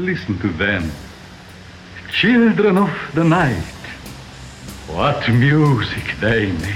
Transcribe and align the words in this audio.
Listen 0.00 0.38
to 0.38 0.48
them. 0.48 0.90
Children 2.10 2.78
of 2.78 2.90
the 3.14 3.22
night. 3.22 3.62
What 4.88 5.28
music 5.28 6.18
they 6.20 6.52
make. 6.52 6.74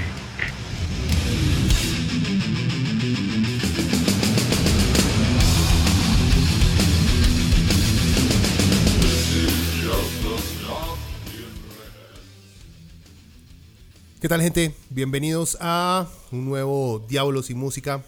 ¿Qué 14.21 14.29
tal 14.29 14.41
gente? 14.41 14.75
Bienvenidos 14.91 15.57
a 15.61 16.07
un 16.31 16.45
nuevo 16.45 17.03
Diablos 17.09 17.49
y 17.49 17.55
Música. 17.55 18.03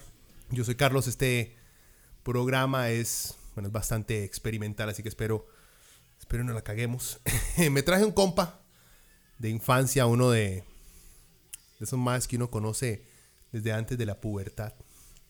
Yo 0.52 0.64
soy 0.64 0.76
Carlos, 0.76 1.08
este 1.08 1.56
programa 2.22 2.90
es, 2.90 3.37
bueno, 3.58 3.70
es 3.70 3.74
bastante 3.74 4.24
experimental, 4.24 4.88
así 4.88 5.02
que 5.02 5.10
espero, 5.10 5.48
espero 6.20 6.44
no 6.44 6.54
la 6.54 6.62
caguemos. 6.62 7.20
Me 7.72 7.82
traje 7.82 8.06
un 8.06 8.12
compa 8.12 8.62
de 9.40 9.50
infancia, 9.50 10.06
uno 10.06 10.30
de, 10.30 10.64
de 11.80 11.84
esos 11.86 11.98
más 11.98 12.28
que 12.28 12.36
uno 12.36 12.52
conoce 12.52 13.08
desde 13.52 13.72
antes 13.72 13.98
de 13.98 14.06
la 14.06 14.22
pubertad. 14.22 14.74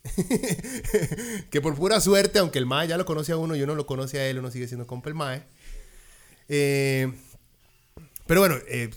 que 1.52 1.62
por 1.62 1.76
pura 1.76 2.02
suerte, 2.02 2.40
aunque 2.40 2.60
el 2.60 2.66
mae 2.66 2.90
ya 2.90 2.98
lo 2.98 3.06
conoce 3.06 3.32
a 3.32 3.38
uno 3.38 3.56
y 3.56 3.62
uno 3.62 3.76
lo 3.76 3.86
conoce 3.86 4.20
a 4.20 4.28
él, 4.28 4.40
uno 4.40 4.52
sigue 4.52 4.68
siendo 4.68 4.86
compa 4.86 5.08
el 5.08 5.16
mae. 5.16 5.48
Eh, 6.50 7.10
pero 8.26 8.42
bueno, 8.42 8.56
eh, 8.68 8.90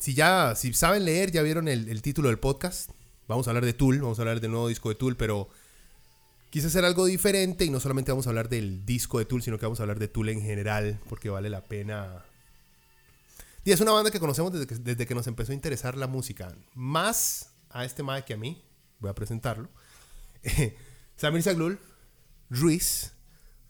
si 0.00 0.14
ya, 0.14 0.56
si 0.56 0.74
saben 0.74 1.04
leer, 1.04 1.30
ya 1.30 1.42
vieron 1.42 1.68
el, 1.68 2.02
título 2.02 2.26
del 2.26 2.40
podcast. 2.40 2.90
Vamos 3.28 3.46
a 3.46 3.50
hablar 3.50 3.64
de 3.64 3.72
Tool, 3.72 4.00
vamos 4.00 4.18
a 4.18 4.22
hablar 4.22 4.40
del 4.40 4.50
nuevo 4.50 4.66
disco 4.66 4.88
de 4.88 4.96
Tool, 4.96 5.16
pero 5.16 5.48
quise 6.50 6.68
hacer 6.68 6.84
algo 6.84 7.06
diferente 7.06 7.64
y 7.64 7.70
no 7.70 7.80
solamente 7.80 8.12
vamos 8.12 8.26
a 8.26 8.30
hablar 8.30 8.48
del 8.48 8.84
disco 8.84 9.18
de 9.18 9.24
Tool, 9.24 9.42
sino 9.42 9.58
que 9.58 9.66
vamos 9.66 9.80
a 9.80 9.82
hablar 9.82 9.98
de 9.98 10.08
Tool 10.08 10.28
en 10.28 10.40
general, 10.40 11.00
porque 11.08 11.30
vale 11.30 11.50
la 11.50 11.64
pena. 11.64 12.24
Y 13.64 13.72
es 13.72 13.80
una 13.80 13.92
banda 13.92 14.10
que 14.10 14.20
conocemos 14.20 14.52
desde 14.52 14.66
que, 14.66 14.74
desde 14.76 15.06
que 15.06 15.14
nos 15.14 15.26
empezó 15.26 15.52
a 15.52 15.54
interesar 15.54 15.96
la 15.96 16.06
música. 16.06 16.54
Más 16.74 17.52
a 17.70 17.84
este 17.84 18.02
mae 18.02 18.24
que 18.24 18.34
a 18.34 18.36
mí, 18.36 18.64
voy 18.98 19.10
a 19.10 19.14
presentarlo. 19.14 19.68
Samir 21.16 21.42
Saglul, 21.42 21.78
Ruiz, 22.48 23.12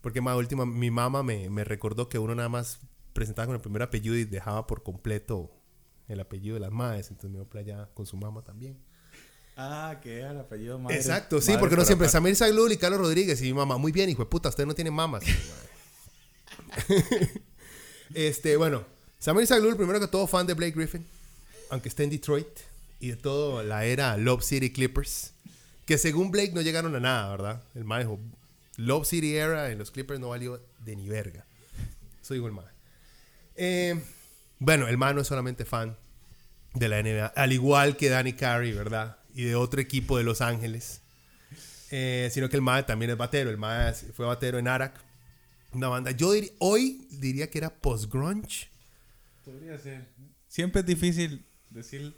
porque 0.00 0.20
más 0.20 0.36
última, 0.36 0.66
mi 0.66 0.90
mamá 0.90 1.22
me, 1.22 1.50
me 1.50 1.64
recordó 1.64 2.08
que 2.08 2.18
uno 2.18 2.34
nada 2.34 2.48
más 2.48 2.80
presentaba 3.12 3.46
con 3.46 3.56
el 3.56 3.60
primer 3.60 3.82
apellido 3.82 4.14
y 4.14 4.24
dejaba 4.24 4.66
por 4.66 4.82
completo 4.82 5.50
el 6.06 6.20
apellido 6.20 6.54
de 6.54 6.60
las 6.60 6.70
madres, 6.70 7.10
entonces 7.10 7.30
me 7.30 7.38
voy 7.38 7.46
para 7.46 7.60
allá 7.60 7.90
con 7.94 8.06
su 8.06 8.16
mamá 8.16 8.42
también. 8.42 8.78
Ah, 9.60 9.98
que 10.00 10.20
era 10.20 10.30
el 10.30 10.38
apellido 10.38 10.78
madre. 10.78 10.96
Exacto, 10.96 11.40
sí, 11.40 11.54
porque 11.58 11.74
no 11.74 11.84
siempre 11.84 12.08
Samir 12.08 12.36
Saglul 12.36 12.70
y 12.70 12.76
Carlos 12.76 13.00
Rodríguez 13.00 13.40
y 13.42 13.46
mi 13.46 13.54
mamá. 13.54 13.76
Muy 13.76 13.90
bien, 13.90 14.08
hijo 14.08 14.22
de 14.22 14.30
puta, 14.30 14.50
usted 14.50 14.64
no 14.64 14.72
tiene 14.72 14.92
mamas. 14.92 15.24
este, 18.14 18.56
bueno, 18.56 18.86
Samir 19.18 19.48
Saglul, 19.48 19.76
primero 19.76 19.98
que 19.98 20.06
todo, 20.06 20.28
fan 20.28 20.46
de 20.46 20.54
Blake 20.54 20.76
Griffin, 20.76 21.04
aunque 21.70 21.88
esté 21.88 22.04
en 22.04 22.10
Detroit, 22.10 22.46
y 23.00 23.08
de 23.08 23.16
todo 23.16 23.64
la 23.64 23.84
era 23.84 24.16
Love 24.16 24.44
City 24.44 24.70
Clippers, 24.72 25.32
que 25.86 25.98
según 25.98 26.30
Blake 26.30 26.52
no 26.52 26.60
llegaron 26.60 26.94
a 26.94 27.00
nada, 27.00 27.28
¿verdad? 27.28 27.62
El 27.74 27.84
mae 27.84 28.04
dijo, 28.04 28.20
Love 28.76 29.08
City 29.08 29.34
era 29.34 29.72
en 29.72 29.78
los 29.78 29.90
Clippers 29.90 30.20
no 30.20 30.28
valió 30.28 30.62
de 30.84 30.94
ni 30.94 31.08
verga. 31.08 31.44
Eso 32.22 32.34
dijo 32.34 32.46
el. 32.46 32.54
Eh, 33.56 34.00
bueno, 34.60 34.86
el 34.86 34.98
man 34.98 35.16
no 35.16 35.22
es 35.22 35.26
solamente 35.26 35.64
fan 35.64 35.96
de 36.74 36.88
la 36.88 37.02
NBA, 37.02 37.26
al 37.26 37.52
igual 37.52 37.96
que 37.96 38.08
Danny 38.08 38.34
Carey, 38.34 38.70
¿verdad? 38.70 39.16
Y 39.38 39.44
de 39.44 39.54
otro 39.54 39.80
equipo 39.80 40.18
de 40.18 40.24
Los 40.24 40.40
Ángeles. 40.40 41.00
Eh, 41.92 42.28
sino 42.32 42.48
que 42.48 42.56
el 42.56 42.62
man 42.62 42.84
también 42.84 43.12
es 43.12 43.16
batero. 43.16 43.50
El 43.50 43.56
man 43.56 43.94
fue 44.12 44.26
batero 44.26 44.58
en 44.58 44.66
Arak. 44.66 45.00
Una 45.72 45.86
banda. 45.86 46.10
Yo 46.10 46.32
hoy 46.58 47.06
diría 47.08 47.48
que 47.48 47.58
era 47.58 47.70
post-grunge. 47.70 48.68
Podría 49.44 49.78
ser. 49.78 50.08
Siempre 50.48 50.80
es 50.80 50.86
difícil 50.88 51.46
decir 51.70 52.16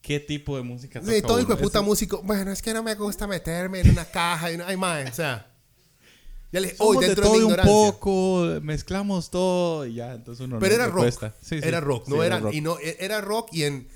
qué 0.00 0.20
tipo 0.20 0.56
de 0.56 0.62
música 0.62 1.00
toca. 1.00 1.12
Sí, 1.12 1.20
todo 1.20 1.38
hijo 1.38 1.54
de 1.54 1.62
puta 1.62 1.82
músico. 1.82 2.22
Bueno, 2.22 2.50
es 2.50 2.62
que 2.62 2.72
no 2.72 2.82
me 2.82 2.94
gusta 2.94 3.26
meterme 3.26 3.80
en 3.80 3.90
una 3.90 4.06
caja. 4.06 4.50
Y 4.50 4.58
ay, 4.64 4.76
man, 4.78 5.06
o 5.06 5.12
sea. 5.12 5.52
Ya 6.50 6.60
le 6.60 6.74
hoy 6.78 6.96
dentro 6.96 7.24
de, 7.24 7.40
todo 7.40 7.46
un 7.46 7.56
poco, 7.56 8.58
mezclamos 8.62 9.30
todo 9.30 9.84
y 9.84 9.96
ya, 9.96 10.14
entonces 10.14 10.46
uno 10.46 10.58
Pero 10.58 10.76
era 10.76 10.86
rock. 10.86 11.12
era 11.50 11.78
rock, 11.78 12.08
no 12.08 12.24
era, 12.24 12.40
y 12.50 12.62
no 12.62 12.78
e, 12.78 12.96
era 13.00 13.20
rock 13.20 13.50
y 13.52 13.64
en 13.64 13.86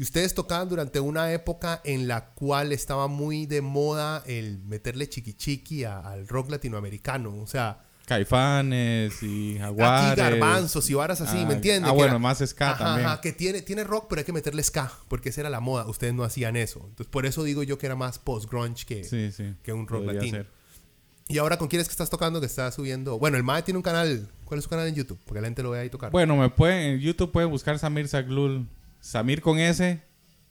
y 0.00 0.02
ustedes 0.02 0.32
tocaban 0.32 0.66
durante 0.66 0.98
una 0.98 1.30
época 1.30 1.82
en 1.84 2.08
la 2.08 2.30
cual 2.30 2.72
estaba 2.72 3.06
muy 3.06 3.44
de 3.44 3.60
moda 3.60 4.22
el 4.26 4.58
meterle 4.60 5.10
chiqui 5.10 5.34
chiqui 5.34 5.84
al 5.84 6.26
rock 6.26 6.52
latinoamericano, 6.52 7.36
o 7.36 7.46
sea, 7.46 7.84
Caifanes 8.06 9.22
y 9.22 9.58
Jaguares. 9.58 10.12
Aquí 10.12 10.20
garbanzos 10.22 10.88
y 10.88 10.94
varas 10.94 11.20
así, 11.20 11.44
¿me 11.44 11.52
entiendes? 11.52 11.90
Ah, 11.90 11.92
bueno, 11.92 12.18
más 12.18 12.38
ska 12.38 12.78
también. 12.78 13.08
Ajá, 13.08 13.20
que 13.20 13.34
tiene, 13.34 13.60
tiene 13.60 13.84
rock, 13.84 14.06
pero 14.08 14.20
hay 14.20 14.24
que 14.24 14.32
meterle 14.32 14.62
ska, 14.62 14.90
porque 15.08 15.28
esa 15.28 15.42
era 15.42 15.50
la 15.50 15.60
moda. 15.60 15.86
Ustedes 15.86 16.14
no 16.14 16.24
hacían 16.24 16.56
eso. 16.56 16.78
Entonces, 16.78 17.08
por 17.08 17.26
eso 17.26 17.44
digo 17.44 17.62
yo 17.62 17.76
que 17.76 17.84
era 17.84 17.94
más 17.94 18.18
post-grunge 18.18 18.86
que, 18.86 19.52
que 19.62 19.72
un 19.74 19.86
rock 19.86 20.06
latino. 20.06 20.46
¿Y 21.28 21.36
ahora 21.36 21.58
con 21.58 21.68
quién 21.68 21.82
es 21.82 21.88
que 21.88 21.92
estás 21.92 22.08
tocando 22.08 22.40
que 22.40 22.46
estás 22.46 22.74
subiendo? 22.74 23.18
Bueno, 23.18 23.36
el 23.36 23.42
Mae 23.42 23.62
tiene 23.62 23.76
un 23.76 23.82
canal. 23.82 24.30
¿Cuál 24.46 24.58
es 24.58 24.64
su 24.64 24.70
canal 24.70 24.88
en 24.88 24.94
YouTube? 24.94 25.20
Porque 25.26 25.42
la 25.42 25.46
gente 25.46 25.62
lo 25.62 25.70
ve 25.70 25.80
ahí 25.80 25.90
tocar. 25.90 26.10
Bueno, 26.10 26.36
me 26.36 26.48
pueden, 26.48 26.94
en 26.94 27.00
YouTube 27.00 27.30
pueden 27.30 27.50
buscar 27.50 27.78
Samir 27.78 28.08
Saglul. 28.08 28.66
Samir 29.00 29.40
con 29.40 29.58
S 29.58 30.02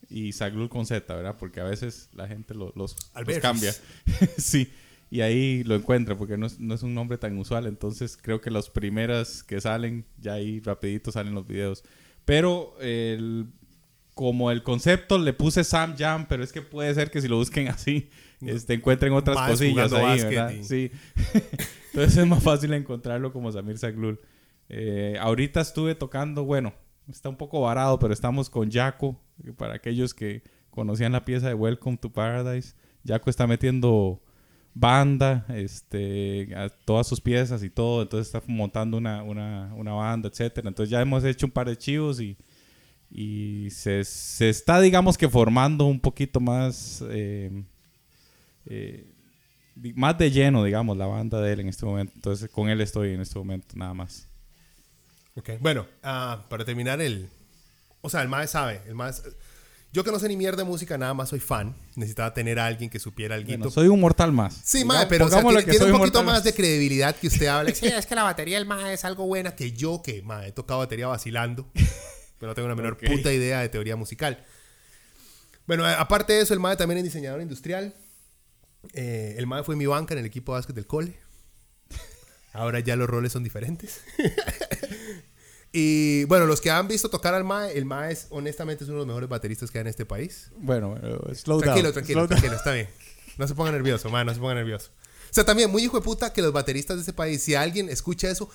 y 0.09 0.31
Saglul 0.31 0.69
con 0.69 0.85
Z, 0.85 1.13
¿verdad? 1.13 1.35
Porque 1.39 1.59
a 1.59 1.63
veces 1.63 2.09
la 2.13 2.27
gente 2.27 2.53
los, 2.53 2.75
los 2.75 2.95
cambia. 3.41 3.73
sí. 4.37 4.71
Y 5.11 5.21
ahí 5.21 5.63
lo 5.63 5.75
encuentra 5.75 6.15
porque 6.17 6.37
no 6.37 6.45
es, 6.45 6.59
no 6.59 6.75
es, 6.75 6.83
un 6.83 6.93
nombre 6.93 7.17
tan 7.17 7.37
usual. 7.37 7.65
Entonces 7.65 8.17
creo 8.21 8.41
que 8.41 8.51
las 8.51 8.69
primeras 8.69 9.43
que 9.43 9.59
salen, 9.59 10.05
ya 10.19 10.33
ahí 10.33 10.59
rapidito 10.59 11.11
salen 11.11 11.33
los 11.33 11.47
videos. 11.47 11.83
Pero 12.25 12.75
el, 12.79 13.47
como 14.13 14.51
el 14.51 14.61
concepto 14.61 15.17
le 15.17 15.33
puse 15.33 15.63
Sam 15.63 15.95
Jam, 15.97 16.27
pero 16.27 16.43
es 16.43 16.51
que 16.51 16.61
puede 16.61 16.93
ser 16.93 17.09
que 17.09 17.21
si 17.21 17.27
lo 17.27 17.37
busquen 17.37 17.69
así 17.69 18.09
este, 18.41 18.73
encuentren 18.73 19.13
otras 19.13 19.49
cosillas 19.49 19.91
ahí, 19.93 20.23
¿verdad? 20.23 20.53
Sí. 20.61 20.91
Entonces 21.93 22.17
es 22.17 22.27
más 22.27 22.43
fácil 22.43 22.73
encontrarlo 22.73 23.33
como 23.33 23.51
Samir 23.51 23.77
Saglul. 23.77 24.19
Eh, 24.69 25.17
ahorita 25.19 25.61
estuve 25.61 25.95
tocando, 25.95 26.45
bueno, 26.45 26.73
está 27.09 27.29
un 27.29 27.35
poco 27.35 27.61
varado, 27.61 27.99
pero 27.99 28.13
estamos 28.13 28.49
con 28.49 28.71
Jaco, 28.71 29.19
para 29.57 29.75
aquellos 29.75 30.13
que 30.13 30.43
conocían 30.69 31.11
la 31.11 31.25
pieza 31.25 31.47
de 31.47 31.53
Welcome 31.53 31.97
to 31.97 32.11
Paradise. 32.11 32.75
Jaco 33.05 33.29
está 33.29 33.47
metiendo 33.47 34.21
banda, 34.73 35.45
este, 35.49 36.49
todas 36.85 37.07
sus 37.07 37.19
piezas 37.19 37.63
y 37.63 37.69
todo, 37.69 38.01
entonces 38.01 38.33
está 38.33 38.41
montando 38.51 38.97
una, 38.97 39.23
una, 39.23 39.73
una 39.75 39.93
banda, 39.93 40.29
etcétera. 40.29 40.67
Entonces 40.67 40.89
ya 40.91 41.01
hemos 41.01 41.23
hecho 41.23 41.45
un 41.45 41.51
par 41.51 41.67
de 41.67 41.77
chivos 41.77 42.21
y, 42.21 42.37
y 43.09 43.69
se, 43.71 44.03
se 44.03 44.49
está, 44.49 44.79
digamos 44.79 45.17
que 45.17 45.27
formando 45.27 45.85
un 45.85 45.99
poquito 45.99 46.39
más 46.39 47.03
eh, 47.09 47.63
eh, 48.65 49.11
más 49.95 50.17
de 50.17 50.31
lleno, 50.31 50.63
digamos, 50.63 50.97
la 50.97 51.07
banda 51.07 51.41
de 51.41 51.53
él 51.53 51.61
en 51.61 51.69
este 51.69 51.85
momento. 51.85 52.13
Entonces, 52.15 52.49
con 52.49 52.69
él 52.69 52.81
estoy 52.81 53.13
en 53.13 53.21
este 53.21 53.39
momento, 53.39 53.75
nada 53.75 53.93
más. 53.93 54.28
Ok, 55.39 55.51
bueno, 55.61 55.87
ah, 56.03 56.45
para 56.49 56.65
terminar, 56.65 56.99
el. 56.99 57.29
O 58.01 58.09
sea, 58.09 58.21
el 58.21 58.27
más 58.27 58.51
sabe. 58.51 58.81
El 58.87 58.95
más. 58.95 59.23
Yo 59.91 60.03
que 60.03 60.11
no 60.11 60.19
sé 60.19 60.27
ni 60.27 60.35
mierda 60.35 60.57
de 60.57 60.63
música, 60.65 60.97
nada 60.97 61.13
más 61.13 61.29
soy 61.29 61.39
fan. 61.39 61.75
Necesitaba 61.95 62.33
tener 62.33 62.59
a 62.59 62.65
alguien 62.65 62.89
que 62.89 62.99
supiera 62.99 63.35
algo. 63.35 63.47
Bueno, 63.47 63.71
soy 63.71 63.87
un 63.87 64.01
mortal 64.01 64.33
más. 64.33 64.59
Sí, 64.63 64.83
mae, 64.83 65.07
pero 65.07 65.25
o 65.25 65.29
tiene, 65.29 65.85
un 65.85 65.97
poquito 65.97 66.23
más 66.23 66.43
de 66.43 66.53
credibilidad 66.53 67.15
que 67.15 67.27
usted 67.27 67.47
hable. 67.47 67.73
sí, 67.73 67.87
es 67.87 68.05
que 68.05 68.15
la 68.15 68.23
batería 68.23 68.57
del 68.57 68.67
mae 68.67 68.93
es 68.93 69.05
algo 69.05 69.25
buena 69.25 69.55
que 69.55 69.71
yo, 69.71 70.01
que 70.03 70.21
mae, 70.21 70.49
he 70.49 70.51
tocado 70.51 70.81
batería 70.81 71.07
vacilando. 71.07 71.67
pero 72.37 72.51
no 72.51 72.53
tengo 72.53 72.67
una 72.67 72.75
menor 72.75 72.97
puta 72.97 73.31
idea 73.31 73.61
de 73.61 73.69
teoría 73.69 73.95
musical. 73.95 74.45
Bueno, 75.65 75.85
aparte 75.85 76.33
de 76.33 76.41
eso, 76.41 76.53
el 76.53 76.59
mae 76.59 76.75
también 76.75 76.97
es 76.97 77.05
diseñador 77.05 77.41
industrial. 77.41 77.95
Eh, 78.93 79.35
el 79.37 79.47
MAE 79.47 79.63
fue 79.63 79.75
mi 79.75 79.85
banca 79.85 80.13
en 80.13 80.19
el 80.19 80.25
equipo 80.25 80.53
de 80.53 80.59
básquet 80.59 80.75
del 80.75 80.87
cole. 80.87 81.15
Ahora 82.53 82.79
ya 82.79 82.95
los 82.95 83.09
roles 83.09 83.31
son 83.31 83.43
diferentes. 83.43 84.01
y 85.71 86.23
bueno, 86.25 86.45
los 86.45 86.61
que 86.61 86.71
han 86.71 86.87
visto 86.87 87.09
tocar 87.09 87.33
al 87.33 87.43
MAE, 87.43 87.77
el 87.77 87.85
MAE 87.85 88.11
es 88.11 88.27
honestamente 88.29 88.83
es 88.83 88.89
uno 88.89 88.99
de 88.99 88.99
los 88.99 89.07
mejores 89.07 89.29
bateristas 89.29 89.71
que 89.71 89.77
hay 89.77 89.81
en 89.81 89.87
este 89.87 90.05
país. 90.05 90.51
Bueno, 90.57 90.95
slow 91.33 91.61
tranquilo, 91.61 91.91
Tranquilo, 91.93 92.27
tranquilo, 92.27 92.55
está 92.55 92.73
bien. 92.73 92.89
No 93.37 93.47
se 93.47 93.55
ponga 93.55 93.71
nervioso, 93.71 94.09
MAE, 94.09 94.25
no 94.25 94.33
se 94.33 94.39
ponga 94.39 94.55
nervioso. 94.55 94.89
O 95.29 95.33
sea, 95.33 95.45
también 95.45 95.69
muy 95.69 95.83
hijo 95.83 95.97
de 95.97 96.03
puta 96.03 96.33
que 96.33 96.41
los 96.41 96.51
bateristas 96.51 96.97
de 96.97 97.01
este 97.01 97.13
país, 97.13 97.41
si 97.41 97.55
alguien 97.55 97.89
escucha 97.89 98.29
eso, 98.29 98.49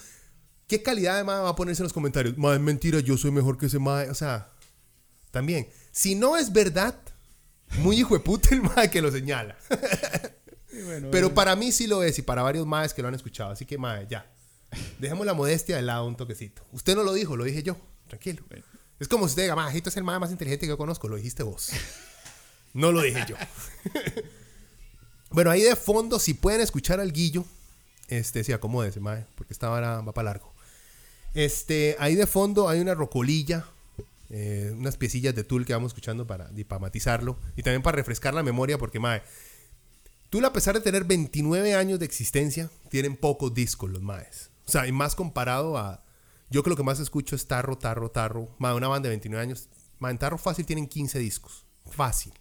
¿qué 0.66 0.82
calidad 0.82 1.16
de 1.16 1.24
MAE 1.24 1.40
va 1.40 1.50
a 1.50 1.56
ponerse 1.56 1.82
en 1.82 1.84
los 1.84 1.92
comentarios? 1.92 2.36
MAE, 2.36 2.58
mentira, 2.58 3.00
yo 3.00 3.16
soy 3.16 3.30
mejor 3.30 3.58
que 3.58 3.66
ese 3.66 3.78
MAE. 3.78 4.10
O 4.10 4.14
sea, 4.14 4.50
también. 5.30 5.68
Si 5.92 6.14
no 6.14 6.36
es 6.36 6.52
verdad, 6.52 6.96
muy 7.78 8.00
hijo 8.00 8.14
de 8.14 8.20
puta 8.20 8.54
el 8.54 8.62
mae 8.62 8.90
que 8.90 9.02
lo 9.02 9.10
señala. 9.10 9.56
Pero 11.10 11.34
para 11.34 11.54
mí 11.56 11.72
sí 11.72 11.86
lo 11.86 12.02
es 12.02 12.18
y 12.18 12.22
para 12.22 12.42
varios 12.42 12.66
maes 12.66 12.94
que 12.94 13.02
lo 13.02 13.08
han 13.08 13.14
escuchado. 13.14 13.50
Así 13.50 13.64
que, 13.64 13.78
mae, 13.78 14.06
ya. 14.08 14.30
Dejemos 14.98 15.26
la 15.26 15.34
modestia 15.34 15.76
de 15.76 15.82
lado 15.82 16.06
un 16.06 16.16
toquecito. 16.16 16.62
Usted 16.72 16.94
no 16.94 17.02
lo 17.02 17.12
dijo, 17.12 17.36
lo 17.36 17.44
dije 17.44 17.62
yo. 17.62 17.76
Tranquilo. 18.08 18.44
Es 18.98 19.08
como 19.08 19.26
si 19.26 19.32
usted 19.32 19.42
diga, 19.42 19.56
mae, 19.56 19.76
es 19.76 19.96
el 19.96 20.04
mae 20.04 20.18
más 20.18 20.30
inteligente 20.30 20.66
que 20.66 20.70
yo 20.70 20.78
conozco. 20.78 21.08
Lo 21.08 21.16
dijiste 21.16 21.42
vos. 21.42 21.70
No 22.74 22.90
lo 22.90 23.02
dije 23.02 23.24
yo. 23.28 23.36
bueno, 25.30 25.52
ahí 25.52 25.62
de 25.62 25.76
fondo, 25.76 26.18
si 26.18 26.34
pueden 26.34 26.60
escuchar 26.60 26.98
al 26.98 27.12
Guillo, 27.12 27.44
Este, 28.08 28.42
sí, 28.42 28.52
acomódese, 28.52 28.98
mae, 28.98 29.26
porque 29.36 29.52
esta 29.52 29.68
vara 29.68 30.00
va 30.00 30.12
para 30.12 30.30
largo. 30.30 30.52
Este, 31.34 31.94
ahí 32.00 32.16
de 32.16 32.26
fondo 32.26 32.68
hay 32.68 32.80
una 32.80 32.94
rocolilla, 32.94 33.64
eh, 34.28 34.74
unas 34.76 34.96
piecillas 34.96 35.36
de 35.36 35.44
Tool 35.44 35.64
que 35.64 35.72
vamos 35.72 35.90
escuchando 35.90 36.26
para 36.26 36.48
dipamatizarlo 36.48 37.38
y 37.56 37.62
también 37.62 37.82
para 37.82 37.94
refrescar 37.94 38.34
la 38.34 38.42
memoria, 38.42 38.76
porque, 38.76 38.98
mae, 38.98 39.22
Tool, 40.30 40.44
a 40.44 40.52
pesar 40.52 40.74
de 40.74 40.80
tener 40.80 41.04
29 41.04 41.76
años 41.76 42.00
de 42.00 42.06
existencia, 42.06 42.68
tienen 42.88 43.16
pocos 43.16 43.54
discos 43.54 43.88
los 43.88 44.02
maes. 44.02 44.50
O 44.66 44.70
sea, 44.70 44.86
y 44.86 44.92
más 44.92 45.14
comparado 45.14 45.76
a. 45.76 46.04
Yo 46.50 46.62
creo 46.62 46.64
que 46.64 46.70
lo 46.70 46.76
que 46.76 46.82
más 46.82 47.00
escucho 47.00 47.36
es 47.36 47.46
Tarro, 47.46 47.76
Tarro, 47.78 48.10
Tarro. 48.10 48.54
Mae, 48.58 48.74
una 48.74 48.88
banda 48.88 49.08
de 49.08 49.10
29 49.10 49.42
años. 49.42 49.68
Mae, 49.98 50.12
en 50.12 50.18
Tarro 50.18 50.38
fácil 50.38 50.66
tienen 50.66 50.86
15 50.86 51.18
discos. 51.18 51.64
Fácil. 51.90 52.32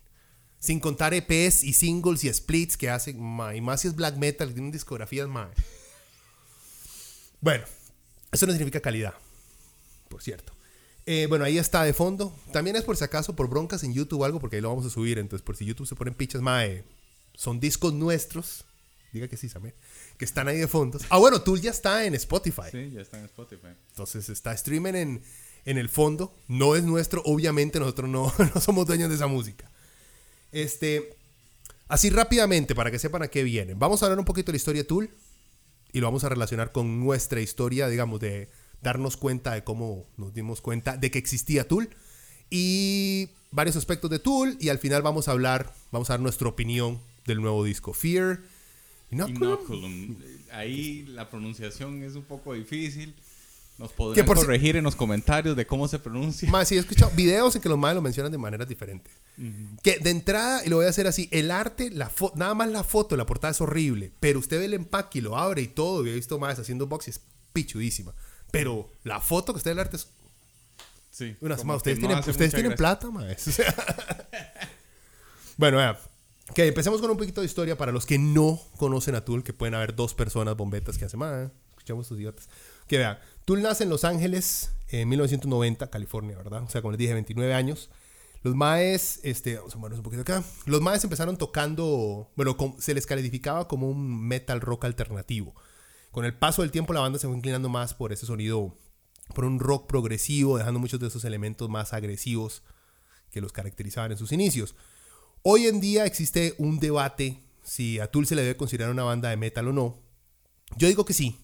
Sin 0.59 0.79
contar 0.79 1.13
EPs 1.13 1.63
y 1.63 1.73
singles 1.73 2.23
y 2.23 2.33
splits 2.33 2.77
que 2.77 2.89
hacen, 2.89 3.17
y 3.17 3.61
más 3.61 3.81
si 3.81 3.89
es 3.89 3.95
black 3.95 4.15
metal, 4.15 4.53
tienen 4.53 4.71
discografías, 4.71 5.27
más. 5.27 5.49
Bueno, 7.41 7.65
eso 8.31 8.45
no 8.45 8.53
significa 8.53 8.79
calidad, 8.79 9.13
por 10.07 10.21
cierto. 10.21 10.53
Eh, 11.05 11.25
bueno, 11.27 11.43
ahí 11.43 11.57
está 11.57 11.83
de 11.83 11.93
fondo. 11.93 12.33
También 12.53 12.77
es 12.77 12.83
por 12.83 12.95
si 12.95 13.03
acaso 13.03 13.35
por 13.35 13.49
broncas 13.49 13.83
en 13.83 13.93
YouTube 13.93 14.21
o 14.21 14.25
algo, 14.25 14.39
porque 14.39 14.55
ahí 14.55 14.61
lo 14.61 14.69
vamos 14.69 14.85
a 14.85 14.89
subir. 14.89 15.19
Entonces, 15.19 15.43
por 15.43 15.57
si 15.57 15.65
YouTube 15.65 15.87
se 15.87 15.95
ponen 15.95 16.13
pichas, 16.13 16.41
mae, 16.41 16.85
son 17.33 17.59
discos 17.59 17.93
nuestros. 17.93 18.65
Diga 19.13 19.27
que 19.27 19.37
sí, 19.37 19.47
Samir. 19.47 19.75
Que 20.17 20.25
están 20.25 20.47
ahí 20.47 20.57
de 20.57 20.67
fondo. 20.67 20.97
Ah, 21.09 21.19
bueno, 21.19 21.41
tú 21.41 21.55
ya 21.55 21.69
está 21.69 22.03
en 22.05 22.15
Spotify. 22.15 22.63
Sí, 22.71 22.89
ya 22.91 23.01
está 23.01 23.19
en 23.19 23.25
Spotify. 23.25 23.67
Entonces 23.91 24.27
está 24.27 24.51
streaming 24.53 24.95
en, 24.95 25.21
en 25.65 25.77
el 25.77 25.87
fondo. 25.87 26.35
No 26.47 26.75
es 26.75 26.83
nuestro, 26.83 27.21
obviamente 27.23 27.79
nosotros 27.79 28.09
no, 28.09 28.33
no 28.55 28.59
somos 28.59 28.87
dueños 28.87 29.09
de 29.09 29.15
esa 29.15 29.27
música. 29.27 29.69
Este, 30.51 31.15
así 31.87 32.09
rápidamente, 32.09 32.73
para 32.73 32.89
que 32.89 32.97
sepan 32.97 33.21
a 33.21 33.27
qué 33.27 33.43
vienen. 33.43 33.77
Vamos 33.77 34.01
a 34.01 34.07
hablar 34.07 34.17
un 34.17 34.25
poquito 34.25 34.47
de 34.47 34.53
la 34.53 34.57
historia 34.57 34.81
de 34.81 34.87
Tool 34.87 35.09
y 35.91 35.99
lo 35.99 36.07
vamos 36.07 36.23
a 36.23 36.29
relacionar 36.29 36.71
con 36.71 36.99
nuestra 36.99 37.39
historia, 37.39 37.87
digamos, 37.87 38.19
de 38.19 38.49
darnos 38.81 39.15
cuenta 39.15 39.53
de 39.53 39.63
cómo 39.63 40.07
nos 40.17 40.33
dimos 40.33 40.59
cuenta 40.59 40.97
de 40.97 41.11
que 41.11 41.19
existía 41.19 41.67
Tool 41.67 41.89
y 42.49 43.29
varios 43.51 43.75
aspectos 43.75 44.09
de 44.09 44.17
Tool 44.19 44.57
y 44.59 44.69
al 44.69 44.79
final 44.79 45.03
vamos 45.03 45.27
a 45.27 45.31
hablar, 45.31 45.71
vamos 45.91 46.09
a 46.09 46.13
dar 46.13 46.19
nuestra 46.19 46.47
opinión 46.49 46.99
del 47.25 47.41
nuevo 47.41 47.63
disco 47.63 47.93
Fear. 47.93 48.41
Inoculum. 49.13 50.17
Ahí 50.51 51.05
la 51.07 51.29
pronunciación 51.29 52.03
es 52.03 52.15
un 52.15 52.23
poco 52.23 52.53
difícil. 52.53 53.15
Nos 53.77 53.91
podrían 53.91 54.27
corregir 54.27 54.75
en 54.75 54.83
los 54.83 54.95
comentarios 54.95 55.55
de 55.55 55.65
cómo 55.65 55.87
se 55.87 55.97
pronuncia. 55.97 56.49
Más, 56.51 56.67
sí, 56.67 56.75
he 56.75 56.79
escuchado 56.79 57.11
videos 57.15 57.55
en 57.55 57.61
que 57.61 57.69
los 57.69 57.77
madres 57.77 57.95
lo 57.95 58.01
mencionan 58.03 58.31
de 58.31 58.37
maneras 58.37 58.67
diferentes. 58.67 59.13
Que 59.81 59.97
de 59.97 60.11
entrada, 60.11 60.63
y 60.63 60.69
lo 60.69 60.75
voy 60.77 60.85
a 60.85 60.89
hacer 60.89 61.07
así, 61.07 61.27
el 61.31 61.49
arte, 61.49 61.89
la 61.89 62.11
nada 62.35 62.53
más 62.53 62.69
la 62.69 62.83
foto, 62.83 63.17
la 63.17 63.25
portada 63.25 63.51
es 63.51 63.61
horrible, 63.61 64.11
pero 64.19 64.37
usted 64.37 64.59
ve 64.59 64.65
el 64.65 64.75
empaque 64.75 65.19
y 65.19 65.21
lo 65.21 65.37
abre 65.37 65.63
y 65.63 65.67
todo, 65.67 66.05
y 66.05 66.09
he 66.11 66.13
visto 66.13 66.37
más 66.37 66.59
haciendo 66.59 66.85
box 66.85 67.07
y 67.07 67.11
es 67.11 67.21
pichudísima. 67.51 68.13
Pero 68.51 68.91
la 69.03 69.19
foto 69.19 69.53
que 69.53 69.57
está 69.57 69.71
en 69.71 69.77
el 69.77 69.79
arte 69.79 69.97
es... 69.97 70.07
Sí. 71.09 71.35
ustedes 71.41 71.99
tienen, 71.99 72.19
ustedes 72.19 72.53
tienen 72.53 72.75
plata, 72.75 73.09
más. 73.09 73.59
bueno, 75.57 75.77
vea. 75.77 75.99
Que 76.53 76.67
empecemos 76.67 77.01
con 77.01 77.09
un 77.09 77.17
poquito 77.17 77.41
de 77.41 77.47
historia 77.47 77.77
para 77.77 77.91
los 77.91 78.05
que 78.05 78.19
no 78.19 78.59
conocen 78.77 79.15
a 79.15 79.25
Tool, 79.25 79.43
que 79.43 79.53
pueden 79.53 79.75
haber 79.75 79.95
dos 79.95 80.13
personas 80.13 80.55
bombetas 80.57 80.97
que 80.97 81.05
hacen 81.05 81.19
más. 81.19 81.49
Escuchamos 81.69 82.07
sus 82.07 82.19
idiotas. 82.19 82.49
Que 82.87 82.97
vean, 82.97 83.17
Tool 83.45 83.61
nace 83.61 83.83
en 83.83 83.89
Los 83.89 84.03
Ángeles 84.03 84.73
en 84.89 85.09
1990, 85.09 85.89
California, 85.89 86.37
¿verdad? 86.37 86.63
O 86.63 86.69
sea, 86.69 86.81
como 86.81 86.91
les 86.91 86.99
dije, 86.99 87.13
29 87.13 87.53
años. 87.53 87.89
Los 88.43 88.55
maes, 88.55 89.21
este, 89.23 89.55
vamos 89.55 89.73
a 89.73 89.77
movernos 89.77 89.99
un 89.99 90.03
poquito 90.03 90.21
acá. 90.21 90.43
Los 90.65 90.81
maes 90.81 91.03
empezaron 91.03 91.37
tocando, 91.37 92.29
bueno, 92.35 92.57
se 92.77 92.93
les 92.93 93.05
calificaba 93.05 93.69
como 93.69 93.89
un 93.89 94.27
metal 94.27 94.59
rock 94.59 94.83
alternativo. 94.85 95.55
Con 96.11 96.25
el 96.25 96.37
paso 96.37 96.61
del 96.61 96.69
tiempo 96.69 96.93
la 96.93 96.99
banda 96.99 97.19
se 97.19 97.27
fue 97.27 97.37
inclinando 97.37 97.69
más 97.69 97.93
por 97.93 98.11
ese 98.11 98.25
sonido, 98.25 98.75
por 99.33 99.45
un 99.45 99.59
rock 99.59 99.87
progresivo, 99.87 100.57
dejando 100.57 100.79
muchos 100.79 100.99
de 100.99 101.07
esos 101.07 101.23
elementos 101.23 101.69
más 101.69 101.93
agresivos 101.93 102.63
que 103.31 103.41
los 103.41 103.53
caracterizaban 103.53 104.11
en 104.11 104.17
sus 104.17 104.33
inicios. 104.33 104.75
Hoy 105.43 105.67
en 105.67 105.79
día 105.79 106.05
existe 106.05 106.55
un 106.57 106.79
debate 106.79 107.39
si 107.61 107.99
a 107.99 108.07
Tool 108.07 108.25
se 108.25 108.35
le 108.35 108.41
debe 108.41 108.57
considerar 108.57 108.91
una 108.91 109.03
banda 109.03 109.29
de 109.29 109.37
metal 109.37 109.67
o 109.67 109.73
no. 109.73 110.01
Yo 110.77 110.87
digo 110.87 111.05
que 111.05 111.13
sí. 111.13 111.37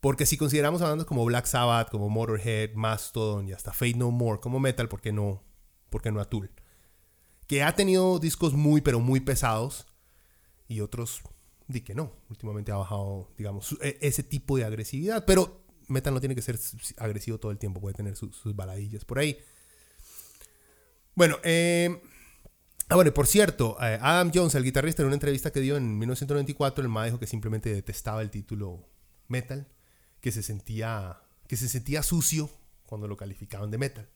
Porque 0.00 0.26
si 0.26 0.36
consideramos 0.36 0.80
a 0.80 0.88
bandas 0.88 1.06
como 1.06 1.24
Black 1.24 1.46
Sabbath, 1.46 1.90
como 1.90 2.08
Motorhead, 2.08 2.72
Mastodon 2.74 3.48
y 3.48 3.52
hasta 3.52 3.72
Fate 3.72 3.94
No 3.94 4.10
More 4.10 4.40
como 4.40 4.58
metal, 4.58 4.88
¿por 4.88 5.00
qué 5.00 5.12
no 5.12 5.42
porque 5.90 6.10
no 6.10 6.20
a 6.20 6.24
Tool. 6.24 6.50
Que 7.46 7.62
ha 7.62 7.74
tenido 7.74 8.18
discos 8.18 8.54
muy, 8.54 8.80
pero 8.80 9.00
muy 9.00 9.20
pesados 9.20 9.86
y 10.66 10.80
otros 10.80 11.22
di 11.66 11.80
que 11.80 11.94
no. 11.94 12.12
Últimamente 12.28 12.72
ha 12.72 12.76
bajado, 12.76 13.30
digamos, 13.36 13.76
e, 13.80 13.98
ese 14.00 14.22
tipo 14.22 14.56
de 14.56 14.64
agresividad. 14.64 15.24
Pero 15.24 15.62
metal 15.88 16.14
no 16.14 16.20
tiene 16.20 16.34
que 16.34 16.42
ser 16.42 16.58
agresivo 16.98 17.38
todo 17.38 17.52
el 17.52 17.58
tiempo, 17.58 17.80
puede 17.80 17.94
tener 17.94 18.16
sus, 18.16 18.54
baladillas 18.54 19.04
por 19.04 19.18
ahí. 19.18 19.38
Bueno, 21.14 21.38
eh, 21.42 22.00
ah, 22.88 22.94
bueno, 22.94 23.12
por 23.12 23.26
cierto, 23.26 23.76
eh, 23.80 23.98
Adam 24.00 24.30
Jones, 24.34 24.54
el 24.54 24.64
guitarrista, 24.64 25.02
en 25.02 25.06
una 25.06 25.16
entrevista 25.16 25.50
que 25.50 25.60
dio 25.60 25.76
en 25.76 25.98
1994, 25.98 26.82
el 26.82 26.88
ma 26.88 27.04
dijo 27.04 27.18
que 27.18 27.26
simplemente 27.26 27.72
detestaba 27.72 28.22
el 28.22 28.30
título 28.30 28.88
metal, 29.28 29.68
que 30.20 30.32
se 30.32 30.42
sentía, 30.42 31.20
que 31.46 31.56
se 31.56 31.68
sentía 31.68 32.02
sucio 32.02 32.50
cuando 32.86 33.06
lo 33.06 33.16
calificaban 33.16 33.70
de 33.70 33.78
metal. 33.78 34.08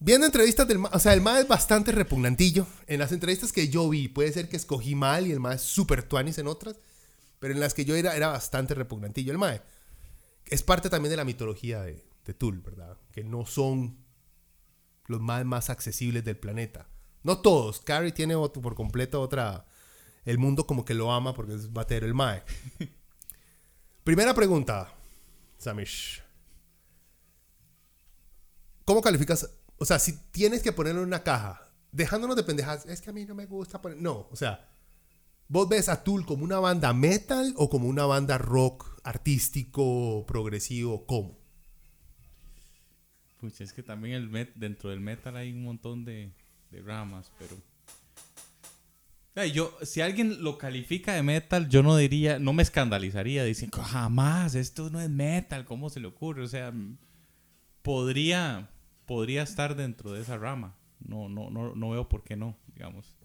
Viendo 0.00 0.26
entrevistas 0.26 0.68
del 0.68 0.84
o 0.84 0.98
sea, 0.98 1.14
el 1.14 1.20
MAE 1.20 1.42
es 1.42 1.48
bastante 1.48 1.92
repugnantillo. 1.92 2.66
En 2.86 2.98
las 2.98 3.12
entrevistas 3.12 3.52
que 3.52 3.68
yo 3.68 3.88
vi, 3.88 4.08
puede 4.08 4.32
ser 4.32 4.48
que 4.48 4.56
escogí 4.56 4.94
mal 4.94 5.26
y 5.26 5.32
el 5.32 5.40
MAE 5.40 5.54
es 5.56 5.62
súper 5.62 6.02
tuanis 6.02 6.36
en 6.38 6.46
otras, 6.46 6.76
pero 7.38 7.54
en 7.54 7.60
las 7.60 7.74
que 7.74 7.84
yo 7.84 7.94
era, 7.94 8.14
era 8.16 8.28
bastante 8.28 8.74
repugnantillo 8.74 9.32
el 9.32 9.38
MAE. 9.38 9.62
Es 10.46 10.62
parte 10.62 10.90
también 10.90 11.10
de 11.10 11.16
la 11.16 11.24
mitología 11.24 11.80
de, 11.80 12.04
de 12.26 12.34
Tool, 12.34 12.60
¿verdad? 12.60 12.98
Que 13.12 13.24
no 13.24 13.46
son 13.46 13.96
los 15.06 15.20
MAE 15.20 15.44
más 15.44 15.70
accesibles 15.70 16.24
del 16.24 16.36
planeta. 16.36 16.86
No 17.24 17.38
todos. 17.38 17.80
Carrie 17.80 18.12
tiene 18.12 18.36
otro, 18.36 18.62
por 18.62 18.76
completo 18.76 19.20
otra. 19.20 19.66
El 20.24 20.38
mundo 20.38 20.66
como 20.66 20.84
que 20.84 20.94
lo 20.94 21.10
ama 21.12 21.34
porque 21.34 21.54
es 21.54 21.72
batero 21.72 22.06
el 22.06 22.14
MAE. 22.14 22.44
Primera 24.04 24.32
pregunta, 24.34 24.94
Samish. 25.58 26.22
¿Cómo 28.84 29.02
calificas 29.02 29.50
o 29.78 29.84
sea, 29.84 29.98
si 29.98 30.16
tienes 30.30 30.62
que 30.62 30.72
ponerlo 30.72 31.02
en 31.02 31.08
una 31.08 31.22
caja, 31.22 31.70
dejándonos 31.92 32.36
de 32.36 32.44
pendejas, 32.44 32.86
es 32.86 33.00
que 33.00 33.10
a 33.10 33.12
mí 33.12 33.24
no 33.24 33.34
me 33.34 33.46
gusta 33.46 33.82
poner. 33.82 34.00
No, 34.00 34.28
o 34.30 34.36
sea, 34.36 34.68
¿vos 35.48 35.68
ves 35.68 35.88
a 35.88 36.04
Tool 36.04 36.24
como 36.24 36.44
una 36.44 36.58
banda 36.60 36.92
metal 36.92 37.54
o 37.56 37.68
como 37.68 37.88
una 37.88 38.06
banda 38.06 38.38
rock 38.38 39.00
artístico, 39.02 40.24
progresivo? 40.26 41.06
¿Cómo? 41.06 41.38
Pues 43.40 43.60
es 43.60 43.72
que 43.72 43.82
también 43.82 44.14
el 44.14 44.30
met 44.30 44.54
dentro 44.54 44.90
del 44.90 45.00
metal 45.00 45.36
hay 45.36 45.52
un 45.52 45.64
montón 45.64 46.04
de, 46.04 46.32
ramas, 46.80 47.32
pero. 47.38 47.56
Yo, 49.52 49.76
si 49.82 50.00
alguien 50.00 50.44
lo 50.44 50.58
califica 50.58 51.12
de 51.12 51.22
metal, 51.24 51.68
yo 51.68 51.82
no 51.82 51.96
diría, 51.96 52.38
no 52.38 52.52
me 52.52 52.62
escandalizaría 52.62 53.42
diciendo, 53.42 53.82
jamás, 53.82 54.54
esto 54.54 54.90
no 54.90 55.00
es 55.00 55.10
metal, 55.10 55.64
¿cómo 55.64 55.90
se 55.90 55.98
le 55.98 56.06
ocurre? 56.06 56.42
O 56.42 56.46
sea, 56.46 56.72
podría, 57.82 58.70
podría 59.06 59.42
estar 59.42 59.74
dentro 59.74 60.12
de 60.12 60.22
esa 60.22 60.38
rama. 60.38 60.76
No, 61.00 61.28
no, 61.28 61.50
no, 61.50 61.74
no 61.74 61.90
veo 61.90 62.08
por 62.08 62.22
qué 62.22 62.36
no, 62.36 62.56
digamos. 62.74 63.16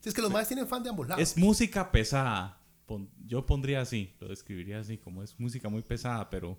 Si 0.00 0.08
es 0.08 0.14
que 0.14 0.22
los 0.22 0.32
más 0.32 0.48
tienen 0.48 0.66
fan 0.66 0.82
de 0.82 0.90
ambos 0.90 1.06
lados. 1.06 1.22
Es 1.22 1.36
música 1.36 1.92
pesada. 1.92 2.60
Yo 3.26 3.44
pondría 3.44 3.82
así, 3.82 4.14
lo 4.20 4.28
describiría 4.28 4.80
así, 4.80 4.96
como 4.96 5.22
es 5.22 5.38
música 5.38 5.68
muy 5.68 5.82
pesada, 5.82 6.30
pero 6.30 6.58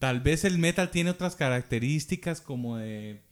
tal 0.00 0.20
vez 0.20 0.44
el 0.44 0.58
metal 0.58 0.90
tiene 0.90 1.10
otras 1.10 1.36
características 1.36 2.40
como 2.40 2.76
de 2.78 3.22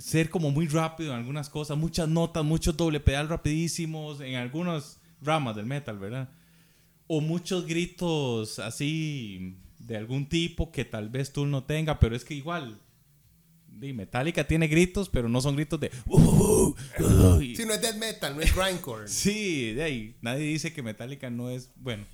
ser 0.00 0.30
como 0.30 0.50
muy 0.50 0.66
rápido 0.66 1.12
en 1.12 1.18
algunas 1.18 1.50
cosas, 1.50 1.76
muchas 1.76 2.08
notas, 2.08 2.44
muchos 2.44 2.76
doble 2.76 3.00
pedal 3.00 3.28
rapidísimos 3.28 4.20
en 4.20 4.36
algunas 4.36 5.00
ramas 5.20 5.54
del 5.56 5.66
metal, 5.66 5.98
¿verdad? 5.98 6.30
O 7.06 7.20
muchos 7.20 7.66
gritos 7.66 8.58
así 8.58 9.58
de 9.78 9.96
algún 9.96 10.28
tipo 10.28 10.72
que 10.72 10.84
tal 10.84 11.08
vez 11.10 11.32
tú 11.32 11.46
no 11.46 11.64
tenga, 11.64 11.98
pero 11.98 12.16
es 12.16 12.24
que 12.24 12.34
igual 12.34 12.80
Metallica 13.80 14.46
tiene 14.46 14.68
gritos, 14.68 15.08
pero 15.08 15.28
no 15.28 15.40
son 15.40 15.56
gritos 15.56 15.80
de. 15.80 15.90
Uh, 16.06 16.20
uh, 16.20 16.76
uh, 16.98 17.40
sí, 17.40 17.64
no 17.66 17.72
es 17.72 17.80
death 17.80 17.96
metal, 17.96 18.36
no 18.36 18.42
es 18.42 18.54
grindcore. 18.54 19.08
sí, 19.08 19.72
de 19.72 19.82
ahí. 19.82 20.16
Nadie 20.20 20.44
dice 20.44 20.72
que 20.72 20.82
Metallica 20.82 21.30
no 21.30 21.50
es. 21.50 21.70
Bueno. 21.76 22.04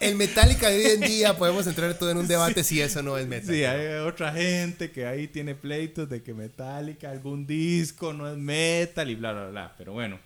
El 0.00 0.14
Metallica 0.14 0.68
de 0.68 0.76
hoy 0.76 0.90
en 0.92 1.00
día 1.00 1.36
podemos 1.36 1.66
entrar 1.66 1.94
todo 1.94 2.10
en 2.10 2.18
un 2.18 2.28
debate 2.28 2.62
si 2.62 2.80
eso 2.80 3.02
no 3.02 3.16
es 3.16 3.26
metal. 3.26 3.54
Sí, 3.54 3.64
hay 3.64 3.98
otra 4.06 4.32
gente 4.32 4.90
que 4.90 5.06
ahí 5.06 5.26
tiene 5.26 5.54
pleitos 5.54 6.08
de 6.08 6.22
que 6.22 6.34
Metallica, 6.34 7.10
algún 7.10 7.46
disco 7.46 8.12
no 8.12 8.28
es 8.28 8.36
metal 8.36 9.08
y 9.08 9.14
bla, 9.14 9.32
bla, 9.32 9.48
bla. 9.48 9.74
Pero 9.78 9.94
bueno, 9.94 10.18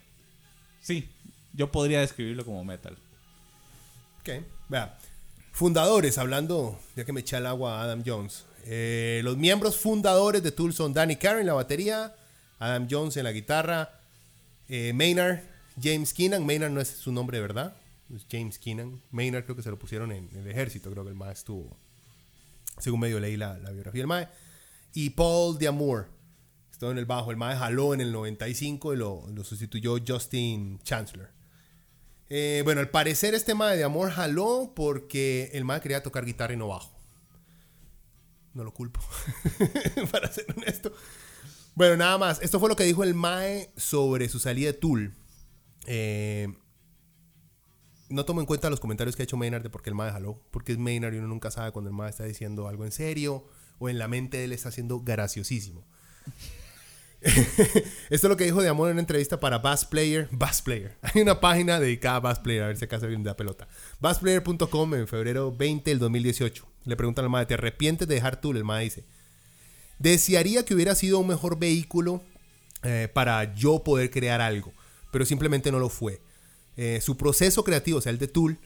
sí, 0.80 1.08
yo 1.52 1.70
podría 1.70 2.00
describirlo 2.00 2.44
como 2.44 2.64
metal. 2.64 2.96
Ok, 4.20 4.44
vea. 4.68 4.98
Fundadores, 5.52 6.18
hablando, 6.18 6.78
ya 6.96 7.04
que 7.04 7.12
me 7.12 7.20
eché 7.20 7.36
el 7.36 7.46
agua 7.46 7.80
a 7.80 7.84
Adam 7.84 8.02
Jones. 8.04 8.44
Eh, 8.66 9.20
los 9.24 9.36
miembros 9.36 9.76
fundadores 9.76 10.42
de 10.42 10.52
Tool 10.52 10.72
son 10.74 10.92
Danny 10.92 11.16
Carey 11.16 11.40
en 11.40 11.46
la 11.46 11.54
batería, 11.54 12.14
Adam 12.58 12.88
Jones 12.90 13.16
en 13.16 13.24
la 13.24 13.32
guitarra, 13.32 14.00
eh, 14.68 14.92
Maynard, 14.94 15.40
James 15.80 16.12
Keenan. 16.12 16.44
Maynard 16.44 16.70
no 16.70 16.80
es 16.80 16.88
su 16.88 17.12
nombre, 17.12 17.40
¿verdad? 17.40 17.74
James 18.30 18.58
Keenan. 18.58 19.02
Maynard 19.10 19.44
creo 19.44 19.56
que 19.56 19.62
se 19.62 19.70
lo 19.70 19.78
pusieron 19.78 20.12
en, 20.12 20.28
el 20.34 20.46
ejército, 20.46 20.90
creo 20.90 21.04
que 21.04 21.10
el 21.10 21.16
mae 21.16 21.32
estuvo, 21.32 21.76
según 22.78 23.00
medio 23.00 23.20
leí 23.20 23.36
la, 23.36 23.54
biografía 23.56 24.00
del 24.00 24.06
mae. 24.06 24.28
Y 24.92 25.10
Paul 25.10 25.58
D'Amour, 25.58 26.08
estuvo 26.70 26.90
en 26.90 26.98
el 26.98 27.06
bajo. 27.06 27.30
El 27.30 27.36
mae 27.36 27.56
jaló 27.56 27.94
en 27.94 28.00
el 28.00 28.12
95 28.12 28.94
y 28.94 28.96
lo, 28.96 29.44
sustituyó 29.44 29.96
Justin 30.06 30.80
Chancellor. 30.82 31.30
Eh, 32.28 32.62
bueno, 32.64 32.80
al 32.80 32.90
parecer 32.90 33.34
este 33.34 33.54
mae 33.54 33.76
de 33.76 33.84
amor 33.84 34.10
jaló 34.10 34.72
porque 34.74 35.50
el 35.52 35.64
mae 35.64 35.80
quería 35.80 36.02
tocar 36.02 36.24
guitarra 36.24 36.54
y 36.54 36.56
no 36.56 36.68
bajo. 36.68 36.90
No 38.54 38.64
lo 38.64 38.74
culpo, 38.74 39.00
para 40.10 40.30
ser 40.30 40.46
honesto. 40.56 40.92
Bueno, 41.74 41.96
nada 41.96 42.18
más. 42.18 42.42
Esto 42.42 42.58
fue 42.58 42.68
lo 42.68 42.76
que 42.76 42.84
dijo 42.84 43.04
el 43.04 43.14
Mae 43.14 43.70
sobre 43.76 44.28
su 44.28 44.38
salida 44.38 44.72
de 44.72 44.72
Tool. 44.74 45.14
Eh, 45.86 46.48
no 48.10 48.24
tomo 48.24 48.40
en 48.40 48.46
cuenta 48.46 48.68
los 48.70 48.80
comentarios 48.80 49.16
que 49.16 49.22
ha 49.22 49.24
hecho 49.24 49.36
Maynard 49.36 49.62
de 49.62 49.70
por 49.70 49.82
qué 49.82 49.90
el 49.90 49.96
Mae 49.96 50.10
jaló. 50.10 50.40
Porque 50.50 50.72
es 50.72 50.78
Maynard 50.78 51.14
y 51.14 51.18
uno 51.18 51.28
nunca 51.28 51.50
sabe 51.50 51.72
cuando 51.72 51.90
el 51.90 51.96
Mae 51.96 52.10
está 52.10 52.24
diciendo 52.24 52.68
algo 52.68 52.84
en 52.84 52.92
serio 52.92 53.44
o 53.78 53.88
en 53.88 53.98
la 53.98 54.08
mente 54.08 54.38
de 54.38 54.44
él 54.44 54.52
está 54.52 54.70
siendo 54.70 55.00
graciosísimo. 55.00 55.84
Esto 57.20 57.84
es 58.10 58.22
lo 58.24 58.36
que 58.36 58.44
dijo 58.44 58.62
de 58.62 58.68
amor 58.68 58.88
en 58.88 58.94
una 58.94 59.00
entrevista 59.00 59.40
para 59.40 59.58
Bass 59.58 59.84
Player. 59.84 60.28
Bass 60.30 60.62
Player. 60.62 60.96
Hay 61.02 61.22
una 61.22 61.40
página 61.40 61.78
dedicada 61.78 62.16
a 62.16 62.20
Bass 62.20 62.38
Player, 62.38 62.62
a 62.64 62.66
ver 62.68 62.76
si 62.76 62.84
acaso 62.84 63.04
alguien 63.04 63.22
da 63.22 63.36
pelota. 63.36 63.68
Bassplayer.com 64.00 64.94
en 64.94 65.06
febrero 65.06 65.54
20 65.54 65.90
del 65.90 65.98
2018. 65.98 66.66
Le 66.84 66.96
preguntan 66.96 67.24
al 67.24 67.30
Mae, 67.30 67.46
¿te 67.46 67.54
arrepientes 67.54 68.08
de 68.08 68.14
dejar 68.14 68.40
Tool? 68.40 68.56
El 68.56 68.64
Mae 68.64 68.84
dice, 68.84 69.04
Desearía 69.98 70.64
que 70.64 70.74
hubiera 70.74 70.94
sido 70.94 71.18
un 71.18 71.26
mejor 71.26 71.58
vehículo 71.58 72.22
eh, 72.82 73.08
para 73.12 73.54
yo 73.54 73.84
poder 73.84 74.10
crear 74.10 74.40
algo, 74.40 74.72
pero 75.12 75.26
simplemente 75.26 75.70
no 75.70 75.78
lo 75.78 75.90
fue. 75.90 76.22
Eh, 76.82 77.02
su 77.02 77.18
proceso 77.18 77.62
creativo, 77.62 77.98
o 77.98 78.00
sea, 78.00 78.08
el 78.08 78.16
de 78.16 78.26
Tool, 78.26 78.58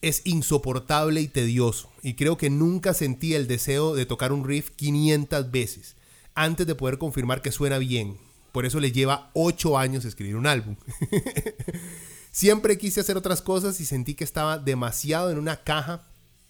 es 0.00 0.22
insoportable 0.24 1.20
y 1.20 1.28
tedioso. 1.28 1.92
Y 2.02 2.14
creo 2.14 2.38
que 2.38 2.48
nunca 2.48 2.94
sentí 2.94 3.34
el 3.34 3.46
deseo 3.46 3.94
de 3.94 4.06
tocar 4.06 4.32
un 4.32 4.46
riff 4.48 4.70
500 4.70 5.50
veces 5.50 5.96
antes 6.34 6.66
de 6.66 6.74
poder 6.74 6.96
confirmar 6.96 7.42
que 7.42 7.52
suena 7.52 7.76
bien. 7.76 8.16
Por 8.50 8.64
eso 8.64 8.80
le 8.80 8.92
lleva 8.92 9.30
8 9.34 9.76
años 9.76 10.06
escribir 10.06 10.36
un 10.36 10.46
álbum. 10.46 10.76
Siempre 12.32 12.78
quise 12.78 13.00
hacer 13.00 13.18
otras 13.18 13.42
cosas 13.42 13.78
y 13.78 13.84
sentí 13.84 14.14
que 14.14 14.24
estaba 14.24 14.56
demasiado 14.56 15.30
en 15.30 15.36
una 15.36 15.56
caja 15.56 16.00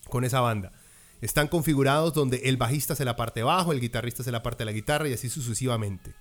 con 0.08 0.22
esa 0.22 0.42
banda. 0.42 0.70
Están 1.20 1.48
configurados 1.48 2.14
donde 2.14 2.36
el 2.44 2.56
bajista 2.56 2.92
hace 2.92 3.04
la 3.04 3.16
parte 3.16 3.42
bajo, 3.42 3.72
el 3.72 3.80
guitarrista 3.80 4.22
hace 4.22 4.30
la 4.30 4.44
parte 4.44 4.58
de 4.58 4.66
la 4.66 4.72
guitarra 4.72 5.08
y 5.08 5.14
así 5.14 5.28
sucesivamente. 5.28 6.14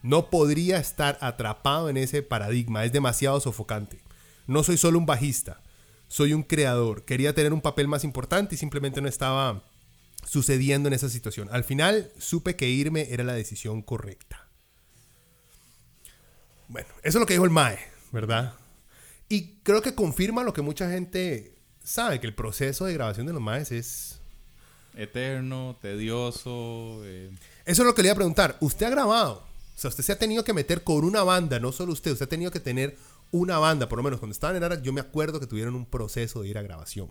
No 0.00 0.30
podría 0.30 0.78
estar 0.78 1.18
atrapado 1.20 1.90
en 1.90 1.98
ese 1.98 2.22
paradigma, 2.22 2.86
es 2.86 2.92
demasiado 2.92 3.38
sofocante. 3.38 4.03
No 4.46 4.62
soy 4.62 4.76
solo 4.76 4.98
un 4.98 5.06
bajista, 5.06 5.62
soy 6.08 6.32
un 6.32 6.42
creador. 6.42 7.04
Quería 7.04 7.34
tener 7.34 7.52
un 7.52 7.60
papel 7.60 7.88
más 7.88 8.04
importante 8.04 8.54
y 8.54 8.58
simplemente 8.58 9.00
no 9.00 9.08
estaba 9.08 9.64
sucediendo 10.26 10.88
en 10.88 10.94
esa 10.94 11.08
situación. 11.08 11.48
Al 11.50 11.64
final 11.64 12.12
supe 12.18 12.56
que 12.56 12.68
irme 12.68 13.08
era 13.10 13.24
la 13.24 13.34
decisión 13.34 13.82
correcta. 13.82 14.48
Bueno, 16.68 16.88
eso 17.02 17.18
es 17.18 17.20
lo 17.20 17.26
que 17.26 17.34
dijo 17.34 17.44
el 17.44 17.50
Mae, 17.50 17.78
¿verdad? 18.12 18.54
Y 19.28 19.56
creo 19.62 19.82
que 19.82 19.94
confirma 19.94 20.44
lo 20.44 20.52
que 20.52 20.62
mucha 20.62 20.90
gente 20.90 21.54
sabe, 21.82 22.20
que 22.20 22.26
el 22.26 22.34
proceso 22.34 22.86
de 22.86 22.94
grabación 22.94 23.26
de 23.26 23.32
los 23.32 23.42
Maes 23.42 23.72
es 23.72 24.20
eterno, 24.96 25.76
tedioso. 25.80 27.02
Eh. 27.04 27.30
Eso 27.64 27.82
es 27.82 27.86
lo 27.86 27.94
que 27.94 28.02
le 28.02 28.08
iba 28.08 28.12
a 28.12 28.16
preguntar. 28.16 28.56
¿Usted 28.60 28.86
ha 28.86 28.90
grabado? 28.90 29.46
O 29.76 29.78
sea, 29.78 29.88
usted 29.88 30.04
se 30.04 30.12
ha 30.12 30.18
tenido 30.18 30.44
que 30.44 30.52
meter 30.52 30.84
con 30.84 31.04
una 31.04 31.22
banda, 31.24 31.58
no 31.58 31.72
solo 31.72 31.92
usted, 31.92 32.12
usted 32.12 32.26
ha 32.26 32.28
tenido 32.28 32.50
que 32.50 32.60
tener 32.60 32.96
una 33.34 33.58
banda, 33.58 33.88
por 33.88 33.98
lo 33.98 34.04
menos 34.04 34.20
cuando 34.20 34.32
estaban 34.32 34.54
en 34.54 34.62
Ara, 34.62 34.80
yo 34.80 34.92
me 34.92 35.00
acuerdo 35.00 35.40
que 35.40 35.48
tuvieron 35.48 35.74
un 35.74 35.86
proceso 35.86 36.42
de 36.42 36.48
ir 36.50 36.56
a 36.56 36.62
grabación. 36.62 37.10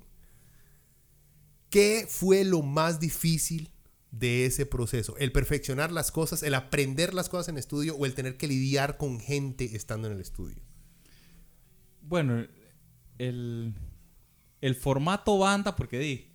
¿Qué 1.69 2.07
fue 2.09 2.45
lo 2.45 2.61
más 2.61 3.01
difícil 3.01 3.71
de 4.09 4.45
ese 4.45 4.65
proceso? 4.65 5.17
¿El 5.17 5.33
perfeccionar 5.33 5.91
las 5.91 6.13
cosas, 6.13 6.41
el 6.41 6.53
aprender 6.53 7.13
las 7.13 7.27
cosas 7.27 7.49
en 7.49 7.57
estudio 7.57 7.97
o 7.97 8.05
el 8.05 8.13
tener 8.13 8.37
que 8.37 8.47
lidiar 8.47 8.95
con 8.95 9.19
gente 9.19 9.75
estando 9.75 10.07
en 10.07 10.13
el 10.13 10.21
estudio? 10.21 10.63
Bueno, 12.01 12.47
el, 13.17 13.73
el 14.61 14.75
formato 14.75 15.37
banda, 15.37 15.75
porque 15.75 15.99
di, 15.99 16.32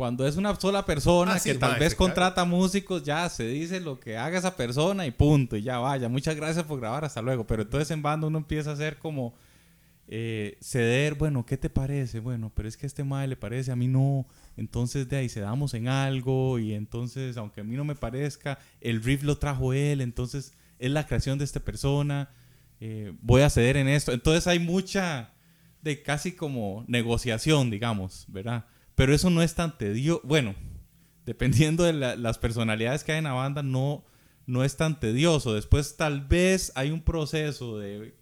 cuando 0.00 0.26
es 0.26 0.38
una 0.38 0.58
sola 0.58 0.86
persona 0.86 1.34
ah, 1.34 1.40
que 1.40 1.52
tal 1.56 1.78
vez 1.78 1.94
contrata 1.94 2.46
músicos, 2.46 3.02
ya 3.02 3.28
se 3.28 3.46
dice 3.46 3.80
lo 3.80 4.00
que 4.00 4.16
haga 4.16 4.38
esa 4.38 4.56
persona 4.56 5.04
y 5.06 5.10
punto, 5.10 5.58
y 5.58 5.62
ya 5.62 5.76
vaya. 5.76 6.08
Muchas 6.08 6.36
gracias 6.36 6.64
por 6.64 6.80
grabar, 6.80 7.04
hasta 7.04 7.20
luego. 7.20 7.46
Pero 7.46 7.64
entonces 7.64 7.90
en 7.90 8.00
banda 8.00 8.26
uno 8.26 8.38
empieza 8.38 8.70
a 8.70 8.72
hacer 8.72 8.96
como 8.96 9.34
eh, 10.08 10.56
ceder, 10.62 11.16
bueno, 11.16 11.44
¿qué 11.44 11.58
te 11.58 11.68
parece? 11.68 12.18
Bueno, 12.18 12.50
pero 12.54 12.66
es 12.66 12.78
que 12.78 12.86
a 12.86 12.88
este 12.88 13.04
madre 13.04 13.28
le 13.28 13.36
parece, 13.36 13.72
a 13.72 13.76
mí 13.76 13.88
no. 13.88 14.26
Entonces 14.56 15.06
de 15.06 15.18
ahí 15.18 15.28
cedamos 15.28 15.74
en 15.74 15.88
algo 15.88 16.58
y 16.58 16.72
entonces, 16.72 17.36
aunque 17.36 17.60
a 17.60 17.64
mí 17.64 17.76
no 17.76 17.84
me 17.84 17.94
parezca, 17.94 18.58
el 18.80 19.02
riff 19.02 19.22
lo 19.22 19.36
trajo 19.36 19.74
él, 19.74 20.00
entonces 20.00 20.54
es 20.78 20.90
la 20.90 21.06
creación 21.06 21.36
de 21.36 21.44
esta 21.44 21.60
persona, 21.60 22.30
eh, 22.80 23.12
voy 23.20 23.42
a 23.42 23.50
ceder 23.50 23.76
en 23.76 23.86
esto. 23.86 24.12
Entonces 24.12 24.46
hay 24.46 24.60
mucha 24.60 25.34
de 25.82 26.00
casi 26.00 26.32
como 26.32 26.86
negociación, 26.88 27.68
digamos, 27.68 28.24
¿verdad? 28.28 28.64
Pero 29.00 29.14
eso 29.14 29.30
no 29.30 29.40
es 29.40 29.54
tan 29.54 29.78
tedioso. 29.78 30.20
Bueno, 30.24 30.54
dependiendo 31.24 31.84
de 31.84 31.94
las 31.94 32.36
personalidades 32.36 33.02
que 33.02 33.12
hay 33.12 33.18
en 33.18 33.24
la 33.24 33.32
banda, 33.32 33.62
no, 33.62 34.04
no 34.44 34.62
es 34.62 34.76
tan 34.76 35.00
tedioso. 35.00 35.54
Después 35.54 35.96
tal 35.96 36.20
vez 36.20 36.70
hay 36.74 36.90
un 36.90 37.00
proceso 37.00 37.78
de 37.78 38.14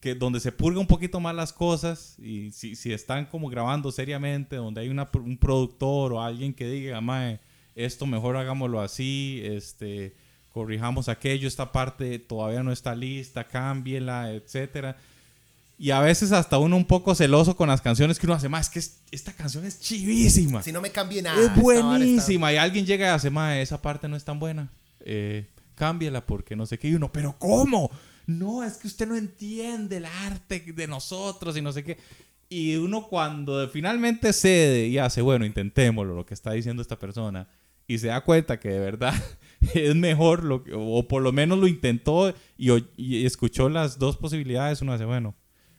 que 0.00 0.14
donde 0.14 0.40
se 0.40 0.50
purga 0.50 0.80
un 0.80 0.86
poquito 0.86 1.20
más 1.20 1.34
las 1.34 1.52
cosas 1.52 2.18
y 2.18 2.52
si, 2.52 2.74
si 2.74 2.94
están 2.94 3.26
como 3.26 3.50
grabando 3.50 3.92
seriamente, 3.92 4.56
donde 4.56 4.80
hay 4.80 4.88
una, 4.88 5.10
un 5.12 5.36
productor 5.36 6.14
o 6.14 6.22
alguien 6.22 6.54
que 6.54 6.66
diga, 6.66 7.02
mae, 7.02 7.38
esto 7.74 8.06
mejor 8.06 8.38
hagámoslo 8.38 8.80
así, 8.80 9.42
este, 9.44 10.16
corrijamos 10.52 11.10
aquello, 11.10 11.48
esta 11.48 11.70
parte 11.70 12.18
todavía 12.18 12.62
no 12.62 12.72
está 12.72 12.94
lista, 12.94 13.46
cámbiela, 13.46 14.32
etcétera 14.32 14.96
y 15.76 15.90
a 15.90 16.00
veces 16.00 16.30
hasta 16.32 16.58
uno 16.58 16.76
un 16.76 16.84
poco 16.84 17.14
celoso 17.14 17.56
con 17.56 17.68
las 17.68 17.80
canciones 17.80 18.18
que 18.18 18.26
uno 18.26 18.34
hace, 18.34 18.48
más 18.48 18.70
que 18.70 18.78
esta 19.10 19.32
canción 19.32 19.64
es 19.64 19.80
chivísima. 19.80 20.62
Si 20.62 20.70
no 20.70 20.80
me 20.80 20.90
cambie 20.90 21.20
nada. 21.20 21.42
Es 21.42 21.54
buenísima. 21.60 22.52
Y 22.52 22.56
alguien 22.56 22.86
llega 22.86 23.06
y 23.06 23.10
hace, 23.10 23.30
más 23.30 23.56
esa 23.56 23.82
parte 23.82 24.08
no 24.08 24.16
es 24.16 24.24
tan 24.24 24.38
buena. 24.38 24.70
Eh, 25.00 25.48
cámbiala 25.74 26.24
porque 26.24 26.54
no 26.54 26.64
sé 26.66 26.78
qué. 26.78 26.88
Y 26.88 26.94
uno, 26.94 27.12
pero 27.12 27.36
¿cómo? 27.38 27.90
No, 28.26 28.62
es 28.62 28.76
que 28.76 28.86
usted 28.86 29.08
no 29.08 29.16
entiende 29.16 29.96
el 29.96 30.04
arte 30.04 30.60
de 30.60 30.86
nosotros 30.86 31.56
y 31.56 31.62
no 31.62 31.72
sé 31.72 31.82
qué. 31.82 31.98
Y 32.48 32.76
uno 32.76 33.08
cuando 33.08 33.68
finalmente 33.68 34.32
cede 34.32 34.86
y 34.86 34.98
hace, 34.98 35.22
bueno, 35.22 35.44
intentémoslo, 35.44 36.14
lo 36.14 36.24
que 36.24 36.34
está 36.34 36.52
diciendo 36.52 36.82
esta 36.82 36.98
persona, 36.98 37.48
y 37.88 37.98
se 37.98 38.06
da 38.06 38.20
cuenta 38.22 38.60
que 38.60 38.68
de 38.68 38.78
verdad 38.78 39.12
es 39.74 39.94
mejor, 39.96 40.44
lo 40.44 40.64
o 40.72 41.08
por 41.08 41.22
lo 41.22 41.32
menos 41.32 41.58
lo 41.58 41.66
intentó 41.66 42.32
y, 42.56 42.70
y 42.96 43.26
escuchó 43.26 43.68
las 43.68 43.98
dos 43.98 44.16
posibilidades, 44.16 44.80
uno 44.82 44.92
hace, 44.92 45.04
bueno, 45.04 45.34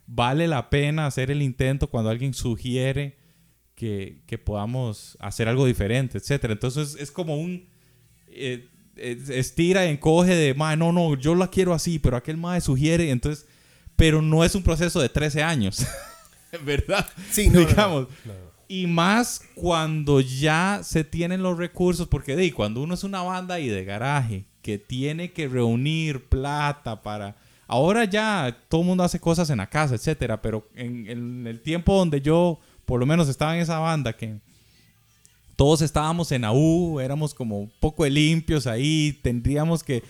vale 0.08 0.48
la 0.48 0.70
pena 0.70 1.06
hacer 1.06 1.32
el 1.32 1.42
intento 1.42 1.90
cuando 1.90 2.10
alguien 2.10 2.34
sugiere 2.34 3.18
que, 3.76 4.42
podamos 4.44 5.18
hacer 5.20 5.48
algo 5.48 5.66
diferente, 5.66 6.18
etc. 6.18 6.46
Entonces 6.50 6.96
es 7.00 7.12
como 7.12 7.38
un... 7.38 7.68
Eh, 8.28 8.70
estira 8.98 9.86
y 9.86 9.90
encoge 9.90 10.36
de, 10.36 10.54
no, 10.54 10.92
no, 10.94 11.16
yo 11.16 11.36
la 11.36 11.50
quiero 11.50 11.74
así, 11.74 12.00
pero 12.00 12.18
aquel 12.18 12.38
mae 12.38 12.62
sugiere, 12.62 13.10
entonces... 13.12 13.46
Pero 13.98 14.22
no 14.22 14.44
es 14.44 14.56
un 14.56 14.64
proceso 14.64 15.00
de 15.00 15.08
13 15.08 15.42
años, 15.42 15.86
¿verdad? 16.66 17.08
Sí, 17.32 17.50
no, 17.50 17.62
digamos. 17.62 18.08
y 18.68 18.88
más 18.88 19.42
cuando 19.56 20.20
ya 20.20 20.82
se 20.84 21.06
tienen 21.06 21.42
los 21.42 21.58
recursos, 21.58 22.06
porque 22.10 22.36
de, 22.36 22.52
cuando 22.52 22.82
uno 22.82 22.94
es 22.94 23.06
una 23.06 23.22
banda 23.22 23.62
y 23.62 23.70
de 23.70 23.86
garaje 23.86 24.48
que 24.62 24.78
tiene 24.78 25.32
que 25.32 25.48
reunir 25.48 26.28
plata 26.28 27.02
para 27.04 27.38
Ahora 27.68 28.06
ya 28.06 28.56
todo 28.70 28.82
el 28.82 28.88
mundo 28.88 29.04
hace 29.04 29.20
cosas 29.20 29.50
en 29.50 29.58
la 29.58 29.70
casa, 29.70 29.96
etcétera, 29.96 30.42
pero 30.42 30.68
en, 30.76 31.48
el 31.48 31.62
tiempo 31.62 31.98
donde 31.98 32.22
yo, 32.22 32.60
por 32.86 33.00
lo 33.00 33.06
menos, 33.06 33.28
estaba 33.28 33.56
en 33.56 33.62
esa 33.62 33.80
banda, 33.80 34.14
que 34.14 34.40
todos 35.56 35.82
estábamos 35.82 36.32
en 36.32 36.46
AU, 36.46 37.00
éramos 37.00 37.34
como 37.34 37.60
un 37.60 37.72
poco 37.80 38.04
de 38.04 38.12
limpios 38.12 38.68
ahí, 38.68 39.20
tendríamos 39.24 39.84
que 39.84 40.04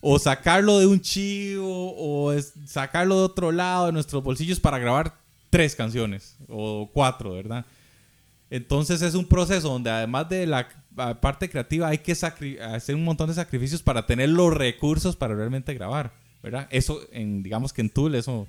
o 0.00 0.18
sacarlo 0.18 0.78
de 0.78 0.86
un 0.86 1.00
chivo 1.00 1.94
o 1.96 2.32
sacarlo 2.66 3.16
de 3.18 3.22
otro 3.22 3.52
lado 3.52 3.86
de 3.86 3.92
nuestros 3.92 4.22
bolsillos 4.22 4.60
para 4.60 4.78
grabar 4.78 5.18
tres 5.50 5.74
canciones 5.74 6.36
o 6.48 6.88
cuatro, 6.92 7.32
¿verdad? 7.32 7.66
Entonces 8.50 9.02
es 9.02 9.14
un 9.14 9.26
proceso 9.26 9.68
donde 9.68 9.90
además 9.90 10.28
de 10.28 10.46
la 10.46 10.68
parte 11.20 11.48
creativa 11.50 11.88
hay 11.88 11.98
que 11.98 12.12
hacer 12.12 12.94
un 12.94 13.04
montón 13.04 13.28
de 13.28 13.34
sacrificios 13.34 13.82
para 13.82 14.06
tener 14.06 14.28
los 14.28 14.52
recursos 14.54 15.16
para 15.16 15.34
realmente 15.34 15.74
grabar. 15.74 16.12
¿Verdad? 16.42 16.68
Eso, 16.70 17.00
en, 17.12 17.42
digamos 17.42 17.72
que 17.72 17.80
en 17.80 17.90
Tool, 17.90 18.14
eso 18.14 18.48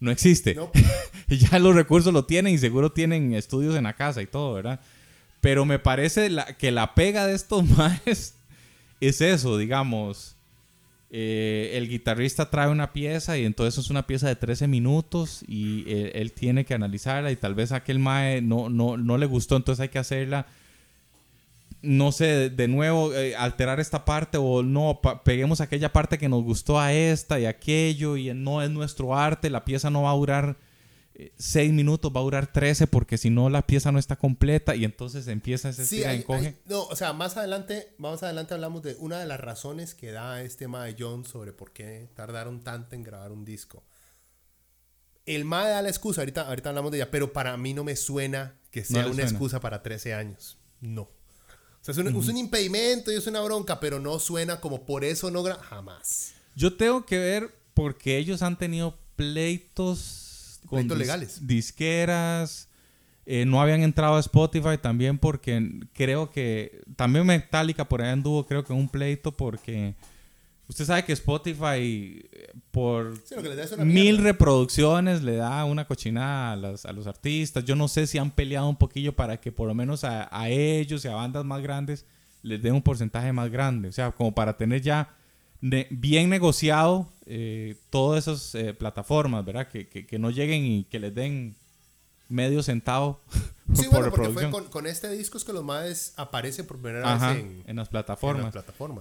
no 0.00 0.10
existe. 0.10 0.56
ya 1.28 1.58
los 1.58 1.74
recursos 1.74 2.12
lo 2.12 2.24
tienen 2.24 2.54
y 2.54 2.58
seguro 2.58 2.92
tienen 2.92 3.34
estudios 3.34 3.76
en 3.76 3.84
la 3.84 3.94
casa 3.94 4.22
y 4.22 4.26
todo, 4.26 4.54
¿verdad? 4.54 4.80
Pero 5.40 5.64
me 5.64 5.78
parece 5.78 6.30
que 6.58 6.70
la 6.70 6.94
pega 6.94 7.26
de 7.26 7.34
estos 7.34 7.64
más 7.76 8.00
es 9.00 9.20
eso, 9.20 9.58
digamos. 9.58 10.36
eh, 11.10 11.72
el 11.74 11.88
guitarrista 11.88 12.48
trae 12.48 12.68
una 12.68 12.92
pieza 12.92 13.36
y 13.36 13.44
entonces 13.44 13.84
es 13.84 13.90
una 13.90 14.06
pieza 14.06 14.28
de 14.28 14.36
13 14.36 14.66
minutos 14.68 15.44
y 15.46 15.84
él, 15.86 16.32
tiene 16.32 16.64
que 16.64 16.74
analizarla 16.74 17.30
y 17.30 17.36
tal 17.36 17.54
vez 17.54 17.72
a 17.72 17.76
aquel 17.76 17.98
mae 17.98 18.40
no, 18.40 18.70
no, 18.70 18.96
no 18.96 19.18
le 19.18 19.26
gustó, 19.26 19.56
entonces 19.56 19.80
hay 19.80 19.88
que 19.88 19.98
hacerla 19.98 20.46
no 21.82 22.12
sé, 22.12 22.48
de 22.48 22.68
nuevo 22.68 23.12
eh, 23.12 23.34
alterar 23.34 23.80
esta 23.80 24.04
parte 24.04 24.38
o 24.38 24.62
no, 24.62 25.00
peguemos 25.24 25.60
aquella 25.60 25.92
parte 25.92 26.16
que 26.16 26.28
nos 26.28 26.44
gustó 26.44 26.78
a 26.78 26.92
esta 26.92 27.40
y 27.40 27.46
aquello 27.46 28.16
y 28.16 28.32
no 28.34 28.62
es 28.62 28.70
nuestro 28.70 29.16
arte, 29.16 29.50
la 29.50 29.64
pieza 29.64 29.90
no 29.90 30.02
va 30.02 30.12
a 30.12 30.14
durar 30.14 30.56
6 31.36 31.70
eh, 31.70 31.72
minutos, 31.72 32.12
va 32.14 32.20
a 32.20 32.22
durar 32.24 32.52
13 32.52 32.86
porque 32.86 33.18
si 33.18 33.30
no 33.30 33.50
la 33.50 33.66
pieza 33.66 33.90
no 33.90 33.98
está 33.98 34.16
completa 34.16 34.76
y 34.76 34.84
entonces 34.84 35.26
empieza 35.26 35.70
ese 35.70 35.84
sí, 35.84 36.04
encoge. 36.04 36.56
no, 36.66 36.84
o 36.84 36.94
sea, 36.94 37.12
más 37.12 37.36
adelante, 37.36 37.94
vamos 37.98 38.22
adelante 38.22 38.54
hablamos 38.54 38.82
de 38.82 38.94
una 39.00 39.18
de 39.18 39.26
las 39.26 39.40
razones 39.40 39.94
que 39.94 40.12
da 40.12 40.40
este 40.40 40.68
Mae 40.68 40.94
John 40.96 41.24
sobre 41.24 41.52
por 41.52 41.72
qué 41.72 42.08
tardaron 42.14 42.62
tanto 42.62 42.94
en 42.94 43.02
grabar 43.02 43.32
un 43.32 43.44
disco. 43.44 43.84
El 45.26 45.44
Mae 45.44 45.68
da 45.68 45.82
la 45.82 45.88
excusa, 45.88 46.20
ahorita, 46.20 46.42
ahorita 46.42 46.68
hablamos 46.68 46.92
de 46.92 46.98
ella, 46.98 47.10
pero 47.10 47.32
para 47.32 47.56
mí 47.56 47.74
no 47.74 47.82
me 47.82 47.96
suena 47.96 48.54
que 48.70 48.84
sea 48.84 49.06
una 49.06 49.22
excusa 49.22 49.60
para 49.60 49.82
13 49.82 50.14
años. 50.14 50.58
No. 50.80 51.08
O 51.82 51.84
sea, 51.84 51.92
es 51.92 52.28
un, 52.28 52.36
impedimento 52.36 53.10
y 53.10 53.16
es 53.16 53.26
una 53.26 53.40
bronca, 53.40 53.80
pero 53.80 53.98
no 53.98 54.20
suena 54.20 54.60
como 54.60 54.86
por 54.86 55.04
eso 55.04 55.32
no 55.32 55.42
jamás. 55.56 56.32
Yo 56.54 56.76
tengo 56.76 57.04
que 57.04 57.18
ver 57.18 57.52
porque 57.74 58.18
ellos 58.18 58.42
han 58.42 58.56
tenido 58.56 58.96
pleitos 59.16 60.60
con 60.66 60.78
pleitos 60.78 60.98
legales. 60.98 61.46
disqueras. 61.46 62.68
Eh, 63.26 63.44
no 63.46 63.60
habían 63.60 63.82
entrado 63.82 64.16
a 64.16 64.20
Spotify 64.20 64.78
también 64.80 65.18
porque 65.18 65.80
creo 65.92 66.30
que 66.30 66.82
también 66.94 67.26
Metallica 67.26 67.88
por 67.88 68.00
ahí 68.00 68.10
anduvo 68.10 68.46
creo 68.46 68.64
que 68.64 68.72
un 68.72 68.88
pleito 68.88 69.32
porque 69.32 69.94
Usted 70.72 70.86
sabe 70.86 71.04
que 71.04 71.12
Spotify 71.12 72.24
por 72.70 73.12
mil 73.84 74.16
reproducciones 74.16 75.22
le 75.22 75.36
da 75.36 75.66
una 75.66 75.86
cochinada 75.86 76.52
a, 76.52 76.92
los 76.94 77.06
artistas. 77.06 77.62
Yo 77.66 77.76
no 77.76 77.88
sé 77.88 78.06
si 78.06 78.16
han 78.16 78.30
peleado 78.30 78.70
un 78.70 78.76
poquillo 78.76 79.14
para 79.14 79.38
que 79.38 79.52
por 79.52 79.68
lo 79.68 79.74
menos 79.74 80.02
a, 80.02 80.48
ellos 80.48 81.04
y 81.04 81.08
a 81.08 81.14
bandas 81.14 81.44
más 81.44 81.60
grandes 81.60 82.06
les 82.40 82.62
den 82.62 82.72
un 82.72 82.80
porcentaje 82.80 83.34
más 83.34 83.50
grande. 83.50 83.90
O 83.90 83.92
sea, 83.92 84.12
como 84.12 84.34
para 84.34 84.56
tener 84.56 84.80
ya 84.80 85.14
bien 85.60 86.30
negociado 86.30 87.06
eh, 87.26 87.76
todas 87.90 88.26
esas 88.26 88.54
eh, 88.54 88.72
plataformas, 88.72 89.44
¿verdad? 89.44 89.68
Que, 89.68 89.86
que, 89.86 90.18
no 90.18 90.30
lleguen 90.30 90.64
y 90.64 90.84
que 90.84 91.00
les 91.00 91.14
den 91.14 91.54
medio 92.30 92.62
centavo. 92.62 93.20
Sí, 93.74 93.86
bueno, 93.90 94.10
porque 94.10 94.28
fue 94.28 94.50
con, 94.70 94.86
este 94.86 95.10
disco 95.10 95.38
es 95.38 95.44
que 95.44 95.52
los 95.52 95.64
más 95.64 96.12
aparecen 96.16 96.66
por 96.66 96.78
primera 96.78 97.14
vez 97.14 97.44
en, 97.64 97.76
las 97.76 97.88
plataformas. 97.88 98.52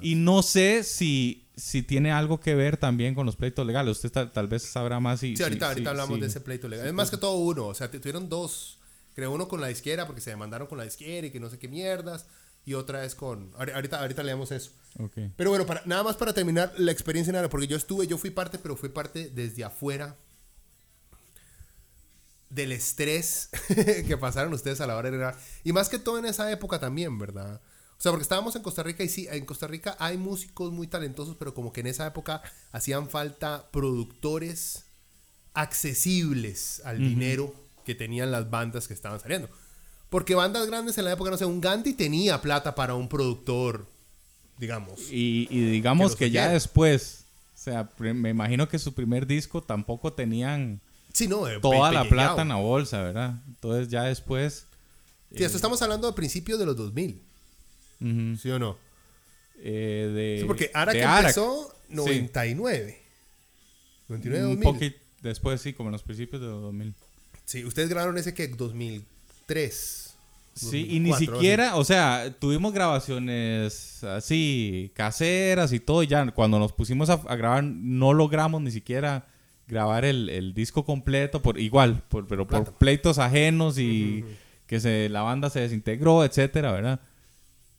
Y 0.01 0.15
no 0.15 0.43
sé 0.43 0.83
si, 0.83 1.45
si 1.62 1.84
tiene 1.84 2.12
algo 2.12 2.39
que 2.39 2.56
ver 2.56 2.77
también 2.77 3.13
con 3.13 3.27
los 3.27 3.36
pleitos 3.36 3.68
legales. 3.68 4.03
Usted 4.03 4.30
tal, 4.32 4.48
vez 4.48 4.63
sabrá 4.63 5.00
más. 5.00 5.20
Si, 5.20 5.38
sí, 5.38 5.44
ahorita, 5.44 5.68
ahorita 5.68 5.91
hablamos 5.91 6.20
de 6.20 6.25
ese 6.25 6.41
pleito 6.41 6.68
legal. 6.68 6.88
Es 6.88 6.94
más 6.94 7.12
que 7.12 7.18
todo 7.18 7.36
uno. 7.38 7.68
O 7.68 7.75
sea, 7.75 7.91
tuvieron 7.91 8.30
dos. 8.30 8.80
Creo 9.13 9.32
uno 9.32 9.48
con 9.48 9.62
la 9.62 9.70
izquierda 9.70 10.08
porque 10.08 10.22
se 10.22 10.32
demandaron 10.32 10.68
con 10.68 10.80
la 10.80 10.88
izquierda 10.88 11.27
y 11.27 11.32
que 11.32 11.39
no 11.39 11.51
sé 11.51 11.60
qué 11.60 11.68
mierdas. 11.68 12.25
Y 12.65 12.74
otra 12.74 13.06
es 13.06 13.13
con. 13.13 13.51
Ahorita, 13.58 14.00
ahorita 14.01 14.24
leemos 14.24 14.51
eso. 14.51 14.72
Pero 15.36 15.51
bueno, 15.51 15.68
para, 15.68 15.84
nada 15.86 16.01
más 16.01 16.15
para 16.15 16.34
terminar 16.34 16.74
la 16.77 16.91
experiencia 16.91 17.39
en 17.39 17.50
porque 17.50 17.68
yo 17.68 17.77
estuve, 17.77 18.08
yo 18.08 18.18
fui 18.18 18.32
parte, 18.32 18.58
pero 18.58 18.75
fui 18.75 18.89
parte 18.89 19.30
desde 19.30 19.63
afuera 19.63 20.18
del 22.50 22.72
estrés 22.72 23.50
que 24.08 24.18
pasaron 24.18 24.51
ustedes 24.53 24.82
a 24.82 24.88
la 24.88 24.98
hora 24.98 25.12
de 25.12 25.18
grabar. 25.18 25.38
Y 25.63 25.74
más 25.74 25.89
que 25.89 26.00
todo 26.00 26.18
en 26.18 26.25
esa 26.25 26.51
época 26.51 26.80
también, 26.80 27.20
¿verdad? 27.20 27.62
O 28.01 28.03
sea, 28.03 28.12
porque 28.12 28.24
estábamos 28.24 28.55
en 28.55 28.63
Costa 28.63 28.81
Rica 28.81 29.03
y 29.03 29.10
sí, 29.10 29.27
en 29.29 29.46
Costa 29.46 29.67
Rica 29.67 29.96
hay 30.00 30.17
músicos 30.17 30.72
muy 30.72 30.88
talentosos, 30.88 31.36
pero 31.38 31.53
como 31.53 31.72
que 31.72 31.81
en 31.81 31.86
esa 31.86 32.08
época 32.08 32.41
hacían 32.72 33.08
falta 33.08 33.70
productores 33.70 34.86
accesibles 35.53 36.81
al 36.84 36.98
dinero 36.98 37.53
que 37.86 37.93
tenían 37.93 38.31
las 38.31 38.50
bandas 38.50 38.88
que 38.88 38.96
estaban 38.96 39.20
saliendo. 39.20 39.50
Porque 40.10 40.34
bandas 40.34 40.65
grandes 40.65 40.98
en 40.98 41.05
la 41.05 41.12
época, 41.12 41.29
no 41.29 41.38
sé, 41.38 41.46
un 41.46 41.62
Gandhi 41.62 41.93
tenía 41.93 42.41
plata 42.41 42.74
para 42.74 42.95
un 42.95 43.08
productor, 43.08 43.86
digamos. 44.58 45.02
Y, 45.12 45.45
digamos 45.45 46.15
que, 46.15 46.25
que 46.25 46.32
ya 46.32 46.49
después, 46.49 47.25
o 47.54 47.58
sea, 47.60 47.88
me 47.99 48.32
imagino 48.32 48.67
que 48.67 48.80
su 48.80 48.95
primer 48.95 49.28
disco 49.28 49.62
tampoco 49.62 50.12
tenían 50.12 50.82
Sí, 51.13 51.28
no, 51.28 51.43
toda 51.62 51.91
la 51.91 52.10
plata 52.10 52.41
en 52.41 52.47
la 52.47 52.56
bolsa, 52.56 53.04
¿verdad? 53.04 53.36
Entonces 53.47 53.89
ya 53.89 54.06
después... 54.06 54.65
Sí, 55.36 55.43
esto 55.43 55.54
eh, 55.54 55.58
estamos 55.58 55.80
hablando 55.84 56.08
de 56.08 56.13
principios 56.13 56.58
de 56.58 56.65
los 56.65 56.75
2000. 56.75 57.30
¿Sí 58.37 58.49
o 58.49 58.59
no? 58.59 58.77
Eh, 59.63 60.11
de, 60.13 60.37
sí, 60.41 60.45
porque 60.45 60.71
Ara 60.73 60.91
que 60.91 61.01
empezó 61.01 61.73
99. 61.89 62.99
99 64.07 64.49
2000. 64.49 64.67
Un 64.67 64.73
poquito 64.73 64.97
después, 65.21 65.61
sí, 65.61 65.73
como 65.73 65.89
en 65.89 65.93
los 65.93 66.03
principios 66.03 66.41
de 66.41 66.47
los 66.47 66.61
2000. 66.61 66.93
Sí, 67.45 67.65
ustedes 67.65 67.89
grabaron 67.89 68.17
ese 68.17 68.33
que 68.33 68.47
2003. 68.47 70.07
Sí, 70.53 70.87
y 70.89 70.99
ni 70.99 71.13
siquiera, 71.13 71.77
o 71.77 71.83
sea, 71.83 72.35
tuvimos 72.37 72.73
grabaciones 72.73 74.03
así, 74.03 74.91
caseras 74.93 75.71
y 75.71 75.79
todo, 75.79 76.03
y 76.03 76.07
ya 76.07 76.29
cuando 76.31 76.59
nos 76.59 76.73
pusimos 76.73 77.09
a 77.09 77.17
grabar 77.35 77.63
no 77.63 78.13
logramos 78.13 78.61
ni 78.61 78.69
siquiera 78.69 79.27
grabar 79.67 80.03
el, 80.03 80.53
disco 80.53 80.83
completo, 80.83 81.41
por 81.41 81.57
igual, 81.57 82.03
por, 82.09 82.27
pero 82.27 82.45
por 82.45 82.73
pleitos 82.73 83.17
ajenos 83.17 83.77
y 83.79 84.25
que 84.67 84.81
se, 84.81 85.07
la 85.07 85.21
banda 85.21 85.49
se 85.49 85.61
desintegró, 85.61 86.25
etcétera, 86.25 86.73
¿verdad? 86.73 86.99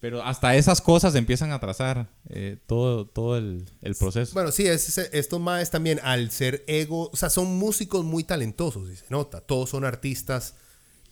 Pero 0.02 0.20
hasta 0.24 0.56
esas 0.56 0.80
cosas 0.80 1.14
empiezan 1.14 1.52
a 1.52 1.60
trazar 1.60 2.08
eh, 2.28 2.56
todo, 2.66 3.06
todo 3.06 3.36
el, 3.38 3.68
proceso. 3.96 4.32
Bueno, 4.34 4.50
sí, 4.50 4.66
es, 4.66 4.98
estos 4.98 5.40
más 5.40 5.70
también, 5.70 6.00
al 6.02 6.32
ser 6.32 6.64
ego, 6.66 7.08
o 7.12 7.16
sea, 7.16 7.30
son 7.30 7.56
músicos 7.56 8.04
muy 8.04 8.24
talentosos, 8.24 8.90
y 8.90 8.96
se 8.96 9.04
nota. 9.10 9.40
Todos 9.42 9.70
son 9.70 9.84
artistas 9.84 10.56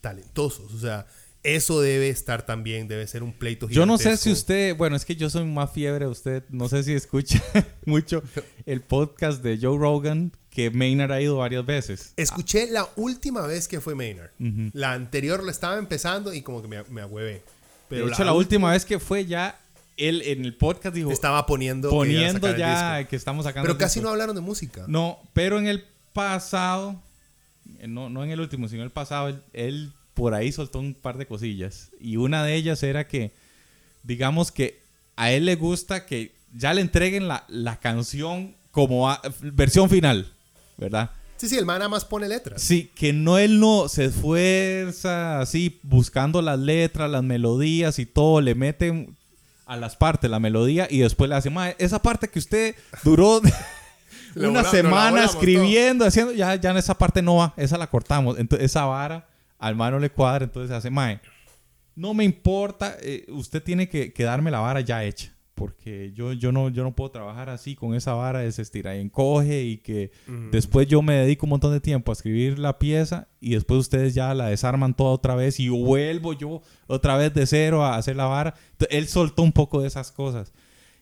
talentosos, 0.00 0.74
o 0.74 0.78
sea, 0.80 1.06
eso 1.44 1.80
debe 1.80 2.08
estar 2.08 2.44
también, 2.44 2.88
debe 2.88 3.06
ser 3.06 3.22
un 3.22 3.32
pleito 3.32 3.68
Yo 3.68 3.86
no 3.86 3.96
sé 3.96 4.16
si 4.16 4.32
usted, 4.32 4.76
bueno, 4.76 4.96
es 4.96 5.04
que 5.04 5.14
yo 5.14 5.30
soy 5.30 5.44
más 5.44 5.70
fiebre, 5.70 6.08
usted 6.08 6.42
no 6.48 6.68
sé 6.68 6.82
si 6.82 6.92
escucha 6.92 7.40
mucho 7.86 8.24
el 8.66 8.80
podcast 8.80 9.40
de 9.40 9.56
Joe 9.62 9.78
Rogan, 9.78 10.32
que 10.50 10.72
Maynard 10.72 11.12
ha 11.12 11.20
ido 11.20 11.36
varias 11.36 11.64
veces. 11.64 12.12
Escuché 12.16 12.68
la 12.68 12.88
última 12.96 13.46
vez 13.46 13.68
que 13.68 13.80
fue 13.80 13.94
Maynard. 13.94 14.32
La 14.72 14.94
anterior 14.94 15.44
la 15.44 15.52
estaba 15.52 15.78
empezando 15.78 16.34
y 16.34 16.42
como 16.42 16.60
que 16.60 16.66
me, 16.66 16.82
me 16.90 17.02
agüevé. 17.02 17.44
Pero 17.90 18.06
de 18.06 18.12
hecho, 18.12 18.24
la, 18.24 18.32
última 18.32 18.70
vez 18.70 18.86
que 18.86 18.98
fue 18.98 19.26
ya, 19.26 19.60
él 19.96 20.22
en 20.24 20.44
el 20.44 20.54
podcast 20.54 20.94
dijo... 20.94 21.10
Estaba 21.10 21.44
poniendo... 21.44 21.90
Poniendo 21.90 22.56
ya 22.56 23.04
que 23.04 23.16
estamos 23.16 23.44
sacando... 23.44 23.66
Pero 23.66 23.76
casi 23.76 24.00
no 24.00 24.08
hablaron 24.08 24.34
de 24.34 24.40
música. 24.40 24.84
No, 24.86 25.18
pero 25.34 25.58
en 25.58 25.66
el 25.66 25.84
pasado, 26.12 27.02
eh, 27.80 27.88
no, 27.88 28.08
no 28.08 28.24
en 28.24 28.30
el 28.30 28.40
último, 28.40 28.68
sino 28.68 28.80
en 28.80 28.86
el 28.86 28.92
pasado, 28.92 29.38
él 29.52 29.92
por 30.14 30.34
ahí 30.34 30.52
soltó 30.52 30.78
un 30.78 30.94
par 30.94 31.18
de 31.18 31.26
cosillas. 31.26 31.90
Y 32.00 32.16
una 32.16 32.44
de 32.44 32.54
ellas 32.54 32.82
era 32.82 33.08
que, 33.08 33.32
digamos 34.04 34.52
que 34.52 34.80
a 35.16 35.32
él 35.32 35.44
le 35.44 35.56
gusta 35.56 36.06
que 36.06 36.32
ya 36.54 36.72
le 36.72 36.80
entreguen 36.80 37.28
la, 37.28 37.78
canción 37.82 38.54
como 38.70 39.12
versión 39.42 39.90
final, 39.90 40.32
¿verdad? 40.78 41.10
Sí, 41.40 41.48
sí, 41.48 41.56
el 41.56 41.64
man 41.64 41.78
nada 41.78 41.88
más 41.88 42.04
pone 42.04 42.28
letras. 42.28 42.60
Sí, 42.60 42.92
que 42.94 43.14
no 43.14 43.38
él 43.38 43.60
no 43.60 43.88
se 43.88 44.04
esfuerza 44.04 45.40
así 45.40 45.80
buscando 45.82 46.42
las 46.42 46.58
letras, 46.58 47.10
las 47.10 47.22
melodías 47.22 47.98
y 47.98 48.04
todo, 48.04 48.42
le 48.42 48.54
mete 48.54 49.08
a 49.64 49.76
las 49.78 49.96
partes 49.96 50.30
la 50.30 50.38
melodía 50.38 50.86
y 50.90 50.98
después 50.98 51.30
le 51.30 51.36
hace, 51.36 51.50
esa 51.78 52.02
parte 52.02 52.28
que 52.28 52.38
usted 52.40 52.74
duró 53.04 53.40
una 54.36 54.64
semana 54.64 55.24
escribiendo, 55.24 56.04
haciendo, 56.04 56.34
ya, 56.34 56.56
ya 56.56 56.72
en 56.72 56.76
esa 56.76 56.98
parte 56.98 57.22
no 57.22 57.36
va, 57.36 57.54
esa 57.56 57.78
la 57.78 57.86
cortamos. 57.86 58.38
Entonces 58.38 58.66
esa 58.66 58.84
vara 58.84 59.26
al 59.58 59.76
mano 59.76 59.98
le 59.98 60.10
cuadra, 60.10 60.44
entonces 60.44 60.70
hace, 60.76 60.90
mae, 60.90 61.22
no 61.94 62.12
me 62.12 62.24
importa, 62.24 62.98
eh, 63.00 63.24
usted 63.30 63.62
tiene 63.62 63.88
que, 63.88 64.12
darme 64.18 64.50
la 64.50 64.60
vara 64.60 64.80
ya 64.82 65.04
hecha, 65.04 65.32
porque 65.60 66.10
yo, 66.14 66.32
yo, 66.32 66.52
no, 66.52 66.70
yo 66.70 66.82
no 66.84 66.96
puedo 66.96 67.10
trabajar 67.10 67.50
así 67.50 67.74
con 67.74 67.94
esa 67.94 68.14
vara 68.14 68.38
de 68.38 68.50
se 68.50 68.62
estira 68.62 68.96
y 68.96 69.00
encoge 69.02 69.62
y 69.62 69.76
que 69.76 70.10
después 70.50 70.88
yo 70.88 71.02
me 71.02 71.12
dedico 71.12 71.44
un 71.44 71.50
montón 71.50 71.74
de 71.74 71.80
tiempo 71.80 72.10
a 72.10 72.14
escribir 72.14 72.58
la 72.58 72.78
pieza 72.78 73.28
y 73.42 73.50
después 73.50 73.80
ustedes 73.80 74.14
ya 74.14 74.32
la 74.32 74.46
desarman 74.46 74.94
toda 74.94 75.10
otra 75.10 75.34
vez 75.34 75.60
y 75.60 75.68
vuelvo 75.68 76.32
yo 76.32 76.62
otra 76.86 77.18
vez 77.18 77.34
de 77.34 77.44
cero 77.44 77.84
a 77.84 77.98
hacer 77.98 78.16
la 78.16 78.24
vara. 78.24 78.54
él 78.88 79.06
soltó 79.06 79.42
un 79.42 79.52
poco 79.52 79.82
de 79.82 79.88
esas 79.88 80.10
cosas 80.10 80.54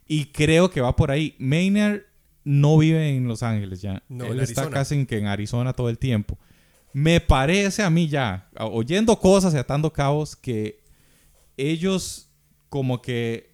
y 0.09 0.25
creo 0.25 0.71
que 0.71 0.81
va 0.81 0.97
por 0.97 1.13
ahí. 1.13 1.37
Maynard 1.39 2.01
no 2.43 2.79
vive 2.79 3.11
en 3.11 3.29
Los 3.29 3.45
Ángeles 3.45 3.81
ya. 3.81 4.03
él 4.09 4.41
está 4.41 4.69
casi 4.71 4.97
en, 4.97 5.07
que 5.07 5.19
en 5.19 5.27
Arizona 5.27 5.73
todo 5.73 5.89
el 5.89 5.99
tiempo. 5.99 6.37
Me 6.93 7.21
parece 7.21 7.85
a 7.85 7.91
mí 7.91 8.09
ya, 8.09 8.51
oyendo 8.59 9.21
cosas 9.21 9.55
y 9.55 9.57
atando 9.57 9.93
cabos, 9.93 10.35
que 10.35 10.81
ellos 11.57 12.29
como 12.69 13.01
que 13.01 13.49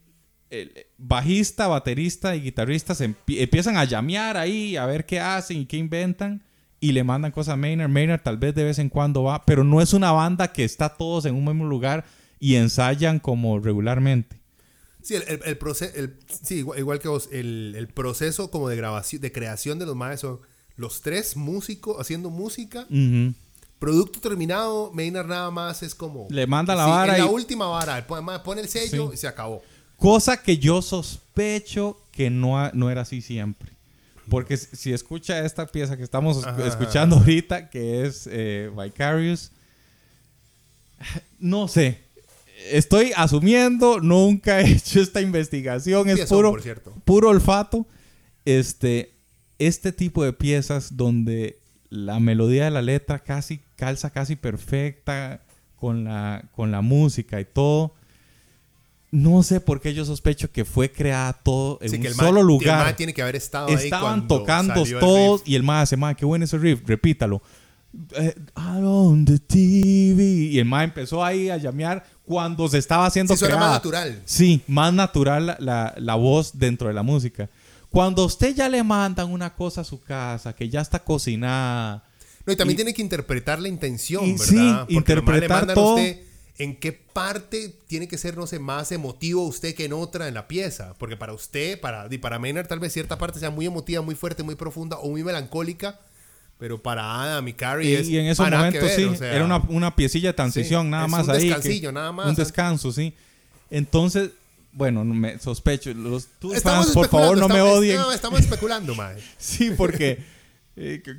el 0.51 0.87
bajista, 1.07 1.69
baterista 1.69 2.35
y 2.35 2.41
guitarrista 2.41 2.95
se 2.95 3.15
empiezan 3.27 3.77
a 3.77 3.85
llamear 3.85 4.37
ahí, 4.37 4.77
a 4.77 4.87
ver 4.87 5.05
qué 5.05 5.21
hacen 5.21 5.59
y 5.59 5.67
qué 5.67 5.77
inventan. 5.77 6.43
Y 6.81 6.93
le 6.93 7.03
mandan 7.03 7.33
cosas 7.33 7.55
a 7.55 7.57
Maynard. 7.57 7.89
Maynard 7.89 8.23
tal 8.23 8.37
vez 8.37 8.55
de 8.55 8.65
vez 8.65 8.79
en 8.79 8.91
cuando 8.91 9.23
va, 9.23 9.45
pero 9.47 9.65
no 9.65 9.81
es 9.81 9.95
una 9.95 10.13
banda 10.13 10.53
que 10.53 10.65
está 10.65 10.91
todos 10.91 11.25
en 11.25 11.35
un 11.35 11.45
mismo 11.45 11.65
lugar 11.65 12.05
y 12.39 12.57
ensayan 12.57 13.21
como 13.21 13.59
regularmente. 13.59 14.39
Sí, 15.03 15.15
el, 15.15 15.41
el, 15.45 15.59
proceso, 15.59 15.93
sí, 16.43 16.65
igual, 16.77 16.99
que 16.99 17.09
vos, 17.09 17.29
el, 17.31 17.89
proceso 17.95 18.51
como 18.51 18.69
de 18.69 18.77
grabación, 18.77 19.21
de 19.21 19.33
creación 19.33 19.79
de 19.79 19.87
los 19.87 19.97
maestros 19.97 20.41
son 20.41 20.49
los 20.77 21.01
tres 21.01 21.37
músicos 21.37 21.99
haciendo 21.99 22.31
música. 22.31 22.87
Producto 23.79 24.21
terminado, 24.21 24.91
Maynard 24.93 25.27
nada 25.27 25.51
más 25.51 25.83
es 25.83 25.95
como... 25.95 26.27
Le 26.31 26.47
manda 26.47 26.75
la 26.75 26.87
vara. 26.87 27.19
La 27.19 27.27
última 27.27 27.67
vara, 27.67 28.07
pone 28.07 28.61
el 28.63 28.69
sello 28.69 29.13
y 29.13 29.17
se 29.17 29.29
acabó. 29.29 29.63
Cosa 29.97 30.43
que 30.43 30.59
yo 30.59 30.83
sospecho 30.83 32.01
que 32.11 32.31
no, 32.31 32.71
no 32.73 32.91
era 32.91 33.03
así 33.03 33.21
siempre. 33.21 33.73
Porque 34.29 34.57
si 34.57 34.93
escucha 34.93 35.45
esta 35.45 35.67
pieza 35.67 35.97
que 35.97 36.03
estamos 36.03 36.45
escuchando 36.65 37.17
ahorita, 37.17 37.69
que 37.69 38.07
es 38.07 38.29
eh, 38.31 38.71
Vicarious, 38.75 39.53
no 41.39 41.69
sé. 41.69 42.01
Estoy 42.71 43.13
asumiendo, 43.17 44.01
nunca 44.01 44.61
he 44.61 44.71
hecho 44.73 45.01
esta 45.01 45.21
investigación, 45.21 46.09
es 46.09 46.27
puro, 46.27 46.57
puro 47.05 47.29
olfato. 47.29 47.87
Este, 48.47 49.15
este 49.59 49.93
tipo 49.93 50.25
de 50.25 50.33
piezas 50.33 50.97
donde 50.97 51.59
la 51.91 52.21
melodía 52.21 52.65
de 52.65 52.71
la 52.71 52.83
letra 52.83 53.21
casi 53.21 53.61
calza 53.77 54.11
casi 54.11 54.37
perfecta 54.37 55.43
con 55.77 56.05
la, 56.05 56.45
con 56.53 56.71
la 56.71 56.81
música 56.81 57.41
y 57.41 57.45
todo 57.45 57.95
no 59.15 59.45
sé 59.45 59.61
por 59.61 59.81
qué 59.81 59.95
yo 59.95 60.05
sospecho 60.05 60.51
que 60.51 60.65
fue 60.65 60.91
creada 60.91 61.33
todo 61.33 61.79
en 61.81 62.05
un 62.05 62.15
solo 62.15 62.43
lugar. 62.43 62.89
el 62.89 62.97
tiene 62.97 63.15
que 63.15 63.23
haber 63.23 63.37
estado 63.37 63.69
Estaban 63.69 64.23
ahí 64.23 64.27
tocando 64.27 64.83
todos 64.99 65.43
y 65.45 65.55
el 65.55 65.63
mae 65.63 65.83
hace, 65.83 65.97
mae, 65.97 66.17
qué 66.17 66.25
bueno 66.25 66.45
ese 66.45 66.59
riff, 66.59 66.81
repítalo. 66.85 67.41
Eh, 68.17 68.35
on 68.55 69.25
the 69.25 69.39
TV. 69.39 70.25
Y 70.25 70.59
el 70.59 70.65
mae 70.65 70.87
empezó 70.87 71.25
ahí 71.25 71.49
a 71.49 71.57
llamear 71.59 72.05
cuando 72.25 72.67
se 72.69 72.79
estaba 72.79 73.07
haciendo 73.07 73.37
sí, 73.37 73.45
más 73.45 73.71
natural. 73.71 74.21
Sí, 74.25 74.63
más 74.67 74.93
natural 74.93 75.57
la, 75.61 75.95
la, 75.97 76.15
voz 76.17 76.59
dentro 76.59 76.89
de 76.89 76.95
la 76.95 77.05
música. 77.05 77.49
Cuando 77.91 78.25
usted 78.25 78.53
ya 78.53 78.69
le 78.69 78.83
mandan 78.83 79.31
una 79.31 79.55
cosa 79.55 79.83
a 79.83 79.85
su 79.85 80.01
casa, 80.01 80.53
que 80.57 80.69
ya 80.69 80.81
está 80.81 80.99
cocinada. 80.99 82.03
No, 82.45 82.53
y 82.53 82.57
también 82.57 82.77
tiene 82.77 82.93
que 82.93 83.01
interpretar 83.01 83.61
la 83.61 83.69
intención, 83.69 84.25
¿verdad? 84.37 84.47
Sí, 84.47 84.57
Porque 84.57 84.95
interpretar 84.95 85.73
todo 85.73 85.99
en 86.59 86.77
qué 86.77 86.93
parte 86.93 87.75
tiene 87.87 88.07
que 88.07 88.17
ser, 88.17 88.37
no 88.37 88.47
sé, 88.47 88.59
más 88.59 88.93
emotivo 88.93 89.43
usted 89.43 89.75
que 89.75 89.87
en 89.87 89.93
otra 89.93 90.29
en 90.29 90.35
la 90.35 90.47
pieza. 90.47 90.95
Porque 90.99 91.17
para 91.17 91.33
usted, 91.33 91.81
para, 91.81 92.07
y 92.11 92.19
para 92.19 92.39
Maynard, 92.39 92.69
tal 92.69 92.79
vez 92.79 92.93
cierta 92.93 93.19
parte 93.19 93.41
sea 93.41 93.51
muy 93.51 93.67
emotiva, 93.67 94.03
muy 94.03 94.15
fuerte, 94.15 94.43
muy 94.43 94.55
profunda 94.55 94.99
o 94.99 95.11
muy 95.11 95.25
melancólica. 95.25 96.01
Pero 96.59 96.81
para 96.81 97.23
Adam 97.23 97.49
y 97.49 97.53
Carrie 97.55 97.99
es. 97.99 98.09
Y 98.09 98.19
en 98.19 98.27
esos 98.27 98.49
momentos 98.49 98.91
sí, 98.93 99.11
era 99.21 99.45
una, 99.45 99.59
una, 99.69 99.97
piecilla 99.97 100.29
de 100.29 100.35
transición, 100.35 100.89
nada 100.89 101.09
más 101.09 101.29
ahí. 101.29 101.43
Un 101.43 101.49
descansillo, 101.49 101.93
nada 101.93 102.13
más. 102.13 102.27
Un 102.27 102.35
descanso, 102.37 102.93
sí. 102.93 103.13
Entonces, 103.71 104.31
bueno, 104.73 105.05
me 105.05 105.39
sospecho. 105.41 105.93
Los 105.93 106.29
fans, 106.63 106.93
por 106.93 107.09
favor, 107.09 107.37
no 107.37 107.49
me 107.49 107.61
odien. 107.61 107.97
No, 107.97 108.13
estamos 108.13 108.41
especulando, 108.41 108.95
mae. 108.95 109.17
sí, 109.39 109.73
porque 109.77 110.23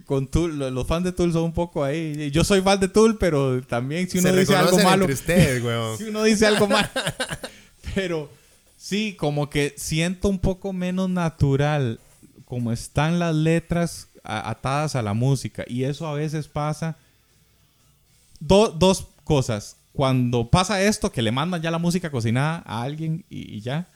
con 0.06 0.28
Tool, 0.28 0.58
los 0.58 0.88
fans 0.88 1.06
de 1.06 1.12
Tool 1.14 1.32
son 1.32 1.44
un 1.44 1.54
poco 1.54 1.84
ahí. 1.84 2.30
Yo 2.32 2.44
soy 2.44 2.62
fan 2.62 2.80
de 2.80 2.90
Tool, 2.90 3.18
pero 3.18 3.62
también 3.62 4.10
si 4.10 4.20
uno 4.20 4.34
dice 4.34 4.56
algo 4.56 4.78
malo. 4.80 5.08
si 5.98 6.04
uno 6.04 6.24
dice 6.24 6.46
algo 6.46 6.68
malo. 6.68 6.90
pero 7.96 8.30
sí, 8.78 9.16
como 9.18 9.50
que 9.50 9.74
siento 9.78 10.28
un 10.28 10.40
poco 10.40 10.74
menos 10.74 11.10
natural 11.10 12.00
como 12.44 12.72
están 12.72 13.18
las 13.18 13.34
letras 13.34 14.10
atadas 14.24 14.96
a 14.96 15.02
la 15.02 15.14
música. 15.14 15.64
Y 15.68 15.84
eso 15.84 16.06
a 16.06 16.14
veces 16.14 16.48
pasa. 16.48 16.98
dos 18.40 19.08
cosas. 19.24 19.78
Cuando 19.94 20.50
pasa 20.50 20.82
esto, 20.82 21.14
que 21.14 21.22
le 21.22 21.32
mandan 21.32 21.62
ya 21.62 21.72
la 21.72 21.78
música 21.78 22.12
cocinada 22.12 22.62
a 22.66 22.82
alguien 22.82 23.24
y 23.30 23.62
ya. 23.62 23.88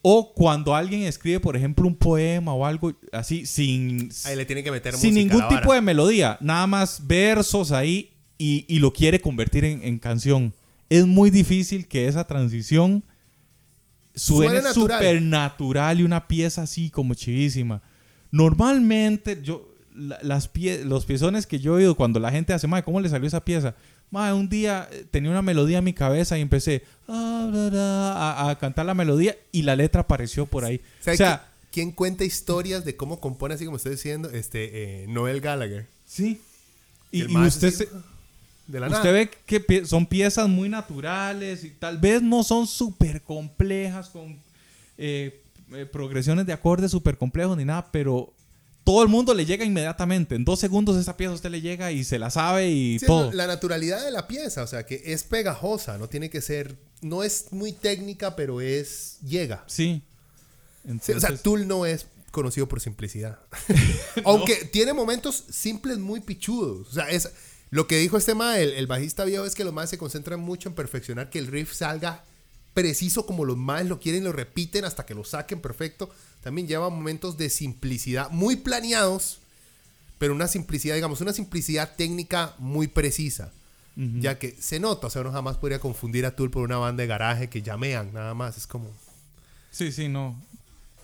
O 0.00 0.32
cuando 0.32 0.74
alguien 0.74 1.02
escribe, 1.02 1.40
por 1.40 1.56
ejemplo, 1.56 1.86
un 1.86 1.96
poema 1.96 2.54
o 2.54 2.64
algo 2.64 2.92
así, 3.12 3.46
sin, 3.46 4.10
ahí 4.24 4.36
le 4.36 4.46
tiene 4.46 4.62
que 4.62 4.70
meter 4.70 4.94
sin 4.94 5.14
ningún 5.14 5.48
tipo 5.48 5.72
de 5.74 5.80
melodía, 5.80 6.38
nada 6.40 6.66
más 6.66 7.06
versos 7.06 7.72
ahí 7.72 8.12
y, 8.38 8.78
lo 8.78 8.92
quiere 8.92 9.20
convertir 9.20 9.64
en, 9.64 9.98
canción. 9.98 10.54
Es 10.88 11.06
muy 11.06 11.30
difícil 11.30 11.88
que 11.88 12.06
esa 12.06 12.24
transición 12.26 13.02
suene 14.14 14.62
súper 14.72 15.20
natural 15.20 16.00
y 16.00 16.04
una 16.04 16.28
pieza 16.28 16.62
así 16.62 16.90
como 16.90 17.14
chivísima. 17.14 17.82
Normalmente, 18.30 19.40
yo, 19.42 19.74
las 20.22 20.48
pie, 20.48 20.84
los 20.84 21.04
piezones 21.06 21.46
que 21.46 21.58
yo 21.58 21.72
he 21.74 21.78
oído 21.78 21.96
cuando 21.96 22.20
la 22.20 22.30
gente 22.30 22.52
hace, 22.52 22.68
¿cómo 22.84 23.00
le 23.00 23.08
salió 23.08 23.26
esa 23.26 23.44
pieza? 23.44 23.74
Un 24.10 24.48
día 24.48 24.88
eh, 24.90 25.06
tenía 25.10 25.30
una 25.30 25.42
melodía 25.42 25.78
en 25.78 25.84
mi 25.84 25.92
cabeza 25.92 26.38
y 26.38 26.40
empecé 26.40 26.82
ah, 27.08 28.48
a, 28.48 28.58
cantar 28.58 28.86
la 28.86 28.94
melodía 28.94 29.36
y 29.52 29.62
la 29.62 29.76
letra 29.76 30.02
apareció 30.02 30.46
por 30.46 30.64
ahí. 30.64 30.80
O 31.06 31.16
sea, 31.16 31.48
¿quién 31.70 31.92
cuenta 31.92 32.24
historias 32.24 32.84
de 32.84 32.96
cómo 32.96 33.20
compone 33.20 33.54
así 33.54 33.64
como 33.64 33.76
estoy 33.76 33.92
diciendo? 33.92 34.30
Este, 34.30 35.02
eh, 35.02 35.06
Noel 35.08 35.40
Gallagher. 35.40 35.86
Sí. 36.06 36.40
Y, 37.10 37.24
usted 37.36 37.88
de 38.66 38.80
la 38.80 38.88
Usted 38.88 39.12
ve 39.12 39.30
que 39.46 39.86
son 39.86 40.04
piezas 40.04 40.46
muy 40.46 40.68
naturales 40.68 41.64
y 41.64 41.70
tal 41.70 41.96
vez 41.96 42.20
no 42.20 42.44
son 42.44 42.66
súper 42.66 43.22
complejas 43.22 44.10
con 44.10 44.38
eh, 44.98 45.42
progresiones 45.90 46.44
de 46.44 46.52
acordes 46.52 46.90
súper 46.90 47.16
complejos 47.16 47.56
ni 47.56 47.64
nada, 47.64 47.90
pero 47.90 48.32
todo 48.88 49.02
el 49.02 49.08
mundo 49.10 49.34
le 49.34 49.44
llega 49.44 49.66
inmediatamente. 49.66 50.34
En 50.34 50.46
dos 50.46 50.60
segundos 50.60 50.96
esa 50.96 51.14
pieza 51.14 51.34
usted 51.34 51.50
le 51.50 51.60
llega 51.60 51.92
y 51.92 52.04
se 52.04 52.18
la 52.18 52.30
sabe 52.30 52.70
y 52.70 52.98
todo. 52.98 53.30
La 53.32 53.46
naturalidad 53.46 54.02
de 54.02 54.10
la 54.10 54.26
pieza, 54.26 54.62
o 54.62 54.66
sea, 54.66 54.86
que 54.86 55.02
es 55.04 55.24
pegajosa, 55.24 55.98
no 55.98 56.08
tiene 56.08 56.30
que 56.30 56.40
ser, 56.40 56.74
no 57.02 57.22
es 57.22 57.48
muy 57.50 57.72
técnica, 57.72 58.34
pero 58.34 58.62
es, 58.62 59.18
llega. 59.20 59.62
Sí. 59.66 60.02
o 60.88 61.20
sea, 61.20 61.36
Tool 61.36 61.68
no 61.68 61.84
es 61.84 62.06
conocido 62.30 62.66
por 62.66 62.80
simplicidad. 62.80 63.38
Aunque 64.24 64.64
tiene 64.64 64.94
momentos 64.94 65.44
simples 65.50 65.98
muy 65.98 66.20
pichudos. 66.20 66.88
O 66.88 66.92
sea, 66.92 67.10
es, 67.10 67.28
lo 67.68 67.86
que 67.86 67.98
dijo 67.98 68.16
este 68.16 68.34
ma, 68.34 68.58
el, 68.58 68.86
bajista 68.86 69.26
viejo, 69.26 69.44
es 69.44 69.54
que 69.54 69.64
los 69.64 69.74
más 69.74 69.90
se 69.90 69.98
concentran 69.98 70.40
mucho 70.40 70.70
en 70.70 70.74
perfeccionar 70.74 71.28
que 71.28 71.38
el 71.38 71.48
riff 71.48 71.74
salga 71.74 72.24
preciso 72.72 73.26
como 73.26 73.44
los 73.44 73.58
más 73.58 73.84
lo 73.84 74.00
quieren, 74.00 74.24
lo 74.24 74.32
repiten 74.32 74.86
hasta 74.86 75.04
que 75.04 75.12
lo 75.12 75.24
saquen 75.24 75.60
perfecto 75.60 76.08
también 76.42 76.66
lleva 76.68 76.88
momentos 76.88 77.36
de 77.36 77.50
simplicidad 77.50 78.30
muy 78.30 78.56
planeados, 78.56 79.38
pero 80.18 80.34
una 80.34 80.48
simplicidad, 80.48 80.94
digamos, 80.94 81.20
una 81.20 81.32
simplicidad 81.32 81.94
técnica 81.96 82.54
muy 82.58 82.86
precisa. 82.88 83.52
Ya 84.20 84.38
que 84.38 84.54
se 84.60 84.78
nota, 84.78 85.08
o 85.08 85.10
sea, 85.10 85.22
uno 85.22 85.32
jamás 85.32 85.56
podría 85.56 85.80
confundir 85.80 86.24
a 86.24 86.36
Tool 86.36 86.52
por 86.52 86.62
una 86.62 86.76
banda 86.76 87.00
de 87.00 87.08
garaje 87.08 87.48
que 87.48 87.62
llamean, 87.62 88.12
nada 88.12 88.32
más. 88.32 88.56
Es 88.56 88.64
como. 88.64 88.88
Sí, 89.72 89.90
sí, 89.90 90.06
no. 90.06 90.40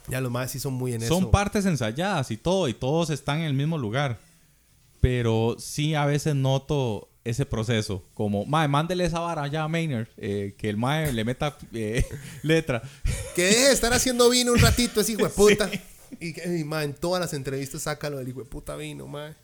Ya 0.07 0.21
los 0.21 0.31
más 0.31 0.53
sí 0.53 0.61
son 0.61 0.75
muy 0.75 0.95
en 0.95 1.03
eso. 1.03 1.13
Son 1.13 1.33
partes 1.33 1.67
ensayadas 1.67 2.31
y 2.31 2.37
todo, 2.37 2.69
y 2.69 2.75
todos 2.75 3.11
están 3.11 3.39
en 3.39 3.47
el 3.47 3.55
mismo 3.55 3.79
lugar. 3.79 4.21
Pero 5.01 5.57
sí 5.59 5.97
a 5.97 6.07
veces 6.07 6.37
noto 6.37 7.09
ese 7.25 7.47
proceso. 7.47 8.05
Como, 8.15 8.45
mae, 8.45 8.69
mándele 8.69 9.05
esa 9.05 9.19
vara 9.19 9.47
ya 9.49 9.65
a 9.65 9.69
Maynard, 9.69 10.09
eh, 10.17 10.55
que 10.59 10.69
el 10.69 10.77
mae 10.77 11.13
le 11.13 11.25
meta 11.25 11.57
eh, 11.73 12.05
letra. 12.43 12.83
Que 13.35 13.45
deje 13.45 13.65
de 13.65 13.73
estar 13.73 13.93
haciendo 13.93 14.29
vino 14.31 14.53
un 14.53 14.59
ratito, 14.59 15.01
ese 15.01 15.13
hijo 15.13 15.25
de 15.25 15.31
puta. 15.31 15.71
Y, 16.21 16.33
que 16.33 16.65
mae, 16.65 16.85
en 16.85 16.95
todas 16.95 17.21
las 17.21 17.33
entrevistas 17.33 17.83
sácalo 17.83 18.19
del 18.19 18.29
hijo 18.29 18.41
de 18.41 18.47
puta 18.47 18.77
vino, 18.77 19.07
mae. 19.07 19.35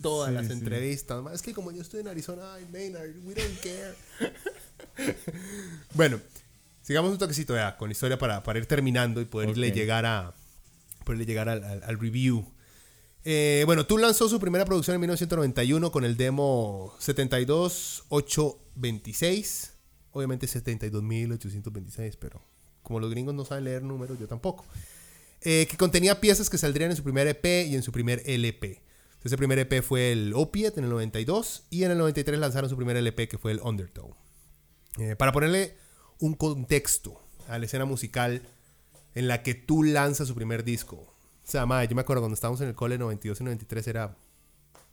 Todas 0.00 0.32
las 0.32 0.50
entrevistas, 0.50 1.22
mae. 1.22 1.34
Es 1.34 1.42
que 1.42 1.54
como 1.54 1.72
yo 1.72 1.80
estoy 1.80 2.00
en 2.00 2.08
Arizona, 2.08 2.54
ay, 2.54 2.66
Maynard, 2.70 3.10
we 3.24 3.34
don't 3.34 3.60
care. 3.60 3.94
bueno, 5.94 6.20
sigamos 6.82 7.10
un 7.10 7.18
toquecito 7.18 7.54
ya 7.54 7.76
con 7.78 7.90
historia 7.90 8.18
para, 8.18 8.42
para 8.42 8.58
ir 8.58 8.66
terminando 8.66 9.20
y 9.20 9.24
poderle 9.24 9.72
llegar 9.72 10.04
a 10.04 10.34
poderle 11.04 11.26
llegar 11.26 11.48
al, 11.48 11.82
al 11.82 11.98
review. 11.98 12.53
Eh, 13.24 13.64
bueno, 13.66 13.86
tú 13.86 13.98
lanzó 13.98 14.28
su 14.28 14.38
primera 14.38 14.64
producción 14.64 14.94
en 14.94 15.00
1991 15.00 15.90
con 15.90 16.04
el 16.04 16.16
demo 16.16 16.94
72826. 16.98 19.72
Obviamente 20.12 20.46
72826, 20.46 22.16
pero 22.16 22.40
como 22.82 23.00
los 23.00 23.10
gringos 23.10 23.34
no 23.34 23.44
saben 23.44 23.64
leer 23.64 23.82
números, 23.82 24.18
yo 24.18 24.28
tampoco. 24.28 24.64
Eh, 25.40 25.66
que 25.68 25.76
contenía 25.76 26.20
piezas 26.20 26.48
que 26.48 26.58
saldrían 26.58 26.90
en 26.90 26.96
su 26.96 27.02
primer 27.02 27.26
EP 27.26 27.66
y 27.66 27.74
en 27.74 27.82
su 27.82 27.90
primer 27.92 28.22
LP. 28.24 28.84
Ese 29.24 29.38
primer 29.38 29.58
EP 29.58 29.82
fue 29.82 30.12
el 30.12 30.34
Opiate 30.34 30.78
en 30.78 30.84
el 30.84 30.90
92 30.90 31.64
y 31.70 31.84
en 31.84 31.90
el 31.90 31.98
93 31.98 32.38
lanzaron 32.38 32.68
su 32.68 32.76
primer 32.76 32.96
LP 32.96 33.26
que 33.26 33.38
fue 33.38 33.52
el 33.52 33.60
Undertow. 33.60 34.14
Eh, 34.98 35.16
para 35.16 35.32
ponerle 35.32 35.76
un 36.20 36.34
contexto 36.34 37.20
a 37.48 37.58
la 37.58 37.64
escena 37.64 37.86
musical 37.86 38.42
en 39.14 39.28
la 39.28 39.42
que 39.42 39.54
tú 39.54 39.82
lanzas 39.82 40.28
su 40.28 40.34
primer 40.34 40.62
disco, 40.62 41.13
o 41.46 41.50
sea, 41.50 41.66
madre, 41.66 41.88
yo 41.88 41.94
me 41.94 42.00
acuerdo 42.00 42.22
cuando 42.22 42.34
estábamos 42.34 42.60
en 42.62 42.68
el 42.68 42.74
cole 42.74 42.96
92 42.96 43.40
y 43.40 43.44
93 43.44 43.86
era 43.88 44.16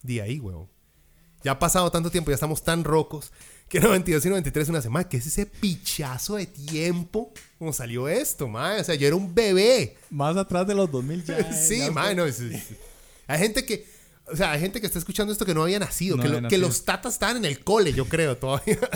día 0.01 0.23
ahí, 0.23 0.39
weón. 0.39 0.67
Ya 1.43 1.53
ha 1.53 1.59
pasado 1.59 1.89
tanto 1.91 2.11
tiempo, 2.11 2.29
ya 2.29 2.35
estamos 2.35 2.61
tan 2.63 2.83
rocos, 2.83 3.31
que 3.69 3.79
92 3.81 4.25
y 4.25 4.29
93 4.29 4.69
una 4.69 4.81
semana. 4.81 5.07
¿Qué 5.07 5.17
es 5.17 5.27
ese 5.27 5.45
pichazo 5.45 6.35
de 6.35 6.45
tiempo? 6.45 7.33
¿Cómo 7.57 7.71
salió 7.71 8.09
esto, 8.09 8.47
madre? 8.49 8.81
O 8.81 8.83
sea, 8.83 8.95
yo 8.95 9.07
era 9.07 9.15
un 9.15 9.33
bebé. 9.33 9.97
Más 10.09 10.35
atrás 10.35 10.67
de 10.67 10.75
los 10.75 10.91
2000 10.91 11.23
ya. 11.23 11.53
sí, 11.67 11.89
madre, 11.89 12.15
no, 12.15 12.25
Hay 13.27 13.39
gente 13.39 13.65
que, 13.65 13.87
o 14.27 14.35
sea, 14.35 14.51
hay 14.51 14.59
gente 14.59 14.81
que 14.81 14.87
está 14.87 14.99
escuchando 14.99 15.31
esto 15.31 15.45
que 15.45 15.53
no 15.53 15.63
había 15.63 15.79
nacido, 15.79 16.17
que, 16.17 16.47
que 16.49 16.57
los 16.57 16.83
tatas 16.83 17.13
estaban 17.13 17.37
en 17.37 17.45
el 17.45 17.63
cole, 17.63 17.93
yo 17.93 18.05
creo, 18.05 18.37
todavía. 18.37 18.77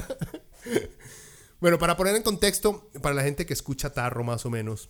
Bueno, 1.62 1.80
para 1.80 1.96
poner 1.96 2.16
en 2.16 2.22
contexto, 2.22 2.92
para 3.02 3.16
la 3.16 3.24
gente 3.24 3.46
que 3.46 3.54
escucha 3.54 3.92
Tarro 3.92 4.24
más 4.24 4.46
o 4.46 4.50
menos, 4.50 4.90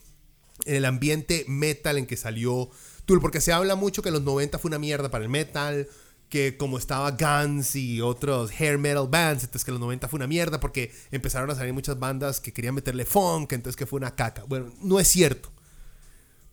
el 0.65 0.85
ambiente 0.85 1.45
metal 1.47 1.97
en 1.97 2.05
que 2.05 2.17
salió 2.17 2.69
Tool, 3.05 3.21
porque 3.21 3.41
se 3.41 3.53
habla 3.53 3.75
mucho 3.75 4.01
que 4.01 4.11
los 4.11 4.23
90 4.23 4.57
fue 4.59 4.69
una 4.69 4.79
mierda 4.79 5.11
para 5.11 5.23
el 5.23 5.29
metal, 5.29 5.87
que 6.29 6.57
como 6.57 6.77
estaba 6.77 7.11
Guns 7.11 7.75
y 7.75 8.01
otros 8.01 8.51
hair 8.59 8.77
metal 8.77 9.07
bands, 9.07 9.43
entonces 9.43 9.63
que 9.63 9.71
los 9.71 9.79
90 9.79 10.07
fue 10.07 10.17
una 10.17 10.27
mierda 10.27 10.59
porque 10.59 10.91
empezaron 11.11 11.49
a 11.51 11.55
salir 11.55 11.73
muchas 11.73 11.99
bandas 11.99 12.39
que 12.39 12.51
querían 12.51 12.75
meterle 12.75 13.05
funk, 13.05 13.53
entonces 13.53 13.75
que 13.75 13.85
fue 13.85 13.97
una 13.97 14.15
caca. 14.15 14.43
Bueno, 14.47 14.73
no 14.81 14.99
es 14.99 15.07
cierto. 15.07 15.51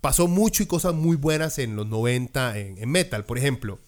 Pasó 0.01 0.29
mucho 0.29 0.63
y 0.63 0.67
cosas 0.67 0.95
muy 0.95 1.17
buenas 1.17 1.59
en 1.59 1.77
los 1.77 1.87
90 1.87 2.59
en, 2.59 2.91
metal, 2.91 3.25
por 3.25 3.39
ejemplo. 3.39 3.79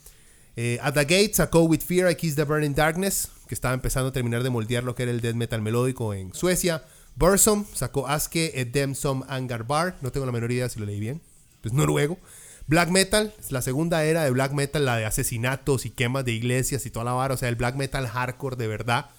Eh, 0.57 0.79
At 0.81 0.94
the 0.94 1.00
Gate 1.00 1.35
sacó 1.35 1.62
With 1.64 1.81
Fear 1.81 2.11
I 2.11 2.14
Kiss 2.14 2.37
the 2.37 2.44
Burning 2.44 2.74
Darkness, 2.74 3.31
que 3.48 3.55
estaba 3.55 3.74
empezando 3.74 4.09
a 4.09 4.12
terminar 4.12 4.42
de 4.44 4.50
moldear 4.50 4.85
lo 4.85 4.94
que 4.94 5.03
era 5.03 5.12
el 5.12 5.20
death 5.20 5.35
metal 5.35 5.61
melódico 5.61 6.14
en 6.14 6.33
Suecia. 6.33 6.85
Bursum 7.16 7.64
sacó 7.74 8.09
Aske 8.09 8.61
Edem 8.61 8.94
Som 8.94 9.24
Angar 9.29 9.64
Bar, 9.66 9.96
no 10.00 10.11
tengo 10.11 10.27
la 10.27 10.33
menor 10.33 10.50
idea 10.50 10.68
si 10.68 10.81
lo 10.81 10.87
leí 10.87 11.00
bien, 11.00 11.20
pues 11.61 11.72
noruego. 11.72 12.18
Black 12.66 12.88
metal, 12.88 13.35
la 13.50 13.61
segunda 13.61 14.05
era 14.05 14.24
de 14.24 14.31
black 14.31 14.53
metal, 14.53 14.85
la 14.87 14.96
de 14.96 15.05
asesinatos 15.05 15.85
y 15.85 15.90
quemas 15.90 16.24
de 16.24 16.33
iglesias 16.33 16.87
y 16.87 16.90
toda 16.90 17.05
la 17.05 17.12
vara, 17.12 17.35
o 17.35 17.37
sea, 17.37 17.50
el 17.50 17.57
black 17.57 17.77
metal 17.77 18.07
hardcore 18.09 18.57
de 18.57 18.66
verdad. 18.66 19.11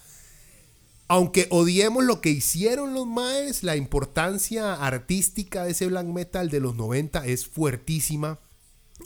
Aunque 1.08 1.48
odiemos 1.52 2.04
lo 2.04 2.22
que 2.22 2.32
hicieron 2.32 2.96
los 2.96 3.06
maes, 3.06 3.64
la 3.64 3.76
importancia 3.76 4.74
artística 4.74 5.64
de 5.64 5.72
ese 5.72 5.86
black 5.86 6.08
metal 6.08 6.50
de 6.50 6.60
los 6.60 6.76
90 6.76 7.26
es 7.28 7.46
fuertísima 7.46 8.40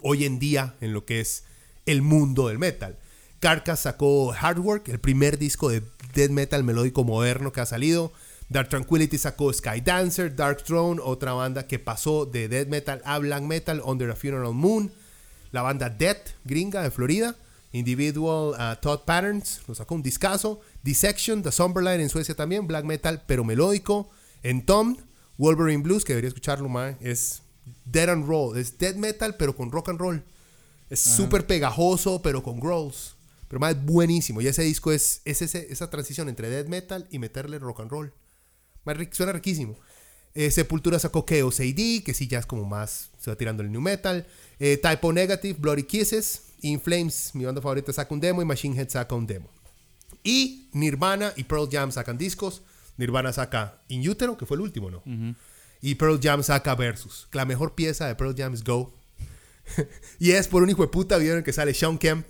hoy 0.02 0.23
en 0.23 0.39
día 0.39 0.75
en 0.80 0.93
lo 0.93 1.06
que 1.06 1.19
es 1.19 1.43
el 1.86 2.02
mundo 2.02 2.47
del 2.47 2.60
metal. 2.60 2.97
Carcass 3.41 3.82
sacó 3.82 4.34
Hard 4.34 4.60
Work, 4.60 4.88
el 4.88 4.99
primer 4.99 5.38
disco 5.38 5.69
de 5.69 5.84
death 6.13 6.32
metal 6.32 6.63
melódico 6.63 7.04
moderno 7.04 7.52
que 7.52 7.62
ha 7.62 7.65
salido. 7.65 8.13
Dark 8.49 8.69
Tranquility 8.69 9.19
sacó 9.19 9.53
Sky 9.53 9.79
Dancer, 9.79 10.35
Dark 10.35 10.63
Throne, 10.63 10.99
otra 11.03 11.33
banda 11.33 11.67
que 11.67 11.77
pasó 11.77 12.25
de 12.25 12.47
death 12.47 12.67
metal 12.67 12.99
a 13.05 13.19
black 13.19 13.43
metal, 13.43 13.79
Under 13.85 14.09
a 14.09 14.15
Funeral 14.15 14.53
Moon. 14.53 14.91
La 15.51 15.62
banda 15.62 15.89
Death, 15.89 16.31
gringa 16.45 16.81
de 16.81 16.89
Florida. 16.89 17.35
Individual 17.71 18.55
uh, 18.55 18.75
Thought 18.81 19.05
Patterns, 19.05 19.62
nos 19.67 19.77
sacó 19.77 19.93
un 19.93 20.01
discazo. 20.01 20.62
Dissection, 20.81 21.43
The 21.43 21.51
Somberlight 21.51 22.01
en 22.01 22.09
Suecia 22.09 22.35
también, 22.35 22.65
black 22.65 22.85
metal, 22.85 23.21
pero 23.27 23.43
melódico. 23.43 24.09
En 24.41 24.65
Tom, 24.65 24.97
Wolverine 25.38 25.83
Blues, 25.83 26.03
que 26.03 26.13
debería 26.13 26.29
escucharlo 26.29 26.69
más, 26.69 26.95
es 27.01 27.43
dead 27.85 28.09
and 28.09 28.27
roll, 28.27 28.57
es 28.57 28.79
death 28.79 28.95
metal, 28.95 29.35
pero 29.38 29.55
con 29.55 29.71
rock 29.71 29.89
and 29.89 29.99
roll. 29.99 30.23
Es 30.89 31.01
súper 31.01 31.45
pegajoso, 31.45 32.23
pero 32.23 32.41
con 32.41 32.59
growls. 32.59 33.15
Pero 33.47 33.59
más 33.59 33.75
es 33.75 33.85
buenísimo. 33.85 34.41
Y 34.41 34.47
ese 34.47 34.63
disco 34.63 34.91
es, 34.91 35.21
es 35.25 35.43
esa 35.43 35.89
transición 35.91 36.29
entre 36.29 36.49
death 36.49 36.67
metal 36.67 37.07
y 37.12 37.19
meterle 37.19 37.59
rock 37.59 37.81
and 37.81 37.91
roll 37.91 38.13
suena 39.12 39.32
riquísimo. 39.34 39.78
Eh, 40.34 40.52
Sepultura 40.52 41.00
sacó 41.00 41.26
Chaos 41.26 41.60
AD, 41.60 42.04
que 42.04 42.13
sí 42.13 42.28
ya 42.28 42.39
es 42.39 42.46
como 42.46 42.63
más, 42.65 43.12
se 43.18 43.32
va 43.32 43.36
tirando 43.36 43.63
el 43.63 43.72
new 43.72 43.82
metal. 43.82 44.28
Eh, 44.60 44.78
Typo 44.78 45.12
Negative, 45.12 45.58
Bloody 45.60 45.84
Kisses. 45.84 46.44
In 46.62 46.80
Flames, 46.82 47.32
mi 47.34 47.46
banda 47.46 47.62
favorita, 47.62 47.94
saca 47.94 48.13
un 48.13 48.20
demo. 48.20 48.42
Y 48.42 48.46
Machine 48.46 48.78
Head 48.78 48.89
saca 48.89 49.15
un 49.15 49.26
demo. 49.26 49.50
Y 50.24 50.70
Nirvana 50.74 51.34
y 51.38 51.46
Pearl 51.46 51.70
Jam 51.72 51.92
sacan 51.92 52.18
discos. 52.18 52.62
Nirvana 52.98 53.32
saca 53.32 53.82
In 53.88 54.08
Utero, 54.08 54.38
que 54.38 54.46
fue 54.46 54.56
el 54.56 54.62
último, 54.62 54.92
¿no? 54.92 55.02
Y 55.82 55.96
Pearl 55.96 56.20
Jam 56.22 56.44
saca 56.44 56.76
Versus. 56.76 57.30
La 57.32 57.46
mejor 57.46 57.76
pieza 57.76 58.08
de 58.08 58.15
Pearl 58.15 58.36
Jam 58.36 58.54
es 58.54 58.63
Go. 58.63 58.94
y 60.20 60.32
es 60.32 60.50
por 60.50 60.63
un 60.63 60.70
hijo 60.70 60.82
de 60.82 60.89
puta 60.89 61.18
vieron 61.18 61.44
que 61.44 61.54
sale 61.54 61.74
Sean 61.74 61.98
Kemp 61.98 62.26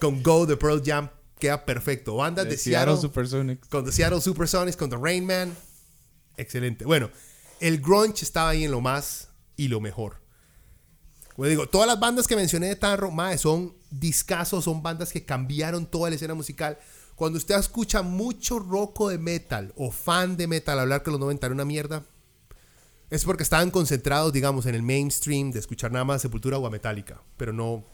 con 0.00 0.22
Go 0.22 0.46
de 0.46 0.56
Pearl 0.56 0.82
Jam. 0.82 1.10
Queda 1.38 1.66
perfecto. 1.66 2.16
Bandas 2.16 2.48
de, 2.48 2.56
Seattle, 2.56 2.96
Supersonics. 2.96 3.68
Con 3.68 3.84
The 3.84 3.92
Seattle 3.92 4.22
Supersonics, 4.22 4.76
con 4.76 4.88
The 4.88 4.96
Rain 4.96 5.26
Man 5.26 5.54
excelente. 6.38 6.84
Bueno, 6.84 7.10
el 7.60 7.80
grunge 7.80 8.24
estaba 8.24 8.50
ahí 8.50 8.64
en 8.64 8.70
lo 8.70 8.80
más 8.80 9.28
y 9.56 9.68
lo 9.68 9.80
mejor. 9.80 10.22
Como 11.34 11.46
digo, 11.46 11.68
todas 11.68 11.86
las 11.86 12.00
bandas 12.00 12.26
que 12.26 12.34
mencioné 12.34 12.68
de 12.68 12.76
Tarro, 12.76 13.10
mae, 13.10 13.38
son 13.38 13.76
discasos, 13.90 14.64
son 14.64 14.82
bandas 14.82 15.12
que 15.12 15.24
cambiaron 15.24 15.86
toda 15.86 16.10
la 16.10 16.16
escena 16.16 16.34
musical. 16.34 16.78
Cuando 17.14 17.38
usted 17.38 17.56
escucha 17.56 18.02
mucho 18.02 18.58
rock 18.58 19.08
de 19.08 19.18
metal 19.18 19.72
o 19.76 19.90
fan 19.90 20.36
de 20.36 20.46
metal 20.46 20.78
hablar 20.78 21.02
que 21.02 21.10
los 21.10 21.20
90 21.20 21.46
era 21.46 21.54
una 21.54 21.64
mierda, 21.64 22.04
es 23.10 23.24
porque 23.24 23.42
estaban 23.42 23.70
concentrados, 23.70 24.32
digamos, 24.32 24.66
en 24.66 24.74
el 24.74 24.82
mainstream 24.82 25.50
de 25.50 25.58
escuchar 25.58 25.92
nada 25.92 26.04
más 26.04 26.22
Sepultura 26.22 26.58
o 26.58 26.70
Metallica. 26.70 27.22
Pero 27.36 27.52
no, 27.52 27.84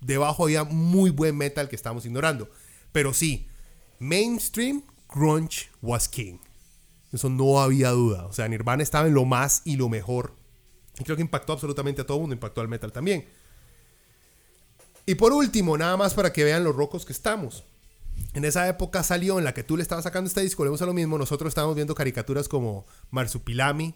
debajo 0.00 0.44
había 0.44 0.64
muy 0.64 1.10
buen 1.10 1.36
metal 1.36 1.68
que 1.68 1.76
estamos 1.76 2.04
ignorando. 2.04 2.50
Pero 2.92 3.14
sí, 3.14 3.48
mainstream, 3.98 4.82
grunge 5.08 5.70
was 5.80 6.08
king. 6.08 6.38
Eso 7.12 7.28
no 7.28 7.60
había 7.60 7.90
duda. 7.90 8.26
O 8.26 8.32
sea, 8.32 8.48
Nirvana 8.48 8.82
estaba 8.82 9.08
en 9.08 9.14
lo 9.14 9.24
más 9.24 9.62
y 9.64 9.76
lo 9.76 9.88
mejor. 9.88 10.34
Y 10.98 11.04
creo 11.04 11.16
que 11.16 11.22
impactó 11.22 11.52
absolutamente 11.52 12.02
a 12.02 12.06
todo 12.06 12.18
el 12.18 12.22
mundo, 12.22 12.34
impactó 12.34 12.60
al 12.60 12.68
metal 12.68 12.92
también. 12.92 13.26
Y 15.06 15.14
por 15.14 15.32
último, 15.32 15.78
nada 15.78 15.96
más 15.96 16.14
para 16.14 16.32
que 16.32 16.44
vean 16.44 16.64
los 16.64 16.76
rocos 16.76 17.06
que 17.06 17.12
estamos. 17.12 17.64
En 18.34 18.44
esa 18.44 18.68
época 18.68 19.02
salió 19.02 19.38
en 19.38 19.44
la 19.44 19.54
que 19.54 19.62
tú 19.62 19.76
le 19.76 19.82
estabas 19.82 20.04
sacando 20.04 20.28
este 20.28 20.42
disco, 20.42 20.64
le 20.64 20.76
a 20.76 20.86
lo 20.86 20.92
mismo, 20.92 21.18
nosotros 21.18 21.50
estábamos 21.50 21.76
viendo 21.76 21.94
caricaturas 21.94 22.48
como 22.48 22.86
Marsupilami, 23.10 23.94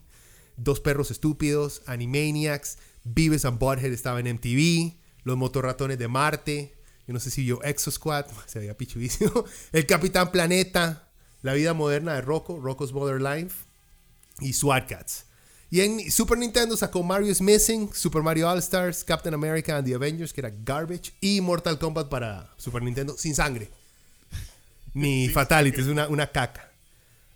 Dos 0.56 0.80
Perros 0.80 1.10
Estúpidos, 1.10 1.82
Animaniacs, 1.86 2.78
Beavis 3.04 3.44
and 3.44 3.58
Butthead 3.58 3.92
estaba 3.92 4.20
en 4.20 4.36
MTV, 4.36 4.94
Los 5.24 5.36
Motorratones 5.36 5.98
de 5.98 6.08
Marte, 6.08 6.74
yo 7.06 7.12
no 7.12 7.20
sé 7.20 7.30
si 7.30 7.42
vio 7.42 7.62
Exo 7.62 7.90
Squad, 7.90 8.26
se 8.46 8.58
veía 8.58 8.76
pichudísimo, 8.76 9.44
El 9.72 9.86
Capitán 9.86 10.30
Planeta, 10.30 11.11
la 11.42 11.54
vida 11.54 11.74
moderna 11.74 12.14
de 12.14 12.22
Rocco, 12.22 12.58
Rocco's 12.60 12.92
Mother 12.92 13.20
Life 13.20 13.64
y 14.40 14.52
SWAT 14.52 14.88
Cats. 14.88 15.26
Y 15.70 15.80
en 15.80 16.10
Super 16.10 16.36
Nintendo 16.36 16.76
sacó 16.76 17.02
Mario's 17.02 17.40
Missing, 17.40 17.94
Super 17.94 18.22
Mario 18.22 18.50
All 18.50 18.58
Stars, 18.58 19.02
Captain 19.04 19.32
America 19.32 19.76
and 19.76 19.86
the 19.86 19.94
Avengers, 19.94 20.32
que 20.32 20.42
era 20.42 20.52
garbage, 20.64 21.14
y 21.20 21.40
Mortal 21.40 21.78
Kombat 21.78 22.08
para 22.10 22.50
Super 22.58 22.82
Nintendo 22.82 23.16
sin 23.16 23.34
sangre. 23.34 23.70
Ni 24.92 25.28
Fatality, 25.30 25.80
es 25.80 25.86
una, 25.86 26.08
una 26.08 26.26
caca. 26.26 26.70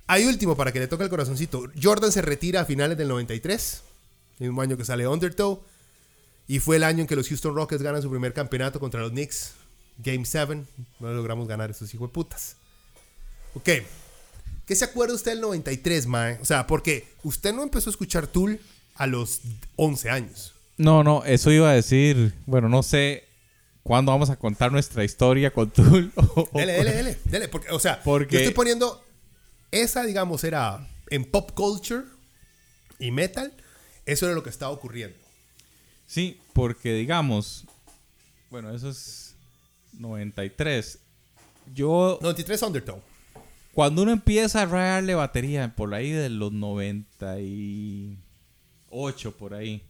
Hay 0.07 0.27
último 0.27 0.55
para 0.55 0.71
que 0.71 0.79
le 0.79 0.87
toque 0.87 1.05
el 1.05 1.11
corazoncito. 1.11 1.64
Jordan 1.83 2.12
se 2.12 2.23
retira 2.23 2.61
a 2.61 2.64
finales 2.66 2.99
del 2.99 3.09
93, 3.09 3.83
el 4.40 4.49
mismo 4.49 4.61
año 4.61 4.77
que 4.77 4.85
sale 4.85 5.09
Undertow. 5.09 5.62
Y 6.47 6.61
fue 6.61 6.77
el 6.77 6.85
año 6.85 7.01
en 7.01 7.07
que 7.07 7.16
los 7.16 7.29
Houston 7.29 7.57
Rockets 7.57 7.83
ganan 7.83 8.03
su 8.03 8.11
primer 8.11 8.33
campeonato 8.33 8.79
contra 8.79 9.01
los 9.01 9.11
Knicks. 9.11 9.55
Game 9.99 10.25
7. 10.25 10.62
No 11.01 11.12
logramos 11.12 11.49
ganar 11.49 11.71
esos 11.71 11.92
hijos 11.95 12.11
de 12.11 12.12
putas. 12.12 12.57
Ok. 13.57 13.71
¿Qué 14.66 14.77
se 14.77 14.85
acuerda 14.85 15.14
usted 15.14 15.33
del 15.33 15.40
93, 15.40 16.07
Mae? 16.07 16.38
O 16.42 16.45
sea, 16.45 16.66
porque 16.66 17.09
usted 17.23 17.55
no 17.55 17.62
empezó 17.62 17.88
a 17.88 17.92
escuchar 17.92 18.27
Tool 18.27 18.61
a 18.97 19.07
los 19.07 19.40
11 19.77 20.11
años. 20.11 20.55
No, 20.77 21.03
no, 21.03 21.25
eso 21.25 21.51
iba 21.51 21.71
a 21.71 21.75
decir. 21.75 22.35
Bueno, 22.45 22.69
no 22.69 22.83
sé 22.83 23.25
cuándo 23.83 24.12
vamos 24.12 24.29
a 24.29 24.37
contar 24.37 24.73
nuestra 24.73 25.05
historia 25.05 25.53
con 25.53 25.71
Tool. 25.71 26.12
dele, 26.53 26.73
dele, 26.75 26.92
dele, 26.92 27.19
dele. 27.25 27.49
Porque, 27.49 27.71
o 27.71 27.81
sea, 27.81 28.03
porque... 28.03 28.35
yo 28.35 28.40
estoy 28.40 28.55
poniendo. 28.55 29.03
Esa, 29.71 30.03
digamos, 30.03 30.45
era 30.45 30.87
en 31.09 31.25
pop 31.25 31.53
culture 31.53 32.05
y 32.99 33.11
metal. 33.11 33.55
Eso 34.05 34.27
era 34.27 34.35
lo 34.35 34.42
que 34.42 34.51
estaba 34.51 34.71
ocurriendo. 34.71 35.16
Sí, 36.07 36.40
porque 36.53 36.92
digamos. 36.92 37.64
Bueno, 38.51 38.75
eso 38.75 38.90
es 38.90 39.35
93. 39.95 40.99
Yo. 41.75 42.19
93 42.21 42.62
Undertow. 42.62 43.01
Cuando 43.77 44.03
uno 44.05 44.12
empieza 44.12 44.62
a 44.62 44.65
rayarle 44.65 45.15
batería 45.15 45.77
por 45.77 45.93
ahí 45.93 46.11
de 46.11 46.31
los 46.31 46.51
98, 46.51 49.37
por 49.37 49.53
ahí. 49.53 49.83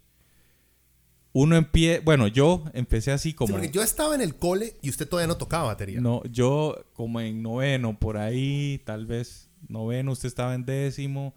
Uno 1.33 1.55
empieza, 1.55 2.03
bueno, 2.05 2.27
yo 2.27 2.65
empecé 2.73 3.13
así 3.13 3.33
como... 3.33 3.53
porque 3.53 3.71
yo 3.71 3.85
estaba 3.85 4.17
en 4.17 4.23
el 4.23 4.35
cole 4.35 4.75
y 4.83 4.91
usted 4.91 5.09
todavía 5.09 5.29
no 5.29 5.37
tocaba 5.37 5.67
batería. 5.67 6.01
No, 6.01 6.25
yo 6.25 6.85
como 6.95 7.21
en 7.21 7.45
noveno, 7.45 7.97
por 7.97 8.17
ahí, 8.17 8.83
tal 8.85 9.07
vez 9.07 9.51
noveno, 9.69 10.11
usted 10.11 10.27
estaba 10.27 10.57
en 10.57 10.65
décimo. 10.65 11.33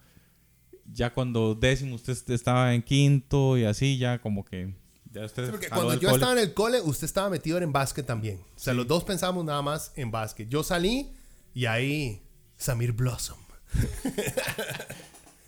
Ya 0.92 1.14
cuando 1.14 1.54
décimo 1.54 1.94
usted 1.94 2.18
estaba 2.32 2.74
en 2.74 2.82
quinto 2.82 3.60
y 3.60 3.66
así, 3.66 4.00
ya 4.00 4.20
como 4.20 4.44
que... 4.44 4.74
Ya 5.12 5.24
usted 5.24 5.52
porque 5.52 5.70
cuando 5.70 5.94
yo 6.00 6.10
estaba 6.10 6.32
en 6.32 6.40
el 6.40 6.56
cole, 6.56 6.82
usted 6.82 7.06
estaba 7.06 7.30
metido 7.30 7.60
en 7.60 7.72
básquet 7.72 8.08
también. 8.08 8.40
O 8.56 8.60
sea, 8.60 8.74
los 8.74 8.88
dos 8.88 9.04
pensábamos 9.04 9.46
nada 9.46 9.62
más 9.62 9.94
en 9.96 10.10
básquet. 10.10 10.50
Yo 10.50 10.64
salí 10.64 11.12
y 11.54 11.68
ahí 11.68 12.24
Samir 12.60 12.92
Blossom. 12.92 13.40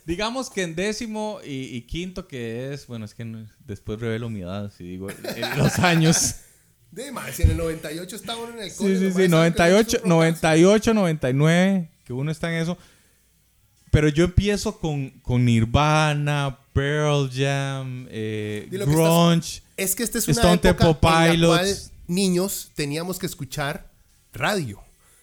Digamos 0.04 0.50
que 0.50 0.62
en 0.62 0.74
décimo 0.74 1.38
y, 1.44 1.80
quinto 1.82 2.26
que 2.26 2.72
es, 2.72 2.88
bueno, 2.88 3.04
es 3.04 3.14
que 3.14 3.46
después 3.64 4.00
revelo 4.00 4.28
mi 4.28 4.40
edad, 4.40 4.72
si 4.76 4.82
digo, 4.82 5.08
en 5.10 5.58
los 5.58 5.78
años. 5.78 6.36
Más, 7.12 7.34
si 7.34 7.42
en 7.42 7.52
el 7.52 7.56
98 7.56 8.16
está 8.16 8.36
uno 8.36 8.52
en 8.52 8.64
el 8.64 8.74
cole. 8.74 8.98
Sí, 8.98 9.12
sí, 9.12 9.22
sí, 9.22 9.28
98, 9.28 10.02
98, 10.04 10.92
99, 10.92 11.90
que 12.04 12.12
uno 12.12 12.30
está 12.30 12.52
en 12.52 12.60
eso. 12.60 12.76
Pero 13.90 14.08
yo 14.08 14.24
empiezo 14.24 14.78
con, 14.78 15.10
con 15.20 15.44
Nirvana, 15.44 16.58
Pearl 16.72 17.30
Jam, 17.32 18.06
eh, 18.10 18.68
Grunge. 18.70 19.62
es 19.76 19.94
que 19.94 20.02
esta 20.02 20.18
es 20.18 20.28
una 20.28 20.34
Stone 20.34 20.60
época 20.64 21.28
en 21.28 21.40
la 21.40 21.46
cual 21.46 21.76
niños 22.08 22.72
teníamos 22.74 23.18
que 23.18 23.26
escuchar 23.26 23.90
radio. 24.32 24.82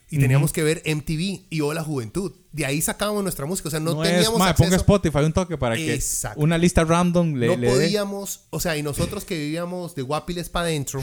Y 0.09 0.17
teníamos 0.19 0.51
que 0.51 0.63
ver 0.63 0.81
MTV 0.85 1.45
y 1.49 1.61
Hola 1.61 1.83
Juventud. 1.83 2.33
De 2.51 2.65
ahí 2.65 2.81
sacábamos 2.81 3.21
nuestra 3.23 3.45
música. 3.45 3.67
O 3.67 3.71
sea, 3.71 3.79
no, 3.79 3.93
No 3.93 4.01
teníamos 4.01 4.33
es, 4.33 4.39
mae, 4.39 4.49
acceso. 4.49 4.63
ponga 4.65 4.77
Spotify 4.77 5.19
un 5.19 5.33
toque 5.33 5.57
para 5.57 5.75
que 5.75 5.93
Exacto. 5.93 6.39
una 6.41 6.57
lista 6.57 6.83
random 6.83 7.35
le, 7.35 7.47
no 7.47 7.57
le 7.57 7.69
podíamos, 7.69 8.41
o 8.49 8.59
sea, 8.59 8.75
y 8.77 8.81
nosotros 8.83 9.23
que 9.25 9.37
vivíamos 9.37 9.93
de 9.95 10.01
Guapiles 10.01 10.49
para 10.49 10.65
adentro, 10.65 11.01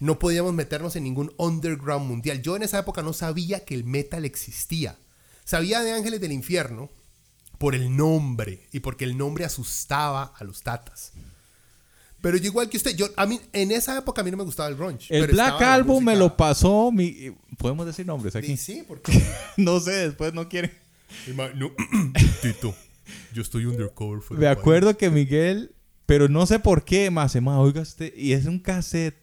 no 0.00 0.18
podíamos 0.18 0.52
meternos 0.52 0.94
en 0.96 1.04
ningún 1.04 1.32
underground 1.38 2.06
mundial. 2.06 2.42
Yo 2.42 2.56
en 2.56 2.62
esa 2.64 2.78
época 2.80 3.02
no 3.02 3.12
sabía 3.14 3.64
que 3.64 3.74
el 3.74 3.84
metal 3.84 4.24
existía. 4.24 4.98
Sabía 5.44 5.82
de 5.82 5.92
Ángeles 5.92 6.20
del 6.20 6.32
Infierno 6.32 6.90
por 7.58 7.74
el 7.74 7.96
nombre 7.96 8.66
y 8.72 8.80
porque 8.80 9.04
el 9.04 9.16
nombre 9.16 9.44
asustaba 9.44 10.34
a 10.36 10.44
los 10.44 10.62
tatas. 10.62 11.12
Pero 12.24 12.38
yo 12.38 12.46
igual 12.46 12.70
que 12.70 12.78
usted, 12.78 12.96
yo 12.96 13.06
a 13.18 13.26
mí 13.26 13.38
en 13.52 13.70
esa 13.70 13.98
época 13.98 14.22
a 14.22 14.24
mí 14.24 14.30
no 14.30 14.38
me 14.38 14.44
gustaba 14.44 14.70
el 14.70 14.76
grunge. 14.76 15.14
El 15.14 15.20
pero 15.20 15.34
Black 15.34 15.60
Album 15.60 16.02
me 16.02 16.16
lo 16.16 16.34
pasó 16.34 16.90
mi... 16.90 17.32
¿Podemos 17.58 17.84
decir 17.84 18.06
nombres 18.06 18.34
aquí? 18.34 18.56
Sí, 18.56 18.76
sí, 18.76 18.84
porque 18.88 19.12
no 19.58 19.78
sé, 19.78 19.92
después 20.08 20.32
no 20.32 20.48
quieren. 20.48 20.72
No, 21.54 21.70
Tito, 22.42 22.74
yo 23.34 23.42
estoy 23.42 23.66
undercover. 23.66 24.22
for 24.22 24.38
Me 24.38 24.46
acuerdo 24.46 24.96
que 24.96 25.10
Miguel, 25.10 25.74
pero 26.06 26.30
no 26.30 26.46
sé 26.46 26.58
por 26.58 26.82
qué, 26.82 27.10
más 27.10 27.34
llama, 27.34 27.60
oiga 27.60 27.82
usted, 27.82 28.10
y 28.16 28.32
es 28.32 28.46
un 28.46 28.58
cassette. 28.58 29.16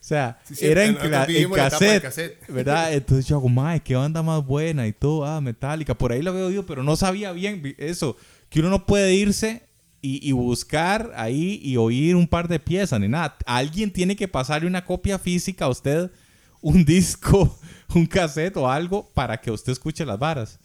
O 0.00 0.04
sea, 0.04 0.40
Sí, 0.46 0.56
sí, 0.56 0.66
era 0.66 0.84
en, 0.84 0.96
en 0.96 1.52
cassette, 1.52 2.02
cassette. 2.02 2.38
¿verdad? 2.48 2.92
Entonces 2.92 3.24
yo 3.26 3.36
hago, 3.36 3.48
mae, 3.48 3.80
qué 3.80 3.94
banda 3.94 4.20
más 4.24 4.44
buena 4.44 4.84
y 4.88 4.92
todo, 4.92 5.24
ah, 5.24 5.40
Metallica, 5.40 5.94
por 5.94 6.10
ahí 6.10 6.22
lo 6.22 6.32
había 6.32 6.46
oído, 6.46 6.66
pero 6.66 6.82
no 6.82 6.96
sabía 6.96 7.30
bien 7.30 7.76
eso, 7.78 8.16
que 8.50 8.58
uno 8.58 8.68
no 8.68 8.84
puede 8.84 9.14
irse 9.14 9.65
y, 10.02 10.30
buscar 10.32 11.12
ahí 11.16 11.60
y 11.62 11.76
oír 11.76 12.14
un 12.14 12.28
par 12.28 12.48
de 12.48 12.60
piezas 12.60 13.00
ni 13.00 13.08
nada. 13.08 13.36
Alguien 13.44 13.92
tiene 13.92 14.14
que 14.14 14.28
pasarle 14.28 14.68
una 14.68 14.84
copia 14.84 15.18
física 15.18 15.64
a 15.64 15.68
usted, 15.68 16.10
un 16.60 16.84
disco, 16.86 17.58
un 17.94 18.06
cassette 18.06 18.56
o 18.56 18.70
algo 18.70 19.08
para 19.14 19.40
que 19.40 19.50
usted 19.50 19.72
escuche 19.72 20.06
las 20.06 20.18
varas. 20.18 20.60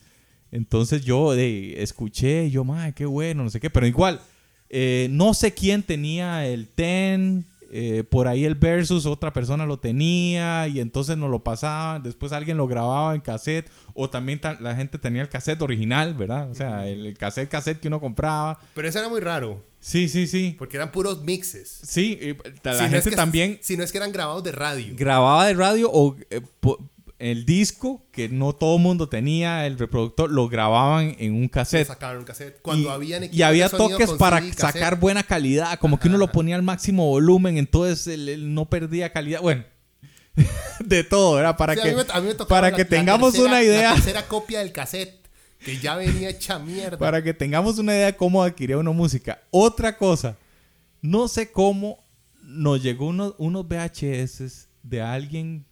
Entonces 0.52 1.04
yo 1.04 1.32
de, 1.32 1.82
escuché, 1.82 2.52
yo, 2.52 2.64
madre, 2.64 2.94
qué 2.94 3.06
bueno, 3.06 3.44
no 3.44 3.50
sé 3.50 3.60
qué, 3.60 3.70
pero 3.70 3.88
igual, 3.88 4.22
eh, 4.70 5.08
no 5.10 5.34
sé 5.34 5.54
quién 5.54 5.82
tenía 5.82 6.46
el 6.46 6.68
ten, 6.68 7.46
eh, 7.74 8.04
por 8.04 8.28
ahí 8.28 8.44
el 8.46 8.56
versus, 8.56 9.06
otra 9.06 9.32
persona 9.34 9.66
lo 9.66 9.80
tenía 9.80 10.68
y 10.68 10.80
entonces 10.80 11.18
nos 11.18 11.30
lo 11.32 11.44
pasaban, 11.44 12.04
después 12.04 12.32
alguien 12.34 12.58
lo 12.58 12.68
grababa 12.68 13.16
en 13.16 13.22
cassette 13.22 13.70
o 13.94 14.10
también 14.10 14.40
ta- 14.42 14.58
la 14.60 14.76
gente 14.76 14.98
tenía 15.00 15.22
el 15.22 15.30
cassette 15.30 15.62
original, 15.62 16.14
¿verdad? 16.14 16.50
O 16.52 16.54
sea, 16.54 16.88
el, 16.88 17.06
el 17.06 17.18
cassette, 17.18 17.50
cassette 17.50 17.80
que 17.80 17.88
uno 17.88 18.00
compraba. 18.02 18.60
Pero 18.76 18.88
eso 18.88 19.00
era 19.00 19.08
muy 19.10 19.22
raro, 19.22 19.64
Sí, 19.80 20.10
sí, 20.10 20.28
sí. 20.28 20.56
porque 20.60 20.78
eran 20.78 20.92
puros 20.92 21.24
mixes. 21.24 21.80
Sí, 21.84 22.20
y 22.22 22.38
la 22.64 22.74
Si 22.76 22.84
no 22.84 22.90
gente 22.90 22.98
es 22.98 23.08
que- 23.10 23.16
también 23.16 23.58
Si 23.62 23.78
no 23.78 23.84
es 23.84 23.92
que 23.92 23.98
eran 23.98 24.12
grabados 24.12 24.44
de 24.44 24.52
radio. 24.52 24.94
grababa 24.98 25.48
de 25.48 25.54
radio 25.56 25.90
o 25.92 26.16
eh, 26.30 26.42
po- 26.60 26.78
el 27.22 27.46
disco, 27.46 28.06
que 28.12 28.30
no 28.30 28.54
todo 28.54 28.78
el 28.78 28.82
mundo 28.82 29.08
tenía, 29.08 29.66
el 29.68 29.78
reproductor, 29.78 30.30
lo 30.32 30.50
grababan 30.50 31.16
en 31.20 31.34
un 31.34 31.48
cassette. 31.48 31.88
sacaban 31.88 32.18
un 32.18 32.24
cassette. 32.24 32.60
Cuando 32.62 32.90
y, 32.90 32.92
habían 32.92 33.30
y 33.32 33.42
había 33.44 33.70
toques 33.70 34.10
para 34.14 34.42
sacar 34.54 35.00
buena 35.00 35.24
calidad, 35.24 35.78
como 35.80 36.00
que 36.00 36.08
uno 36.08 36.18
lo 36.18 36.32
ponía 36.32 36.56
al 36.56 36.64
máximo 36.64 37.06
volumen, 37.08 37.58
entonces 37.58 38.08
él, 38.08 38.28
él 38.28 38.54
no 38.54 38.70
perdía 38.70 39.12
calidad. 39.14 39.42
Bueno, 39.42 39.64
de 40.86 41.04
todo, 41.04 41.36
¿verdad? 41.36 41.58
Para 41.58 41.76
Sí, 41.76 41.82
que, 41.82 41.96
me- 41.96 42.02
a 42.12 42.22
mí 42.22 42.28
me 42.30 42.46
para 42.46 42.72
la- 42.72 42.76
que 42.78 42.86
tengamos 42.86 43.34
tercera- 43.34 43.50
una 43.50 43.64
idea, 43.64 43.90
La 43.90 43.96
tercera 43.96 44.28
copia 44.28 44.60
del 44.60 44.72
cassette, 44.72 45.28
que 45.64 45.78
ya 45.78 45.96
venía 45.96 46.30
hecha 46.30 46.58
mierda. 46.60 46.98
para 46.98 47.22
que 47.22 47.34
tengamos 47.34 47.78
una 47.78 47.94
idea 47.94 48.08
de 48.08 48.16
cómo 48.16 48.42
adquiría 48.44 48.78
uno 48.78 48.94
música. 48.94 49.42
Otra 49.52 49.98
cosa, 49.98 50.38
no 51.02 51.28
sé 51.28 51.52
cómo 51.52 52.04
nos 52.44 52.82
llegó 52.82 53.08
unos, 53.08 53.36
unos 53.38 53.66
VHS 53.68 54.68
de 54.84 55.02
alguien 55.02 55.66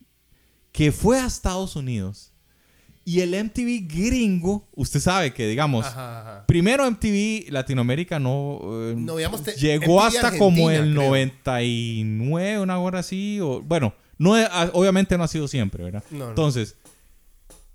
que 0.79 0.91
fue 0.93 1.19
a 1.19 1.25
Estados 1.25 1.75
Unidos 1.75 2.31
y 3.03 3.19
el 3.19 3.33
MTV 3.33 3.87
gringo, 3.93 4.65
usted 4.75 4.99
sabe 5.01 5.33
que 5.33 5.45
digamos, 5.47 5.85
Ajá, 5.85 6.21
ajá. 6.21 6.45
Primero 6.47 6.89
MTV 6.89 7.51
Latinoamérica 7.51 8.17
no, 8.19 8.59
eh, 8.63 8.93
No, 8.97 9.17
digamos, 9.17 9.43
te- 9.43 9.53
llegó 9.53 9.97
MTV 9.99 10.07
hasta 10.07 10.37
como 10.37 10.69
Argentina, 10.69 10.75
el 10.89 10.93
creo. 10.95 11.09
99, 11.09 12.59
una 12.61 12.79
hora 12.79 12.99
así, 12.99 13.39
o 13.41 13.61
bueno, 13.61 13.93
no 14.17 14.35
ah, 14.35 14.69
obviamente 14.73 15.17
no 15.17 15.23
ha 15.23 15.27
sido 15.27 15.47
siempre, 15.49 15.83
¿verdad? 15.83 16.03
No, 16.11 16.19
no. 16.19 16.29
Entonces, 16.29 16.75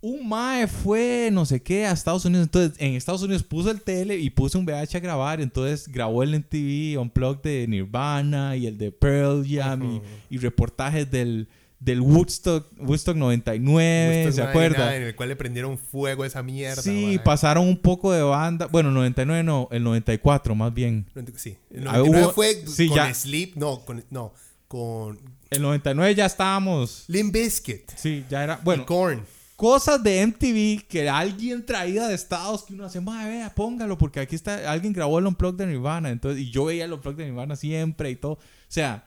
un 0.01 0.27
mae 0.29 0.67
fue 0.67 1.31
no 1.33 1.45
sé 1.47 1.63
qué 1.63 1.87
a 1.87 1.93
Estados 1.93 2.25
Unidos, 2.25 2.45
entonces 2.47 2.77
en 2.81 2.95
Estados 2.95 3.23
Unidos 3.23 3.43
puso 3.43 3.71
el 3.71 3.81
tele 3.83 4.17
y 4.19 4.31
puso 4.31 4.59
un 4.59 4.65
VH 4.67 4.97
a 4.97 5.01
grabar, 5.01 5.41
entonces 5.41 5.89
grabó 5.89 6.23
el 6.23 6.35
MTV 6.35 6.99
Unplugged 7.01 7.43
de 7.43 7.67
Nirvana 7.69 8.57
y 8.57 8.67
el 8.67 8.79
de 8.79 8.93
Pearl 8.93 9.45
Jam 9.49 9.83
y- 10.31 10.35
y, 10.35 10.39
reportajes 10.39 11.11
del 11.11 11.49
del 11.85 12.01
Woodstock 12.01 12.67
Woodstock 12.79 13.15
99, 13.17 14.25
Woodstock 14.25 14.35
¿se 14.35 14.43
acuerda? 14.49 14.79
99, 14.79 14.97
En 14.97 15.03
el 15.09 15.15
cual 15.17 15.29
le 15.29 15.37
prendieron 15.37 15.77
fuego 15.79 16.23
a 16.23 16.27
esa 16.27 16.43
mierda. 16.43 16.81
Sí, 16.83 17.21
pasaron 17.25 17.69
un 17.69 17.77
poco 17.77 18.11
de 18.13 18.23
banda. 18.23 18.67
Bueno, 18.67 18.91
99 18.91 19.43
no, 19.43 19.69
el 19.71 19.83
94 19.85 20.55
más 20.55 20.73
bien. 20.73 21.07
Sí. 21.37 21.57
El 21.71 21.87
Ah, 21.89 21.99
99 21.99 22.25
hubo- 22.27 22.33
fue 22.33 22.65
sí, 22.67 22.89
con 22.89 22.97
ya. 22.97 23.13
Sleep, 23.13 23.57
no, 23.57 23.85
con, 23.85 24.03
no, 24.11 24.33
con 24.67 25.19
El 25.51 25.61
99 25.63 26.15
ya 26.15 26.25
estábamos. 26.27 27.05
Limp 27.09 27.33
Bizkit, 27.35 27.91
Sí, 27.97 28.25
ya 28.31 28.43
era. 28.45 28.55
bueno, 28.65 28.85
Bueno, 28.85 28.87
Korn. 28.87 29.27
cosas 29.57 30.03
de 30.03 30.23
MTV 30.27 30.87
que 30.89 31.09
alguien 31.09 31.67
traía 31.67 32.09
de 32.09 32.15
Estados 32.15 32.65
que 32.65 32.73
uno 32.75 32.87
hace, 32.87 33.01
madre, 33.03 33.31
vea, 33.31 33.55
póngalo, 33.55 33.99
porque 33.99 34.21
aquí 34.21 34.35
está, 34.35 34.71
alguien 34.73 34.93
grabó 34.95 35.19
el 35.19 35.27
Unplugged 35.27 35.59
de 35.59 35.67
Nirvana. 35.67 36.09
Entonces, 36.11 36.41
y 36.43 36.51
yo 36.51 36.65
veía 36.65 36.87
el 36.87 36.93
Unplugged 36.95 37.19
de 37.19 37.27
Nirvana 37.27 37.57
siempre 37.57 38.11
y 38.11 38.17
todo. 38.17 38.33
O 38.33 38.39
sea, 38.69 39.05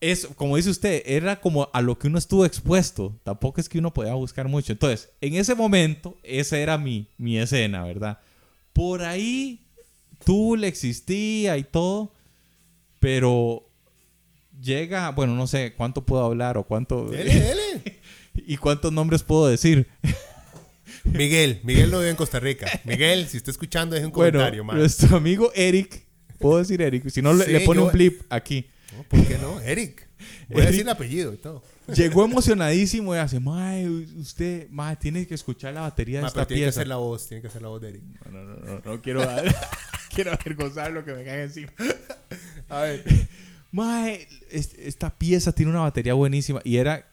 es, 0.00 0.26
como 0.36 0.56
dice 0.56 0.70
usted, 0.70 1.02
era 1.06 1.40
como 1.40 1.70
a 1.72 1.80
lo 1.80 1.98
que 1.98 2.08
uno 2.08 2.18
estuvo 2.18 2.44
expuesto. 2.44 3.18
Tampoco 3.24 3.60
es 3.60 3.68
que 3.68 3.78
uno 3.78 3.92
podía 3.94 4.14
buscar 4.14 4.48
mucho. 4.48 4.72
Entonces, 4.72 5.10
en 5.20 5.34
ese 5.34 5.54
momento, 5.54 6.18
esa 6.22 6.58
era 6.58 6.76
mi, 6.78 7.08
mi 7.16 7.38
escena, 7.38 7.84
¿verdad? 7.84 8.18
Por 8.72 9.02
ahí, 9.02 9.60
Tool 10.24 10.64
existía 10.64 11.56
y 11.56 11.64
todo, 11.64 12.12
pero 13.00 13.68
llega, 14.60 15.10
bueno, 15.10 15.34
no 15.34 15.46
sé 15.46 15.74
cuánto 15.76 16.04
puedo 16.04 16.24
hablar 16.24 16.56
o 16.58 16.64
cuánto... 16.64 17.08
Dele, 17.08 17.34
dele. 17.40 18.00
¿Y 18.46 18.56
cuántos 18.56 18.92
nombres 18.92 19.22
puedo 19.22 19.46
decir? 19.46 19.86
Miguel, 21.04 21.60
Miguel 21.64 21.90
no 21.90 21.98
vive 21.98 22.10
en 22.10 22.16
Costa 22.16 22.40
Rica. 22.40 22.66
Miguel, 22.84 23.28
si 23.28 23.36
está 23.36 23.50
escuchando, 23.50 23.94
deje 23.94 24.06
un 24.06 24.12
Bueno, 24.12 24.38
comentario, 24.38 24.64
man. 24.64 24.78
nuestro 24.78 25.16
amigo 25.16 25.52
Eric, 25.54 26.06
puedo 26.38 26.58
decir 26.58 26.80
Eric, 26.82 27.08
si 27.10 27.20
no 27.22 27.32
le, 27.34 27.44
Sí, 27.44 27.52
le 27.52 27.60
pone 27.60 27.80
yo- 27.80 27.86
un 27.86 27.92
blip 27.92 28.22
aquí. 28.30 28.66
No, 28.96 29.02
¿Por 29.04 29.26
qué 29.26 29.38
no? 29.38 29.60
Eric. 29.60 30.06
Voy 30.48 30.60
a 30.60 30.64
Eric. 30.64 30.66
decir 30.70 30.80
el 30.82 30.88
apellido 30.88 31.32
y 31.32 31.36
todo. 31.36 31.62
Llegó 31.94 32.24
emocionadísimo 32.24 33.14
y 33.14 33.18
hace, 33.18 33.40
mae, 33.40 33.88
usted, 33.88 34.68
mae, 34.70 34.96
tiene 34.96 35.26
que 35.26 35.34
escuchar 35.34 35.74
la 35.74 35.82
batería 35.82 36.18
de 36.18 36.22
Ma, 36.22 36.28
esta 36.28 36.40
pero 36.40 36.46
tiene 36.48 36.60
que 36.62 36.66
pieza. 36.66 36.80
hacer 36.80 36.88
la 36.88 36.96
voz, 36.96 37.28
tiene 37.28 37.40
que 37.42 37.48
hacer 37.48 37.62
la 37.62 37.68
voz 37.68 37.80
de 37.82 37.88
Eric. 37.90 38.02
No, 38.30 38.30
no, 38.30 38.44
no, 38.44 38.56
no, 38.66 38.80
no 38.84 39.02
quiero, 39.02 39.20
quiero 40.14 40.32
avergonzar 40.32 40.92
lo 40.92 41.04
que 41.04 41.12
me 41.14 41.24
cae 41.24 41.42
encima. 41.44 41.72
A 42.68 42.80
ver. 42.82 43.04
Mae, 43.72 44.26
es- 44.50 44.74
esta 44.78 45.10
pieza 45.10 45.52
tiene 45.52 45.72
una 45.72 45.80
batería 45.80 46.14
buenísima 46.14 46.60
y 46.64 46.76
era, 46.76 47.06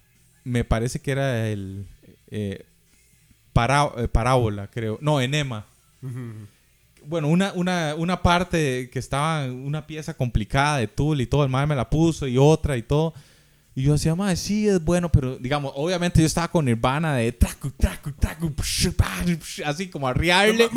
me 0.44 0.64
parece 0.64 1.00
que 1.00 1.12
era 1.12 1.50
el 1.50 1.88
eh, 2.30 2.64
pará- 3.54 3.92
eh, 3.98 4.08
parábola, 4.08 4.68
creo. 4.70 4.98
No, 5.02 5.20
enema. 5.20 5.66
Bueno, 7.06 7.28
una, 7.28 7.52
una, 7.54 7.96
una 7.96 8.22
parte 8.22 8.90
que 8.92 9.00
estaba, 9.00 9.46
una 9.46 9.86
pieza 9.88 10.14
complicada 10.14 10.78
de 10.78 10.88
Tool 10.88 11.22
y 11.22 11.26
todo, 11.26 11.44
el 11.44 11.50
mae 11.50 11.66
me 11.68 11.76
la 11.76 11.90
puso 11.90 12.28
y 12.28 12.38
otra 12.38 12.78
y 12.78 12.84
todo. 12.84 13.14
Y 13.74 13.84
yo 13.84 13.94
decía, 13.94 14.16
mae, 14.16 14.36
sí, 14.36 14.68
es 14.68 14.84
bueno, 14.84 15.10
pero 15.10 15.38
digamos, 15.38 15.72
obviamente 15.76 16.20
yo 16.20 16.26
estaba 16.28 16.50
con 16.50 16.66
Nirvana 16.66 17.16
de 17.16 17.32
tracu, 17.32 17.72
tracu, 17.72 18.12
tracu, 18.12 18.54
así 19.66 19.88
como 19.88 20.08
arriarle. 20.08 20.70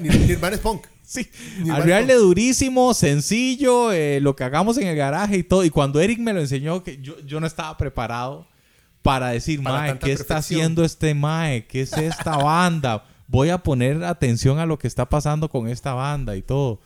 Nirvana 0.00 0.54
es 0.54 0.60
punk. 0.60 0.86
Sí, 1.06 1.30
arriarle 1.70 2.14
durísimo, 2.14 2.92
sencillo, 2.92 3.92
eh, 3.92 4.18
lo 4.20 4.34
que 4.34 4.42
hagamos 4.42 4.76
en 4.76 4.88
el 4.88 4.96
garaje 4.96 5.36
y 5.36 5.44
todo. 5.44 5.64
Y 5.64 5.70
cuando 5.70 6.00
Eric 6.00 6.18
me 6.18 6.32
lo 6.32 6.40
enseñó, 6.40 6.82
que 6.82 7.00
yo, 7.00 7.20
yo 7.20 7.38
no 7.38 7.46
estaba 7.46 7.76
preparado 7.76 8.48
para 9.02 9.28
decir, 9.28 9.62
Para 9.62 9.78
mae, 9.78 9.98
¿qué 10.00 10.10
está 10.10 10.34
perfección". 10.34 10.38
haciendo 10.38 10.84
este 10.84 11.14
mae? 11.14 11.64
¿Qué 11.68 11.82
es 11.82 11.92
esta 11.92 12.36
banda? 12.38 13.04
Voy 13.28 13.50
a 13.50 13.58
poner 13.58 14.04
atención 14.04 14.58
a 14.58 14.66
lo 14.66 14.78
que 14.78 14.86
está 14.86 15.08
pasando 15.08 15.48
con 15.48 15.68
esta 15.68 15.94
banda 15.94 16.36
y 16.36 16.42
todo. 16.42 16.80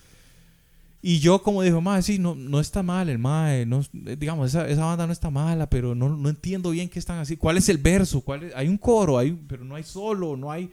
Y 1.03 1.19
yo 1.21 1.43
como 1.43 1.63
dijo, 1.63 1.81
mae, 1.81 2.03
sí, 2.03 2.19
no, 2.19 2.35
no 2.35 2.61
está 2.61 2.83
mal 2.83 3.09
el 3.09 3.19
mae, 3.19 3.65
no, 3.65 3.81
eh, 4.07 4.17
digamos, 4.19 4.49
esa, 4.49 4.69
esa 4.69 4.85
banda 4.85 5.07
no 5.07 5.13
está 5.15 5.31
mala, 5.31 5.69
pero 5.69 5.95
no, 5.95 6.11
no 6.11 6.29
entiendo 6.29 6.71
bien 6.71 6.89
qué 6.91 6.99
están 6.99 7.19
así. 7.19 7.37
¿Cuál 7.39 7.57
es 7.57 7.69
el 7.71 7.79
verso? 7.79 8.21
¿Cuál 8.21 8.43
es? 8.45 8.55
Hay 8.55 8.69
un 8.69 8.77
coro, 8.77 9.17
hay, 9.17 9.33
pero 9.49 9.65
no 9.65 9.75
hay 9.77 9.83
solo, 9.83 10.37
no 10.37 10.51
hay 10.51 10.71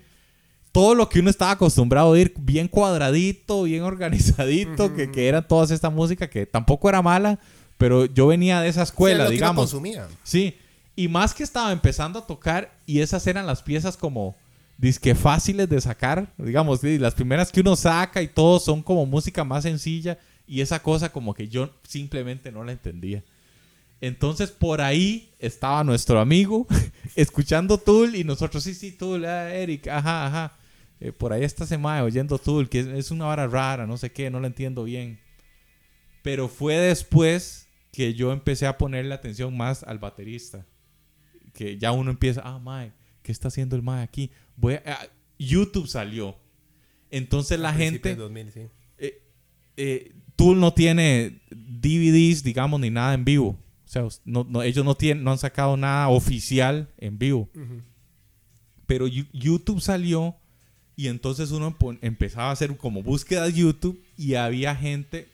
todo 0.73 0.95
lo 0.95 1.07
que 1.07 1.21
uno 1.21 1.29
estaba 1.29 1.51
acostumbrado 1.51 2.07
a 2.07 2.11
oír 2.11 2.33
bien 2.39 2.67
cuadradito, 2.67 3.63
bien 3.63 3.83
organizadito, 3.83 4.93
que, 4.93 5.09
que 5.11 5.27
era 5.29 5.47
toda 5.47 5.73
esta 5.73 5.89
música 5.89 6.29
que 6.29 6.45
tampoco 6.45 6.89
era 6.89 7.01
mala, 7.01 7.39
pero 7.77 8.05
yo 8.05 8.27
venía 8.27 8.59
de 8.59 8.67
esa 8.67 8.85
Sí, 8.85 8.89
escuela, 8.91 9.17
que 9.23 9.23
uno 9.23 9.31
digamos. 9.31 9.61
consumía. 9.71 10.07
Sí, 10.23 10.57
y 10.95 11.07
más 11.07 11.33
que 11.33 11.43
estaba 11.43 11.71
empezando 11.71 12.19
a 12.19 12.27
tocar 12.27 12.71
y 12.85 12.99
esas 12.99 13.25
eran 13.27 13.47
las 13.47 13.63
piezas 13.63 13.95
como 13.95 14.35
disque 14.78 15.15
fáciles 15.15 15.67
de 15.69 15.82
sacar, 15.82 16.34
digamos, 16.38 16.84
las 16.84 17.15
primeras 17.15 17.51
que 17.51 17.61
uno 17.61 17.75
saca 17.75 18.21
y 18.21 18.28
todo 18.28 18.59
son 18.59 18.84
como 18.84 19.05
música 19.05 19.43
más 19.43 19.63
sencilla 19.63 20.17
y 20.45 20.61
esa 20.61 20.82
cosa 20.82 21.11
como 21.11 21.34
que 21.34 21.47
yo 21.47 21.73
simplemente 21.84 22.51
no 22.51 22.63
la 22.63 22.71
entendía. 22.71 23.23
Entonces 23.99 24.51
por 24.51 24.82
ahí 24.82 25.34
estaba 25.39 25.84
nuestro 25.84 26.19
amigo 26.19 26.67
escuchando 27.15 27.78
Tool 27.78 28.15
y 28.15 28.23
nosotros, 28.23 28.63
sí, 28.63 28.73
sí, 28.75 28.91
Tool, 28.91 29.25
ah, 29.25 29.53
Eric, 29.53 29.88
ajá, 29.88 30.28
ajá. 30.28 30.57
Eh, 30.99 31.11
por 31.11 31.34
ahí 31.34 31.43
está 31.43 31.63
ese 31.63 31.78
mae 31.78 32.01
oyendo 32.01 32.38
Tool, 32.38 32.69
que 32.69 32.80
es, 32.80 33.11
una 33.11 33.25
vara 33.25 33.47
rara, 33.47 33.86
no 33.86 33.97
sé 33.97 34.11
qué, 34.11 34.30
no 34.30 34.39
lo 34.39 34.47
entiendo 34.47 34.84
bien. 34.84 35.19
Pero 36.21 36.47
fue 36.47 36.75
después 36.75 37.67
que 37.91 38.13
yo 38.13 38.32
empecé 38.32 38.67
a 38.67 38.78
ponerle 38.78 39.13
atención 39.13 39.55
más 39.55 39.84
al 39.84 39.99
baterista. 39.99 40.65
Que 41.53 41.78
ya 41.78 41.91
uno 41.91 42.11
empieza, 42.11 42.41
ah, 42.43 42.59
mae, 42.59 42.91
¿qué 43.28 43.34
está 43.34 43.49
haciendo 43.49 43.75
el 43.75 43.82
mae 43.82 44.03
aquí? 44.03 44.32
Voy 44.55 44.75
a, 44.75 45.09
YouTube 45.38 45.86
salió. 45.86 46.38
Entonces 47.11 47.59
la 47.59 47.73
gente... 47.73 48.15
2000, 48.15 48.51
sí. 48.53 48.61
Eh, 48.97 49.21
eh, 49.75 50.15
Tool 50.38 50.57
no 50.61 50.73
tiene 50.73 51.41
DVDs, 51.51 52.41
digamos, 52.41 52.80
ni 52.80 52.89
nada 52.89 53.13
en 53.13 53.25
vivo. 53.25 53.49
O 53.49 53.89
sea, 53.89 54.03
ellos 54.63 54.86
no, 54.86 54.95
tienen, 54.95 55.25
no 55.25 55.32
han 55.32 55.38
sacado 55.38 55.75
nada 55.75 56.07
oficial 56.07 56.89
en 56.97 57.19
vivo. 57.19 57.49
Pero 58.86 59.07
YouTube 59.07 59.82
salió 59.82 60.38
y 60.95 61.09
entonces 61.09 61.51
uno 61.51 61.75
empezaba 62.01 62.47
a 62.47 62.53
hacer 62.53 62.78
como 62.78 63.03
búsqueda 63.03 63.43
de 63.43 63.53
YouTube 63.53 64.01
y 64.15 64.36
había 64.36 64.73
gente 64.73 65.28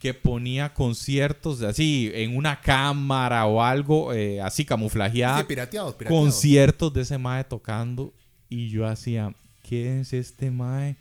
que 0.00 0.14
ponía 0.14 0.72
conciertos 0.72 1.60
así 1.60 2.10
en 2.14 2.34
una 2.34 2.58
cámara 2.62 3.44
o 3.44 3.62
algo 3.62 4.14
eh, 4.14 4.40
así 4.40 4.64
camuflajeada. 4.64 5.46
pirateados, 5.46 5.94
Conciertos 6.08 6.90
de 6.94 7.02
ese 7.02 7.18
mae 7.18 7.44
tocando 7.44 8.14
y 8.48 8.70
yo 8.70 8.86
hacía, 8.86 9.36
¿qué 9.62 10.00
es 10.00 10.14
este 10.14 10.50
mae? 10.50 10.96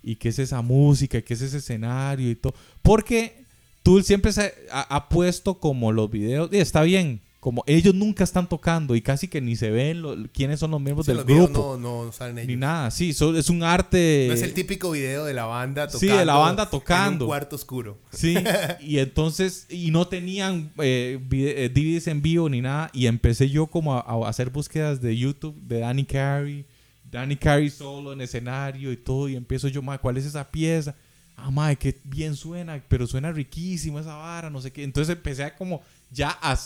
¿Y 0.00 0.14
qué 0.14 0.28
es 0.28 0.38
esa 0.38 0.62
música? 0.62 1.20
¿Qué 1.20 1.34
es 1.34 1.42
ese 1.42 1.58
escenario 1.58 2.30
y 2.30 2.36
todo? 2.36 2.54
Porque 2.82 3.44
Tool 3.82 4.04
siempre 4.04 4.32
se 4.32 4.54
ha, 4.70 5.08
puesto 5.08 5.58
como 5.58 5.90
los 5.90 6.08
videos, 6.08 6.48
y 6.52 6.58
está 6.58 6.82
bien, 6.82 7.22
como 7.46 7.62
ellos 7.68 7.94
nunca 7.94 8.24
están 8.24 8.48
tocando 8.48 8.96
y 8.96 9.00
casi 9.00 9.28
que 9.28 9.40
ni 9.40 9.54
se 9.54 9.70
ven 9.70 10.28
quiénes 10.34 10.58
son 10.58 10.72
los 10.72 10.80
miembros 10.80 11.06
del 11.06 11.22
grupo. 11.22 11.78
No, 11.80 12.04
no 12.04 12.10
salen 12.10 12.38
ellos. 12.38 12.48
Ni 12.48 12.56
nada, 12.56 12.90
sí, 12.90 13.10
es 13.10 13.20
un 13.50 13.62
arte. 13.62 14.24
No 14.26 14.34
es 14.34 14.42
el 14.42 14.52
típico 14.52 14.90
video 14.90 15.24
de 15.24 15.32
la 15.32 15.44
banda 15.44 15.86
tocando. 15.86 16.12
Sí, 16.12 16.18
de 16.18 16.24
la 16.24 16.34
banda 16.34 16.68
tocando. 16.68 17.18
En 17.18 17.22
un 17.22 17.28
cuarto 17.28 17.54
oscuro. 17.54 17.98
Sí, 18.10 18.34
y 18.80 18.98
entonces, 18.98 19.68
y 19.70 19.92
no 19.92 20.08
tenían 20.08 20.72
eh, 20.78 21.20
eh 21.30 21.70
DVDs 21.72 22.08
en 22.08 22.20
vivo 22.20 22.48
ni 22.48 22.62
nada. 22.62 22.90
Y 22.92 23.06
empecé 23.06 23.48
yo 23.48 23.68
como 23.68 23.94
a, 23.94 24.28
hacer 24.28 24.50
búsquedas 24.50 25.00
de 25.00 25.16
YouTube 25.16 25.54
de 25.62 25.78
Danny 25.78 26.04
Carey, 26.04 26.66
Danny 27.08 27.36
Carey 27.36 27.70
solo 27.70 28.12
en 28.12 28.22
escenario 28.22 28.90
y 28.90 28.96
todo. 28.96 29.28
Y 29.28 29.36
empiezo 29.36 29.68
yo, 29.68 29.82
más 29.82 30.00
¿cuál 30.00 30.16
es 30.16 30.26
esa 30.26 30.50
pieza? 30.50 30.96
ah, 31.36 31.50
madre, 31.50 31.76
que 31.76 32.00
bien 32.04 32.34
suena, 32.34 32.82
pero 32.88 33.06
suena 33.06 33.30
riquísimo 33.30 34.00
esa 34.00 34.16
vara, 34.16 34.50
no 34.50 34.60
sé 34.60 34.72
qué. 34.72 34.82
Entonces 34.82 35.14
empecé 35.14 35.44
a 35.44 35.54
como 35.54 35.82
ya 36.10 36.30
a, 36.40 36.58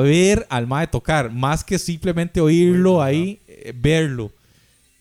ver 0.00 0.46
al 0.48 0.66
mae 0.66 0.86
tocar, 0.86 1.30
más 1.30 1.64
que 1.64 1.78
simplemente 1.78 2.40
oírlo 2.40 3.02
ahí, 3.02 3.40
eh, 3.46 3.72
verlo. 3.74 4.32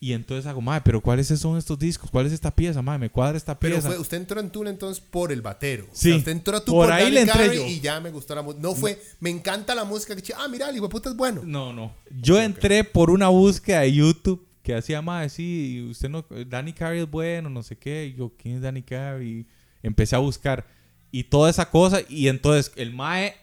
Y 0.04 0.14
entonces 0.14 0.48
hago, 0.48 0.62
madre, 0.62 0.82
pero 0.84 1.00
¿cuáles 1.00 1.28
son 1.28 1.60
estos 1.60 1.78
discos? 1.78 2.10
¿Cuál 2.10 2.26
es 2.26 2.34
esta 2.34 2.50
pieza, 2.50 2.82
madre? 2.82 3.02
Me 3.02 3.10
cuadra 3.12 3.38
esta 3.38 3.60
pieza. 3.60 3.88
Pero 3.88 4.02
usted 4.02 4.18
entró 4.18 4.40
en 4.40 4.50
Tool 4.50 4.68
entonces 4.68 5.00
por 5.00 5.32
el 5.32 5.44
batero. 5.44 5.86
Sí. 5.92 6.12
usted 6.12 6.32
entró 6.32 6.58
a 6.58 6.66
por, 6.66 6.92
ahí 6.92 7.12
le 7.12 7.22
entré 7.22 7.56
yo. 7.56 7.68
y 7.68 7.80
ya 7.80 8.00
me 8.00 8.10
gustó 8.10 8.34
la 8.34 8.42
música. 8.42 8.64
No 8.64 8.74
fue, 8.74 9.00
me 9.20 9.30
encanta 9.30 9.76
la 9.76 9.84
música. 9.84 10.16
Que, 10.16 10.34
ah, 10.36 10.48
mira, 10.48 10.70
el 10.70 10.76
hijo 10.76 10.90
puta 10.90 11.12
es 11.12 11.16
bueno. 11.16 11.42
No, 11.46 11.72
no. 11.72 11.94
Yo 12.20 12.42
entré 12.42 12.84
por 12.84 13.12
una 13.12 13.28
búsqueda 13.28 13.82
de 13.82 13.94
YouTube 13.94 14.44
que 14.64 14.74
hacía 14.74 15.04
más, 15.04 15.34
sí, 15.34 15.88
usted 15.90 16.10
no, 16.10 16.26
Danny 16.48 16.74
Carey 16.74 17.02
es 17.02 17.10
bueno, 17.10 17.50
no 17.50 17.64
sé 17.64 17.76
qué, 17.78 18.06
y 18.08 18.18
yo, 18.18 18.32
¿quién 18.38 18.56
es 18.56 18.62
Danny 18.62 18.84
Carey? 18.84 19.46
Empecé 19.82 20.16
a 20.16 20.20
buscar 20.20 20.66
y 21.12 21.24
toda 21.26 21.50
esa 21.50 21.70
cosa, 21.70 22.02
y 22.08 22.28
entonces 22.28 22.72
el 22.76 22.94
Mae 22.94 23.36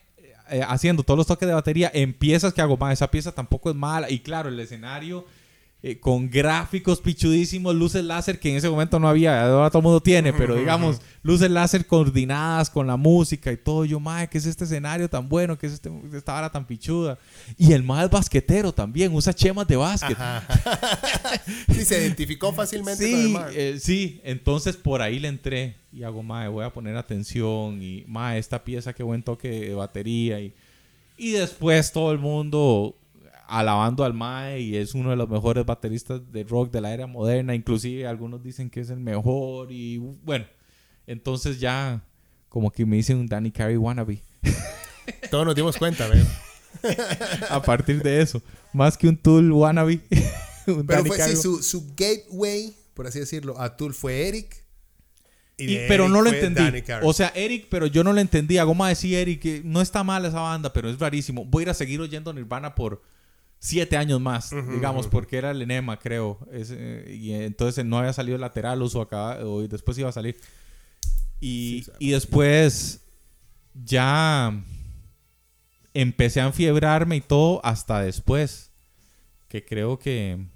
eh, 0.50 0.62
haciendo 0.66 1.02
todos 1.02 1.18
los 1.18 1.26
toques 1.26 1.48
de 1.48 1.54
batería, 1.54 1.90
empiezas 1.92 2.52
que 2.52 2.60
hago, 2.60 2.76
más 2.76 2.92
esa 2.92 3.10
pieza 3.10 3.32
tampoco 3.32 3.70
es 3.70 3.76
mala, 3.76 4.10
y 4.10 4.20
claro, 4.20 4.48
el 4.48 4.58
escenario 4.60 5.24
eh, 5.80 6.00
con 6.00 6.28
gráficos 6.28 7.00
pichudísimos, 7.00 7.72
luces 7.72 8.02
láser 8.02 8.40
que 8.40 8.50
en 8.50 8.56
ese 8.56 8.68
momento 8.68 8.98
no 8.98 9.08
había, 9.08 9.46
ahora 9.46 9.70
todo 9.70 9.78
el 9.78 9.84
mundo 9.84 10.00
tiene, 10.00 10.32
pero 10.32 10.54
digamos, 10.56 11.00
luces 11.22 11.48
láser 11.48 11.86
coordinadas 11.86 12.68
con 12.68 12.88
la 12.88 12.96
música 12.96 13.52
y 13.52 13.56
todo. 13.56 13.84
Yo, 13.84 14.00
madre, 14.00 14.28
¿qué 14.28 14.38
es 14.38 14.46
este 14.46 14.64
escenario 14.64 15.08
tan 15.08 15.28
bueno? 15.28 15.56
¿Qué 15.56 15.68
es 15.68 15.74
este, 15.74 15.88
esta 16.12 16.32
vara 16.32 16.50
tan 16.50 16.66
pichuda? 16.66 17.16
Y 17.56 17.74
el 17.74 17.84
más 17.84 18.10
basquetero 18.10 18.72
también, 18.72 19.14
usa 19.14 19.32
chemas 19.32 19.68
de 19.68 19.76
básquet. 19.76 20.18
sí, 21.72 21.84
se 21.84 22.00
identificó 22.00 22.52
fácilmente 22.52 23.06
sí, 23.06 23.32
con 23.32 23.44
el 23.44 23.54
eh, 23.54 23.78
sí, 23.78 24.20
entonces 24.24 24.76
por 24.76 25.00
ahí 25.00 25.20
le 25.20 25.28
entré 25.28 25.76
y 25.92 26.02
hago, 26.02 26.24
madre, 26.24 26.48
voy 26.48 26.64
a 26.64 26.72
poner 26.72 26.96
atención 26.96 27.80
y, 27.80 28.02
madre, 28.08 28.40
esta 28.40 28.64
pieza, 28.64 28.92
qué 28.92 29.04
buen 29.04 29.22
toque 29.22 29.48
de 29.48 29.74
batería 29.74 30.40
y, 30.40 30.52
y 31.16 31.30
después 31.30 31.92
todo 31.92 32.10
el 32.10 32.18
mundo 32.18 32.96
alabando 33.48 34.04
al 34.04 34.12
Mae 34.12 34.60
y 34.60 34.76
es 34.76 34.94
uno 34.94 35.10
de 35.10 35.16
los 35.16 35.28
mejores 35.28 35.64
bateristas 35.64 36.20
de 36.30 36.44
rock 36.44 36.70
de 36.70 36.80
la 36.80 36.92
era 36.92 37.06
moderna. 37.06 37.54
Inclusive 37.54 38.06
algunos 38.06 38.42
dicen 38.42 38.70
que 38.70 38.80
es 38.80 38.90
el 38.90 39.00
mejor 39.00 39.72
y 39.72 39.96
bueno, 39.98 40.44
entonces 41.06 41.58
ya 41.58 42.04
como 42.48 42.70
que 42.70 42.84
me 42.86 42.96
dicen 42.96 43.18
un 43.18 43.26
Danny 43.26 43.50
Carey 43.50 43.76
wannabe. 43.76 44.22
Todos 45.30 45.46
nos 45.46 45.54
dimos 45.54 45.76
cuenta, 45.78 46.06
¿ves? 46.08 46.26
A 47.50 47.62
partir 47.62 48.02
de 48.02 48.20
eso, 48.20 48.42
más 48.72 48.96
que 48.96 49.08
un 49.08 49.16
Tool 49.16 49.50
wannabe. 49.50 50.00
Pero 50.86 51.04
fue 51.06 51.18
sí, 51.18 51.36
su, 51.36 51.62
su 51.62 51.94
gateway, 51.96 52.76
por 52.92 53.06
así 53.06 53.18
decirlo, 53.18 53.58
a 53.58 53.74
Tool 53.74 53.94
fue 53.94 54.28
Eric. 54.28 54.64
Y 55.56 55.88
pero 55.88 56.10
no 56.10 56.20
lo 56.20 56.30
entendí. 56.30 56.84
O 57.02 57.12
sea, 57.14 57.32
Eric, 57.34 57.66
pero 57.70 57.86
yo 57.86 58.04
no 58.04 58.12
lo 58.12 58.20
entendí. 58.20 58.58
Hago 58.58 58.74
más 58.74 58.90
decir 58.90 59.16
Eric, 59.16 59.64
no 59.64 59.80
está 59.80 60.04
mal 60.04 60.24
esa 60.24 60.40
banda, 60.40 60.72
pero 60.72 60.88
es 60.88 60.98
rarísimo. 61.00 61.44
Voy 61.46 61.62
a 61.62 61.64
ir 61.64 61.70
a 61.70 61.74
seguir 61.74 62.00
oyendo 62.00 62.32
Nirvana 62.32 62.76
por 62.76 63.02
siete 63.58 63.96
años 63.96 64.20
más, 64.20 64.50
digamos, 64.72 65.08
porque 65.08 65.36
era 65.36 65.50
el 65.50 65.62
enema, 65.62 65.98
creo. 65.98 66.38
Eh, 66.52 67.18
y 67.20 67.32
entonces 67.32 67.84
no 67.84 67.98
había 67.98 68.12
salido 68.12 68.38
lateral 68.38 68.80
o, 68.82 69.00
acá, 69.00 69.38
o 69.44 69.66
después 69.66 69.98
iba 69.98 70.08
a 70.08 70.12
salir. 70.12 70.36
Y, 71.40 71.84
y 71.98 72.10
después 72.10 73.00
ya 73.74 74.52
empecé 75.94 76.40
a 76.40 76.46
enfiebrarme 76.46 77.16
y 77.16 77.20
todo 77.20 77.60
hasta 77.64 78.00
después. 78.02 78.72
Que 79.48 79.64
creo 79.64 79.98
que. 79.98 80.46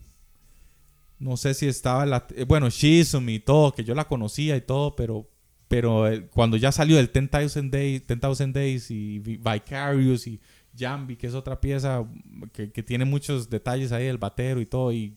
No 1.18 1.36
sé 1.36 1.54
si 1.54 1.66
estaba 1.66 2.04
la. 2.06 2.26
Eh, 2.34 2.44
bueno, 2.44 2.68
Shizum 2.68 3.28
y 3.28 3.40
todo, 3.40 3.72
que 3.72 3.84
yo 3.84 3.94
la 3.94 4.06
conocía 4.06 4.56
y 4.56 4.60
todo, 4.60 4.94
pero. 4.96 5.28
Pero 5.68 6.04
cuando 6.34 6.58
ya 6.58 6.70
salió 6.70 6.98
el 6.98 7.10
10,000 7.10 7.70
Days, 7.70 8.06
10, 8.06 8.52
Days 8.52 8.90
y 8.90 9.20
Vicarious 9.20 10.26
y 10.26 10.38
Jambi, 10.76 11.16
que 11.16 11.26
es 11.26 11.34
otra 11.34 11.60
pieza 11.60 12.04
que, 12.52 12.68
tiene 12.82 13.04
muchos 13.04 13.48
detalles 13.50 13.92
ahí 13.92 14.06
del 14.06 14.18
batero 14.18 14.60
y 14.60 14.66
todo, 14.66 14.92
y 14.92 15.16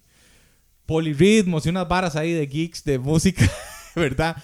polirritmos 0.86 1.66
y 1.66 1.70
unas 1.70 1.88
varas 1.88 2.16
ahí 2.16 2.34
de 2.34 2.46
geeks 2.46 2.84
de 2.84 3.00
música, 3.00 3.50
¿verdad? 3.96 4.42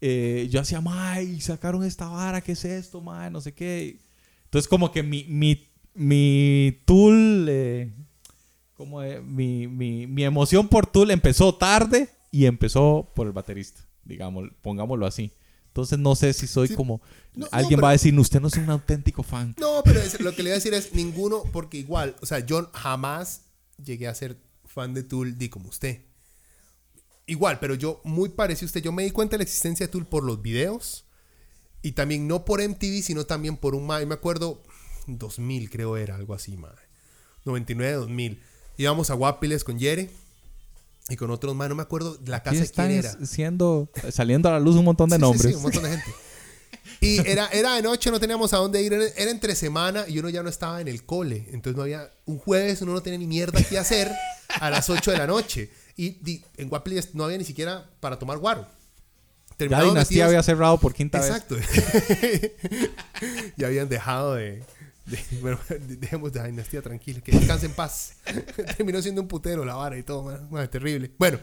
Eh, 0.00 0.48
yo 0.50 0.60
hacía, 0.60 0.82
¡ay! 0.86 1.40
Sacaron 1.40 1.84
esta 1.84 2.08
vara, 2.08 2.40
¿qué 2.40 2.52
es 2.52 2.64
esto, 2.64 3.00
mae? 3.00 3.30
No 3.30 3.40
sé 3.40 3.52
qué. 3.54 3.98
Entonces, 4.44 4.68
como 4.68 4.92
que 4.92 5.02
mi, 5.02 5.24
mi, 5.24 5.66
mi 5.94 6.80
tool, 6.84 7.46
eh, 7.48 7.92
como 8.74 9.00
mi, 9.22 9.66
mi, 9.68 10.06
mi 10.06 10.24
emoción 10.24 10.68
por 10.68 10.86
tool 10.86 11.10
empezó 11.10 11.54
tarde 11.54 12.10
y 12.30 12.46
empezó 12.46 13.12
por 13.14 13.26
el 13.26 13.32
baterista, 13.32 13.86
digamos, 14.04 14.50
pongámoslo 14.60 15.06
así. 15.06 15.32
Entonces 15.74 15.98
no 15.98 16.14
sé 16.14 16.32
si 16.32 16.46
soy 16.46 16.68
como... 16.68 17.02
Alguien 17.50 17.80
va 17.82 17.88
a 17.88 17.92
decir, 17.92 18.16
usted 18.16 18.40
no 18.40 18.46
es 18.46 18.56
un 18.56 18.70
auténtico 18.70 19.24
fan. 19.24 19.56
No, 19.58 19.82
pero 19.84 20.00
lo 20.20 20.30
que 20.30 20.44
le 20.44 20.50
voy 20.50 20.52
a 20.52 20.54
decir 20.54 20.72
es 20.72 20.94
ninguno, 20.94 21.42
porque 21.52 21.78
igual, 21.78 22.14
o 22.22 22.26
sea, 22.26 22.38
yo 22.38 22.70
jamás 22.72 23.40
llegué 23.84 24.06
a 24.06 24.14
ser 24.14 24.38
fan 24.64 24.94
de 24.94 25.02
Tool 25.02 25.36
di 25.36 25.48
como 25.48 25.68
usted. 25.68 26.02
Igual, 27.26 27.58
pero 27.58 27.74
yo 27.74 28.00
muy 28.04 28.28
parecido 28.28 28.66
a 28.66 28.68
usted. 28.68 28.82
Yo 28.82 28.92
me 28.92 29.02
di 29.02 29.10
cuenta 29.10 29.32
de 29.32 29.38
la 29.38 29.42
existencia 29.42 29.86
de 29.86 29.90
Tool 29.90 30.06
por 30.06 30.22
los 30.22 30.40
videos. 30.40 31.06
Y 31.82 31.90
también 31.90 32.28
no 32.28 32.44
por 32.44 32.62
MTV, 32.62 33.02
sino 33.02 33.26
también 33.26 33.56
por 33.56 33.74
un... 33.74 33.84
Me 33.84 34.14
acuerdo, 34.14 34.62
2000 35.08 35.70
creo 35.70 35.96
era, 35.96 36.14
algo 36.14 36.34
así, 36.34 36.56
madre. 36.56 36.82
99, 37.46 37.94
2000. 37.94 38.40
Íbamos 38.76 39.10
a 39.10 39.14
Guapiles 39.14 39.64
con 39.64 39.80
Jere 39.80 40.08
y 41.08 41.16
con 41.16 41.30
otros 41.30 41.54
más, 41.54 41.68
no 41.68 41.74
me 41.74 41.82
acuerdo 41.82 42.18
la 42.24 42.42
casa 42.42 42.60
de 42.60 42.68
quién 42.68 42.90
era. 42.90 43.26
Siendo, 43.26 43.90
saliendo 44.10 44.48
a 44.48 44.52
la 44.52 44.60
luz 44.60 44.76
un 44.76 44.84
montón 44.84 45.10
de 45.10 45.18
nombres. 45.18 45.52
Sí, 45.52 45.56
un 45.56 45.62
montón 45.62 45.82
de 45.82 45.90
gente. 45.90 46.14
Y 47.00 47.18
era, 47.28 47.48
era 47.48 47.74
de 47.74 47.82
noche, 47.82 48.10
no 48.10 48.18
teníamos 48.18 48.54
a 48.54 48.58
dónde 48.58 48.82
ir, 48.82 48.92
era 48.92 49.30
entre 49.30 49.54
semana 49.54 50.06
y 50.08 50.18
uno 50.18 50.30
ya 50.30 50.42
no 50.42 50.48
estaba 50.48 50.80
en 50.80 50.88
el 50.88 51.04
cole. 51.04 51.46
Entonces 51.52 51.76
no 51.76 51.82
había, 51.82 52.10
un 52.24 52.38
jueves 52.38 52.80
uno 52.80 52.92
no 52.92 53.02
tenía 53.02 53.18
ni 53.18 53.26
mierda 53.26 53.62
que 53.62 53.78
hacer 53.78 54.10
a 54.48 54.70
las 54.70 54.88
8 54.88 55.10
de 55.10 55.18
la 55.18 55.26
noche. 55.26 55.70
Y, 55.96 56.42
en 56.56 56.68
Guapli 56.68 56.98
no 57.12 57.24
había 57.24 57.38
ni 57.38 57.44
siquiera 57.44 57.88
para 58.00 58.18
tomar 58.18 58.38
guaro. 58.38 58.66
ya 59.58 59.82
Dinastía 59.82 60.26
había 60.26 60.42
cerrado 60.42 60.78
por 60.78 60.94
quinta 60.94 61.20
vez. 61.20 61.28
Exacto. 61.28 61.56
ya 63.56 63.66
habían 63.66 63.88
dejado 63.88 64.34
de, 64.34 64.64
bueno, 65.40 65.58
dejemos 65.80 66.32
de 66.32 66.46
dinastía 66.46 66.82
tranquila, 66.82 67.20
que 67.20 67.32
descanse 67.32 67.66
en 67.66 67.72
paz. 67.72 68.16
Terminó 68.76 69.02
siendo 69.02 69.20
un 69.20 69.28
putero 69.28 69.64
la 69.64 69.74
vara 69.74 69.98
y 69.98 70.02
todo, 70.02 70.36
terrible. 70.68 71.10
Bueno, 71.18 71.38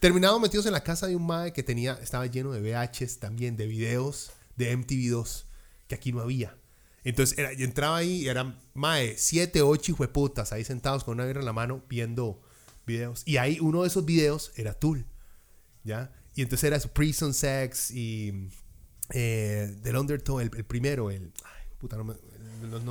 terminamos 0.00 0.40
metidos 0.40 0.66
en 0.66 0.72
la 0.72 0.82
casa 0.82 1.06
de 1.06 1.16
un 1.16 1.26
mae 1.26 1.52
que 1.52 1.62
tenía, 1.62 1.98
estaba 2.02 2.26
lleno 2.26 2.52
de 2.52 2.60
VHs 2.60 3.18
también, 3.18 3.56
de 3.56 3.66
videos 3.66 4.32
de 4.56 4.76
MTV2, 4.76 5.44
que 5.88 5.94
aquí 5.94 6.12
no 6.12 6.20
había. 6.20 6.56
Entonces 7.04 7.38
era, 7.38 7.52
yo 7.52 7.64
entraba 7.64 7.98
ahí 7.98 8.22
y 8.22 8.28
eran, 8.28 8.58
mae, 8.72 9.16
siete, 9.18 9.62
ocho 9.62 9.92
hijueputas 9.92 10.52
ahí 10.52 10.64
sentados 10.64 11.04
con 11.04 11.14
una 11.14 11.26
guerra 11.26 11.40
en 11.40 11.46
la 11.46 11.52
mano 11.52 11.82
viendo 11.88 12.42
videos. 12.86 13.22
Y 13.26 13.36
ahí 13.36 13.58
uno 13.60 13.82
de 13.82 13.88
esos 13.88 14.04
videos 14.04 14.52
era 14.56 14.74
Tool, 14.74 15.06
¿ya? 15.84 16.12
Y 16.34 16.42
entonces 16.42 16.64
era 16.64 16.78
Prison 16.78 17.32
Sex 17.34 17.90
y 17.90 18.48
eh, 19.10 19.74
del 19.82 19.96
Undertow, 19.96 20.40
el, 20.40 20.50
primero, 20.50 21.10
el... 21.10 21.32
Ay, 21.44 21.66
puta, 21.78 21.96
no 21.96 22.04
me, 22.04 22.14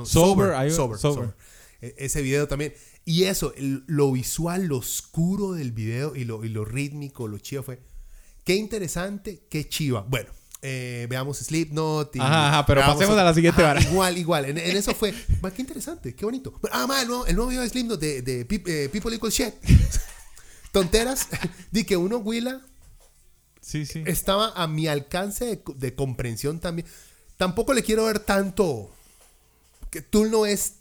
sober, 0.04 0.70
sober, 0.72 0.98
sober, 0.98 1.34
e, 1.80 1.94
ese 1.98 2.22
video 2.22 2.48
también. 2.48 2.74
Y 3.04 3.24
eso, 3.24 3.52
lo 3.58 4.12
visual, 4.12 4.64
lo 4.66 4.78
oscuro 4.78 5.52
del 5.52 5.72
video 5.72 6.16
y 6.16 6.24
lo, 6.24 6.44
y 6.44 6.48
lo 6.48 6.64
rítmico, 6.64 7.28
lo 7.28 7.38
chido 7.38 7.62
fue. 7.62 7.80
Qué 8.44 8.54
interesante, 8.54 9.46
qué 9.50 9.68
chiva. 9.68 10.02
Bueno, 10.08 10.30
eh, 10.66 11.06
veamos 11.10 11.38
Slipknot. 11.38 12.16
Y 12.16 12.20
ajá, 12.20 12.64
pero 12.64 12.80
pasemos 12.80 13.18
a 13.18 13.24
la 13.24 13.34
siguiente 13.34 13.62
vara. 13.62 13.82
Igual, 13.82 14.16
igual. 14.16 14.46
En, 14.46 14.56
eso 14.56 14.94
fue. 14.94 15.12
qué 15.54 15.60
interesante, 15.60 16.14
qué 16.14 16.24
bonito. 16.24 16.58
Ah, 16.72 16.86
ma, 16.86 17.02
el 17.02 17.08
nuevo, 17.08 17.26
el 17.26 17.36
nuevo 17.36 17.50
video 17.50 17.62
de 17.62 17.68
Slipknot 17.68 18.00
de, 18.00 18.22
de 18.22 18.40
eh, 18.40 18.88
People 18.90 19.14
Equal 19.14 19.30
Shit. 19.30 19.54
Tonteras. 20.72 21.28
Di 21.70 21.84
que 21.84 21.98
uno, 21.98 22.16
Willa. 22.16 22.62
Sí, 23.60 23.84
sí. 23.84 24.04
Estaba 24.06 24.52
a 24.54 24.66
mi 24.66 24.88
alcance 24.88 25.44
de, 25.44 25.62
de 25.76 25.94
comprensión 25.94 26.60
también. 26.60 26.88
Tampoco 27.36 27.74
le 27.74 27.82
quiero 27.82 28.06
ver 28.06 28.20
tanto. 28.20 28.90
Que 29.94 30.02
Tool 30.02 30.28
no 30.28 30.44
es 30.44 30.78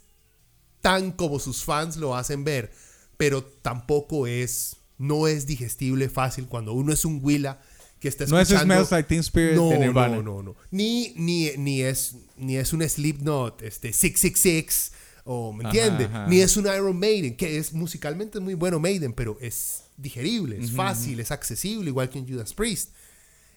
tan 0.81 1.11
como 1.11 1.37
sus 1.37 1.63
fans 1.63 1.97
lo 1.97 2.15
hacen 2.15 2.43
ver, 2.43 2.71
pero 3.15 3.43
tampoco 3.43 4.25
es, 4.25 4.77
no 4.97 5.27
es 5.27 5.45
digestible 5.45 6.09
fácil 6.09 6.47
cuando 6.47 6.73
uno 6.73 6.91
es 6.91 7.05
un 7.05 7.19
Willa 7.21 7.61
que 7.99 8.07
está 8.07 8.23
escuchando. 8.23 8.49
No 8.49 8.57
es 8.57 8.63
Smells 8.63 8.91
Like 8.91 9.07
Teen 9.07 9.19
Spirit 9.19 9.55
no, 9.55 9.69
No, 9.69 10.23
no, 10.23 10.41
no. 10.41 10.55
Ni, 10.71 11.13
ni, 11.15 11.51
ni, 11.57 11.83
es, 11.83 12.15
ni 12.37 12.57
es 12.57 12.73
un 12.73 12.81
Slipknot, 12.81 13.61
este, 13.61 13.93
666, 13.93 14.93
o, 15.25 15.53
¿me 15.53 15.65
entiende? 15.65 16.09
Ni 16.27 16.39
es 16.39 16.57
un 16.57 16.65
Iron 16.65 16.97
Maiden, 16.97 17.37
que 17.37 17.59
es 17.59 17.71
musicalmente 17.71 18.39
muy 18.39 18.55
bueno 18.55 18.79
Maiden, 18.79 19.13
pero 19.13 19.37
es 19.41 19.83
digerible, 19.95 20.57
es 20.57 20.71
fácil, 20.71 21.19
es 21.19 21.29
accesible, 21.29 21.91
igual 21.91 22.09
que 22.09 22.17
un 22.17 22.27
Judas 22.27 22.51
Priest. 22.55 22.89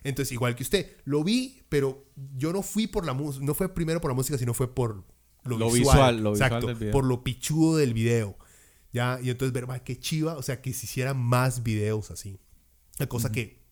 Entonces, 0.05 0.33
igual 0.33 0.55
que 0.55 0.65
usted, 0.65 0.93
lo 1.07 1.25
vi, 1.25 1.63
pero 1.71 2.05
yo 2.37 2.53
no 2.53 2.63
fui 2.63 2.87
por 2.87 3.07
la 3.07 3.15
música, 3.15 3.43
no 3.43 3.55
fue 3.55 3.73
primero 3.73 4.03
por 4.03 4.11
la 4.11 4.15
música, 4.15 4.37
sino 4.37 4.53
fue 4.53 4.73
por 4.73 5.16
lo, 5.49 5.71
visual, 5.71 6.23
lo 6.23 6.33
exacto, 6.33 6.69
visual 6.69 6.91
por 6.91 7.05
lo 7.05 7.23
pichudo 7.23 7.77
del 7.77 7.95
video. 7.95 8.37
¿ya? 8.93 9.19
Y 9.23 9.31
entonces 9.31 9.53
ver, 9.53 9.67
qué 9.83 9.99
chiva, 9.99 10.37
o 10.37 10.43
sea, 10.43 10.61
que 10.61 10.73
se 10.73 10.87
hicieran 10.87 11.19
más 11.19 11.63
videos 11.63 12.11
así. 12.11 12.39
La 12.99 13.07
cosa 13.07 13.31
que, 13.31 13.63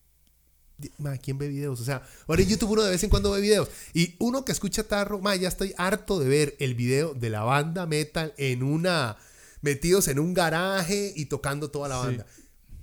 ¿quién 1.21 1.37
ve 1.37 1.47
videos? 1.47 1.81
O 1.81 1.83
sea, 1.83 2.03
ahora 2.27 2.43
en 2.43 2.49
YouTube 2.49 2.71
uno 2.71 2.83
de 2.83 2.91
vez 2.91 3.03
en 3.03 3.09
cuando 3.09 3.31
ve 3.31 3.41
videos. 3.41 3.69
Y 3.93 4.15
uno 4.19 4.45
que 4.45 4.51
escucha 4.51 4.87
Tarro, 4.87 5.19
ma, 5.19 5.35
ya 5.35 5.47
estoy 5.47 5.73
harto 5.77 6.19
de 6.19 6.29
ver 6.29 6.55
el 6.59 6.75
video 6.75 7.13
de 7.13 7.29
la 7.29 7.43
banda 7.43 7.87
metal 7.87 8.33
en 8.37 8.61
una, 8.61 9.17
metidos 9.61 10.07
en 10.07 10.19
un 10.19 10.33
garaje 10.33 11.11
y 11.15 11.25
tocando 11.25 11.71
toda 11.71 11.89
la 11.89 11.97
banda 11.97 12.25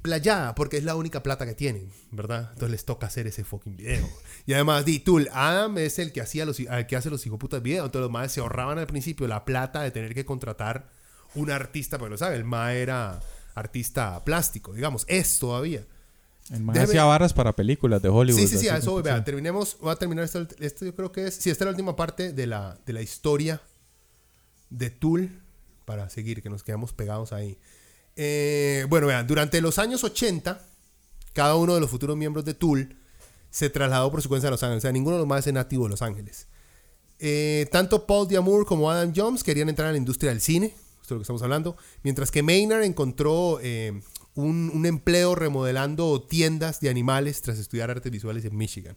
playada, 0.03 0.55
porque 0.55 0.77
es 0.77 0.85
la 0.85 0.97
única 0.97 1.23
plata 1.23 1.47
que 1.47 1.55
tienen, 1.55 1.91
¿verdad? 2.11 2.51
Entonces 2.53 2.71
les 2.71 2.85
toca 2.85 3.07
hacer 3.07 3.27
ese 3.27 3.45
fucking 3.45 3.77
video. 3.77 4.09
Y 4.45 4.53
además, 4.53 4.85
di, 4.85 4.99
Tool, 4.99 5.29
Adam 5.33 5.79
es 5.79 6.01
el 6.01 6.13
que, 6.13 6.21
hacía 6.21 6.45
los, 6.45 6.59
el 6.59 6.87
que 6.87 6.97
hace 6.97 7.09
los 7.09 7.25
hijoputas 7.25 7.63
videos. 7.63 7.87
Entonces 7.87 8.03
los 8.03 8.11
maes 8.11 8.33
se 8.33 8.41
ahorraban 8.41 8.79
al 8.79 8.89
principio 8.89 9.29
la 9.29 9.45
plata 9.45 9.83
de 9.83 9.93
tener 9.93 10.15
que 10.15 10.25
contratar 10.25 10.91
un 11.35 11.51
artista, 11.51 11.99
porque 11.99 12.11
lo 12.11 12.19
sabe, 12.19 12.37
el 12.37 12.45
ma 12.45 12.75
era 12.75 13.21
artista 13.55 14.23
plástico, 14.25 14.75
digamos, 14.75 15.05
es 15.09 15.39
todavía. 15.39 15.87
El 16.51 16.63
ma 16.63 16.73
hacía 16.73 17.05
barras 17.05 17.33
para 17.33 17.53
películas 17.53 18.03
de 18.03 18.09
Hollywood. 18.09 18.41
Sí, 18.41 18.49
sí, 18.49 18.59
sí, 18.59 18.69
a 18.69 18.79
eso 18.79 18.91
voy. 18.91 19.03
terminemos, 19.25 19.79
voy 19.81 19.93
a 19.93 19.97
terminar 19.97 20.25
esto, 20.25 20.47
esto 20.59 20.85
yo 20.85 20.95
creo 20.95 21.13
que 21.13 21.29
es, 21.29 21.37
sí, 21.37 21.51
esta 21.51 21.65
es 21.65 21.67
la 21.67 21.71
última 21.71 21.95
parte 21.95 22.33
de 22.33 22.47
la, 22.47 22.79
de 22.85 22.93
la 22.93 23.03
historia 23.03 23.63
de 24.69 24.91
Tool, 24.91 25.31
para 25.85 26.09
seguir, 26.11 26.43
que 26.43 26.51
nos 26.51 26.63
quedamos 26.63 26.93
pegados 26.93 27.33
ahí. 27.33 27.59
Eh, 28.17 28.87
bueno, 28.89 29.07
vean, 29.07 29.27
durante 29.27 29.61
los 29.61 29.79
años 29.79 30.05
80, 30.05 30.61
cada 31.33 31.57
uno 31.57 31.75
de 31.75 31.81
los 31.81 31.91
futuros 31.91 32.17
miembros 32.17 32.45
de 32.45 32.55
Tool 32.55 32.97
se 33.51 33.71
trasladó 33.71 34.11
por 34.11 34.23
su 34.23 34.29
cuenta 34.29 34.49
a 34.49 34.51
Los 34.51 34.63
Ángeles. 34.63 34.83
O 34.83 34.83
sea, 34.83 34.93
ninguno 34.93 35.17
de 35.17 35.21
los 35.21 35.29
más 35.29 35.47
es 35.47 35.53
nativo 35.53 35.85
de 35.85 35.91
Los 35.91 36.03
Ángeles. 36.03 36.47
Eh, 37.19 37.69
tanto 37.71 38.07
Paul 38.07 38.27
Diamur 38.27 38.67
como 38.67 38.91
Adam 38.91 39.13
Jones 39.15 39.45
querían 39.45 39.69
entrar 39.69 39.89
a 39.89 39.93
la 39.93 39.99
industria 39.99 40.31
del 40.31 40.41
cine, 40.41 40.67
esto 40.67 41.03
es 41.03 41.11
lo 41.11 41.17
que 41.19 41.23
estamos 41.23 41.43
hablando, 41.43 41.77
mientras 42.03 42.33
que 42.33 42.43
Maynard 42.43 42.83
encontró 42.83 43.61
eh, 43.63 44.01
un, 44.35 44.85
empleo 44.87 45.35
remodelando 45.35 46.21
tiendas 46.23 46.81
de 46.81 46.89
animales 46.89 47.41
tras 47.43 47.59
estudiar 47.59 47.91
artes 47.91 48.11
visuales 48.11 48.45
en 48.45 48.57
Michigan. 48.57 48.97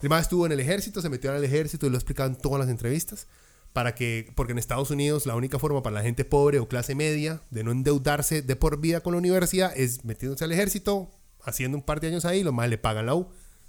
El 0.00 0.10
estuvo 0.12 0.46
en 0.46 0.52
el 0.52 0.60
ejército, 0.60 1.02
se 1.02 1.10
metió 1.10 1.30
al 1.30 1.44
ejército 1.44 1.86
y 1.86 1.90
lo 1.90 1.96
explicaban 1.96 2.34
en 2.34 2.40
todas 2.40 2.58
las 2.58 2.68
entrevistas 2.68 3.26
para 3.72 3.94
que, 3.94 4.30
porque 4.34 4.52
en 4.52 4.58
Estados 4.58 4.90
Unidos 4.90 5.26
la 5.26 5.34
única 5.34 5.58
forma 5.58 5.82
para 5.82 5.94
la 5.94 6.02
gente 6.02 6.24
pobre 6.24 6.58
o 6.58 6.68
clase 6.68 6.94
media 6.94 7.42
de 7.50 7.64
no 7.64 7.72
endeudarse 7.72 8.42
de 8.42 8.56
por 8.56 8.80
vida 8.80 9.00
con 9.00 9.12
la 9.12 9.18
universidad 9.18 9.72
es 9.76 10.04
metiéndose 10.04 10.44
al 10.44 10.52
ejército, 10.52 11.10
haciendo 11.42 11.78
un 11.78 11.82
par 11.82 12.00
de 12.00 12.08
años 12.08 12.24
ahí, 12.24 12.42
los 12.42 12.52
más 12.52 12.68
le 12.68 12.78
pagan 12.78 13.06
la 13.06 13.14
U. 13.14 13.28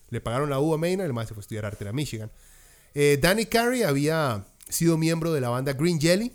Le 0.09 0.21
pagaron 0.21 0.49
la 0.49 0.59
U 0.59 0.73
a 0.73 0.77
Maynard, 0.77 1.07
el 1.07 1.13
más 1.13 1.27
se 1.27 1.33
fue 1.33 1.41
a 1.41 1.43
estudiar 1.43 1.65
arte 1.65 1.87
en 1.87 1.95
Michigan. 1.95 2.31
Eh, 2.93 3.17
Danny 3.21 3.45
Carey 3.45 3.83
había 3.83 4.45
sido 4.69 4.97
miembro 4.97 5.33
de 5.33 5.41
la 5.41 5.49
banda 5.49 5.73
Green 5.73 5.99
Jelly 5.99 6.31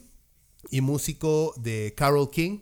y 0.70 0.80
músico 0.80 1.54
de 1.56 1.94
Carol 1.96 2.30
King. 2.30 2.60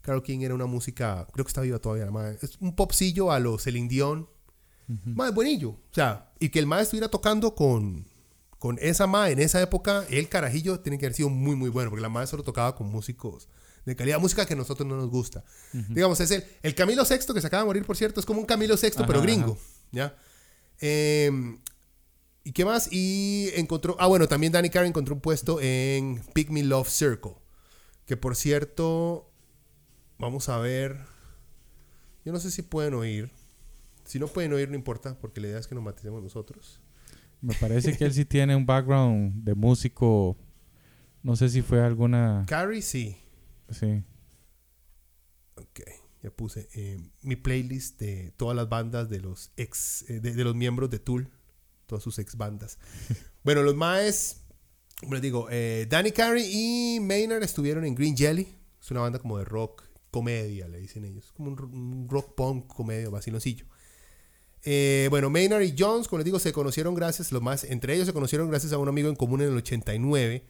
Carol 0.00 0.22
King 0.22 0.40
era 0.40 0.54
una 0.54 0.66
música, 0.66 1.26
creo 1.32 1.44
que 1.44 1.50
está 1.50 1.60
viva 1.60 1.78
todavía, 1.78 2.08
es 2.42 2.56
un 2.60 2.74
popsillo 2.74 3.30
a 3.30 3.38
lo 3.38 3.58
Celine 3.58 3.88
Dion. 3.88 4.28
Más 5.04 5.32
buenillo. 5.32 5.70
O 5.70 5.94
sea, 5.94 6.32
y 6.40 6.48
que 6.48 6.58
el 6.58 6.66
maestro 6.66 6.96
estuviera 6.96 7.08
tocando 7.08 7.54
con, 7.54 8.06
con 8.60 8.78
esa 8.78 9.06
ma 9.06 9.30
en 9.30 9.38
esa 9.38 9.60
época, 9.62 10.04
el 10.10 10.28
carajillo 10.28 10.80
tiene 10.80 10.98
que 10.98 11.06
haber 11.06 11.16
sido 11.16 11.30
muy, 11.30 11.56
muy 11.56 11.70
bueno, 11.70 11.88
porque 11.88 12.02
la 12.02 12.10
madre 12.10 12.26
solo 12.26 12.42
tocaba 12.42 12.76
con 12.76 12.88
músicos 12.88 13.48
de 13.86 13.96
calidad, 13.96 14.20
música 14.20 14.44
que 14.44 14.52
a 14.52 14.56
nosotros 14.56 14.86
no 14.86 14.96
nos 14.96 15.08
gusta. 15.08 15.42
Digamos, 15.88 16.20
es 16.20 16.30
el, 16.30 16.44
el 16.62 16.74
Camilo 16.74 17.06
Sexto, 17.06 17.32
que 17.32 17.40
se 17.40 17.46
acaba 17.46 17.62
de 17.62 17.66
morir, 17.68 17.86
por 17.86 17.96
cierto, 17.96 18.20
es 18.20 18.26
como 18.26 18.38
un 18.38 18.44
Camilo 18.44 18.76
Sexto, 18.76 19.06
pero 19.06 19.22
gringo, 19.22 19.56
¿ya? 19.92 20.14
Em, 20.78 21.58
¿Y 22.44 22.52
qué 22.52 22.66
más? 22.66 22.92
Y 22.92 23.48
encontró, 23.54 23.96
ah, 23.98 24.08
bueno, 24.08 24.28
también 24.28 24.52
Danny 24.52 24.68
Carey 24.68 24.90
encontró 24.90 25.14
un 25.14 25.22
puesto 25.22 25.58
en 25.62 26.22
Pick 26.34 26.50
Me 26.50 26.62
Love 26.62 26.90
Circle, 26.90 27.36
que 28.04 28.18
por 28.18 28.36
cierto, 28.36 29.32
vamos 30.18 30.50
a 30.50 30.58
ver, 30.58 30.98
yo 32.26 32.32
no 32.34 32.38
sé 32.38 32.50
si 32.50 32.60
pueden 32.60 32.92
oír, 32.92 33.30
si 34.04 34.18
no 34.18 34.26
pueden 34.28 34.52
oír 34.52 34.68
no 34.68 34.74
importa, 34.74 35.18
porque 35.18 35.40
la 35.40 35.46
idea 35.46 35.58
es 35.58 35.66
que 35.66 35.74
nos 35.74 35.82
matemos 35.82 36.22
nosotros. 36.22 36.78
Me 37.40 37.54
parece 37.54 37.96
que 37.96 38.04
él 38.04 38.12
sí 38.12 38.24
tiene 38.24 38.54
un 38.54 38.66
background 38.66 39.44
de 39.44 39.54
músico. 39.54 40.36
No 41.22 41.36
sé 41.36 41.48
si 41.48 41.62
fue 41.62 41.82
alguna. 41.82 42.44
Carrie, 42.46 42.82
sí. 42.82 43.16
Sí. 43.70 44.02
Ok, 45.54 45.80
ya 46.22 46.30
puse 46.30 46.68
eh, 46.74 46.98
mi 47.22 47.36
playlist 47.36 48.00
de 48.00 48.32
todas 48.36 48.56
las 48.56 48.68
bandas 48.68 49.08
de 49.08 49.20
los 49.20 49.52
ex, 49.56 50.04
eh, 50.08 50.20
de, 50.20 50.44
los 50.44 50.54
miembros 50.54 50.90
de 50.90 50.98
Tool, 50.98 51.30
todas 51.86 52.02
sus 52.02 52.18
ex 52.18 52.36
bandas. 52.36 52.78
bueno, 53.44 53.62
los 53.62 53.76
más, 53.76 54.44
como 55.00 55.14
les 55.14 55.22
digo, 55.22 55.48
eh, 55.50 55.86
Danny 55.88 56.12
Carey 56.12 56.44
y 56.50 57.00
Maynard 57.00 57.42
estuvieron 57.42 57.84
en 57.84 57.94
Green 57.94 58.16
Jelly. 58.16 58.56
Es 58.80 58.90
una 58.90 59.00
banda 59.00 59.18
como 59.18 59.38
de 59.38 59.44
rock, 59.44 59.84
comedia, 60.10 60.66
le 60.68 60.80
dicen 60.80 61.04
ellos. 61.04 61.32
Como 61.32 61.50
un, 61.50 62.08
rock 62.08 62.34
punk, 62.34 62.66
comedia, 62.66 63.10
vaciloncillo. 63.10 63.66
Eh, 64.64 65.06
bueno, 65.10 65.30
Maynard 65.30 65.62
y 65.62 65.74
Jones, 65.76 66.06
como 66.06 66.18
les 66.18 66.24
digo, 66.24 66.38
se 66.38 66.52
conocieron 66.52 66.94
gracias, 66.94 67.32
los 67.32 67.40
más, 67.40 67.64
entre 67.64 67.94
ellos 67.94 68.06
se 68.06 68.12
conocieron 68.12 68.48
gracias 68.50 68.72
a 68.72 68.78
un 68.78 68.88
amigo 68.88 69.08
en 69.08 69.16
común 69.16 69.40
en 69.40 69.48
el 69.48 69.56
89, 69.56 70.44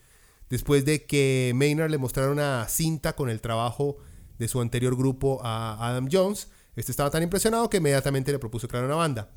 después 0.48 0.84
de 0.84 1.06
que 1.06 1.52
Maynard 1.54 1.90
le 1.90 1.98
mostrara 1.98 2.30
una 2.30 2.66
cinta 2.68 3.14
con 3.14 3.30
el 3.30 3.40
trabajo 3.40 3.98
de 4.38 4.48
su 4.48 4.60
anterior 4.60 4.96
grupo 4.96 5.40
a 5.44 5.86
Adam 5.86 6.08
Jones. 6.10 6.48
Este 6.74 6.90
estaba 6.90 7.10
tan 7.10 7.22
impresionado 7.22 7.70
que 7.70 7.76
inmediatamente 7.76 8.32
le 8.32 8.38
propuso 8.38 8.66
crear 8.66 8.84
una 8.84 8.96
banda. 8.96 9.30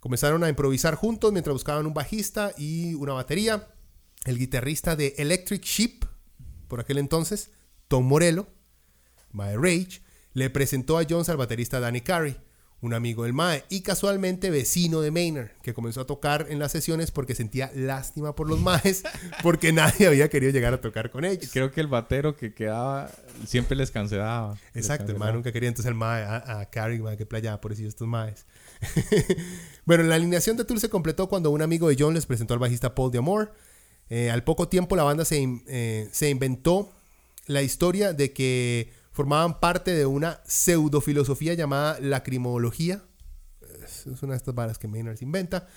Comenzaron 0.00 0.44
a 0.44 0.48
improvisar 0.48 0.94
juntos 0.94 1.32
mientras 1.32 1.52
buscaban 1.52 1.86
un 1.86 1.94
bajista 1.94 2.52
y 2.56 2.94
una 2.94 3.14
batería. 3.14 3.68
El 4.24 4.38
guitarrista 4.38 4.96
de 4.96 5.14
Electric 5.18 5.62
Sheep, 5.62 6.04
por 6.68 6.80
aquel 6.80 6.98
entonces, 6.98 7.50
Tom 7.88 8.06
Morello, 8.06 8.46
My 9.32 9.54
Rage, 9.56 10.02
le 10.32 10.50
presentó 10.50 10.98
a 10.98 11.04
Jones 11.08 11.28
al 11.28 11.36
baterista 11.36 11.80
Danny 11.80 12.00
Carey 12.00 12.36
un 12.84 12.92
amigo 12.92 13.24
del 13.24 13.32
Mae 13.32 13.64
y 13.70 13.80
casualmente 13.80 14.50
vecino 14.50 15.00
de 15.00 15.10
Maynard, 15.10 15.50
que 15.62 15.72
comenzó 15.72 16.02
a 16.02 16.06
tocar 16.06 16.46
en 16.50 16.58
las 16.58 16.70
sesiones 16.72 17.10
porque 17.10 17.34
sentía 17.34 17.70
lástima 17.74 18.34
por 18.34 18.46
los 18.46 18.60
Maes, 18.60 19.04
porque 19.42 19.72
nadie 19.72 20.06
había 20.06 20.28
querido 20.28 20.52
llegar 20.52 20.74
a 20.74 20.80
tocar 20.80 21.10
con 21.10 21.24
ellos. 21.24 21.50
Creo 21.52 21.70
que 21.72 21.80
el 21.80 21.86
batero 21.86 22.36
que 22.36 22.52
quedaba 22.52 23.10
siempre 23.46 23.76
les 23.76 23.90
cancelaba. 23.90 24.58
Exacto, 24.74 25.12
el 25.12 25.18
Mae 25.18 25.32
nunca 25.32 25.50
quería, 25.50 25.68
entonces 25.68 25.88
el 25.88 25.94
Mae 25.94 26.24
a, 26.24 26.60
a 26.60 26.70
Carrie, 26.70 27.00
que 27.16 27.24
playa, 27.24 27.58
por 27.60 27.72
eso 27.72 27.82
estos 27.84 28.06
Maes. 28.06 28.44
bueno, 29.86 30.04
la 30.04 30.16
alineación 30.16 30.56
de 30.56 30.64
Tour 30.64 30.78
se 30.78 30.90
completó 30.90 31.28
cuando 31.28 31.50
un 31.50 31.62
amigo 31.62 31.88
de 31.88 31.96
John 31.98 32.12
les 32.12 32.26
presentó 32.26 32.52
al 32.52 32.60
bajista 32.60 32.94
Paul 32.94 33.10
Diamore. 33.10 33.48
Eh, 34.10 34.30
al 34.30 34.44
poco 34.44 34.68
tiempo 34.68 34.94
la 34.96 35.04
banda 35.04 35.24
se, 35.24 35.42
eh, 35.68 36.08
se 36.12 36.28
inventó 36.28 36.92
la 37.46 37.62
historia 37.62 38.12
de 38.12 38.32
que 38.32 38.92
formaban 39.14 39.60
parte 39.60 39.92
de 39.92 40.06
una 40.06 40.40
pseudofilosofía 40.44 41.54
llamada 41.54 41.98
lacrimología. 42.00 43.02
Es 43.84 44.22
una 44.22 44.32
de 44.32 44.38
estas 44.38 44.54
varas 44.54 44.76
que 44.76 44.88
Maynard 44.88 45.22
inventa. 45.22 45.68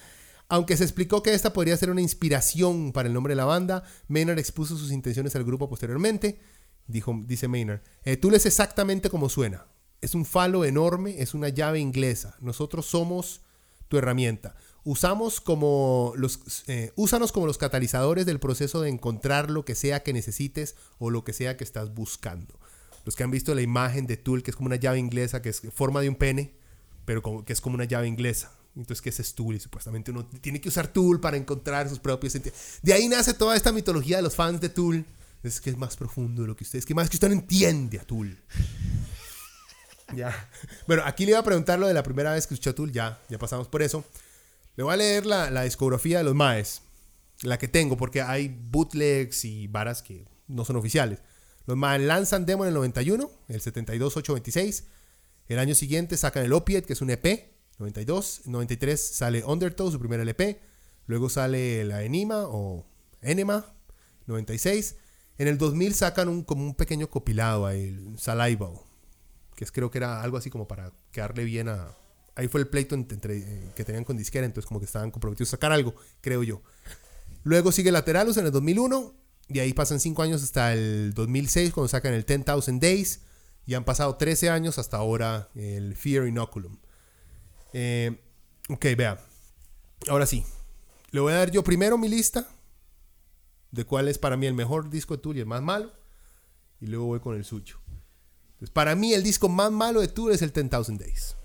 Aunque 0.50 0.76
se 0.76 0.84
explicó 0.84 1.22
que 1.22 1.34
esta 1.34 1.54
podría 1.54 1.78
ser 1.78 1.92
una 1.92 2.02
inspiración 2.02 2.92
para 2.92 3.08
el 3.08 3.14
nombre 3.14 3.34
de 3.34 3.36
la 3.36 3.46
banda, 3.46 3.84
Maynard 4.08 4.40
expuso 4.40 4.76
sus 4.76 4.92
intenciones 4.92 5.36
al 5.36 5.44
grupo 5.44 5.70
posteriormente. 5.70 6.40
Dijo, 6.88 7.16
dice 7.26 7.48
Maynard, 7.48 7.82
eh, 8.04 8.18
Tool 8.18 8.34
es 8.34 8.46
exactamente 8.46 9.10
como 9.10 9.30
suena. 9.30 9.68
Es 10.02 10.16
un 10.16 10.26
falo 10.26 10.66
enorme, 10.66 11.22
es 11.22 11.36
una 11.36 11.50
llave 11.50 11.80
inglesa. 11.80 12.38
Nosotros 12.40 12.88
somos 12.88 13.42
tu 13.88 13.98
herramienta. 13.98 14.56
Usamos 14.84 15.42
como 15.42 16.14
los, 16.16 16.64
eh, 16.68 16.92
úsanos 16.96 17.32
como 17.32 17.46
los 17.46 17.58
catalizadores 17.60 18.26
del 18.26 18.40
proceso 18.40 18.82
de 18.82 18.90
encontrar 18.90 19.52
lo 19.52 19.64
que 19.64 19.76
sea 19.76 20.02
que 20.02 20.14
necesites 20.14 20.76
o 20.98 21.12
lo 21.12 21.24
que 21.24 21.34
sea 21.34 21.56
que 21.56 21.66
estás 21.66 21.94
buscando. 21.94 22.60
Los 23.08 23.16
que 23.16 23.24
han 23.24 23.32
visto 23.32 23.56
la 23.56 23.62
imagen 23.62 24.06
de 24.06 24.18
Tool, 24.18 24.44
que 24.44 24.52
es 24.52 24.58
como 24.58 24.68
una 24.68 24.76
llave 24.76 25.00
inglesa, 25.00 25.42
que 25.42 25.48
es 25.48 25.62
forma 25.74 26.02
de 26.02 26.10
un 26.10 26.16
pene, 26.16 26.52
pero 27.06 27.46
que 27.46 27.54
es 27.54 27.62
como 27.62 27.76
una 27.76 27.86
llave 27.86 28.06
inglesa. 28.06 28.52
Entonces, 28.76 29.02
¿qué 29.02 29.08
es 29.08 29.34
Tool? 29.34 29.56
Y 29.56 29.62
supuestamente 29.62 30.12
uno 30.12 30.26
tiene 30.26 30.60
que 30.60 30.68
usar 30.68 30.90
Tool 30.90 31.22
para 31.22 31.38
encontrar 31.38 31.88
sus 31.88 32.00
propios 32.00 32.34
sentidos. 32.34 32.60
De 32.82 32.92
ahí 32.92 33.08
nace 33.08 33.34
toda 33.34 33.56
esta 33.56 33.72
mitología 33.72 34.18
de 34.18 34.24
los 34.24 34.36
fans 34.36 34.60
de 34.60 34.68
Tool. 34.68 35.06
Es 35.42 35.62
que 35.62 35.70
es 35.70 35.78
más 35.78 35.96
profundo 35.96 36.42
de 36.42 36.50
lo 36.50 36.58
que 36.58 36.66
ustedes, 36.66 36.86
que 36.86 36.94
más 36.94 37.10
que 37.10 37.16
usted 37.16 37.30
no 37.30 37.36
entiende 37.36 37.98
a 37.98 38.04
Tool. 38.04 38.38
ya. 40.14 40.50
Bueno, 40.86 41.04
aquí 41.06 41.24
le 41.24 41.32
iba 41.32 41.40
a 41.40 41.44
preguntar 41.44 41.80
lo 41.80 41.88
de 41.88 41.94
la 41.94 42.04
primera 42.04 42.34
vez 42.34 42.46
que 42.46 42.56
escuchó 42.56 42.76
Tool. 42.76 42.92
Ya, 42.92 43.22
ya 43.30 43.38
pasamos 43.38 43.70
por 43.70 43.84
eso. 43.84 44.04
Le 44.76 44.84
voy 44.84 44.94
a 44.94 44.98
leer 44.98 45.26
la, 45.26 45.50
la 45.50 45.64
discografía 45.64 46.18
de 46.18 46.26
los 46.26 46.36
Maes. 46.36 46.82
La 47.44 47.58
que 47.58 47.70
tengo, 47.70 47.96
porque 47.96 48.22
hay 48.22 48.50
bootlegs 48.50 49.46
y 49.46 49.68
varas 49.68 50.02
que 50.02 50.26
no 50.50 50.66
son 50.66 50.76
oficiales. 50.76 51.22
Los 51.68 51.76
Maes 51.76 52.02
lanzan 52.02 52.46
demo 52.46 52.64
en 52.64 52.70
el 52.70 52.74
91, 52.74 53.30
el 53.50 53.62
72-826. 53.62 54.86
El 55.48 55.60
año 55.60 55.76
siguiente 55.76 56.16
sacan 56.16 56.46
el 56.46 56.54
Opiate, 56.54 56.88
que 56.88 56.94
es 56.94 57.02
un 57.02 57.10
EP 57.10 57.52
92. 57.78 58.44
93 58.46 59.00
sale 59.00 59.44
Undertow, 59.44 59.92
su 59.92 60.00
primer 60.00 60.22
LP. 60.22 60.62
Luego 61.08 61.30
sale 61.30 61.84
la 61.84 62.04
Enima 62.04 62.48
o 62.48 62.86
Enema, 63.22 63.66
96. 64.28 64.96
En 65.38 65.50
el 65.50 65.58
2000 65.58 65.94
sacan 65.94 66.30
un, 66.30 66.44
como 66.44 66.64
un 66.64 66.74
pequeño 66.74 67.10
copilado 67.10 67.66
ahí, 67.66 67.90
el 67.90 68.18
Saliva, 68.18 68.72
que 69.56 69.66
es, 69.66 69.72
creo 69.72 69.92
que 69.92 69.98
era 69.98 70.22
algo 70.22 70.38
así 70.38 70.50
como 70.50 70.68
para 70.68 70.94
quedarle 71.12 71.44
bien 71.44 71.68
a... 71.68 71.96
Ahí 72.36 72.48
fue 72.48 72.62
el 72.62 72.68
pleito 72.68 72.96
entre, 72.96 73.40
eh, 73.40 73.72
que 73.76 73.84
tenían 73.84 74.04
con 74.04 74.16
disquera, 74.16 74.46
entonces 74.46 74.68
como 74.68 74.80
que 74.80 74.86
estaban 74.86 75.12
comprometidos 75.12 75.50
a 75.50 75.52
sacar 75.52 75.72
algo, 75.72 75.96
creo 76.22 76.44
yo. 76.44 76.62
Luego 77.44 77.72
sigue 77.72 77.92
Lateralus 77.92 78.38
en 78.38 78.46
el 78.46 78.52
2001, 78.52 79.14
y 79.50 79.60
ahí 79.60 79.74
pasan 79.74 80.00
5 80.00 80.22
años 80.24 80.44
hasta 80.44 80.74
el 80.74 81.14
2006 81.14 81.74
cuando 81.74 81.88
sacan 81.88 82.14
el 82.14 82.26
10,000 82.26 82.80
Days, 82.80 83.22
y 83.66 83.74
han 83.74 83.84
pasado 83.84 84.16
13 84.16 84.50
años 84.50 84.78
hasta 84.78 84.98
ahora 84.98 85.50
el 85.56 85.96
Fear 85.96 86.28
Inoculum. 86.28 86.78
Eh, 87.74 88.20
ok, 88.70 88.86
vea. 88.98 89.20
Ahora 90.10 90.26
sí. 90.26 90.46
Le 91.12 91.20
voy 91.20 91.34
a 91.34 91.38
dar 91.38 91.52
yo 91.52 91.64
primero 91.64 91.98
mi 91.98 92.08
lista 92.08 92.48
de 93.72 93.86
cuál 93.86 94.08
es 94.08 94.18
para 94.18 94.38
mí 94.38 94.46
el 94.46 94.54
mejor 94.54 94.90
disco 94.90 95.16
de 95.16 95.22
Tool 95.22 95.38
y 95.38 95.42
el 95.42 95.46
más 95.46 95.62
malo. 95.62 95.92
Y 96.80 96.88
luego 96.88 97.06
voy 97.06 97.20
con 97.20 97.36
el 97.36 97.44
suyo. 97.44 97.78
Entonces, 98.54 98.72
para 98.72 98.96
mí 98.96 99.14
el 99.14 99.24
disco 99.24 99.50
más 99.50 99.72
malo 99.72 100.00
de 100.00 100.08
Tool 100.08 100.32
es 100.32 100.42
el 100.42 100.52
10,000 100.52 100.98
Days. 100.98 101.36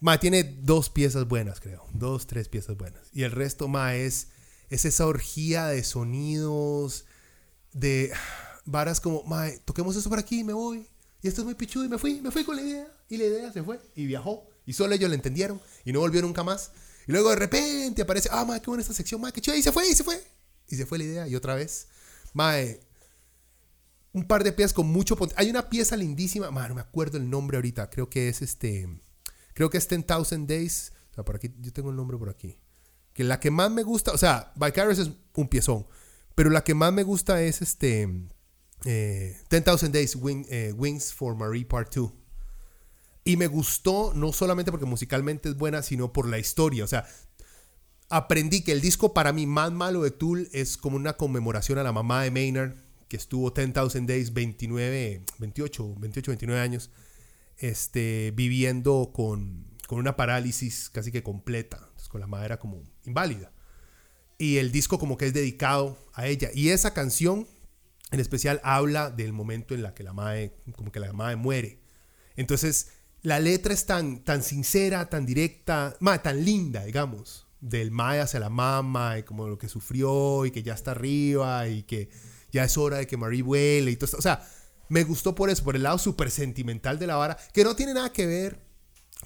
Ma, 0.00 0.18
tiene 0.18 0.42
dos 0.42 0.90
piezas 0.90 1.28
buenas, 1.28 1.60
creo. 1.60 1.86
Dos, 1.92 2.26
tres 2.26 2.48
piezas 2.48 2.76
buenas. 2.76 3.08
Y 3.12 3.22
el 3.22 3.32
resto, 3.32 3.68
ma, 3.68 3.94
es, 3.94 4.28
es 4.70 4.84
esa 4.84 5.06
orgía 5.06 5.66
de 5.66 5.84
sonidos, 5.84 7.04
de 7.72 8.12
varas 8.64 9.00
como, 9.00 9.24
ma, 9.24 9.48
toquemos 9.64 9.96
eso 9.96 10.08
por 10.08 10.18
aquí 10.18 10.40
y 10.40 10.44
me 10.44 10.52
voy. 10.52 10.88
Y 11.22 11.28
esto 11.28 11.42
es 11.42 11.44
muy 11.44 11.54
pichudo 11.54 11.84
y 11.84 11.88
me 11.88 11.98
fui, 11.98 12.20
me 12.20 12.30
fui 12.30 12.44
con 12.44 12.56
la 12.56 12.62
idea. 12.62 12.92
Y 13.08 13.16
la 13.16 13.24
idea 13.24 13.52
se 13.52 13.62
fue 13.62 13.80
y 13.94 14.06
viajó. 14.06 14.46
Y 14.64 14.72
solo 14.72 14.94
ellos 14.94 15.10
lo 15.10 15.14
entendieron 15.14 15.60
y 15.84 15.92
no 15.92 16.00
volvió 16.00 16.22
nunca 16.22 16.44
más. 16.44 16.70
Y 17.06 17.12
luego 17.12 17.30
de 17.30 17.36
repente 17.36 18.02
aparece, 18.02 18.28
ah, 18.32 18.44
madre, 18.44 18.62
qué 18.62 18.70
buena 18.70 18.82
esta 18.82 18.94
sección, 18.94 19.20
madre, 19.20 19.34
qué 19.34 19.40
chido. 19.40 19.56
Y 19.56 19.62
se 19.62 19.72
fue, 19.72 19.88
y 19.88 19.94
se 19.94 20.04
fue. 20.04 20.22
Y 20.68 20.76
se 20.76 20.86
fue 20.86 20.98
la 20.98 21.04
idea. 21.04 21.28
Y 21.28 21.34
otra 21.34 21.56
vez, 21.56 21.88
madre, 22.32 22.80
un 24.12 24.26
par 24.26 24.44
de 24.44 24.52
piezas 24.52 24.72
con 24.72 24.86
mucho 24.86 25.18
Hay 25.36 25.50
una 25.50 25.68
pieza 25.68 25.96
lindísima, 25.96 26.50
madre, 26.50 26.70
no 26.70 26.74
me 26.76 26.80
acuerdo 26.80 27.18
el 27.18 27.28
nombre 27.28 27.56
ahorita. 27.56 27.90
Creo 27.90 28.08
que 28.08 28.28
es 28.28 28.42
este, 28.42 28.88
creo 29.54 29.68
que 29.68 29.78
es 29.78 29.88
10,000 29.88 30.46
Days. 30.46 30.92
O 31.10 31.14
sea, 31.14 31.24
por 31.24 31.36
aquí, 31.36 31.52
yo 31.60 31.72
tengo 31.72 31.90
el 31.90 31.96
nombre 31.96 32.16
por 32.16 32.28
aquí. 32.28 32.56
La 33.24 33.40
que 33.40 33.50
más 33.50 33.70
me 33.70 33.82
gusta, 33.82 34.12
o 34.12 34.18
sea, 34.18 34.52
Vicarious 34.56 34.98
es 34.98 35.10
un 35.34 35.48
piezón. 35.48 35.86
Pero 36.34 36.50
la 36.50 36.64
que 36.64 36.74
más 36.74 36.92
me 36.92 37.02
gusta 37.02 37.42
es 37.42 37.60
este, 37.60 38.08
eh, 38.84 39.36
10,000 39.50 39.92
Days, 39.92 40.16
eh, 40.48 40.72
Wings 40.76 41.12
for 41.12 41.34
Marie 41.36 41.66
Part 41.66 41.94
2. 41.94 42.12
Y 43.24 43.36
me 43.36 43.46
gustó 43.46 44.12
no 44.14 44.32
solamente 44.32 44.70
porque 44.70 44.86
musicalmente 44.86 45.48
es 45.48 45.56
buena, 45.56 45.82
sino 45.82 46.12
por 46.12 46.28
la 46.28 46.38
historia. 46.38 46.84
O 46.84 46.86
sea, 46.86 47.06
aprendí 48.08 48.62
que 48.62 48.72
el 48.72 48.80
disco 48.80 49.12
para 49.12 49.32
mí 49.32 49.46
más 49.46 49.70
malo 49.72 50.02
de 50.02 50.10
Tool 50.10 50.48
es 50.52 50.76
como 50.76 50.96
una 50.96 51.16
conmemoración 51.16 51.78
a 51.78 51.82
la 51.82 51.92
mamá 51.92 52.22
de 52.22 52.30
Maynard, 52.30 52.74
que 53.08 53.16
estuvo 53.16 53.50
10,000 53.50 54.06
Days, 54.06 54.32
29, 54.32 55.24
28, 55.38 55.94
28, 55.98 56.30
29 56.30 56.60
años, 56.60 56.90
este, 57.58 58.32
viviendo 58.34 59.10
con, 59.12 59.66
con 59.86 59.98
una 59.98 60.16
parálisis 60.16 60.88
casi 60.88 61.12
que 61.12 61.22
completa. 61.22 61.89
Con 62.10 62.20
la 62.20 62.26
madre 62.26 62.46
era 62.46 62.58
como 62.58 62.82
inválida. 63.06 63.50
Y 64.36 64.58
el 64.58 64.72
disco 64.72 64.98
como 64.98 65.16
que 65.16 65.26
es 65.26 65.32
dedicado 65.32 65.96
a 66.12 66.26
ella. 66.26 66.50
Y 66.52 66.68
esa 66.68 66.92
canción 66.92 67.46
en 68.10 68.20
especial 68.20 68.60
habla 68.64 69.10
del 69.10 69.32
momento 69.32 69.74
en 69.74 69.82
la 69.82 69.94
que 69.94 70.02
la 70.02 70.12
madre, 70.12 70.56
como 70.76 70.90
que 70.90 71.00
la 71.00 71.12
madre 71.12 71.36
muere. 71.36 71.80
Entonces, 72.36 72.88
la 73.22 73.38
letra 73.38 73.72
es 73.72 73.86
tan, 73.86 74.24
tan 74.24 74.42
sincera, 74.42 75.08
tan 75.08 75.26
directa, 75.26 75.96
tan 76.22 76.44
linda, 76.44 76.84
digamos, 76.84 77.46
del 77.60 77.90
Mae 77.90 78.20
hacia 78.20 78.40
la 78.40 78.50
mamá 78.50 79.18
y 79.18 79.22
como 79.22 79.46
lo 79.46 79.58
que 79.58 79.68
sufrió 79.68 80.44
y 80.46 80.50
que 80.50 80.62
ya 80.62 80.74
está 80.74 80.92
arriba 80.92 81.68
y 81.68 81.82
que 81.84 82.08
ya 82.50 82.64
es 82.64 82.76
hora 82.76 82.98
de 82.98 83.06
que 83.06 83.16
Marie 83.16 83.42
vuele 83.42 83.92
y 83.92 83.96
todo. 83.96 84.18
O 84.18 84.22
sea, 84.22 84.44
me 84.88 85.04
gustó 85.04 85.34
por 85.34 85.50
eso, 85.50 85.62
por 85.62 85.76
el 85.76 85.84
lado 85.84 85.98
súper 85.98 86.30
sentimental 86.30 86.98
de 86.98 87.06
la 87.06 87.16
vara, 87.16 87.36
que 87.52 87.62
no 87.62 87.76
tiene 87.76 87.94
nada 87.94 88.12
que 88.12 88.26
ver 88.26 88.69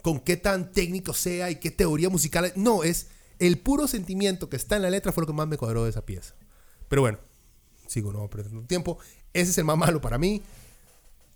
con 0.05 0.21
qué 0.21 0.37
tan 0.37 0.71
técnico 0.71 1.15
sea 1.15 1.51
y 1.51 1.57
qué 1.57 1.71
teoría 1.71 2.11
musical. 2.11 2.53
No, 2.57 2.85
es 2.85 3.09
el 3.39 3.59
puro 3.59 3.89
sentimiento 3.89 4.51
que 4.51 4.57
está 4.57 4.77
en 4.77 4.83
la 4.83 4.91
letra 4.91 5.13
fue 5.13 5.23
lo 5.23 5.27
que 5.27 5.33
más 5.33 5.49
me 5.49 5.57
cuadró 5.57 5.85
de 5.85 5.91
esa 5.91 6.05
pieza. 6.05 6.35
Pero 6.89 7.01
bueno, 7.01 7.19
sigo 7.87 8.13
no 8.13 8.29
perdiendo 8.29 8.67
tiempo. 8.67 8.99
Ese 9.33 9.53
es 9.53 9.57
el 9.57 9.65
más 9.65 9.79
malo 9.79 10.03
para 10.03 10.19
mí. 10.19 10.43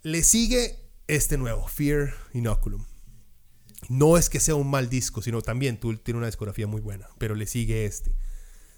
Le 0.02 0.22
sigue 0.22 0.78
este 1.06 1.38
nuevo, 1.38 1.66
Fear 1.66 2.12
Inoculum. 2.34 2.84
No 3.88 4.18
es 4.18 4.28
que 4.28 4.38
sea 4.38 4.54
un 4.54 4.68
mal 4.68 4.90
disco, 4.90 5.22
sino 5.22 5.40
también 5.40 5.80
Tool 5.80 5.98
tiene 5.98 6.18
una 6.18 6.26
discografía 6.26 6.66
muy 6.66 6.82
buena, 6.82 7.08
pero 7.16 7.34
le 7.34 7.46
sigue 7.46 7.86
este. 7.86 8.14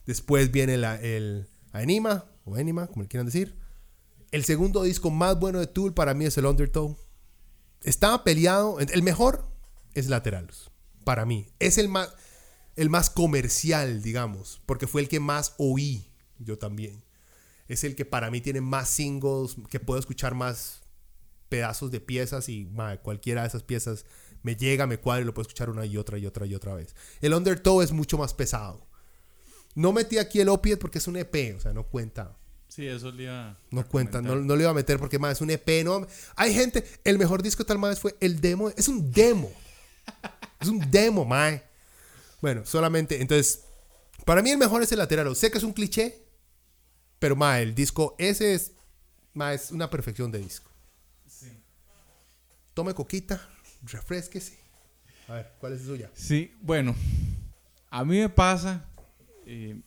Después 0.07 0.53
viene 0.53 0.75
el 0.75 1.49
Anima, 1.73 2.27
o 2.45 2.55
Anima, 2.55 2.87
como 2.87 3.03
le 3.03 3.09
quieran 3.09 3.27
decir. 3.27 3.59
El 4.31 4.45
segundo 4.45 4.85
disco 4.85 5.11
más 5.11 5.37
bueno 5.41 5.59
de 5.59 5.67
Tool 5.67 5.95
para 5.95 6.15
mí 6.15 6.27
es 6.27 6.39
el 6.39 6.47
Undertow. 6.47 6.97
Estaba 7.83 8.23
peleado. 8.23 8.79
El 8.79 9.03
mejor 9.03 9.50
es 9.95 10.09
Lateralus, 10.09 10.71
para 11.05 11.25
mí. 11.25 11.47
Es 11.59 11.79
el 11.79 11.89
más, 11.89 12.15
el 12.77 12.91
más 12.91 13.11
comercial, 13.11 14.03
digamos, 14.03 14.61
porque 14.67 14.87
fue 14.87 15.03
el 15.03 15.09
que 15.09 15.21
más 15.21 15.55
oí 15.59 16.07
yo 16.39 16.59
también. 16.59 17.03
Es 17.69 17.85
el 17.85 17.95
que 17.95 18.05
para 18.05 18.31
mí 18.31 18.41
tiene 18.41 18.61
más 18.61 18.89
singles, 18.89 19.57
que 19.69 19.81
puedo 19.81 20.01
escuchar 20.01 20.35
más 20.35 20.81
pedazos 21.49 21.91
de 21.91 22.01
piezas 22.01 22.49
y 22.49 22.69
cualquiera 23.03 23.43
de 23.43 23.49
esas 23.49 23.63
piezas 23.63 24.07
me 24.43 24.57
llega, 24.57 24.87
me 24.87 24.99
cuadra 24.99 25.23
y 25.23 25.25
lo 25.25 25.35
puedo 25.35 25.43
escuchar 25.43 25.71
una 25.71 25.85
y 25.85 25.97
otra 25.97 26.19
y 26.19 26.27
otra 26.27 26.47
y 26.47 26.55
otra 26.55 26.75
vez. 26.75 26.95
El 27.21 27.35
Undertow 27.35 27.83
es 27.83 27.93
mucho 27.93 28.17
más 28.19 28.35
pesado. 28.35 28.87
No 29.75 29.93
metí 29.93 30.19
aquí 30.19 30.41
el 30.41 30.49
Opiate 30.49 30.79
porque 30.79 30.99
es 30.99 31.07
un 31.07 31.17
EP, 31.17 31.57
o 31.57 31.61
sea, 31.61 31.73
no 31.73 31.85
cuenta. 31.85 32.37
Sí, 32.69 32.87
eso 32.87 33.11
le 33.11 33.25
iba 33.25 33.59
No 33.71 33.87
cuenta, 33.87 34.23
no, 34.23 34.37
no, 34.37 34.55
le 34.55 34.63
iba 34.63 34.71
a 34.71 34.75
meter 34.75 34.99
porque 34.99 35.19
más 35.19 35.33
es 35.33 35.41
un 35.41 35.51
EP, 35.51 35.85
no. 35.85 36.07
Hay 36.37 36.55
gente, 36.55 36.85
el 37.05 37.19
mejor 37.19 37.43
disco 37.43 37.65
tal 37.65 37.79
más 37.79 37.99
fue 38.01 38.17
el 38.21 38.41
demo, 38.41 38.71
es 38.71 38.89
un 38.89 39.11
demo. 39.11 39.51
Es 40.61 40.69
un 40.69 40.91
demo, 40.91 41.25
mae. 41.25 41.63
Bueno, 42.41 42.65
solamente, 42.65 43.21
entonces, 43.21 43.65
para 44.25 44.43
mí 44.43 44.51
el 44.51 44.59
mejor 44.59 44.83
es 44.83 44.93
el 44.93 44.99
lateral. 44.99 45.35
Sé 45.37 45.51
que 45.51 45.59
es 45.59 45.65
un 45.65 45.73
cliché, 45.73 46.25
pero 47.19 47.37
mae, 47.37 47.63
el 47.63 47.75
disco 47.75 48.15
ese 48.19 48.55
es, 48.55 48.73
mae, 49.35 49.55
es 49.55 49.71
una 49.71 49.91
perfección 49.91 50.31
de 50.31 50.39
disco 50.39 50.71
tome 52.81 52.95
coquita, 52.95 53.39
refresquese. 53.85 54.59
A 55.29 55.35
ver, 55.35 55.53
¿cuál 55.59 55.75
es 55.75 55.83
suya? 55.83 56.11
Sí, 56.15 56.57
bueno, 56.63 56.95
a 57.91 58.05
mí 58.07 58.19
me 58.19 58.31
pasa, 58.31 58.89
eh, 59.45 59.79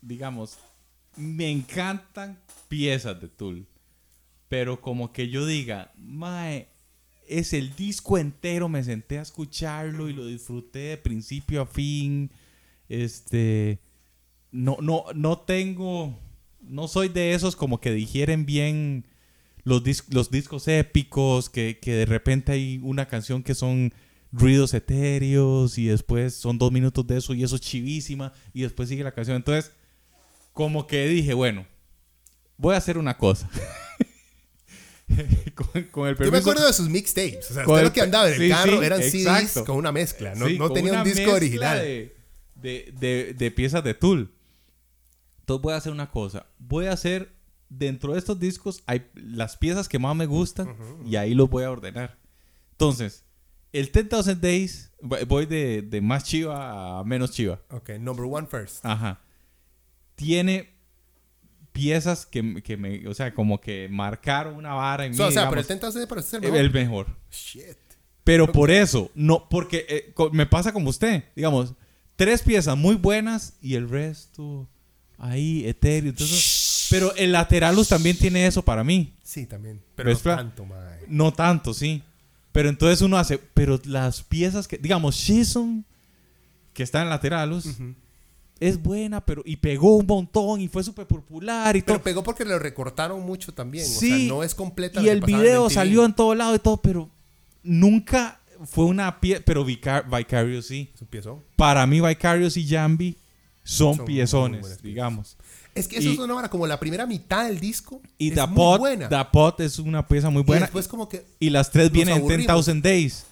digamos, 0.00 0.58
me 1.16 1.48
encantan 1.50 2.36
piezas 2.66 3.20
de 3.20 3.28
Tool, 3.28 3.64
pero 4.48 4.80
como 4.80 5.12
que 5.12 5.28
yo 5.28 5.46
diga, 5.46 5.92
mae, 5.96 6.68
es 7.38 7.52
el 7.52 7.74
disco 7.74 8.18
entero, 8.18 8.68
me 8.68 8.82
senté 8.82 9.18
a 9.18 9.22
escucharlo 9.22 10.08
y 10.08 10.12
lo 10.12 10.26
disfruté 10.26 10.78
de 10.78 10.96
principio 10.96 11.62
a 11.62 11.66
fin. 11.66 12.30
Este, 12.88 13.80
no, 14.50 14.76
no, 14.80 15.04
no 15.14 15.38
tengo, 15.38 16.18
no 16.60 16.88
soy 16.88 17.08
de 17.08 17.34
esos 17.34 17.56
como 17.56 17.80
que 17.80 17.92
digieren 17.92 18.46
bien 18.46 19.06
los, 19.64 19.82
los 20.10 20.30
discos 20.30 20.68
épicos, 20.68 21.48
que, 21.48 21.78
de 21.82 22.06
repente 22.06 22.52
hay 22.52 22.80
una 22.82 23.06
canción 23.06 23.42
que 23.42 23.54
son 23.54 23.92
ruidos 24.30 24.74
etéreos 24.74 25.78
y 25.78 25.86
después 25.86 26.34
son 26.34 26.58
dos 26.58 26.72
minutos 26.72 27.06
de 27.06 27.18
eso 27.18 27.34
y 27.34 27.42
eso 27.42 27.56
es 27.56 27.60
chivísima 27.60 28.32
y 28.52 28.62
después 28.62 28.88
sigue 28.88 29.04
la 29.04 29.12
canción. 29.12 29.36
Entonces, 29.36 29.72
como 30.52 30.86
que 30.86 31.06
dije, 31.06 31.34
bueno, 31.34 31.66
voy 32.56 32.74
a 32.74 32.78
hacer 32.78 32.98
una 32.98 33.16
cosa. 33.16 33.48
con, 35.90 36.08
el 36.08 36.16
Yo 36.16 36.30
me 36.30 36.38
acuerdo 36.38 36.66
de 36.66 36.72
sus 36.72 36.88
mixtapes. 36.88 37.50
O 37.50 37.54
sea, 37.54 37.66
usted 37.66 37.82
lo 37.82 37.92
que 37.92 38.00
andaba 38.00 38.30
en 38.30 38.40
el 38.40 38.48
carro 38.50 38.82
eran 38.82 39.02
CDs 39.02 39.62
con 39.64 39.76
una 39.76 39.92
mezcla. 39.92 40.34
No, 40.34 40.48
no 40.48 40.70
tenía 40.70 40.94
un 40.94 41.04
disco 41.04 41.32
original. 41.32 41.78
De, 41.78 42.14
de, 42.54 43.34
de, 43.36 43.50
piezas 43.50 43.82
de 43.82 43.94
Tool. 43.94 44.32
Entonces 45.40 45.62
voy 45.62 45.74
a 45.74 45.76
hacer 45.76 45.92
una 45.92 46.10
cosa. 46.10 46.46
Voy 46.58 46.86
a 46.86 46.92
hacer 46.92 47.32
dentro 47.68 48.12
de 48.12 48.18
estos 48.18 48.38
discos 48.38 48.82
hay 48.86 49.10
las 49.14 49.56
piezas 49.56 49.88
que 49.88 49.98
más 49.98 50.14
me 50.14 50.26
gustan 50.26 50.76
y 51.06 51.16
ahí 51.16 51.34
los 51.34 51.48
voy 51.50 51.64
a 51.64 51.70
ordenar. 51.70 52.18
Entonces, 52.72 53.24
el 53.72 53.90
10,000 53.90 54.40
Days, 54.40 54.92
voy 55.00 55.46
de, 55.46 55.82
de, 55.82 56.00
más 56.00 56.24
chiva 56.24 57.00
a 57.00 57.04
menos 57.04 57.32
chiva. 57.32 57.60
Ok, 57.70 57.90
number 57.98 58.26
one 58.26 58.46
first. 58.46 58.84
Ajá. 58.84 59.20
Tiene 60.14 60.74
piezas 61.72 62.26
que, 62.26 62.62
que, 62.62 62.76
me, 62.76 63.06
o 63.08 63.14
sea, 63.14 63.34
como 63.34 63.60
que 63.60 63.88
marcaron 63.90 64.56
una 64.56 64.74
vara 64.74 65.06
en 65.06 65.12
mí. 65.12 65.20
O 65.20 65.30
sea, 65.30 65.48
pero 65.48 65.60
el 65.60 65.66
10,000 65.66 65.92
Days 65.92 66.26
es 66.26 66.34
el 66.34 66.40
mejor. 66.40 66.60
El 66.60 66.72
mejor. 66.72 67.06
Shit. 67.30 67.76
Pero 68.24 68.52
por 68.52 68.70
eso, 68.70 69.10
no, 69.14 69.48
porque 69.48 69.84
eh, 69.88 70.14
me 70.32 70.46
pasa 70.46 70.72
como 70.72 70.90
usted, 70.90 71.24
digamos, 71.34 71.74
tres 72.14 72.42
piezas 72.42 72.76
muy 72.76 72.94
buenas 72.94 73.54
y 73.60 73.74
el 73.74 73.88
resto 73.88 74.68
ahí 75.18 75.66
etéreo. 75.66 76.10
Entonces, 76.10 76.86
pero 76.90 77.14
el 77.16 77.32
Lateralus 77.32 77.88
también 77.88 78.16
tiene 78.16 78.46
eso 78.46 78.62
para 78.62 78.84
mí. 78.84 79.14
Sí, 79.24 79.46
también. 79.46 79.82
Pero 79.96 80.10
no 80.10 80.18
tanto, 80.18 80.64
mae. 80.64 81.00
No 81.08 81.32
tanto, 81.32 81.74
sí. 81.74 82.02
Pero 82.52 82.68
entonces 82.68 83.00
uno 83.00 83.16
hace, 83.16 83.38
pero 83.38 83.80
las 83.84 84.22
piezas 84.22 84.68
que, 84.68 84.78
digamos, 84.78 85.16
Shizum, 85.16 85.84
que 86.74 86.82
está 86.82 87.02
en 87.02 87.08
Lateralus, 87.08 87.66
es 88.62 88.80
buena, 88.80 89.24
pero 89.24 89.42
y 89.44 89.56
pegó 89.56 89.96
un 89.96 90.06
montón 90.06 90.60
y 90.60 90.68
fue 90.68 90.84
súper 90.84 91.06
popular 91.06 91.76
y 91.76 91.82
pero 91.82 92.00
pegó 92.00 92.22
porque 92.22 92.44
lo 92.44 92.58
recortaron 92.60 93.20
mucho 93.20 93.52
también. 93.52 93.84
Sí, 93.84 94.12
o 94.12 94.16
sea, 94.16 94.28
no 94.28 94.42
es 94.44 94.54
completa. 94.54 95.02
Y 95.02 95.08
el 95.08 95.20
video 95.20 95.68
salió 95.68 96.04
en 96.04 96.14
todo 96.14 96.34
lado 96.34 96.54
y 96.54 96.60
todo, 96.60 96.76
pero 96.76 97.10
nunca 97.64 98.40
fue 98.64 98.84
una 98.84 99.20
pieza. 99.20 99.42
Pero 99.44 99.64
Vicarious 99.64 100.66
sí. 100.66 100.90
Para 101.56 101.86
mí, 101.88 102.00
Vicarious 102.00 102.56
y 102.56 102.68
Jambi 102.68 103.16
son, 103.64 104.04
piezones, 104.04 104.80
digamos. 104.80 105.36
Es 105.74 105.88
que 105.88 105.96
eso 105.96 106.10
es 106.10 106.18
una 106.18 106.48
como 106.48 106.66
la 106.66 106.78
primera 106.78 107.04
mitad 107.04 107.46
del 107.46 107.58
disco. 107.58 108.00
Y 108.16 108.30
es 108.30 108.48
muy 108.48 108.78
buena. 108.78 109.08
The 109.08 109.24
Pot 109.32 109.60
es 109.60 109.80
una 109.80 110.06
pieza 110.06 110.30
muy 110.30 110.42
buena. 110.42 110.60
Y 110.60 110.62
después 110.66 110.86
como 110.86 111.08
que... 111.08 111.24
Y 111.40 111.50
las 111.50 111.70
tres 111.70 111.90
vienen 111.90 112.18
en 112.18 112.28
10,000 112.28 112.82
Days. 112.82 113.24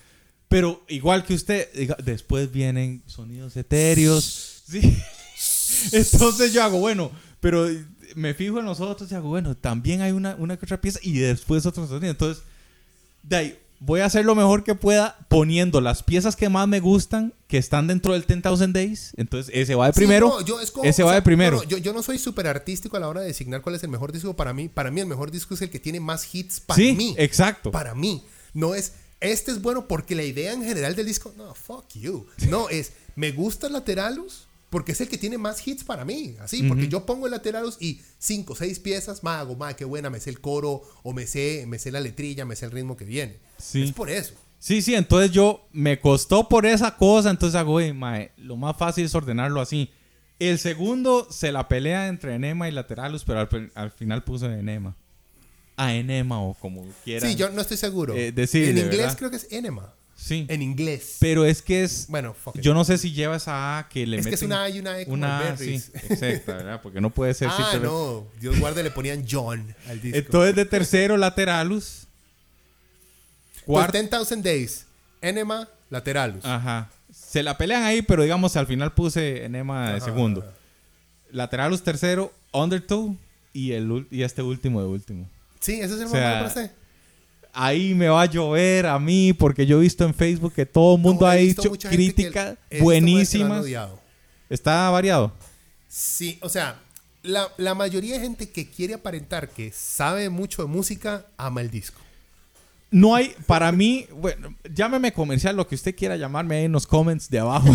Pero 0.48 0.82
igual 0.88 1.24
que 1.24 1.34
usted, 1.34 1.68
después 2.02 2.50
vienen 2.50 3.02
sonidos 3.06 3.56
etéreos. 3.56 4.64
Sí. 4.66 4.96
Entonces 5.92 6.52
yo 6.52 6.62
hago, 6.62 6.78
bueno, 6.78 7.10
pero 7.40 7.68
me 8.14 8.34
fijo 8.34 8.58
en 8.58 8.64
los 8.66 8.80
otros 8.80 9.10
y 9.10 9.14
hago, 9.14 9.28
bueno, 9.28 9.56
también 9.56 10.00
hay 10.00 10.12
una, 10.12 10.34
una 10.36 10.56
que 10.56 10.64
otra 10.64 10.80
pieza 10.80 10.98
y 11.02 11.18
después 11.18 11.62
sonido. 11.62 12.10
Entonces, 12.10 12.42
de 13.22 13.36
ahí, 13.36 13.58
voy 13.80 14.00
a 14.00 14.04
hacer 14.04 14.24
lo 14.24 14.34
mejor 14.34 14.62
que 14.62 14.74
pueda 14.74 15.18
poniendo 15.28 15.80
las 15.80 16.02
piezas 16.02 16.36
que 16.36 16.48
más 16.48 16.68
me 16.68 16.80
gustan, 16.80 17.34
que 17.48 17.58
están 17.58 17.86
dentro 17.86 18.12
del 18.12 18.24
10,000 18.24 18.72
Days. 18.72 19.12
Entonces, 19.16 19.52
ese 19.54 19.74
va 19.74 19.86
de 19.86 19.92
primero. 19.92 20.38
ese 20.84 21.02
va 21.02 21.14
de 21.14 21.22
primero. 21.22 21.62
yo, 21.64 21.78
yo, 21.78 21.92
no 21.92 22.02
soy 22.02 22.18
súper 22.18 22.46
artístico 22.46 22.96
a 22.96 23.00
la 23.00 23.08
hora 23.08 23.22
de 23.22 23.28
designar 23.28 23.62
cuál 23.62 23.74
es 23.74 23.82
el 23.82 23.88
mejor 23.88 24.12
disco 24.12 24.36
para 24.36 24.52
mí. 24.52 24.68
Para 24.68 24.90
mí, 24.90 25.00
el 25.00 25.06
mejor 25.06 25.30
disco 25.30 25.54
es 25.54 25.62
el 25.62 25.70
que 25.70 25.80
tiene 25.80 25.98
más 25.98 26.32
hits 26.32 26.60
para 26.60 26.76
sí, 26.76 26.92
mí. 26.92 27.14
Exacto. 27.18 27.70
Para 27.70 27.94
mí. 27.94 28.22
No 28.52 28.74
es, 28.74 28.94
este 29.20 29.50
es 29.50 29.62
bueno 29.62 29.86
porque 29.86 30.14
la 30.14 30.24
idea 30.24 30.52
en 30.52 30.62
general 30.62 30.94
del 30.94 31.06
disco, 31.06 31.32
no, 31.36 31.54
fuck 31.54 31.86
you. 31.94 32.26
No, 32.48 32.68
es, 32.68 32.92
me 33.16 33.32
gusta 33.32 33.68
Lateralus 33.68 34.46
porque 34.70 34.92
es 34.92 35.00
el 35.00 35.08
que 35.08 35.18
tiene 35.18 35.36
más 35.36 35.66
hits 35.66 35.82
para 35.82 36.04
mí, 36.04 36.36
así, 36.40 36.62
porque 36.62 36.86
yo 36.86 37.04
pongo 37.04 37.26
el 37.26 37.32
Lateralus 37.32 37.76
y 37.80 38.00
cinco, 38.18 38.54
seis 38.54 38.78
piezas, 38.78 39.24
mago, 39.24 39.56
ma, 39.56 39.74
qué 39.74 39.84
buena, 39.84 40.10
me 40.10 40.20
sé 40.20 40.30
el 40.30 40.40
coro, 40.40 40.82
o 41.02 41.12
me 41.12 41.26
sé, 41.26 41.64
me 41.66 41.78
sé 41.80 41.90
la 41.90 42.00
letrilla, 42.00 42.44
me 42.44 42.54
sé 42.54 42.66
el 42.66 42.70
ritmo 42.70 42.96
que 42.96 43.04
viene. 43.04 43.38
Es 43.58 43.92
por 43.92 44.08
eso. 44.08 44.34
Sí, 44.60 44.80
sí, 44.80 44.94
entonces 44.94 45.32
yo 45.32 45.66
me 45.72 46.00
costó 46.00 46.48
por 46.48 46.66
esa 46.66 46.96
cosa, 46.96 47.30
entonces 47.30 47.58
hago, 47.58 47.80
mae, 47.94 48.30
lo 48.36 48.56
más 48.56 48.76
fácil 48.76 49.06
es 49.06 49.14
ordenarlo 49.14 49.60
así. 49.60 49.90
El 50.38 50.58
segundo 50.58 51.26
se 51.30 51.50
la 51.50 51.66
pelea 51.66 52.06
entre 52.06 52.34
Enema 52.34 52.68
y 52.68 52.72
Lateralus, 52.72 53.24
pero 53.24 53.48
al, 53.74 53.90
final 53.90 54.22
puso 54.22 54.50
Enema. 54.50 54.96
A 55.76 55.94
Enema 55.94 56.40
o 56.42 56.54
como 56.54 56.84
quiera. 57.04 57.26
Sí, 57.26 57.34
yo 57.34 57.50
no 57.50 57.60
estoy 57.60 57.76
seguro. 57.76 58.14
Eh, 58.14 58.32
decir, 58.32 58.68
en 58.68 58.78
inglés 58.78 59.16
creo 59.16 59.30
que 59.30 59.36
es 59.36 59.48
Enema. 59.50 59.94
Sí. 60.20 60.46
En 60.48 60.60
inglés. 60.60 61.16
Pero 61.18 61.44
es 61.44 61.62
que 61.62 61.82
es. 61.82 62.06
Bueno, 62.08 62.36
yo 62.54 62.74
no 62.74 62.84
sé 62.84 62.98
si 62.98 63.12
lleva 63.12 63.36
esa 63.36 63.78
A 63.78 63.88
que 63.88 64.06
le 64.06 64.18
Es 64.18 64.26
que 64.26 64.34
es 64.34 64.42
una 64.42 64.64
A 64.64 64.68
y 64.68 64.78
una 64.78 65.00
E 65.00 65.04
como 65.04 65.14
una, 65.14 65.56
sí, 65.56 65.74
exacto, 65.74 66.52
¿verdad? 66.52 66.80
Porque 66.82 67.00
no 67.00 67.10
puede 67.10 67.32
ser. 67.32 67.48
ah, 67.50 67.78
no. 67.82 68.26
Dios 68.38 68.58
guarde, 68.60 68.82
le 68.82 68.90
ponían 68.90 69.24
John 69.28 69.74
al 69.88 70.00
disco. 70.00 70.18
Entonces, 70.18 70.54
de 70.54 70.64
tercero, 70.66 71.16
Lateralus. 71.16 72.06
Cuarto. 73.64 73.98
10,000 73.98 74.42
Days. 74.42 74.86
Enema, 75.22 75.68
Lateralus. 75.88 76.44
Ajá. 76.44 76.90
Se 77.12 77.42
la 77.42 77.56
pelean 77.56 77.82
ahí, 77.82 78.02
pero 78.02 78.22
digamos, 78.22 78.56
al 78.56 78.66
final 78.66 78.92
puse 78.92 79.44
Enema 79.44 79.94
de 79.94 80.00
segundo. 80.00 80.44
Lateralus 81.30 81.82
tercero, 81.82 82.32
Undertow 82.52 83.16
y, 83.52 83.72
el, 83.72 84.06
y 84.10 84.22
este 84.22 84.42
último 84.42 84.80
de 84.80 84.88
último. 84.88 85.28
Sí, 85.60 85.80
ese 85.80 85.94
es 85.94 86.00
el 86.00 86.06
o 86.06 86.10
sea, 86.10 86.72
ahí 87.52 87.94
me 87.94 88.08
va 88.08 88.22
a 88.22 88.26
llover 88.26 88.86
a 88.86 88.98
mí 88.98 89.32
porque 89.32 89.66
yo 89.66 89.78
he 89.78 89.82
visto 89.82 90.04
en 90.04 90.14
Facebook 90.14 90.52
que 90.54 90.66
todo 90.66 90.96
el 90.96 91.02
mundo 91.02 91.26
ha 91.26 91.36
hecho 91.36 91.72
crítica 91.72 92.56
buenísimas. 92.80 93.64
¿Está 94.48 94.90
variado? 94.90 95.32
Sí, 95.88 96.38
o 96.42 96.48
sea, 96.48 96.80
la, 97.22 97.48
la, 97.56 97.74
mayoría 97.74 98.14
de 98.14 98.20
gente 98.20 98.50
que 98.50 98.68
quiere 98.68 98.94
aparentar 98.94 99.48
que 99.48 99.72
sabe 99.72 100.30
mucho 100.30 100.62
de 100.62 100.68
música 100.68 101.26
ama 101.36 101.60
el 101.60 101.70
disco. 101.70 102.00
No 102.90 103.14
hay, 103.14 103.34
para 103.46 103.70
mí, 103.70 104.06
bueno, 104.12 104.54
llámeme 104.72 105.12
comercial, 105.12 105.56
lo 105.56 105.66
que 105.66 105.76
usted 105.76 105.94
quiera 105.94 106.16
llamarme 106.16 106.56
ahí 106.56 106.64
en 106.64 106.72
los 106.72 106.86
comments 106.86 107.30
de 107.30 107.38
abajo. 107.38 107.68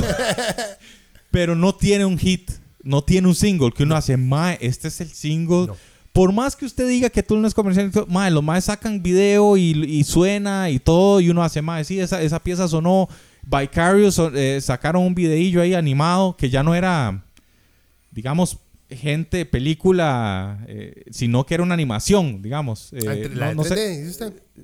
Pero 1.31 1.55
no 1.55 1.75
tiene 1.75 2.05
un 2.05 2.17
hit, 2.17 2.51
no 2.83 3.03
tiene 3.03 3.27
un 3.27 3.35
single 3.35 3.71
que 3.71 3.83
uno 3.83 3.95
hace, 3.95 4.17
mae, 4.17 4.57
este 4.61 4.89
es 4.89 4.99
el 5.01 5.09
single 5.09 5.73
por 6.15 6.31
más 6.31 6.55
que 6.55 6.63
usted 6.65 6.87
diga 6.87 7.09
que 7.09 7.23
tú 7.23 7.35
no 7.35 7.45
es 7.45 7.53
comercial, 7.53 7.91
mae, 8.07 8.31
los 8.31 8.41
más 8.41 8.63
sacan 8.63 9.03
video 9.03 9.57
y, 9.57 10.01
suena 10.05 10.69
y 10.69 10.79
todo, 10.79 11.19
y 11.19 11.29
uno 11.29 11.43
hace, 11.43 11.61
más 11.61 11.87
sí, 11.87 11.99
esa, 11.99 12.21
esa 12.21 12.39
pieza 12.39 12.69
sonó. 12.69 13.09
Vicarious 13.43 14.21
eh, 14.33 14.61
sacaron 14.61 15.03
un 15.03 15.13
videillo 15.13 15.61
ahí 15.61 15.73
animado 15.73 16.37
que 16.37 16.49
ya 16.49 16.63
no 16.63 16.73
era, 16.73 17.21
digamos, 18.11 18.57
gente, 18.89 19.45
película, 19.45 20.63
eh, 20.69 21.03
sino 21.11 21.45
que 21.45 21.55
era 21.55 21.63
una 21.63 21.73
animación, 21.73 22.41
digamos. 22.41 22.93
Eh, 22.93 23.29
ah, 23.41 23.53
no, 23.53 23.65
sé. 23.65 24.15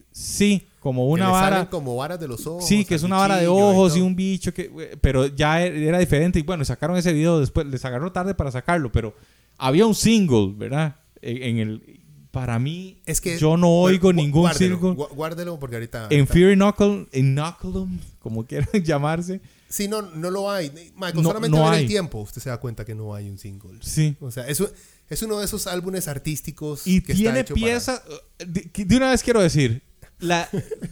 Sí, 0.10 0.66
como 0.80 1.10
una 1.10 1.28
vara. 1.28 1.70
como 1.70 1.97
varas 1.97 2.18
de 2.22 2.30
los 2.30 2.47
ojos. 2.47 2.66
Sí, 2.66 2.86
que 2.86 2.95
es 2.95 3.04
una 3.04 3.18
vara 3.18 3.36
de 3.36 3.49
ojos 3.49 3.97
y, 3.97 3.99
un 3.99 4.16
bicho, 4.16 4.54
que, 4.54 4.97
pero 5.02 5.28
ya 5.28 5.62
e, 5.62 5.86
era 5.86 5.99
diferente. 5.99 6.39
Y 6.39 6.43
bueno, 6.43 6.64
sacaron 6.64 6.95
ese 6.95 7.12
video 7.12 7.41
después, 7.41 7.68
les 7.68 7.84
agarró 7.84 8.10
tarde 8.14 8.34
para 8.36 8.52
sacarlo, 8.52 8.89
pero 8.89 9.14
había 9.58 9.86
un 9.86 9.95
single, 9.95 10.54
¿verdad? 10.56 10.95
En 11.22 11.57
el 11.57 12.01
para 12.32 12.59
mí 12.59 13.01
es 13.05 13.19
que 13.19 13.38
yo 13.38 13.57
no 13.57 13.69
oigo 13.69 14.13
ningún 14.13 14.43
guárdelo, 14.43 14.78
guárdelo 14.95 15.59
porque 15.59 15.76
ahorita 15.76 16.07
en 16.09 16.28
Fear 16.28 16.55
Knuckle 16.55 17.07
en 17.11 17.36
Knuckleum 17.36 17.99
como 18.19 18.45
quieran 18.47 18.69
llamarse. 18.84 19.41
Sí 19.69 19.88
no 19.88 20.01
no 20.01 20.30
lo 20.32 20.49
hay. 20.49 20.72
Michael, 20.95 21.24
solamente 21.24 21.57
no 21.57 21.74
el 21.74 21.88
tiempo 21.88 22.19
usted 22.19 22.41
se 22.41 22.49
da 22.49 22.57
cuenta 22.57 22.86
que 22.86 22.95
no 22.95 23.13
hay 23.13 23.30
un 23.30 23.38
single. 23.38 23.78
Sí. 23.82 24.15
O 24.22 24.32
sea 24.32 24.47
eso 24.47 24.72
es 25.09 25.22
uno 25.22 25.39
de 25.39 25.45
esos 25.45 25.67
álbumes 25.67 26.07
artísticos 26.07 26.88
y 26.88 27.01
tiene 27.01 27.43
piezas 27.43 28.01
de, 28.39 28.95
una 28.95 29.11
vez 29.11 29.24
quiero 29.24 29.41
decir 29.41 29.84
la 30.19 30.47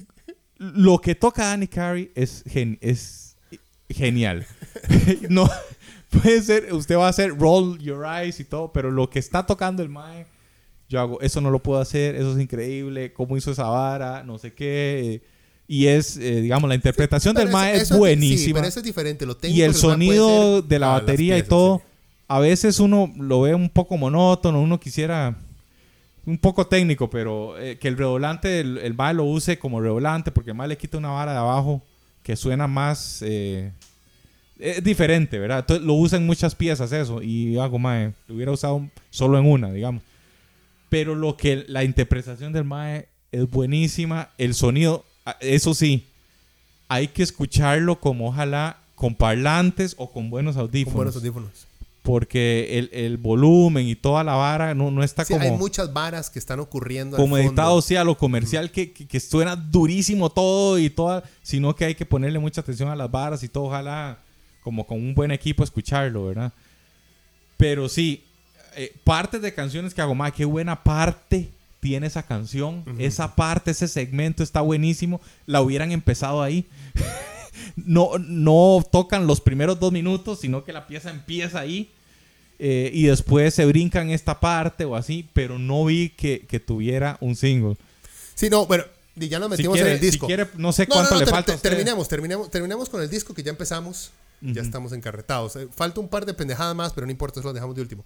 lo 0.57 0.99
que 0.99 1.15
toca 1.15 1.53
Annie 1.53 1.69
Carey 1.69 2.11
es 2.15 2.43
es 2.81 3.37
genial. 3.89 4.45
No 5.29 5.49
puede 6.09 6.41
ser, 6.41 6.73
usted 6.73 6.97
va 6.97 7.07
a 7.07 7.09
hacer 7.09 7.37
roll 7.37 7.77
your 7.79 8.05
eyes 8.05 8.39
y 8.39 8.43
todo, 8.43 8.71
pero 8.73 8.91
lo 8.91 9.09
que 9.09 9.19
está 9.19 9.45
tocando 9.45 9.83
el 9.83 9.89
Mae, 9.89 10.25
yo 10.87 10.99
hago, 10.99 11.21
eso 11.21 11.39
no 11.41 11.51
lo 11.51 11.59
puedo 11.59 11.79
hacer, 11.79 12.15
eso 12.15 12.33
es 12.33 12.39
increíble, 12.39 13.13
cómo 13.13 13.37
hizo 13.37 13.51
esa 13.51 13.65
vara, 13.65 14.23
no 14.23 14.37
sé 14.37 14.53
qué. 14.53 15.21
Y 15.67 15.85
es, 15.85 16.17
eh, 16.17 16.41
digamos, 16.41 16.67
la 16.67 16.73
interpretación 16.73 17.35
del 17.35 17.49
Mae 17.49 17.75
es 17.75 17.95
buenísima. 17.95 18.45
Sí, 18.45 18.53
pero 18.53 18.67
eso 18.67 18.79
es 18.79 18.85
diferente. 18.85 19.25
Lo 19.27 19.37
y 19.43 19.61
el 19.61 19.75
sonido 19.75 20.63
de 20.63 20.79
la 20.79 20.87
batería 20.87 21.37
y 21.37 21.43
todo, 21.43 21.83
a 22.27 22.39
veces 22.39 22.79
uno 22.79 23.13
lo 23.17 23.41
ve 23.41 23.53
un 23.53 23.69
poco 23.69 23.95
monótono, 23.95 24.59
uno 24.59 24.79
quisiera 24.79 25.37
un 26.25 26.39
poco 26.39 26.65
técnico, 26.65 27.09
pero 27.09 27.57
eh, 27.59 27.77
que 27.77 27.87
el 27.87 27.97
redoblante, 27.97 28.59
el, 28.59 28.79
el 28.79 28.95
Mae 28.95 29.13
lo 29.13 29.25
use 29.25 29.59
como 29.59 29.79
redoblante, 29.79 30.31
porque 30.31 30.51
el 30.51 30.57
Mae 30.57 30.69
le 30.69 30.77
quita 30.77 30.97
una 30.97 31.09
vara 31.09 31.33
de 31.33 31.37
abajo 31.37 31.83
que 32.23 32.35
suena 32.35 32.67
más... 32.67 33.21
Eh, 33.21 33.71
es 34.59 34.83
diferente, 34.83 35.39
¿verdad? 35.39 35.59
Entonces 35.59 35.85
lo 35.85 35.93
usa 35.93 36.17
en 36.17 36.25
muchas 36.25 36.53
piezas 36.53 36.91
eso 36.91 37.21
y 37.23 37.57
hago, 37.57 37.79
mae, 37.79 38.11
lo 38.27 38.35
hubiera 38.35 38.51
usado 38.51 38.87
solo 39.09 39.39
en 39.39 39.45
una, 39.45 39.71
digamos. 39.71 40.03
Pero 40.89 41.15
lo 41.15 41.37
que 41.37 41.65
la 41.67 41.83
interpretación 41.83 42.51
del 42.51 42.65
mae 42.65 43.07
es 43.31 43.49
buenísima, 43.49 44.29
el 44.37 44.53
sonido, 44.53 45.05
ah, 45.25 45.37
eso 45.39 45.73
sí, 45.73 46.05
hay 46.89 47.07
que 47.07 47.23
escucharlo 47.23 47.99
como 47.99 48.27
ojalá 48.27 48.77
con 48.95 49.15
parlantes 49.15 49.95
o 49.97 50.11
con 50.11 50.29
buenos 50.29 50.57
audífonos. 50.57 50.93
Con 50.93 50.97
buenos 50.97 51.15
audífonos. 51.15 51.49
Porque 52.01 52.79
el, 52.79 52.89
el 52.91 53.17
volumen 53.17 53.87
y 53.87 53.95
toda 53.95 54.23
la 54.23 54.33
vara 54.33 54.73
no, 54.73 54.89
no 54.89 55.03
está 55.03 55.23
Sí, 55.23 55.33
como... 55.33 55.45
hay 55.45 55.51
muchas 55.51 55.93
varas 55.93 56.29
que 56.29 56.39
están 56.39 56.59
ocurriendo. 56.59 57.15
al 57.15 57.21
como 57.21 57.35
fondo. 57.35 57.47
editado, 57.47 57.81
sí, 57.81 57.95
a 57.95 58.03
lo 58.03 58.17
comercial, 58.17 58.71
que, 58.71 58.91
que, 58.91 59.07
que 59.07 59.19
suena 59.19 59.55
durísimo 59.55 60.29
todo 60.29 60.79
y 60.79 60.89
toda, 60.89 61.23
sino 61.43 61.75
que 61.75 61.85
hay 61.85 61.95
que 61.95 62.05
ponerle 62.05 62.39
mucha 62.39 62.61
atención 62.61 62.89
a 62.89 62.95
las 62.95 63.11
varas 63.11 63.43
y 63.43 63.47
todo, 63.47 63.65
ojalá 63.65 64.17
como 64.63 64.85
con 64.85 64.97
un 64.97 65.15
buen 65.15 65.31
equipo 65.31 65.63
escucharlo, 65.63 66.25
¿verdad? 66.27 66.51
Pero 67.57 67.89
sí, 67.89 68.23
eh, 68.75 68.93
partes 69.03 69.41
de 69.41 69.53
canciones 69.53 69.93
que 69.93 70.01
hago, 70.01 70.15
más 70.15 70.33
qué 70.33 70.45
buena 70.45 70.83
parte 70.83 71.49
tiene 71.79 72.07
esa 72.07 72.23
canción, 72.23 72.83
esa 72.99 73.35
parte, 73.35 73.71
ese 73.71 73.87
segmento 73.87 74.43
está 74.43 74.61
buenísimo, 74.61 75.21
la 75.45 75.61
hubieran 75.61 75.91
empezado 75.91 76.41
ahí. 76.43 76.65
no, 77.75 78.11
no 78.19 78.85
tocan 78.91 79.27
los 79.27 79.41
primeros 79.41 79.79
dos 79.79 79.91
minutos, 79.91 80.39
sino 80.41 80.63
que 80.63 80.73
la 80.73 80.87
pieza 80.87 81.09
empieza 81.09 81.59
ahí. 81.59 81.89
eh, 82.61 82.91
y 82.93 83.03
después 83.03 83.53
se 83.53 83.65
brincan 83.65 84.09
esta 84.09 84.39
parte 84.41 84.83
o 84.83 84.95
así, 84.97 85.27
pero 85.33 85.57
no 85.57 85.85
vi 85.85 86.09
que, 86.09 86.45
que 86.45 86.59
tuviera 86.59 87.17
un 87.21 87.35
single. 87.37 87.77
Sí, 88.35 88.49
no, 88.49 88.65
bueno, 88.65 88.83
ya 89.15 89.39
nos 89.39 89.47
Si 89.47 89.51
metimos 89.51 89.75
quiere, 89.75 89.89
en 89.91 89.95
el 89.95 90.01
disco. 90.01 90.25
si 90.25 90.27
quiere, 90.27 90.49
no 90.57 90.73
sé 90.73 90.85
No, 90.87 90.95
cuánto 90.95 91.11
no, 91.11 91.19
no, 91.19 91.25
le 91.25 91.31
falta. 91.31 91.55
usted. 91.55 91.69
terminemos, 91.69 92.07
terminemos, 92.09 92.51
terminemos 92.51 92.89
con 92.89 93.01
el 93.01 93.09
disco 93.09 93.33
que 93.33 93.43
ya 93.43 93.51
empezamos. 93.51 94.11
Ya 94.41 94.61
estamos 94.61 94.93
encarretados. 94.93 95.55
Eh, 95.57 95.67
falta 95.71 95.99
un 95.99 96.07
par 96.07 96.25
de 96.25 96.33
pendejadas 96.33 96.75
más, 96.75 96.93
pero 96.93 97.05
no 97.05 97.11
importa, 97.11 97.39
eso 97.39 97.49
lo 97.49 97.53
dejamos 97.53 97.75
de 97.75 97.81
último. 97.81 98.05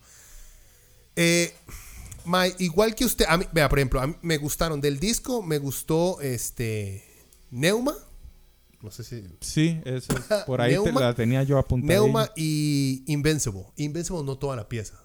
Eh, 1.16 1.54
igual 2.60 2.96
que 2.96 3.06
usted, 3.06 3.26
a 3.28 3.38
mí, 3.38 3.46
vea, 3.52 3.70
por 3.70 3.80
ejemplo, 3.80 4.02
a 4.02 4.08
mí 4.08 4.16
me 4.22 4.38
gustaron 4.38 4.82
del 4.82 5.00
disco, 5.00 5.42
me 5.44 5.58
gustó 5.60 6.20
este 6.22 7.04
Neuma. 7.52 7.96
No 8.82 8.92
sé 8.92 9.04
si. 9.04 9.24
Sí, 9.42 9.80
eso 9.86 10.14
es- 10.18 10.44
por 10.46 10.60
ahí 10.62 10.76
te 10.84 10.92
la 10.92 11.14
tenía 11.14 11.44
yo 11.44 11.58
apuntada. 11.58 11.94
Neuma 11.94 12.30
y 12.36 13.04
Invincible. 13.08 13.66
Invincible 13.78 14.24
no 14.24 14.38
toda 14.38 14.56
la 14.56 14.68
pieza. 14.68 15.00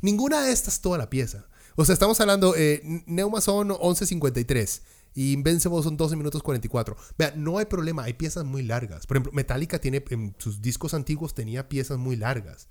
Ninguna 0.00 0.42
de 0.42 0.52
estas 0.52 0.80
toda 0.80 0.96
la 0.98 1.10
pieza. 1.10 1.46
O 1.76 1.84
sea, 1.84 1.92
estamos 1.92 2.20
hablando, 2.20 2.54
eh, 2.56 2.80
Neuma 3.06 3.40
son 3.40 3.68
11.53 3.68 4.80
y 5.14 5.32
Invincible 5.32 5.82
son 5.82 5.96
12 5.96 6.16
minutos 6.16 6.42
44. 6.42 6.96
Vea, 7.18 7.32
no 7.36 7.58
hay 7.58 7.66
problema, 7.66 8.04
hay 8.04 8.14
piezas 8.14 8.44
muy 8.44 8.62
largas. 8.62 9.06
Por 9.06 9.16
ejemplo, 9.16 9.32
Metallica 9.32 9.80
tiene, 9.80 10.04
en 10.10 10.34
sus 10.38 10.62
discos 10.62 10.94
antiguos 10.94 11.34
tenía 11.34 11.68
piezas 11.68 11.98
muy 11.98 12.16
largas. 12.16 12.68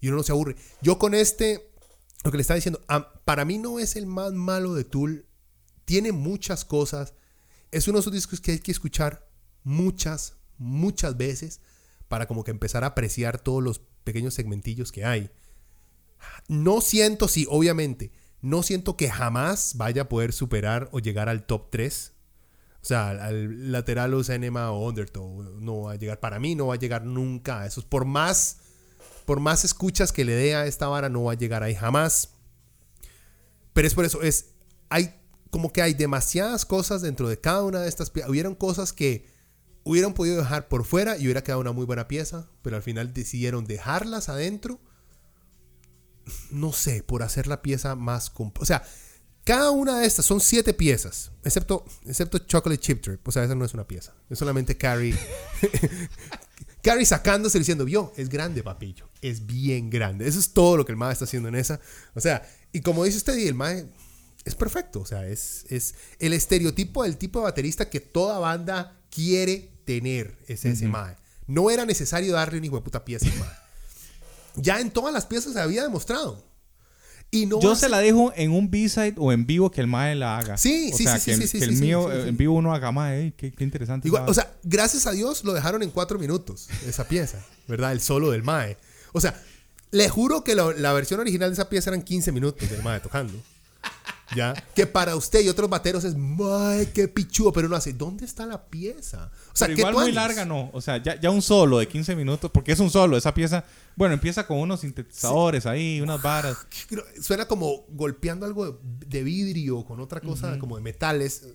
Y 0.00 0.08
uno 0.08 0.18
no 0.18 0.22
se 0.22 0.32
aburre. 0.32 0.56
Yo 0.80 0.98
con 0.98 1.14
este, 1.14 1.72
lo 2.24 2.30
que 2.30 2.36
le 2.36 2.42
estaba 2.42 2.56
diciendo, 2.56 2.80
para 3.24 3.44
mí 3.44 3.58
no 3.58 3.78
es 3.78 3.96
el 3.96 4.06
más 4.06 4.32
malo 4.32 4.74
de 4.74 4.84
Tool. 4.84 5.26
Tiene 5.84 6.12
muchas 6.12 6.64
cosas. 6.64 7.14
Es 7.72 7.88
uno 7.88 7.98
de 7.98 8.00
esos 8.00 8.12
discos 8.12 8.40
que 8.40 8.52
hay 8.52 8.58
que 8.60 8.72
escuchar 8.72 9.28
muchas, 9.64 10.36
muchas 10.58 11.16
veces 11.16 11.60
para 12.08 12.26
como 12.26 12.44
que 12.44 12.50
empezar 12.50 12.84
a 12.84 12.88
apreciar 12.88 13.38
todos 13.38 13.62
los 13.62 13.80
pequeños 14.04 14.34
segmentillos 14.34 14.92
que 14.92 15.04
hay. 15.04 15.30
No 16.46 16.80
siento, 16.80 17.26
sí, 17.26 17.46
obviamente, 17.48 18.12
no 18.42 18.62
siento 18.62 18.96
que 18.96 19.08
jamás 19.08 19.74
vaya 19.76 20.02
a 20.02 20.08
poder 20.08 20.32
superar 20.32 20.88
o 20.92 20.98
llegar 20.98 21.28
al 21.28 21.46
top 21.46 21.70
3. 21.70 22.12
O 22.82 22.84
sea, 22.84 23.10
al, 23.10 23.20
al 23.20 23.72
Lateralus, 23.72 24.28
Enema 24.28 24.72
o 24.72 24.88
Undertow. 24.88 25.42
No 25.60 25.82
va 25.82 25.92
a 25.92 25.96
llegar, 25.96 26.20
para 26.20 26.38
mí 26.40 26.54
no 26.54 26.66
va 26.66 26.74
a 26.74 26.78
llegar 26.78 27.04
nunca 27.04 27.60
a 27.60 27.66
esos. 27.66 27.84
Por 27.84 28.04
más, 28.04 28.58
por 29.24 29.40
más 29.40 29.64
escuchas 29.64 30.12
que 30.12 30.24
le 30.24 30.34
dé 30.34 30.56
a 30.56 30.66
esta 30.66 30.88
vara, 30.88 31.08
no 31.08 31.24
va 31.24 31.32
a 31.32 31.36
llegar 31.36 31.62
ahí 31.62 31.74
jamás. 31.74 32.30
Pero 33.72 33.86
es 33.86 33.94
por 33.94 34.04
eso, 34.04 34.22
es, 34.22 34.50
hay 34.90 35.14
como 35.50 35.72
que 35.72 35.82
hay 35.82 35.94
demasiadas 35.94 36.64
cosas 36.64 37.02
dentro 37.02 37.28
de 37.28 37.38
cada 37.38 37.62
una 37.62 37.80
de 37.80 37.88
estas 37.88 38.10
piezas. 38.10 38.30
Hubieron 38.30 38.54
cosas 38.54 38.92
que 38.92 39.26
hubieran 39.84 40.14
podido 40.14 40.38
dejar 40.38 40.68
por 40.68 40.84
fuera 40.84 41.16
y 41.16 41.24
hubiera 41.24 41.44
quedado 41.44 41.60
una 41.60 41.72
muy 41.72 41.84
buena 41.84 42.08
pieza, 42.08 42.48
pero 42.62 42.76
al 42.76 42.82
final 42.82 43.12
decidieron 43.12 43.66
dejarlas 43.66 44.28
adentro. 44.28 44.80
No 46.50 46.72
sé, 46.72 47.02
por 47.02 47.22
hacer 47.22 47.46
la 47.46 47.62
pieza 47.62 47.96
más... 47.96 48.32
O 48.36 48.64
sea, 48.64 48.82
cada 49.44 49.70
una 49.70 49.98
de 49.98 50.06
estas 50.06 50.24
son 50.24 50.40
siete 50.40 50.72
piezas, 50.72 51.32
excepto, 51.44 51.84
excepto 52.06 52.38
Chocolate 52.38 52.80
Chip 52.80 53.02
Trip. 53.02 53.26
O 53.26 53.32
sea, 53.32 53.44
esa 53.44 53.54
no 53.54 53.64
es 53.64 53.74
una 53.74 53.86
pieza. 53.86 54.14
Es 54.30 54.38
solamente 54.38 54.76
Carrie... 54.76 55.16
Carrie 56.82 57.06
sacándose 57.06 57.58
y 57.58 57.60
diciendo, 57.60 57.84
vio, 57.84 58.12
es 58.16 58.28
grande, 58.28 58.62
papillo. 58.62 59.08
Es 59.20 59.46
bien 59.46 59.88
grande. 59.88 60.26
Eso 60.26 60.40
es 60.40 60.52
todo 60.52 60.76
lo 60.76 60.84
que 60.84 60.90
el 60.90 60.98
MAE 60.98 61.12
está 61.12 61.26
haciendo 61.26 61.48
en 61.48 61.54
esa. 61.54 61.80
O 62.14 62.20
sea, 62.20 62.42
y 62.72 62.80
como 62.80 63.04
dice 63.04 63.18
usted, 63.18 63.36
y 63.36 63.46
el 63.46 63.54
MAE 63.54 63.86
es 64.44 64.56
perfecto. 64.56 65.00
O 65.00 65.06
sea, 65.06 65.26
es, 65.28 65.64
es 65.68 65.94
el 66.18 66.32
estereotipo 66.32 67.04
del 67.04 67.18
tipo 67.18 67.38
de 67.38 67.44
baterista 67.44 67.88
que 67.88 68.00
toda 68.00 68.40
banda 68.40 69.00
quiere 69.10 69.70
tener. 69.84 70.36
Es 70.48 70.64
ese 70.64 70.88
MAE. 70.88 71.16
No 71.46 71.70
era 71.70 71.86
necesario 71.86 72.32
darle 72.32 72.58
un 72.58 72.64
hijo 72.64 72.76
de 72.76 72.82
puta 72.82 73.04
pieza 73.04 73.26
al 73.26 73.38
MAE. 73.38 73.61
Ya 74.56 74.80
en 74.80 74.90
todas 74.90 75.12
las 75.12 75.26
piezas 75.26 75.52
se 75.54 75.60
había 75.60 75.82
demostrado. 75.82 76.44
Y 77.34 77.46
no 77.46 77.60
Yo 77.62 77.72
hace- 77.72 77.82
se 77.86 77.88
la 77.88 78.00
dejo 78.00 78.30
en 78.36 78.50
un 78.52 78.70
B-side 78.70 79.14
o 79.16 79.32
en 79.32 79.46
vivo 79.46 79.70
que 79.70 79.80
el 79.80 79.86
mae 79.86 80.14
la 80.14 80.36
haga. 80.36 80.58
Sí, 80.58 80.90
o 80.92 80.96
sí, 80.96 81.04
sea, 81.04 81.18
sí, 81.18 81.30
que, 81.30 81.36
sí, 81.38 81.42
el- 81.42 81.48
sí, 81.48 81.58
que 81.60 81.64
sí, 81.64 81.70
el 81.72 81.80
mío 81.80 82.12
en 82.12 82.36
vivo 82.36 82.54
uno 82.56 82.74
haga 82.74 82.92
mae, 82.92 83.32
qué, 83.36 83.52
qué 83.52 83.64
interesante. 83.64 84.06
Igual, 84.08 84.24
o 84.28 84.34
sea, 84.34 84.52
gracias 84.62 85.06
a 85.06 85.12
Dios 85.12 85.42
lo 85.42 85.54
dejaron 85.54 85.82
en 85.82 85.90
cuatro 85.90 86.18
minutos, 86.18 86.68
esa 86.86 87.08
pieza, 87.08 87.38
¿verdad? 87.68 87.92
El 87.92 88.02
solo 88.02 88.30
del 88.30 88.42
Mae. 88.42 88.76
O 89.14 89.20
sea, 89.22 89.40
le 89.92 90.08
juro 90.10 90.44
que 90.44 90.54
la 90.54 90.92
versión 90.92 91.20
original 91.20 91.48
de 91.48 91.54
esa 91.54 91.70
pieza 91.70 91.88
eran 91.88 92.02
15 92.02 92.32
minutos 92.32 92.68
del 92.68 92.82
Mae 92.82 93.00
tocando. 93.00 93.32
¿Ya? 94.34 94.54
Que 94.74 94.86
para 94.86 95.14
usted 95.14 95.40
y 95.40 95.48
otros 95.48 95.68
bateros 95.68 96.04
es, 96.04 96.16
Mae, 96.16 96.90
qué 96.92 97.08
pichudo, 97.08 97.52
pero 97.52 97.66
uno 97.66 97.76
hace, 97.76 97.92
¿dónde 97.92 98.24
está 98.24 98.46
la 98.46 98.64
pieza? 98.64 99.30
O 99.52 99.56
sea, 99.56 99.66
Pero 99.66 99.76
¿qué 99.76 99.80
igual 99.82 99.94
muy 99.94 100.12
larga 100.12 100.44
no. 100.44 100.70
O 100.72 100.80
sea, 100.80 101.02
ya, 101.02 101.20
ya 101.20 101.30
un 101.30 101.42
solo 101.42 101.78
de 101.78 101.88
15 101.88 102.16
minutos, 102.16 102.50
porque 102.50 102.72
es 102.72 102.80
un 102.80 102.90
solo. 102.90 103.16
Esa 103.16 103.34
pieza, 103.34 103.64
bueno, 103.94 104.14
empieza 104.14 104.46
con 104.46 104.58
unos 104.58 104.80
sintetizadores 104.80 105.66
ahí, 105.66 106.00
unas 106.00 106.22
varas. 106.22 106.56
Pero 106.88 107.04
Suena 107.20 107.46
como 107.46 107.84
golpeando 107.90 108.46
algo 108.46 108.80
de, 108.82 109.22
vidrio 109.22 109.84
con 109.84 110.00
otra 110.00 110.20
cosa 110.20 110.58
como 110.58 110.76
de 110.76 110.82
metales. 110.82 111.46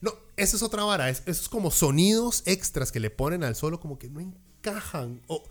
No, 0.00 0.12
esa 0.36 0.56
es 0.56 0.62
otra 0.62 0.84
vara. 0.84 1.08
Es, 1.08 1.22
esos 1.26 1.48
como 1.48 1.70
sonidos 1.70 2.42
extras 2.44 2.92
que 2.92 3.00
le 3.00 3.10
ponen 3.10 3.42
al 3.42 3.56
solo 3.56 3.80
como 3.80 3.98
que 3.98 4.10
no 4.10 4.20
encajan. 4.20 5.22
O 5.28 5.42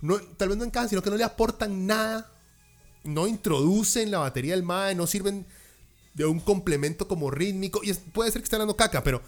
no, 0.00 0.20
tal 0.36 0.48
vez 0.48 0.58
no 0.58 0.64
encajan, 0.64 0.88
sino 0.88 1.02
que 1.02 1.10
no 1.10 1.16
le 1.16 1.24
aportan 1.24 1.86
nada. 1.86 2.30
No 3.04 3.26
introducen 3.26 4.10
la 4.10 4.18
batería 4.18 4.54
del 4.54 4.62
MAE, 4.62 4.94
no 4.94 5.06
sirven 5.06 5.46
de 6.14 6.24
un 6.24 6.40
complemento 6.40 7.08
como 7.08 7.30
rítmico. 7.30 7.80
Y 7.82 7.92
puede 7.94 8.30
ser 8.30 8.42
que 8.42 8.44
esté 8.44 8.58
dando 8.58 8.76
caca, 8.76 9.02
pero 9.02 9.22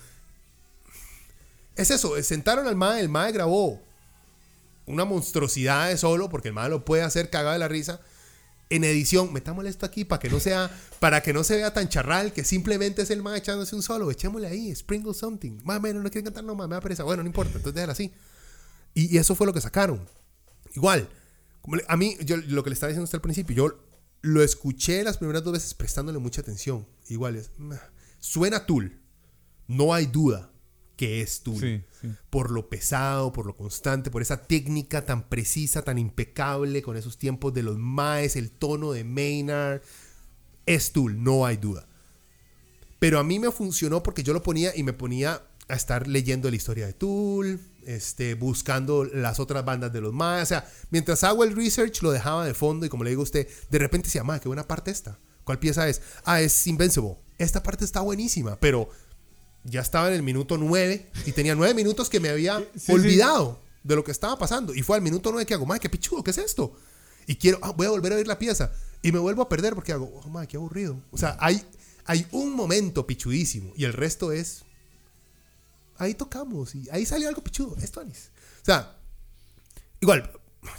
es 1.76 1.90
eso. 1.90 2.20
Sentaron 2.22 2.66
al 2.66 2.76
MAE, 2.76 3.00
el 3.00 3.08
MAE 3.08 3.32
grabó 3.32 3.80
una 4.86 5.04
monstruosidad 5.04 5.88
de 5.88 5.96
solo, 5.96 6.28
porque 6.28 6.48
el 6.48 6.54
MAE 6.54 6.68
lo 6.68 6.84
puede 6.84 7.02
hacer 7.02 7.30
cagado 7.30 7.54
de 7.54 7.58
la 7.58 7.68
risa 7.68 8.00
en 8.70 8.84
edición, 8.84 9.32
metámosle 9.32 9.70
esto 9.70 9.86
aquí 9.86 10.04
para 10.04 10.18
que 10.18 10.28
no 10.28 10.40
sea, 10.40 10.70
para 10.98 11.22
que 11.22 11.32
no 11.32 11.44
se 11.44 11.56
vea 11.56 11.72
tan 11.72 11.88
charral, 11.88 12.32
que 12.32 12.44
simplemente 12.44 13.02
es 13.02 13.10
el 13.10 13.22
man 13.22 13.36
echándose 13.36 13.76
un 13.76 13.82
solo, 13.82 14.10
echémosle 14.10 14.48
ahí, 14.48 14.74
sprinkle 14.74 15.14
something. 15.14 15.60
Más 15.64 15.78
o 15.78 15.80
menos, 15.80 16.02
no 16.02 16.10
quieren 16.10 16.24
cantar, 16.24 16.44
no, 16.44 16.54
más 16.54 16.68
me 16.68 16.74
da 16.74 16.80
pereza. 16.80 17.04
Bueno, 17.04 17.22
no 17.22 17.28
importa, 17.28 17.52
entonces 17.56 17.74
déjala 17.74 17.92
así. 17.92 18.12
Y, 18.94 19.16
eso 19.18 19.34
fue 19.34 19.46
lo 19.46 19.52
que 19.52 19.60
sacaron. 19.60 20.08
Igual, 20.74 21.08
como 21.60 21.76
a 21.86 21.96
mí, 21.96 22.16
yo 22.24 22.36
lo 22.36 22.62
que 22.62 22.70
le 22.70 22.74
estaba 22.74 22.88
diciendo 22.88 23.04
hasta 23.04 23.16
el 23.16 23.20
principio, 23.20 23.54
yo 23.54 23.83
lo 24.24 24.42
escuché 24.42 25.04
las 25.04 25.18
primeras 25.18 25.44
dos 25.44 25.52
veces 25.52 25.74
prestándole 25.74 26.18
mucha 26.18 26.40
atención. 26.40 26.86
Igual 27.08 27.36
es, 27.36 27.50
suena 28.18 28.64
Tool, 28.64 28.98
no 29.68 29.92
hay 29.92 30.06
duda 30.06 30.50
que 30.96 31.20
es 31.20 31.42
Tool 31.42 31.60
Sí, 31.60 31.82
sí. 32.00 32.08
por 32.30 32.50
lo 32.50 32.70
pesado, 32.70 33.32
por 33.32 33.44
lo 33.44 33.54
constante, 33.54 34.10
por 34.10 34.22
esa 34.22 34.46
técnica 34.46 35.04
tan 35.04 35.28
precisa, 35.28 35.82
tan 35.82 35.98
impecable, 35.98 36.80
con 36.80 36.96
esos 36.96 37.18
tiempos 37.18 37.52
de 37.52 37.64
los 37.64 37.76
maes, 37.76 38.36
el 38.36 38.50
tono 38.50 38.92
de 38.92 39.04
Maynard. 39.04 39.82
Es 40.64 40.92
Tool, 40.92 41.22
no 41.22 41.44
hay 41.44 41.58
duda. 41.58 41.86
Pero 42.98 43.18
a 43.18 43.24
mí 43.24 43.38
me 43.38 43.50
funcionó 43.50 44.02
porque 44.02 44.22
yo 44.22 44.32
lo 44.32 44.42
ponía 44.42 44.74
y 44.74 44.84
me 44.84 44.94
ponía 44.94 45.42
a 45.68 45.74
estar 45.74 46.08
leyendo 46.08 46.48
la 46.48 46.56
historia 46.56 46.86
de 46.86 46.94
Tool, 46.94 47.60
este, 47.86 48.34
buscando 48.34 49.04
las 49.04 49.38
otras 49.40 49.64
bandas 49.64 49.92
de 49.92 50.00
los 50.00 50.12
maes. 50.12 50.44
O 50.44 50.46
sea, 50.46 50.70
mientras 50.90 51.24
hago 51.24 51.44
el 51.44 51.54
research 51.54 52.02
lo 52.02 52.10
dejaba 52.12 52.46
de 52.46 52.54
fondo 52.54 52.86
y 52.86 52.88
como 52.88 53.04
le 53.04 53.10
digo 53.10 53.22
a 53.22 53.24
usted, 53.24 53.48
de 53.70 53.78
repente 53.78 54.06
decía, 54.08 54.24
ma, 54.24 54.38
qué 54.40 54.48
buena 54.48 54.66
parte 54.66 54.90
esta. 54.90 55.18
¿Cuál 55.44 55.58
pieza 55.58 55.88
es? 55.88 56.00
Ah, 56.24 56.40
es 56.40 56.66
Invincible. 56.66 57.16
Esta 57.38 57.62
parte 57.62 57.84
está 57.84 58.00
buenísima, 58.00 58.56
pero 58.60 58.88
ya 59.64 59.80
estaba 59.80 60.08
en 60.08 60.14
el 60.14 60.22
minuto 60.22 60.56
9 60.58 61.10
y 61.26 61.32
tenía 61.32 61.54
9 61.54 61.74
minutos 61.74 62.08
que 62.08 62.20
me 62.20 62.28
había 62.28 62.58
Sí, 62.74 62.80
sí. 62.86 62.92
olvidado 62.92 63.60
de 63.82 63.96
lo 63.96 64.04
que 64.04 64.12
estaba 64.12 64.38
pasando. 64.38 64.74
Y 64.74 64.82
fue 64.82 64.96
al 64.96 65.02
minuto 65.02 65.30
9 65.32 65.44
que 65.46 65.54
hago, 65.54 65.66
madre, 65.66 65.80
qué 65.80 65.90
pichudo, 65.90 66.22
¿qué 66.24 66.30
es 66.30 66.38
esto? 66.38 66.74
Y 67.26 67.36
quiero, 67.36 67.58
ah, 67.62 67.72
voy 67.72 67.86
a 67.86 67.90
volver 67.90 68.12
a 68.12 68.16
oír 68.16 68.26
la 68.26 68.38
pieza. 68.38 68.72
Y 69.02 69.12
me 69.12 69.18
vuelvo 69.18 69.42
a 69.42 69.48
perder 69.48 69.74
porque 69.74 69.92
hago, 69.92 70.10
oh, 70.24 70.28
madre, 70.28 70.48
qué 70.48 70.56
aburrido. 70.56 71.00
O 71.10 71.18
sea, 71.18 71.36
hay, 71.40 71.62
hay 72.06 72.26
un 72.32 72.54
momento 72.54 73.06
pichudísimo 73.06 73.72
y 73.76 73.84
el 73.84 73.92
resto 73.92 74.32
es, 74.32 74.63
ahí 75.98 76.14
tocamos 76.14 76.74
y 76.74 76.88
ahí 76.90 77.04
salió 77.06 77.28
algo 77.28 77.42
pichudo. 77.42 77.76
Esto, 77.76 78.00
Anis. 78.00 78.30
O 78.62 78.64
sea, 78.64 78.98
igual, 80.00 80.30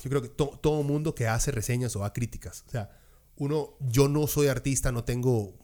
yo 0.03 0.09
creo 0.09 0.21
que 0.21 0.29
to- 0.29 0.59
todo 0.61 0.83
mundo 0.83 1.13
que 1.15 1.27
hace 1.27 1.51
reseñas 1.51 1.95
o 1.95 1.99
da 1.99 2.13
críticas, 2.13 2.63
o 2.67 2.71
sea, 2.71 2.97
uno, 3.37 3.75
yo 3.81 4.07
no 4.07 4.27
soy 4.27 4.47
artista, 4.47 4.91
no 4.91 5.03
tengo 5.03 5.57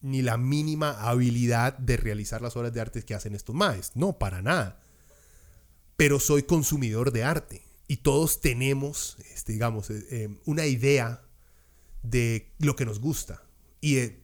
ni 0.00 0.22
la 0.22 0.36
mínima 0.36 0.90
habilidad 1.08 1.76
de 1.78 1.96
realizar 1.96 2.42
las 2.42 2.56
obras 2.56 2.72
de 2.72 2.80
arte 2.80 3.02
que 3.04 3.14
hacen 3.14 3.34
estos 3.34 3.54
maes. 3.54 3.92
No, 3.94 4.18
para 4.18 4.42
nada. 4.42 4.80
pero 5.96 6.18
soy 6.18 6.42
consumidor 6.42 7.12
de 7.12 7.22
arte. 7.22 7.62
Y 7.86 7.98
todos 7.98 8.40
tenemos, 8.40 9.18
este, 9.34 9.52
digamos, 9.52 9.90
eh, 9.90 10.04
eh, 10.10 10.38
una 10.46 10.66
idea 10.66 11.22
de 12.02 12.50
lo 12.58 12.74
que 12.74 12.84
nos 12.86 12.98
gusta. 12.98 13.42
Y, 13.80 13.98
eh, 13.98 14.20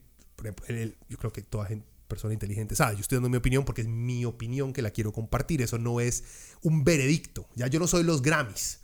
yo 1.07 1.17
creo 1.17 1.31
que 1.31 1.41
toda 1.43 1.67
gente, 1.67 1.85
persona 2.09 2.33
inteligente 2.33 2.75
sabe, 2.75 2.95
yo 2.95 3.01
estoy 3.01 3.15
dando 3.15 3.29
mi 3.29 3.37
opinión 3.37 3.63
porque 3.63 3.81
es 3.81 3.87
mi 3.87 4.25
opinión 4.25 4.73
que 4.73 4.81
la 4.81 4.91
quiero 4.91 5.13
compartir. 5.13 5.61
Eso 5.61 5.77
no 5.77 6.01
es 6.01 6.23
un 6.61 6.83
veredicto. 6.83 7.47
Ya 7.55 7.67
yo 7.67 7.79
no 7.79 7.87
soy 7.87 8.03
los 8.03 8.21
Grammys. 8.21 8.79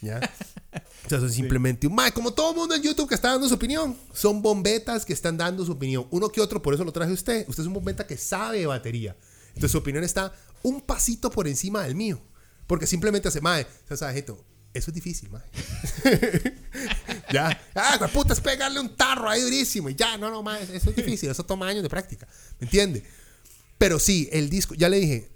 ¿Ya? 0.00 0.20
O 1.04 1.08
sea, 1.08 1.18
es 1.18 1.34
simplemente 1.34 1.86
un... 1.86 1.96
como 2.14 2.32
todo 2.32 2.54
mundo 2.54 2.74
en 2.74 2.82
YouTube 2.82 3.08
que 3.08 3.16
está 3.16 3.30
dando 3.30 3.48
su 3.48 3.54
opinión. 3.54 3.96
Son 4.12 4.40
bombetas 4.40 5.04
que 5.04 5.12
están 5.12 5.36
dando 5.36 5.64
su 5.64 5.72
opinión. 5.72 6.06
Uno 6.10 6.28
que 6.28 6.40
otro, 6.40 6.62
por 6.62 6.72
eso 6.72 6.84
lo 6.84 6.92
traje 6.92 7.10
a 7.10 7.14
usted. 7.14 7.48
Usted 7.48 7.64
es 7.64 7.66
un 7.66 7.74
bombeta 7.74 8.06
que 8.06 8.16
sabe 8.16 8.60
de 8.60 8.66
batería. 8.66 9.16
Entonces 9.48 9.72
su 9.72 9.78
opinión 9.78 10.04
está 10.04 10.32
un 10.62 10.80
pasito 10.80 11.30
por 11.30 11.48
encima 11.48 11.82
del 11.82 11.96
mío. 11.96 12.22
Porque 12.66 12.86
simplemente 12.86 13.26
hace, 13.26 13.40
mae, 13.40 13.66
o 13.90 13.96
sea, 13.96 14.12
eso 14.72 14.90
es 14.90 14.94
difícil, 14.94 15.30
mae. 15.30 15.42
ya, 17.32 17.60
ah, 17.74 18.08
puta, 18.12 18.32
es 18.32 18.40
pegarle 18.40 18.78
un 18.78 18.94
tarro 18.94 19.28
ahí 19.28 19.40
durísimo. 19.40 19.88
Y 19.88 19.94
ya, 19.94 20.16
no, 20.16 20.30
no, 20.30 20.42
mae, 20.42 20.62
eso 20.62 20.90
es 20.90 20.96
difícil, 20.96 21.30
eso 21.30 21.44
toma 21.44 21.66
años 21.66 21.82
de 21.82 21.88
práctica. 21.88 22.28
¿Me 22.60 22.66
entiende? 22.66 23.04
Pero 23.78 23.98
sí, 23.98 24.28
el 24.32 24.48
disco, 24.48 24.74
ya 24.74 24.88
le 24.88 25.00
dije, 25.00 25.28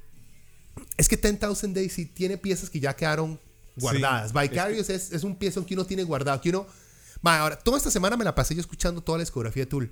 es 0.96 1.08
que 1.08 1.16
10,000 1.16 1.74
Days 1.74 1.92
sí 1.92 2.06
tiene 2.06 2.38
piezas 2.38 2.70
que 2.70 2.78
ya 2.78 2.94
quedaron 2.94 3.40
guardadas. 3.76 4.32
Vicarious 4.32 4.88
es, 4.90 5.12
es, 5.12 5.24
un 5.24 5.36
pieza 5.36 5.64
que 5.66 5.74
uno 5.74 5.84
tiene 5.84 6.04
guardado, 6.04 6.40
que 6.40 6.50
uno... 6.50 6.66
Mae, 7.22 7.38
ahora, 7.38 7.58
toda 7.58 7.78
esta 7.78 7.90
semana 7.90 8.16
me 8.16 8.24
la 8.24 8.34
pasé 8.34 8.54
yo 8.54 8.60
escuchando 8.60 9.00
toda 9.00 9.18
la 9.18 9.22
discografía 9.22 9.64
de 9.64 9.70
Tool. 9.70 9.90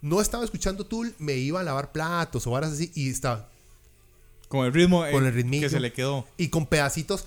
No 0.00 0.20
estaba 0.20 0.44
escuchando 0.44 0.84
Tool, 0.84 1.14
me 1.18 1.34
iba 1.34 1.60
a 1.60 1.62
lavar 1.62 1.92
platos 1.92 2.46
o 2.46 2.50
varas 2.50 2.72
así 2.72 2.90
y 2.94 3.08
estaba 3.10 3.48
con 4.48 4.64
el 4.64 4.72
ritmo 4.72 5.04
con 5.12 5.26
el 5.26 5.32
ritmo 5.32 5.60
que 5.60 5.68
se 5.68 5.80
le 5.80 5.92
quedó. 5.92 6.26
Y 6.36 6.48
con 6.48 6.66
pedacitos. 6.66 7.26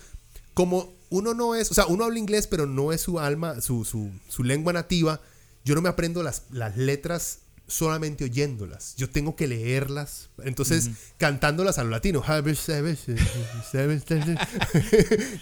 Como 0.61 0.93
uno 1.09 1.33
no 1.33 1.55
es, 1.55 1.71
o 1.71 1.73
sea, 1.73 1.87
uno 1.87 2.03
habla 2.03 2.19
inglés, 2.19 2.45
pero 2.45 2.67
no 2.67 2.93
es 2.93 3.01
su 3.01 3.19
alma, 3.19 3.61
su, 3.61 3.83
su, 3.83 4.11
su 4.29 4.43
lengua 4.43 4.73
nativa. 4.73 5.19
Yo 5.65 5.73
no 5.73 5.81
me 5.81 5.89
aprendo 5.89 6.21
las, 6.21 6.43
las 6.51 6.77
letras 6.77 7.39
solamente 7.65 8.25
oyéndolas. 8.25 8.95
Yo 8.95 9.09
tengo 9.09 9.35
que 9.35 9.47
leerlas. 9.47 10.29
Entonces, 10.43 10.91
cantándolas 11.17 11.79
a 11.79 11.83
lo 11.83 11.89
latino. 11.89 12.21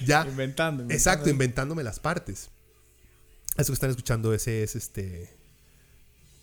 ya. 0.05 0.25
Inventando, 0.25 0.85
Exacto, 0.89 1.29
inventándome 1.29 1.83
las 1.83 1.99
partes. 1.99 2.49
Eso 3.57 3.67
que 3.67 3.73
están 3.73 3.89
escuchando, 3.89 4.33
ese 4.33 4.63
es 4.63 4.77
este. 4.77 5.29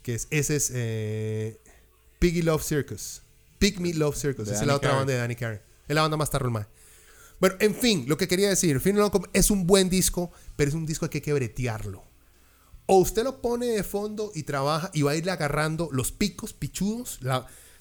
Que 0.02 0.16
es, 0.16 0.28
ese 0.28 0.56
es 0.56 0.70
eh, 0.74 1.58
Piggy 2.18 2.42
Love 2.42 2.62
Circus. 2.62 3.22
Pick 3.58 3.80
Me 3.80 3.94
Love 3.94 4.18
Circus. 4.18 4.48
Esa 4.48 4.60
es 4.60 4.66
la 4.66 4.76
otra 4.76 4.92
banda 4.92 5.14
de 5.14 5.18
Danny 5.18 5.34
Carey. 5.34 5.60
Es 5.88 5.94
la 5.94 6.02
banda 6.02 6.18
más 6.18 6.28
tarde 6.28 6.50
Bueno, 7.40 7.56
en 7.60 7.74
fin, 7.74 8.04
lo 8.08 8.16
que 8.16 8.28
quería 8.28 8.48
decir, 8.48 8.80
Final 8.80 9.10
es 9.32 9.50
un 9.50 9.66
buen 9.66 9.90
disco, 9.90 10.30
pero 10.56 10.68
es 10.68 10.74
un 10.74 10.86
disco 10.86 11.08
que 11.10 11.18
hay 11.18 11.22
que 11.22 11.32
bretearlo. 11.32 12.04
O 12.86 12.98
usted 12.98 13.24
lo 13.24 13.42
pone 13.42 13.66
de 13.66 13.82
fondo 13.82 14.30
y 14.34 14.44
trabaja 14.44 14.90
y 14.94 15.02
va 15.02 15.10
a 15.10 15.16
irle 15.16 15.32
agarrando 15.32 15.88
los 15.92 16.12
picos 16.12 16.52
pichudos, 16.52 17.18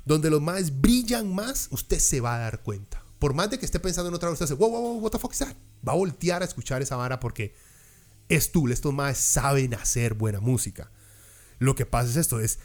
donde 0.04 0.30
los 0.30 0.42
más 0.42 0.82
brillan 0.82 1.34
más, 1.34 1.68
usted 1.72 2.00
se 2.00 2.22
va 2.22 2.36
a 2.36 2.40
dar 2.40 2.64
cuenta. 2.64 3.04
Por 3.20 3.34
más 3.34 3.50
de 3.50 3.60
que 3.60 3.66
esté 3.66 3.80
pensando 3.80 4.10
en 4.10 4.16
otra 4.16 4.30
cosa, 4.30 4.44
usted 4.44 4.58
wow, 4.58 4.70
wow, 4.70 4.82
wow, 4.82 5.00
what 5.00 5.12
the 5.12 5.20
fuck 5.20 5.32
is 5.32 5.40
that? 5.40 5.56
Va 5.88 5.94
a 5.94 5.96
voltear 5.96 6.42
a 6.42 6.46
escuchar 6.46 6.82
esa 6.82 6.96
vara 6.96 7.20
porque 7.20 7.56
es 8.28 8.52
tú, 8.52 8.68
estos 8.68 8.94
más 8.94 9.18
saben 9.18 9.74
hacer 9.76 10.16
buena 10.16 10.42
música. 10.42 10.92
Lo 11.60 11.76
que 11.76 11.86
pasa 11.86 12.10
es 12.10 12.18
esto, 12.18 12.40
es, 12.40 12.60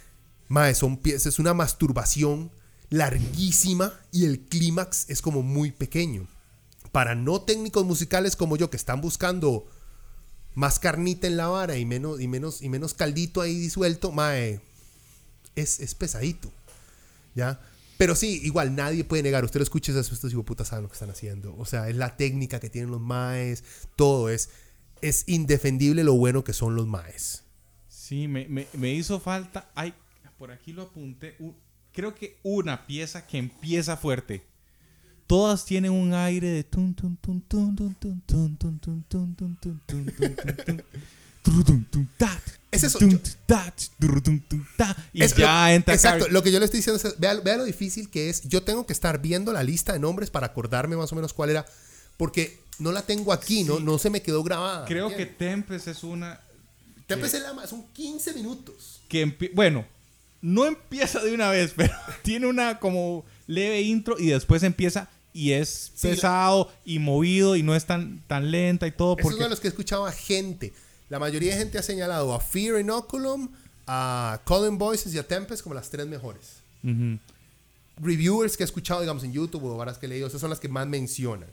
más 0.49 0.79
son 0.79 0.97
piezas, 0.97 1.27
es 1.27 1.39
una 1.39 1.55
masturbación 1.55 2.51
larguísima 2.89 3.95
y 4.11 4.25
el 4.25 4.41
clímax 4.41 5.09
es 5.09 5.23
como 5.23 5.43
muy 5.43 5.71
pequeño. 5.71 6.27
Para 6.93 7.15
no 7.15 7.43
técnicos 7.43 7.85
musicales 7.85 8.37
como 8.37 8.57
yo 8.57 8.71
que 8.71 8.77
están 8.77 9.01
buscando 9.01 9.67
más 10.55 10.79
carnita 10.79 11.27
en 11.27 11.37
la 11.37 11.49
vara 11.49 11.77
y 11.77 11.85
menos, 11.85 12.21
y 12.21 12.29
menos, 12.29 12.63
y 12.63 12.69
menos 12.69 12.95
caldito 12.95 13.41
ahí 13.41 13.55
disuelto, 13.59 14.11
mae, 14.13 14.61
es, 15.55 15.81
es 15.81 15.95
pesadito. 15.95 16.51
¿Ya? 17.35 17.61
Pero 17.97 18.15
sí, 18.15 18.41
igual 18.43 18.75
nadie 18.75 19.05
puede 19.05 19.23
negar. 19.23 19.45
Usted 19.45 19.61
lo 19.61 19.65
escucha, 19.65 19.93
estos 19.93 20.35
putas 20.45 20.69
saben 20.69 20.85
lo 20.85 20.89
que 20.89 20.95
están 20.95 21.11
haciendo. 21.11 21.55
O 21.59 21.67
sea, 21.67 21.89
es 21.89 21.97
la 21.97 22.17
técnica 22.17 22.59
que 22.59 22.71
tienen 22.71 22.91
los 22.91 23.01
maes, 23.01 23.63
todo 23.97 24.31
es. 24.31 24.51
Es 25.03 25.25
indefendible 25.29 26.05
lo 26.05 26.15
bueno 26.15 26.45
que 26.45 26.53
son 26.53 26.77
los 26.77 26.87
maes. 26.87 27.45
Sí, 27.89 28.29
me, 28.29 28.49
me, 28.49 28.67
me 28.75 28.93
hizo 28.93 29.21
falta. 29.21 29.71
Ay, 29.75 29.95
por 30.39 30.51
aquí 30.51 30.73
lo 30.73 30.83
apunté 30.83 31.37
creo 31.93 32.15
que 32.15 32.39
una 32.43 32.87
pieza 32.87 33.27
que 33.27 33.39
empieza 33.39 33.97
fuerte. 33.97 34.43
Todas 35.31 35.65
tienen 35.65 35.93
un 35.93 36.13
aire 36.13 36.49
de 36.49 36.65
es 42.73 42.83
eso. 42.83 42.99
Y 45.13 45.29
ya 45.29 45.73
entra. 45.73 45.95
Exacto. 45.95 46.27
Lo 46.31 46.43
que 46.43 46.51
yo 46.51 46.59
le 46.59 46.65
estoy 46.65 46.79
diciendo 46.79 47.01
es: 47.01 47.21
vea, 47.21 47.35
vea, 47.35 47.59
lo 47.59 47.63
difícil 47.63 48.11
que 48.11 48.29
es. 48.29 48.43
Yo 48.49 48.65
tengo 48.65 48.87
que 48.87 48.93
estar 48.93 49.23
viendo 49.23 49.53
la 49.53 49.63
lista 49.63 49.93
de 49.93 50.01
nombres 50.01 50.31
para 50.31 50.49
acordarme 50.49 50.97
más 50.97 51.13
o 51.13 51.15
menos 51.15 51.33
cuál 51.33 51.51
era. 51.51 51.65
Porque 52.17 52.59
no 52.81 52.91
la 52.91 53.03
tengo 53.03 53.33
aquí, 53.33 53.63
¿no? 53.63 53.79
No 53.79 53.99
se 53.99 54.11
me 54.11 54.23
quedó 54.23 54.43
grabada. 54.43 54.85
Creo 54.85 55.15
que 55.17 55.27
Tempest 55.27 55.87
es 55.87 56.03
una. 56.03 56.41
Tempest 57.07 57.37
es 57.37 57.43
la, 57.43 57.69
son 57.69 57.87
15 57.93 58.35
minutos. 58.35 59.03
Que 59.09 59.53
bueno, 59.55 59.87
no 60.41 60.67
empieza 60.67 61.21
de 61.21 61.33
una 61.33 61.51
vez, 61.51 61.73
pero 61.77 61.95
tiene 62.23 62.49
una 62.49 62.81
como 62.81 63.25
leve 63.47 63.81
intro 63.83 64.19
y 64.19 64.27
después 64.27 64.65
empieza 64.65 65.09
y 65.33 65.53
es 65.53 65.93
pesado 66.01 66.71
y 66.85 66.99
movido 66.99 67.57
y 67.57 67.63
no 67.63 67.75
es 67.75 67.87
tan, 67.87 68.23
tan 68.27 68.51
lenta 68.51 68.87
y 68.87 68.93
todo. 68.93 69.17
Porque... 69.17 69.29
Es 69.29 69.35
uno 69.35 69.45
de 69.45 69.51
los 69.51 69.61
que 69.61 69.69
he 69.69 69.71
escuchado 69.71 70.07
a 70.07 70.13
gente. 70.13 70.73
La 71.09 71.19
mayoría 71.19 71.53
de 71.53 71.59
gente 71.59 71.79
ha 71.79 71.83
señalado 71.83 72.35
a 72.35 72.41
Fear 72.41 72.81
Inoculum, 72.81 73.51
a 73.87 74.41
Colin 74.45 74.79
Voices 74.79 75.15
y 75.15 75.19
a 75.19 75.27
Tempest 75.27 75.63
como 75.63 75.75
las 75.75 75.91
tres 75.91 76.07
mejores. 76.07 76.63
Reviewers 78.01 78.57
que 78.57 78.63
he 78.63 78.67
escuchado, 78.67 79.01
digamos, 79.01 79.25
en 79.25 79.33
YouTube 79.33 79.65
o 79.65 79.77
varas 79.77 79.99
que 79.99 80.07
he 80.07 80.09
leído, 80.09 80.29
esas 80.29 80.41
son 80.41 80.51
las 80.51 80.61
que 80.61 80.69
más 80.69 80.87
mencionan. 80.87 81.49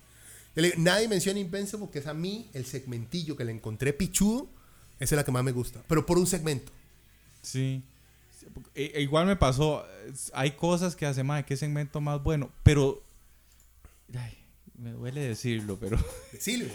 Nadie 0.77 1.07
menciona 1.07 1.39
Invincible 1.39 1.79
porque 1.79 1.99
es 1.99 2.07
a 2.07 2.13
mí 2.13 2.49
el 2.53 2.65
segmentillo 2.65 3.35
que 3.35 3.45
le 3.45 3.51
encontré 3.51 3.93
pichudo, 3.93 4.47
esa 4.99 5.13
es 5.13 5.17
la 5.17 5.23
que 5.23 5.31
más 5.31 5.43
me 5.43 5.51
gusta, 5.51 5.83
pero 5.87 6.05
por 6.05 6.17
un 6.17 6.25
segmento. 6.25 6.71
Sí. 7.43 7.83
E, 8.73 8.91
e 8.95 9.01
igual 9.01 9.27
me 9.27 9.35
pasó, 9.35 9.85
hay 10.33 10.51
cosas 10.51 10.95
que 10.95 11.05
hace 11.05 11.23
más, 11.23 11.45
qué 11.45 11.57
segmento 11.57 12.01
más 12.01 12.23
bueno, 12.23 12.51
pero 12.63 13.03
me 14.77 14.91
duele 14.91 15.21
decirlo, 15.21 15.77
pero 15.79 15.97
decirlo. 16.31 16.73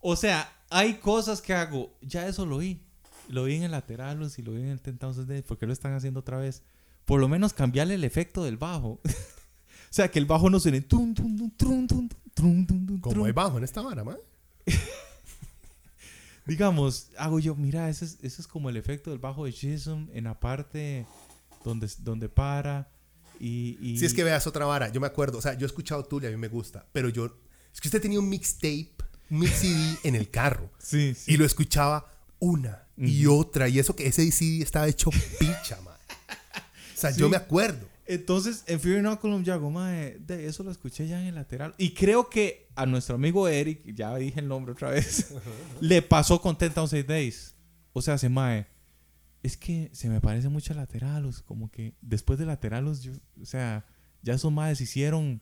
o 0.00 0.16
sea, 0.16 0.52
hay 0.70 0.94
cosas 0.94 1.40
que 1.40 1.54
hago, 1.54 1.96
ya 2.00 2.26
eso 2.26 2.46
lo 2.46 2.58
vi. 2.58 2.82
Lo 3.28 3.44
vi 3.44 3.56
en 3.56 3.64
el 3.64 3.72
lateral 3.72 4.18
y 4.36 4.42
lo 4.42 4.52
vi 4.52 4.62
en 4.62 4.68
el 4.68 4.80
Tentados 4.80 5.18
¿por 5.46 5.58
qué 5.58 5.66
lo 5.66 5.72
están 5.72 5.92
haciendo 5.92 6.20
otra 6.20 6.38
vez? 6.38 6.62
Por 7.04 7.20
lo 7.20 7.28
menos 7.28 7.52
cambiarle 7.52 7.94
el 7.94 8.04
efecto 8.04 8.42
del 8.42 8.56
bajo. 8.56 9.00
o 9.04 9.90
sea, 9.90 10.10
que 10.10 10.18
el 10.18 10.24
bajo 10.24 10.48
no 10.48 10.58
suene 10.60 10.86
Como 13.02 13.24
hay 13.26 13.32
bajo 13.32 13.58
en 13.58 13.64
esta 13.64 13.82
vara, 13.82 14.02
man 14.02 14.16
digamos, 16.46 17.10
hago 17.18 17.38
yo, 17.38 17.54
mira, 17.54 17.90
ese 17.90 18.06
es, 18.06 18.18
ese 18.22 18.40
es 18.40 18.48
como 18.48 18.70
el 18.70 18.78
efecto 18.78 19.10
del 19.10 19.18
bajo 19.18 19.44
de 19.44 19.52
Jason 19.52 20.10
en 20.14 20.24
la 20.24 20.40
parte 20.40 21.06
donde, 21.64 21.88
donde 21.98 22.28
para. 22.28 22.90
Y, 23.40 23.96
Si 23.98 24.04
es 24.04 24.14
que 24.14 24.24
veas 24.24 24.46
otra 24.46 24.66
vara, 24.66 24.90
yo 24.90 25.00
me 25.00 25.06
acuerdo, 25.06 25.38
o 25.38 25.42
sea, 25.42 25.54
yo 25.54 25.66
he 25.66 25.68
escuchado 25.68 26.06
y 26.10 26.26
a 26.26 26.30
mí 26.30 26.36
me 26.36 26.48
gusta, 26.48 26.86
pero 26.92 27.08
yo, 27.08 27.26
es 27.72 27.80
que 27.80 27.88
usted 27.88 28.02
tenía 28.02 28.18
un 28.18 28.28
mixtape, 28.28 28.94
un 29.30 29.40
mix 29.40 29.52
CD 29.60 29.98
en 30.04 30.14
el 30.14 30.30
carro. 30.30 30.70
Sí, 30.78 31.14
Y 31.26 31.36
lo 31.36 31.44
escuchaba 31.44 32.12
una 32.38 32.86
y 32.96 33.26
otra, 33.26 33.68
y 33.68 33.78
eso 33.78 33.94
que 33.94 34.06
ese 34.06 34.30
CD 34.32 34.62
estaba 34.62 34.88
hecho 34.88 35.10
picha, 35.38 35.80
man. 35.82 35.94
O 36.96 37.00
sea, 37.00 37.10
yo 37.12 37.28
me 37.28 37.36
acuerdo. 37.36 37.86
Entonces, 38.08 38.64
en 38.66 38.80
Fear 38.80 39.00
Inoculum 39.00 39.44
yo 39.44 39.52
hago, 39.52 39.70
de 39.82 40.46
eso 40.46 40.64
lo 40.64 40.70
escuché 40.70 41.06
ya 41.06 41.20
en 41.20 41.26
el 41.26 41.34
lateral. 41.34 41.74
Y 41.76 41.92
creo 41.92 42.30
que 42.30 42.66
a 42.74 42.86
nuestro 42.86 43.16
amigo 43.16 43.46
Eric, 43.46 43.82
ya 43.94 44.16
dije 44.16 44.40
el 44.40 44.48
nombre 44.48 44.72
otra 44.72 44.90
vez, 44.90 45.26
le 45.80 46.00
pasó 46.00 46.40
con 46.40 46.56
10,000 46.56 47.06
Days. 47.06 47.54
O 47.92 48.00
sea, 48.00 48.16
se 48.16 48.30
mae, 48.30 48.66
es 49.42 49.56
que 49.56 49.90
se 49.92 50.08
me 50.08 50.20
parece 50.20 50.48
mucho 50.48 50.72
a 50.72 50.76
Lateralos. 50.76 51.42
Como 51.42 51.70
que 51.70 51.94
después 52.00 52.38
de 52.38 52.46
Lateralos, 52.46 53.02
yo, 53.02 53.12
o 53.40 53.46
sea, 53.46 53.84
ya 54.22 54.34
esos 54.34 54.52
maes 54.52 54.80
hicieron. 54.80 55.40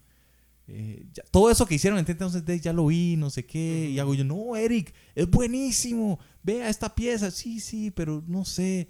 Eh, 0.68 1.06
todo 1.30 1.50
eso 1.50 1.64
que 1.64 1.76
hicieron 1.76 1.98
en 1.98 2.04
10,000 2.04 2.44
Days 2.44 2.62
ya 2.62 2.72
lo 2.72 2.86
vi, 2.86 3.16
no 3.16 3.30
sé 3.30 3.46
qué. 3.46 3.88
Y 3.90 3.98
hago 3.98 4.14
yo, 4.14 4.24
no, 4.24 4.56
Eric, 4.56 4.92
es 5.14 5.28
buenísimo. 5.30 6.18
Vea 6.42 6.68
esta 6.68 6.94
pieza. 6.94 7.30
Sí, 7.30 7.60
sí, 7.60 7.90
pero 7.90 8.22
no 8.26 8.44
sé. 8.44 8.88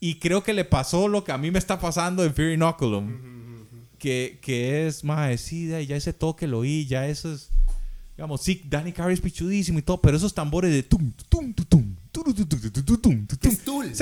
Y 0.00 0.18
creo 0.18 0.42
que 0.42 0.54
le 0.54 0.64
pasó 0.64 1.08
lo 1.08 1.24
que 1.24 1.32
a 1.32 1.38
mí 1.38 1.50
me 1.50 1.58
está 1.58 1.80
pasando 1.80 2.24
en 2.24 2.34
Fear 2.34 2.52
Inoculum. 2.52 3.66
que, 3.98 4.38
que, 4.40 4.86
es 4.86 5.02
más 5.02 5.28
decida 5.28 5.80
y 5.80 5.86
ya 5.86 5.96
ese 5.96 6.12
toque 6.12 6.46
lo 6.46 6.60
oí, 6.60 6.86
ya 6.86 7.08
eso 7.08 7.32
es. 7.32 7.50
Digamos, 8.16 8.42
sí, 8.42 8.62
Danny 8.68 8.92
Carey 8.92 9.14
es 9.14 9.20
pichudísimo 9.20 9.78
y 9.78 9.82
todo, 9.82 10.00
pero 10.00 10.16
esos 10.16 10.34
tambores 10.34 10.72
de 10.72 10.82
tum, 10.82 11.12
tum, 11.28 11.52
tum, 11.52 11.66
tum, 11.66 11.96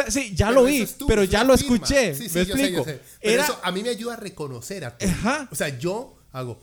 sí, 0.08 0.34
ya 0.34 0.50
lo 0.50 0.62
oí, 0.62 0.86
pero 1.06 1.24
ya 1.24 1.44
lo 1.44 1.54
escuché. 1.54 2.14
¿Me 2.14 2.40
explico? 2.42 2.84
Pero 3.22 3.42
eso 3.42 3.58
a 3.62 3.72
mí 3.72 3.82
me 3.82 3.90
ayuda 3.90 4.14
a 4.14 4.16
reconocer 4.16 4.84
a 4.84 4.96
ti. 4.96 5.06
O 5.50 5.54
sea, 5.54 5.78
yo 5.78 6.18
hago 6.32 6.60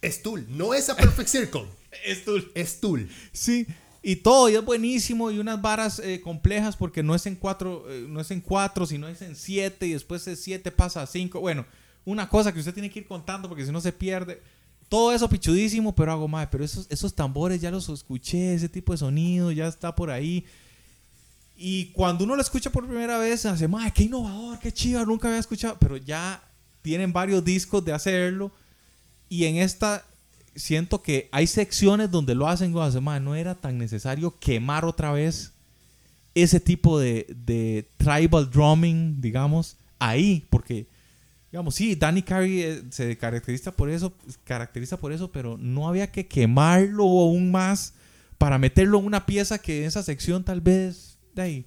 Es 0.00 0.22
Tool, 0.22 0.46
no 0.48 0.74
es 0.74 0.88
a 0.88 0.96
Perfect 0.96 1.28
Circle. 1.28 1.66
es 2.04 2.24
Tool. 2.24 2.50
Es 2.54 2.80
Tool. 2.80 3.08
Sí. 3.32 3.66
Y 4.02 4.16
todo 4.16 4.48
y 4.48 4.54
es 4.54 4.64
buenísimo 4.64 5.30
y 5.30 5.38
unas 5.38 5.60
varas 5.60 5.98
eh, 5.98 6.22
complejas 6.22 6.74
porque 6.74 7.02
no 7.02 7.14
es 7.14 7.26
en 7.26 7.36
cuatro, 7.36 7.84
eh, 7.90 8.06
no 8.08 8.20
es 8.20 8.30
en 8.30 8.40
cuatro, 8.40 8.86
sino 8.86 9.08
es 9.08 9.20
en 9.20 9.36
siete 9.36 9.86
y 9.86 9.92
después 9.92 10.24
de 10.24 10.36
siete 10.36 10.70
pasa 10.70 11.02
a 11.02 11.06
cinco. 11.06 11.40
Bueno, 11.40 11.66
una 12.06 12.28
cosa 12.28 12.52
que 12.52 12.60
usted 12.60 12.72
tiene 12.72 12.90
que 12.90 13.00
ir 13.00 13.06
contando 13.06 13.48
porque 13.48 13.64
si 13.64 13.72
no 13.72 13.80
se 13.80 13.92
pierde. 13.92 14.40
Todo 14.88 15.12
eso 15.12 15.28
pichudísimo, 15.28 15.94
pero 15.94 16.12
hago 16.12 16.26
más. 16.28 16.48
Pero 16.50 16.64
esos, 16.64 16.86
esos 16.88 17.14
tambores 17.14 17.60
ya 17.60 17.70
los 17.70 17.88
escuché, 17.90 18.54
ese 18.54 18.68
tipo 18.68 18.92
de 18.92 18.98
sonido 18.98 19.52
ya 19.52 19.68
está 19.68 19.94
por 19.94 20.10
ahí. 20.10 20.46
Y 21.62 21.92
cuando 21.92 22.24
uno 22.24 22.36
lo 22.36 22.40
escucha 22.40 22.70
por 22.70 22.86
primera 22.86 23.18
vez, 23.18 23.44
hace, 23.44 23.68
madre, 23.68 23.92
qué 23.94 24.04
innovador, 24.04 24.58
qué 24.60 24.72
chido, 24.72 25.04
nunca 25.04 25.28
había 25.28 25.40
escuchado. 25.40 25.76
Pero 25.78 25.98
ya 25.98 26.42
tienen 26.80 27.12
varios 27.12 27.44
discos 27.44 27.84
de 27.84 27.92
hacerlo. 27.92 28.50
Y 29.28 29.44
en 29.44 29.56
esta 29.56 30.02
siento 30.54 31.02
que 31.02 31.28
hay 31.32 31.46
secciones 31.46 32.10
donde 32.10 32.34
lo 32.34 32.48
hacen, 32.48 32.74
hace, 32.78 33.00
madre, 33.02 33.20
no 33.20 33.34
era 33.34 33.54
tan 33.54 33.76
necesario 33.76 34.38
quemar 34.40 34.86
otra 34.86 35.12
vez 35.12 35.52
ese 36.34 36.60
tipo 36.60 36.98
de, 36.98 37.26
de 37.44 37.86
tribal 37.98 38.50
drumming, 38.50 39.20
digamos, 39.20 39.76
ahí. 39.98 40.46
Porque 40.48 40.86
digamos, 41.52 41.74
sí, 41.74 41.94
Danny 41.94 42.22
Carey 42.22 42.62
eh, 42.62 42.82
se 42.88 43.18
caracteriza 43.18 43.70
por 43.70 43.90
eso, 43.90 44.14
caracteriza 44.44 44.96
por 44.96 45.12
eso, 45.12 45.30
pero 45.30 45.58
no 45.58 45.86
había 45.86 46.10
que 46.10 46.26
quemarlo 46.26 47.02
aún 47.02 47.50
más 47.50 47.92
para 48.38 48.56
meterlo 48.56 48.98
en 48.98 49.04
una 49.04 49.26
pieza 49.26 49.58
que 49.58 49.82
en 49.82 49.88
esa 49.88 50.02
sección 50.02 50.42
tal 50.42 50.62
vez 50.62 51.09
de 51.34 51.42
ahí 51.42 51.66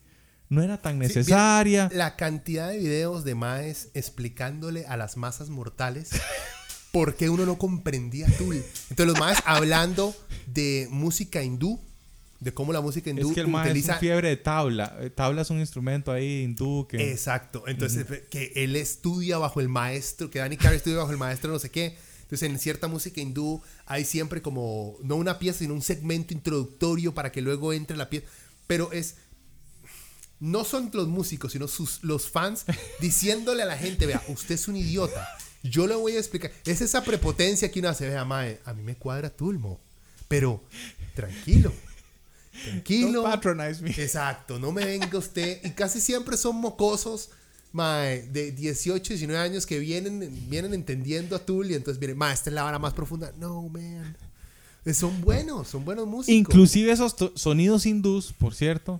no 0.50 0.62
era 0.62 0.78
tan 0.78 1.00
necesaria. 1.00 1.90
la 1.94 2.16
cantidad 2.16 2.70
de 2.70 2.78
videos 2.78 3.24
de 3.24 3.36
Maes 3.36 3.90
explicándole 3.94 4.86
a 4.86 4.98
las 4.98 5.18
masas 5.18 5.50
mortales 5.50 6.12
por 6.92 7.16
qué 7.16 7.30
uno 7.30 7.46
no 7.46 7.58
comprendía 7.58 8.28
Tool. 8.38 8.64
Entonces 8.92 9.08
los 9.08 9.20
Maes 9.20 9.40
hablando 9.46 10.16
de 10.46 10.88
música 10.92 11.42
hindú, 11.42 11.80
de 12.40 12.54
cómo 12.54 12.72
la 12.72 12.82
música 12.82 13.10
hindú 13.10 13.30
es 13.30 13.34
que 13.34 13.42
el 13.42 13.48
utiliza... 13.54 13.94
Es 13.94 14.00
fiebre 14.00 14.30
de 14.30 14.38
tabla. 14.38 14.96
Eh, 15.00 15.10
tabla 15.10 15.42
es 15.42 15.50
un 15.50 15.60
instrumento 15.60 16.12
ahí 16.12 16.44
hindú 16.44 16.86
que... 16.88 17.12
Exacto. 17.12 17.64
Entonces, 17.66 18.06
que 18.30 18.52
él 18.56 18.76
estudia 18.76 19.40
bajo 19.40 19.60
el 19.60 19.70
maestro, 19.70 20.30
que 20.30 20.38
Danny 20.38 20.58
Carey 20.58 20.78
estudia 20.78 20.98
bajo 20.98 21.12
el 21.12 21.18
maestro 21.18 21.52
no 21.52 21.58
sé 21.58 21.72
qué. 21.72 21.98
Entonces, 22.22 22.48
en 22.48 22.60
cierta 22.60 22.88
música 22.88 23.22
hindú 23.22 23.62
hay 23.88 24.06
siempre 24.06 24.44
como, 24.44 24.98
no 25.04 25.16
una 25.16 25.40
pieza, 25.40 25.60
sino 25.60 25.74
un 25.74 25.82
segmento 25.82 26.34
introductorio 26.34 27.16
para 27.16 27.32
que 27.32 27.42
luego 27.42 27.74
entre 27.74 27.98
la 27.98 28.10
pieza. 28.10 28.28
Pero 28.68 28.92
es... 28.92 29.16
No 30.44 30.66
son 30.66 30.90
los 30.92 31.08
músicos, 31.08 31.54
sino 31.54 31.70
sus, 31.70 32.04
los 32.04 32.30
fans 32.30 32.66
diciéndole 33.00 33.64
a 33.64 33.66
la 33.66 33.78
gente, 33.78 34.06
vea, 34.06 34.22
usted 34.28 34.56
es 34.56 34.68
un 34.68 34.76
idiota. 34.76 35.26
Yo 35.64 35.88
le 35.88 35.96
voy 35.96 36.18
a 36.18 36.20
explicar. 36.20 36.52
Es 36.66 36.82
esa 36.82 37.02
prepotencia 37.02 37.72
que 37.72 37.80
uno 37.80 37.88
hace, 37.88 38.10
vea, 38.10 38.26
mae, 38.26 38.60
a 38.66 38.74
mí 38.74 38.84
me 38.84 38.96
cuadra 38.98 39.30
Tulmo. 39.30 39.80
Pero, 40.28 40.62
tranquilo. 41.16 41.72
Tranquilo. 42.66 43.24
Exacto, 43.96 44.60
no 44.60 44.74
me 44.74 44.84
venga 44.84 45.18
usted. 45.18 45.62
Y 45.64 45.70
casi 45.70 46.02
siempre 46.02 46.36
son 46.36 46.58
mocosos 46.58 47.30
de 47.72 48.54
18, 48.54 49.14
19 49.14 49.42
años 49.42 49.66
que 49.66 49.80
vienen, 49.80 50.30
vienen 50.50 50.74
entendiendo 50.74 51.38
a 51.38 51.40
Tool 51.40 51.72
y 51.72 51.76
entonces 51.76 52.02
vienen, 52.02 52.18
ma, 52.18 52.34
esta 52.34 52.50
es 52.50 52.54
la 52.54 52.64
vara 52.64 52.80
más 52.80 52.94
profunda. 52.94 53.32
No, 53.40 53.70
man. 53.70 54.18
Son 54.94 55.22
buenos, 55.22 55.70
son 55.70 55.86
buenos 55.86 56.06
músicos. 56.06 56.36
Inclusive 56.36 56.92
esos 56.92 57.16
sonidos 57.36 57.86
hindús, 57.86 58.34
por 58.34 58.54
cierto, 58.54 59.00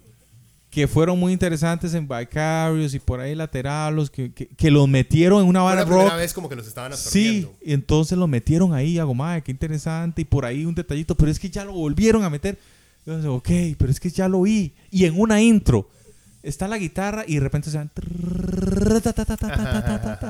que 0.74 0.88
fueron 0.88 1.20
muy 1.20 1.34
interesantes 1.34 1.94
en 1.94 2.08
Vicarious 2.08 2.96
y 2.96 3.00
por 3.00 3.20
ahí 3.20 3.36
lateralos, 3.36 4.10
que, 4.10 4.32
que, 4.32 4.72
los 4.72 4.88
metieron 4.88 5.44
en 5.44 5.48
una 5.48 5.62
vara 5.62 5.86
rock. 5.86 6.16
Vez 6.16 6.34
como 6.34 6.50
que 6.50 6.56
los 6.56 6.66
estaban 6.66 6.92
absorbiendo. 6.92 7.50
Sí, 7.60 7.70
y 7.70 7.74
entonces 7.74 8.18
los 8.18 8.28
metieron 8.28 8.74
ahí, 8.74 8.98
hago, 8.98 9.14
madre, 9.14 9.44
qué 9.44 9.52
interesante, 9.52 10.24
y 10.24 10.26
por 10.26 10.46
ahí 10.46 10.66
un 10.66 10.74
detallito, 10.74 11.14
pero 11.14 11.30
es 11.30 11.38
que 11.38 11.52
ya 11.52 11.64
lo 11.64 11.74
volvieron 11.74 12.24
a 12.24 12.30
meter. 12.32 12.58
Yo 13.06 13.36
ok, 13.36 13.50
pero 13.78 13.92
es 13.92 14.00
que 14.00 14.10
ya 14.10 14.28
lo 14.28 14.40
oí. 14.40 14.74
Y 14.90 15.06
en 15.06 15.20
una 15.20 15.44
intro 15.44 15.88
está 16.42 16.68
la 16.68 16.80
guitarra 16.80 17.24
y 17.28 17.36
de 17.36 17.42
repente 17.42 17.70
se 17.70 17.78
van. 17.78 17.92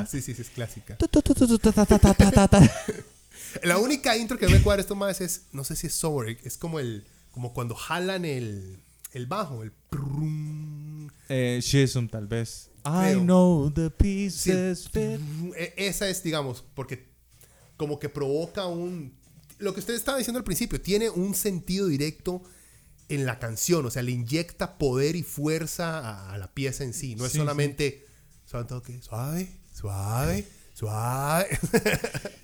Sí, 0.09 0.21
sí, 0.21 0.33
sí, 0.33 0.41
es 0.41 0.49
clásica. 0.49 0.97
La 3.63 3.77
única 3.77 4.17
intro 4.17 4.37
que 4.37 4.49
me 4.49 4.61
cuadra 4.61 4.81
esto 4.81 4.95
más 4.95 5.21
es, 5.21 5.43
no 5.53 5.63
sé 5.63 5.77
si 5.77 5.87
es 5.87 5.93
Sober, 5.93 6.37
es 6.43 6.57
como 6.57 6.79
el, 6.79 7.05
como 7.31 7.53
cuando 7.53 7.75
jalan 7.75 8.25
el, 8.25 8.82
el 9.13 9.27
bajo, 9.27 9.63
el. 9.63 9.71
Eh, 11.29 11.59
Shisum, 11.61 12.09
tal 12.09 12.27
vez. 12.27 12.69
I 12.85 13.15
know 13.15 13.71
the 13.71 13.89
pieces 13.89 14.89
fit. 14.89 15.19
Esa 15.77 16.09
es, 16.09 16.21
digamos, 16.21 16.63
porque 16.73 17.09
como 17.77 17.99
que 17.99 18.09
provoca 18.09 18.65
un. 18.65 19.13
Lo 19.59 19.73
que 19.73 19.79
usted 19.79 19.93
estaba 19.93 20.17
diciendo 20.17 20.39
al 20.39 20.43
principio, 20.43 20.81
tiene 20.81 21.09
un 21.09 21.33
sentido 21.35 21.87
directo 21.87 22.41
en 23.07 23.25
la 23.25 23.39
canción, 23.39 23.85
o 23.85 23.91
sea, 23.91 24.01
le 24.01 24.11
inyecta 24.11 24.77
poder 24.77 25.15
y 25.15 25.23
fuerza 25.23 26.31
a, 26.31 26.37
la 26.37 26.53
pieza 26.53 26.83
en 26.83 26.93
sí, 26.93 27.15
no 27.15 27.25
es 27.25 27.33
solamente 27.33 28.05
suave, 28.45 29.51
suave, 29.71 30.47
suave. 30.73 31.59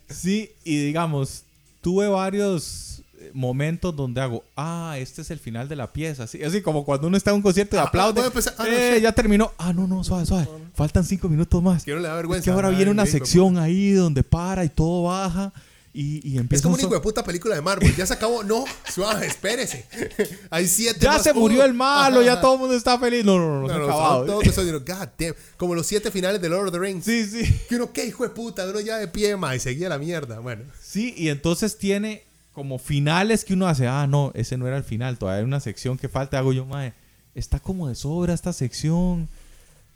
sí, 0.09 0.51
y 0.63 0.85
digamos, 0.85 1.43
tuve 1.81 2.07
varios 2.07 2.98
momentos 3.33 3.95
donde 3.95 4.21
hago, 4.21 4.43
ah, 4.55 4.95
este 4.97 5.21
es 5.21 5.31
el 5.31 5.39
final 5.39 5.67
de 5.67 5.75
la 5.75 5.91
pieza, 5.91 6.23
así, 6.23 6.43
así 6.43 6.61
como 6.61 6.85
cuando 6.85 7.07
uno 7.07 7.17
está 7.17 7.31
en 7.31 7.37
un 7.37 7.41
concierto 7.41 7.75
y 7.75 7.79
ah, 7.79 7.83
aplaude, 7.83 8.21
ah, 8.21 8.67
eh, 8.67 8.99
ya 9.01 9.11
terminó, 9.11 9.51
ah, 9.57 9.73
no, 9.73 9.87
no, 9.87 10.03
suave, 10.03 10.25
suave, 10.25 10.47
faltan 10.73 11.03
cinco 11.03 11.29
minutos 11.29 11.61
más. 11.61 11.83
Quiero 11.83 11.99
le 11.99 12.07
da 12.07 12.15
vergüenza. 12.15 12.39
Es 12.39 12.45
que 12.45 12.51
ahora 12.51 12.69
viene 12.69 12.91
una 12.91 13.05
sección 13.05 13.57
ahí 13.57 13.91
donde 13.91 14.23
para 14.23 14.63
y 14.63 14.69
todo 14.69 15.03
baja 15.03 15.53
y, 15.91 16.37
empieza 16.37 16.59
es 16.59 16.61
como 16.61 16.75
un 16.75 16.81
hijo 16.81 16.93
de 16.93 16.99
puta 16.99 17.23
película 17.23 17.55
de 17.55 17.61
Marvel. 17.61 17.95
Ya 17.95 18.05
se 18.05 18.13
acabó. 18.13 18.43
No, 18.43 18.63
suave, 18.87 19.25
espérese. 19.25 19.85
Hay 20.49 20.67
siete. 20.67 20.99
Ya 21.01 21.17
se 21.19 21.33
murió 21.33 21.65
el 21.65 21.73
malo, 21.73 22.21
ya 22.21 22.39
todo 22.39 22.53
el 22.53 22.59
mundo 22.59 22.75
está 22.75 22.99
feliz. 22.99 23.25
No, 23.25 23.39
no, 23.39 23.61
no, 23.61 23.67
no, 23.67 23.85
acabado. 23.85 24.25
Todo 24.25 24.41
eso, 24.41 24.63
God 24.63 25.09
damn. 25.17 25.35
Como 25.57 25.73
los 25.75 25.87
siete 25.87 26.11
finales 26.11 26.41
de 26.41 26.47
Lord 26.47 26.67
of 26.67 26.73
the 26.73 26.79
Rings. 26.79 27.03
Sí, 27.03 27.25
sí. 27.25 27.59
Que 27.67 27.75
uno, 27.75 27.91
qué 27.91 28.05
hijo 28.05 28.23
de 28.23 28.29
puta, 28.29 28.65
uno 28.65 28.79
ya 28.79 28.97
de 28.97 29.07
pie, 29.07 29.35
más 29.35 29.55
y 29.55 29.59
seguía 29.59 29.89
la 29.89 29.97
mierda. 29.97 30.39
Bueno. 30.39 30.63
Sí, 30.81 31.13
y 31.17 31.29
entonces 31.29 31.77
tiene 31.77 32.23
como 32.59 32.77
finales 32.77 33.45
que 33.45 33.53
uno 33.53 33.69
hace. 33.69 33.87
Ah, 33.87 34.05
no, 34.05 34.33
ese 34.35 34.57
no 34.57 34.67
era 34.67 34.75
el 34.75 34.83
final. 34.83 35.17
Todavía 35.17 35.39
hay 35.39 35.45
una 35.45 35.61
sección 35.61 35.97
que 35.97 36.09
falta. 36.09 36.39
Hago 36.39 36.51
yo, 36.51 36.65
mae. 36.65 36.91
Está 37.33 37.57
como 37.61 37.87
de 37.87 37.95
sobra 37.95 38.33
esta 38.33 38.51
sección. 38.51 39.29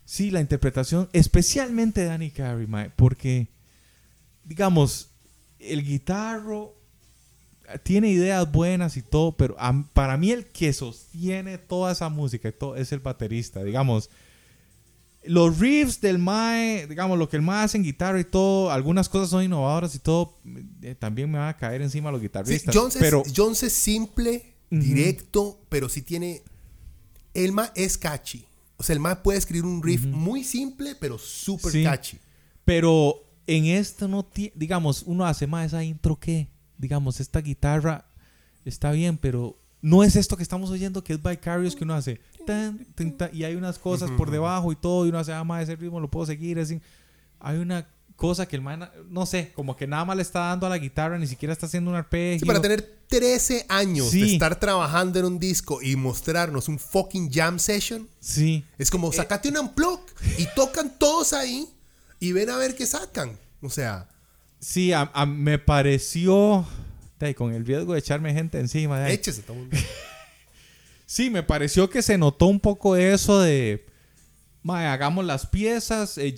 Sí, 0.06 0.32
la 0.32 0.40
interpretación, 0.40 1.10
especialmente 1.12 2.00
de 2.00 2.08
Danny 2.08 2.32
Carey, 2.32 2.66
mae, 2.66 2.90
porque, 2.96 3.50
digamos, 4.46 5.10
el 5.60 5.84
guitarro 5.84 6.74
tiene 7.84 8.08
ideas 8.08 8.50
buenas 8.50 8.96
y 8.96 9.02
todo, 9.02 9.34
pero 9.34 9.58
para 9.92 10.16
mí 10.16 10.32
el 10.32 10.46
que 10.46 10.72
sostiene 10.72 11.58
toda 11.58 11.92
esa 11.92 12.08
música 12.08 12.48
y 12.48 12.80
es 12.80 12.94
el 12.94 13.00
baterista, 13.00 13.62
digamos. 13.62 14.10
Los 15.26 15.60
riffs 15.60 16.02
del 16.02 16.18
Mae, 16.18 16.88
digamos, 16.88 17.18
lo 17.18 17.30
que 17.30 17.38
el 17.38 17.42
Mae 17.42 17.64
hace 17.64 17.78
en 17.78 17.84
guitarra 17.84 18.20
y 18.20 18.26
todo, 18.26 18.72
algunas 18.72 19.08
cosas 19.08 19.30
son 19.30 19.44
innovadoras 19.44 19.96
y 19.96 20.00
todo, 20.00 20.38
eh, 20.82 20.96
también 20.96 21.32
me 21.32 21.38
va 21.38 21.50
a 21.50 21.58
caer 21.58 21.82
encima 21.82 22.12
los 22.12 22.22
guitarristas. 22.22 22.76
Jones, 22.76 22.98
pero, 23.00 23.24
es, 23.26 23.34
Jones 23.36 23.64
es 23.64 23.74
simple, 23.74 24.56
directo, 24.70 25.60
pero 25.70 25.88
sí 25.88 26.02
tiene... 26.02 26.42
El 27.34 27.52
Mae 27.52 27.72
es 27.76 27.98
catchy. 27.98 28.46
O 28.78 28.84
sea, 28.84 28.94
el 28.94 29.00
Mae 29.00 29.16
puede 29.18 29.40
escribir 29.40 29.66
un 29.66 29.82
riff 29.82 30.06
muy 30.06 30.44
simple, 30.44 30.96
pero 30.96 31.18
súper 31.18 31.84
catchy. 31.84 32.20
Pero 32.66 33.24
en 33.48 33.66
esto 33.66 34.08
no 34.08 34.28
digamos, 34.56 35.04
uno 35.06 35.26
hace 35.26 35.48
más 35.48 35.68
esa 35.68 35.84
intro 35.84 36.20
que, 36.20 36.50
digamos, 36.78 37.20
esta 37.20 37.40
guitarra 37.42 38.06
está 38.66 38.92
bien, 38.92 39.18
pero 39.18 39.58
no 39.82 40.04
es 40.04 40.16
esto 40.16 40.38
que 40.38 40.44
estamos 40.44 40.70
oyendo 40.70 41.04
que 41.04 41.14
es 41.14 41.22
Vicarious 41.22 41.76
que 41.76 41.84
uno 41.84 41.94
hace 41.94 42.20
y 43.32 43.44
hay 43.44 43.56
unas 43.56 43.80
cosas 43.80 44.12
por 44.12 44.32
debajo 44.32 44.72
y 44.72 44.76
todo 44.76 45.06
y 45.06 45.10
uno 45.10 45.20
hace, 45.20 45.34
ah, 45.34 45.44
más 45.44 45.64
ese 45.64 45.76
ritmo 45.76 46.00
lo 46.00 46.10
puedo 46.10 46.26
seguir, 46.26 46.60
así. 46.60 46.82
Hay 47.40 47.58
una 47.58 47.88
cosa 48.16 48.46
que 48.48 48.56
el 48.56 48.62
man, 48.62 48.90
no 49.10 49.26
sé, 49.26 49.52
como 49.54 49.76
que 49.76 49.88
nada 49.88 50.06
más 50.06 50.16
le 50.16 50.22
está 50.22 50.40
dando 50.40 50.66
a 50.66 50.70
la 50.70 50.78
guitarra, 50.78 51.18
ni 51.18 51.28
siquiera 51.28 51.54
está 51.54 51.66
haciendo 51.66 51.90
un 51.92 51.98
arpegio. 51.98 52.46
para 52.46 52.62
tener 52.62 53.04
13 53.08 53.66
años 53.70 54.12
de 54.12 54.34
estar 54.34 54.60
trabajando 54.60 55.20
en 55.20 55.26
un 55.26 55.40
disco 55.40 55.82
y 55.82 55.96
mostrarnos 55.96 56.68
un 56.68 56.80
fucking 56.80 57.32
jam 57.32 57.60
session. 57.60 58.08
Sí. 58.20 58.64
Es 58.78 58.90
como, 58.90 59.10
eh, 59.10 59.14
sacate 59.14 59.50
un 59.50 59.58
unplug 59.58 60.00
y 60.38 60.48
tocan 60.56 60.98
todos 60.98 61.34
ahí 61.34 61.68
y 62.20 62.32
ven 62.32 62.50
a 62.50 62.58
ver 62.58 62.76
qué 62.76 62.86
sacan. 62.86 63.38
O 63.62 63.70
sea. 63.70 64.10
Sí, 64.60 64.94
me 65.28 65.60
pareció. 65.60 66.66
con 67.38 67.54
el 67.54 67.66
riesgo 67.66 67.94
de 67.94 68.00
echarme 68.00 68.34
gente 68.34 68.60
encima. 68.60 69.10
Échese 69.10 69.42
todo 69.44 69.56
mundo. 69.56 69.78
sí, 71.14 71.30
me 71.30 71.44
pareció 71.44 71.92
que 71.92 72.02
se 72.02 72.18
notó 72.18 72.48
un 72.48 72.60
poco 72.60 72.96
eso 72.96 73.40
de. 73.40 73.86
hagamos 74.68 75.24
las 75.24 75.46
piezas, 75.46 76.18
eh, 76.18 76.34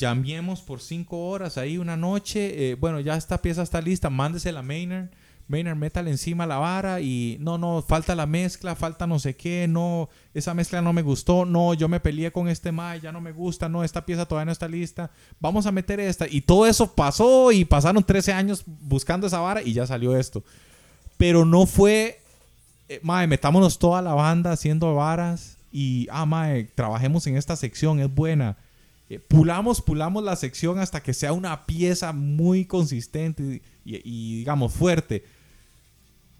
por 0.68 0.82
cinco 0.82 1.30
horas 1.30 1.58
ahí 1.58 1.78
una 1.78 1.96
noche. 1.96 2.72
Eh, 2.72 2.76
bueno, 2.76 3.00
ya 3.00 3.16
esta 3.16 3.42
pieza 3.42 3.64
está 3.64 3.82
lista, 3.82 4.10
mándese 4.10 4.52
la 4.52 4.62
Maynard. 4.62 5.10
Maynard, 5.48 5.78
métale 5.78 6.10
encima 6.10 6.48
la 6.48 6.58
vara 6.58 7.02
y 7.02 7.38
no, 7.40 7.60
no, 7.60 7.84
falta 7.88 8.16
la 8.16 8.26
mezcla, 8.26 8.76
falta 8.76 9.06
no 9.06 9.20
sé 9.20 9.36
qué, 9.36 9.68
no, 9.70 10.10
esa 10.34 10.56
mezcla 10.56 10.82
no 10.82 10.92
me 10.92 11.04
gustó, 11.04 11.46
no, 11.46 11.76
yo 11.76 11.88
me 11.88 12.00
peleé 12.00 12.32
con 12.32 12.48
este 12.50 12.72
Mae, 12.72 13.00
ya 13.00 13.12
no 13.12 13.22
me 13.22 13.32
gusta, 13.32 13.70
no, 13.70 13.84
esta 13.84 14.08
pieza 14.08 14.26
todavía 14.26 14.48
no 14.48 14.52
está 14.52 14.68
lista, 14.68 15.12
vamos 15.40 15.68
a 15.68 15.72
meter 15.72 16.00
esta. 16.00 16.26
Y 16.28 16.42
todo 16.42 16.66
eso 16.66 16.96
pasó 16.96 17.52
y 17.52 17.64
pasaron 17.64 18.04
13 18.04 18.34
años 18.34 18.64
buscando 18.66 19.28
esa 19.28 19.40
vara 19.40 19.62
y 19.62 19.74
ya 19.74 19.86
salió 19.86 20.18
esto. 20.18 20.44
Pero 21.16 21.46
no 21.46 21.68
fue, 21.68 22.25
eh, 22.90 23.00
Mae, 23.04 23.28
metámonos 23.28 23.80
toda 23.80 24.02
la 24.02 24.14
banda 24.14 24.52
haciendo 24.52 24.94
varas 24.96 25.58
y, 25.72 26.08
ah, 26.12 26.26
Mae, 26.26 26.66
trabajemos 26.76 27.28
en 27.28 27.38
esta 27.38 27.56
sección, 27.56 28.00
es 28.00 28.14
buena. 28.14 28.58
Eh, 29.10 29.20
pulamos, 29.20 29.82
pulamos 29.82 30.24
la 30.24 30.36
sección 30.36 30.80
hasta 30.80 31.02
que 31.04 31.14
sea 31.14 31.34
una 31.34 31.66
pieza 31.66 32.12
muy 32.12 32.66
consistente 32.66 33.62
y 33.84 34.38
digamos 34.40 34.74
fuerte 34.74 35.24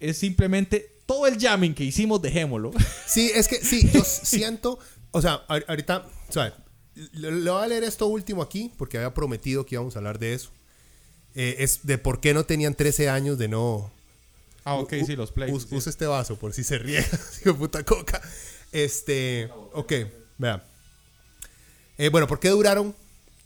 es 0.00 0.18
simplemente 0.18 0.90
todo 1.06 1.26
el 1.26 1.38
jamming 1.38 1.74
que 1.74 1.84
hicimos, 1.84 2.20
dejémoslo. 2.20 2.72
Sí, 3.06 3.30
es 3.34 3.48
que 3.48 3.56
sí, 3.56 3.88
yo 3.92 4.02
siento, 4.04 4.78
o 5.12 5.22
sea, 5.22 5.42
ahorita, 5.68 6.06
o 6.34 6.40
le, 7.12 7.50
voy 7.50 7.64
a 7.64 7.68
leer 7.68 7.84
esto 7.84 8.06
último 8.08 8.42
aquí, 8.42 8.72
porque 8.76 8.96
había 8.96 9.14
prometido 9.14 9.64
que 9.64 9.76
íbamos 9.76 9.94
a 9.94 10.00
hablar 10.00 10.18
de 10.18 10.34
eso. 10.34 10.50
Eh, 11.34 11.56
es 11.60 11.86
de 11.86 11.98
por 11.98 12.20
qué 12.20 12.34
no 12.34 12.44
tenían 12.44 12.74
13 12.74 13.08
años 13.08 13.38
de 13.38 13.48
no... 13.48 13.92
Ah, 14.66 14.74
ok, 14.74 14.94
sí, 15.06 15.14
los 15.14 15.30
plays. 15.30 15.68
Usa 15.70 15.90
este 15.90 16.06
vaso 16.06 16.36
por 16.36 16.52
si 16.52 16.64
se 16.64 16.76
riega, 16.76 17.06
hijo 17.40 17.56
puta 17.56 17.84
coca. 17.84 18.20
Este, 18.72 19.48
ok, 19.72 19.92
vea. 20.38 20.66
Eh, 21.96 22.08
bueno, 22.08 22.26
¿por 22.26 22.40
qué 22.40 22.48
duraron 22.48 22.92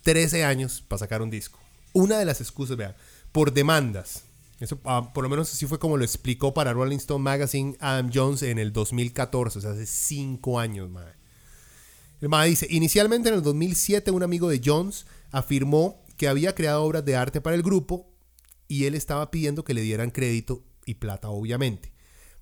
13 0.02 0.44
años 0.44 0.82
para 0.88 0.98
sacar 0.98 1.20
un 1.20 1.28
disco? 1.28 1.60
Una 1.92 2.18
de 2.18 2.24
las 2.24 2.40
excusas, 2.40 2.78
vea, 2.78 2.96
por 3.32 3.52
demandas. 3.52 4.22
Eso, 4.60 4.80
ah, 4.84 5.12
por 5.12 5.22
lo 5.22 5.28
menos 5.28 5.52
así 5.52 5.66
fue 5.66 5.78
como 5.78 5.98
lo 5.98 6.04
explicó 6.04 6.54
para 6.54 6.72
Rolling 6.72 6.96
Stone 6.96 7.22
Magazine 7.22 7.76
Adam 7.80 8.10
Jones 8.12 8.42
en 8.42 8.58
el 8.58 8.72
2014, 8.72 9.58
o 9.58 9.60
sea, 9.60 9.72
hace 9.72 9.84
cinco 9.84 10.58
años, 10.58 10.88
madre. 10.88 11.12
El 12.22 12.30
madre 12.30 12.48
dice, 12.48 12.66
inicialmente 12.70 13.28
en 13.28 13.34
el 13.34 13.42
2007 13.42 14.10
un 14.10 14.22
amigo 14.22 14.48
de 14.48 14.62
Jones 14.64 15.04
afirmó 15.32 16.02
que 16.16 16.28
había 16.28 16.54
creado 16.54 16.82
obras 16.82 17.04
de 17.04 17.14
arte 17.14 17.42
para 17.42 17.56
el 17.56 17.62
grupo 17.62 18.10
y 18.68 18.86
él 18.86 18.94
estaba 18.94 19.30
pidiendo 19.30 19.64
que 19.64 19.74
le 19.74 19.82
dieran 19.82 20.10
crédito 20.10 20.62
y 20.90 20.94
plata, 20.94 21.30
obviamente. 21.30 21.92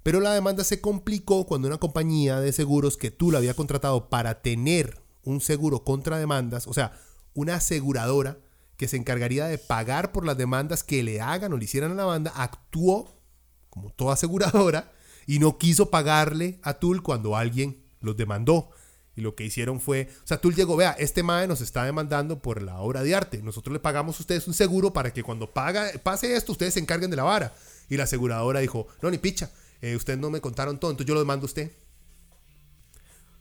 Pero 0.02 0.20
la 0.20 0.32
demanda 0.32 0.64
se 0.64 0.80
complicó 0.80 1.46
cuando 1.46 1.68
una 1.68 1.78
compañía 1.78 2.40
de 2.40 2.52
seguros 2.52 2.96
que 2.96 3.10
tú 3.10 3.30
la 3.30 3.38
había 3.38 3.54
contratado 3.54 4.08
para 4.08 4.42
tener 4.42 5.00
un 5.22 5.40
seguro 5.40 5.84
contra 5.84 6.18
demandas, 6.18 6.66
o 6.66 6.72
sea, 6.72 6.92
una 7.34 7.56
aseguradora, 7.56 8.38
que 8.78 8.88
se 8.88 8.96
encargaría 8.96 9.46
de 9.46 9.58
pagar 9.58 10.12
por 10.12 10.24
las 10.24 10.38
demandas 10.38 10.84
que 10.84 11.02
le 11.02 11.20
hagan 11.20 11.52
o 11.52 11.56
le 11.56 11.64
hicieran 11.64 11.90
a 11.90 11.96
la 11.96 12.04
banda, 12.04 12.32
actuó 12.36 13.20
como 13.68 13.90
toda 13.90 14.14
aseguradora 14.14 14.92
y 15.26 15.40
no 15.40 15.58
quiso 15.58 15.90
pagarle 15.90 16.60
a 16.62 16.74
Tul 16.74 17.02
cuando 17.02 17.36
alguien 17.36 17.82
los 18.00 18.16
demandó. 18.16 18.70
Y 19.16 19.20
lo 19.20 19.34
que 19.34 19.44
hicieron 19.44 19.80
fue, 19.80 20.08
o 20.22 20.26
sea, 20.28 20.40
Tul 20.40 20.54
llegó, 20.54 20.76
vea, 20.76 20.92
este 20.92 21.24
MAE 21.24 21.48
nos 21.48 21.60
está 21.60 21.84
demandando 21.84 22.40
por 22.40 22.62
la 22.62 22.78
obra 22.78 23.02
de 23.02 23.16
arte. 23.16 23.42
Nosotros 23.42 23.72
le 23.72 23.80
pagamos 23.80 24.16
a 24.16 24.22
ustedes 24.22 24.46
un 24.46 24.54
seguro 24.54 24.92
para 24.92 25.12
que 25.12 25.24
cuando 25.24 25.52
paga, 25.52 25.90
pase 26.04 26.36
esto, 26.36 26.52
ustedes 26.52 26.74
se 26.74 26.80
encarguen 26.80 27.10
de 27.10 27.16
la 27.16 27.24
vara. 27.24 27.52
Y 27.88 27.96
la 27.96 28.04
aseguradora 28.04 28.60
dijo, 28.60 28.86
no, 29.02 29.10
ni 29.10 29.18
picha, 29.18 29.50
eh, 29.80 29.96
ustedes 29.96 30.18
no 30.18 30.30
me 30.30 30.40
contaron 30.40 30.78
todo, 30.78 30.90
entonces 30.90 31.08
yo 31.08 31.14
lo 31.14 31.20
demando 31.20 31.44
a 31.44 31.46
usted. 31.46 31.72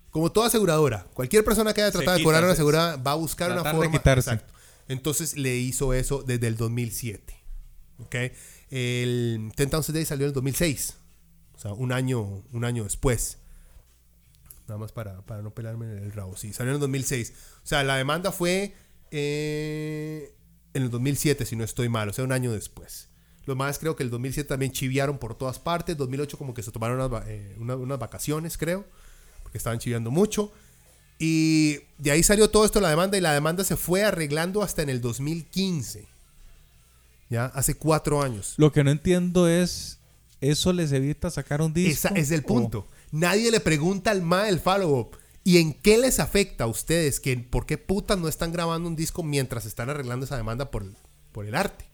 Como 0.09 0.31
toda 0.31 0.47
aseguradora, 0.47 1.05
cualquier 1.13 1.43
persona 1.43 1.73
que 1.73 1.81
haya 1.81 1.91
tratado 1.91 2.17
de 2.17 2.23
cobrar 2.23 2.43
una 2.43 2.53
aseguradora 2.53 2.95
va 2.95 3.11
a 3.11 3.15
buscar 3.15 3.51
una 3.51 3.63
forma. 3.63 3.99
De 3.99 4.11
Exacto. 4.13 4.53
Entonces 4.87 5.35
le 5.35 5.57
hizo 5.57 5.93
eso 5.93 6.23
desde 6.23 6.47
el 6.47 6.55
2007. 6.55 7.37
¿ok? 7.99 8.15
El 8.69 9.51
Ten 9.55 9.69
Thousand 9.69 9.95
Days 9.95 10.07
salió 10.07 10.25
en 10.25 10.29
el 10.29 10.33
2006. 10.33 10.97
O 11.55 11.59
sea, 11.59 11.73
un 11.73 11.91
año, 11.91 12.43
un 12.51 12.65
año 12.65 12.83
después. 12.83 13.39
Nada 14.67 14.77
más 14.79 14.91
para, 14.91 15.21
no 15.41 15.53
pelarme 15.53 15.85
en 15.85 16.03
el 16.03 16.11
rabo. 16.11 16.35
Sí, 16.35 16.53
salió 16.53 16.71
en 16.71 16.75
el 16.75 16.81
2006. 16.81 17.33
O 17.63 17.67
sea, 17.67 17.83
la 17.83 17.95
demanda 17.95 18.31
fue 18.31 18.75
eh, 19.11 20.35
en 20.73 20.83
el 20.83 20.89
2007, 20.89 21.45
si 21.45 21.55
no 21.55 21.63
estoy 21.63 21.89
mal. 21.89 22.09
O 22.09 22.13
sea, 22.13 22.25
un 22.25 22.31
año 22.31 22.51
después. 22.51 23.09
Los 23.47 23.55
más 23.55 23.79
creo 23.79 23.95
que 23.95 24.03
el 24.03 24.09
2007 24.09 24.47
también 24.47 24.73
chiviaron 24.73 25.17
por 25.17 25.33
todas 25.33 25.57
partes. 25.57 25.95
2008 25.95 26.37
como 26.37 26.53
que 26.53 26.61
se 26.61 26.71
tomaron 26.71 26.99
unas, 26.99 27.27
eh, 27.27 27.55
unas 27.57 27.97
vacaciones, 27.97 28.57
creo. 28.57 28.85
Porque 29.41 29.57
estaban 29.57 29.79
chiviando 29.79 30.11
mucho. 30.11 30.51
Y 31.17 31.79
de 31.97 32.11
ahí 32.11 32.23
salió 32.23 32.49
todo 32.49 32.65
esto 32.65 32.81
la 32.81 32.89
demanda 32.89 33.17
y 33.17 33.21
la 33.21 33.33
demanda 33.33 33.63
se 33.63 33.77
fue 33.77 34.03
arreglando 34.03 34.61
hasta 34.61 34.81
en 34.81 34.89
el 34.89 34.99
2015. 34.99 36.05
¿Ya? 37.29 37.45
Hace 37.45 37.75
cuatro 37.75 38.21
años. 38.21 38.53
Lo 38.57 38.73
que 38.73 38.83
no 38.83 38.91
entiendo 38.91 39.47
es, 39.47 39.99
¿eso 40.41 40.73
les 40.73 40.91
evita 40.91 41.31
sacar 41.31 41.61
un 41.61 41.73
disco? 41.73 42.09
Es 42.15 42.31
el 42.31 42.43
punto. 42.43 42.85
Nadie 43.11 43.49
le 43.49 43.61
pregunta 43.61 44.11
al 44.11 44.23
MA 44.23 44.49
el 44.49 44.59
follow-up. 44.59 45.17
¿Y 45.45 45.59
en 45.59 45.73
qué 45.73 45.97
les 45.97 46.19
afecta 46.19 46.65
a 46.65 46.67
ustedes? 46.67 47.21
Que, 47.21 47.37
¿Por 47.37 47.65
qué 47.65 47.77
putas 47.77 48.17
no 48.17 48.27
están 48.27 48.51
grabando 48.51 48.89
un 48.89 48.97
disco 48.97 49.23
mientras 49.23 49.65
están 49.65 49.89
arreglando 49.89 50.25
esa 50.25 50.35
demanda 50.35 50.69
por, 50.69 50.85
por 51.31 51.45
el 51.45 51.55
arte? 51.55 51.85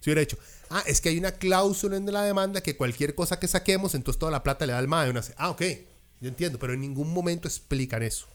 Si 0.00 0.10
hubiera 0.10 0.20
dicho, 0.20 0.38
ah, 0.70 0.82
es 0.86 1.00
que 1.00 1.10
hay 1.10 1.18
una 1.18 1.32
cláusula 1.32 1.96
en 1.96 2.10
la 2.10 2.22
demanda 2.22 2.62
que 2.62 2.76
cualquier 2.76 3.14
cosa 3.14 3.38
que 3.38 3.48
saquemos, 3.48 3.94
entonces 3.94 4.18
toda 4.18 4.32
la 4.32 4.42
plata 4.42 4.64
le 4.66 4.72
da 4.72 4.78
al 4.78 4.88
MAE. 4.88 5.12
Ah, 5.36 5.50
ok, 5.50 5.62
yo 6.20 6.28
entiendo, 6.28 6.58
pero 6.58 6.72
en 6.72 6.80
ningún 6.80 7.12
momento 7.12 7.48
explican 7.48 8.02
eso. 8.02 8.26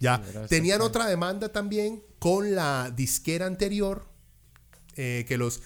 Ya. 0.00 0.22
Tenían 0.48 0.80
otra 0.80 1.06
demanda 1.06 1.50
también 1.50 2.02
con 2.18 2.54
la 2.54 2.90
disquera 2.94 3.46
anterior, 3.46 4.06
eh, 4.96 5.24
que 5.28 5.36
los, 5.36 5.60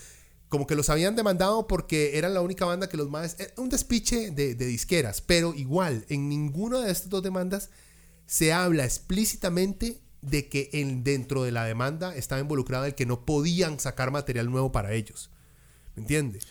como 0.49 0.67
que 0.67 0.75
los 0.75 0.91
habían 0.91 1.17
demandado 1.17 1.67
porque 1.67 2.19
eran 2.19 2.35
la 2.35 2.41
única 2.41 2.65
banda 2.65 2.89
que 2.89 2.97
los 2.97 3.09
más... 3.09 3.39
Eh, 3.41 3.53
un 3.57 3.69
despiche 3.69 4.33
de, 4.33 4.55
disqueras, 4.55 5.21
pero 5.21 5.55
igual, 5.55 6.05
en 6.09 6.29
ninguna 6.29 6.81
de 6.81 6.91
estas 6.91 7.09
dos 7.09 7.23
demandas 7.23 7.71
se 8.27 8.53
habla 8.53 8.85
explícitamente 8.85 10.01
de 10.21 10.49
que 10.49 10.71
en, 10.73 11.05
dentro 11.05 11.45
de 11.45 11.53
la 11.53 11.65
demanda 11.65 12.17
estaba 12.17 12.41
involucrado 12.41 12.87
el 12.87 12.95
que 12.95 13.07
no 13.07 13.25
podían 13.25 13.79
sacar 13.79 14.11
material 14.11 14.51
nuevo 14.51 14.73
para 14.73 14.95
ellos. 14.95 15.31
¿Me 15.95 16.03
entiendes? 16.03 16.47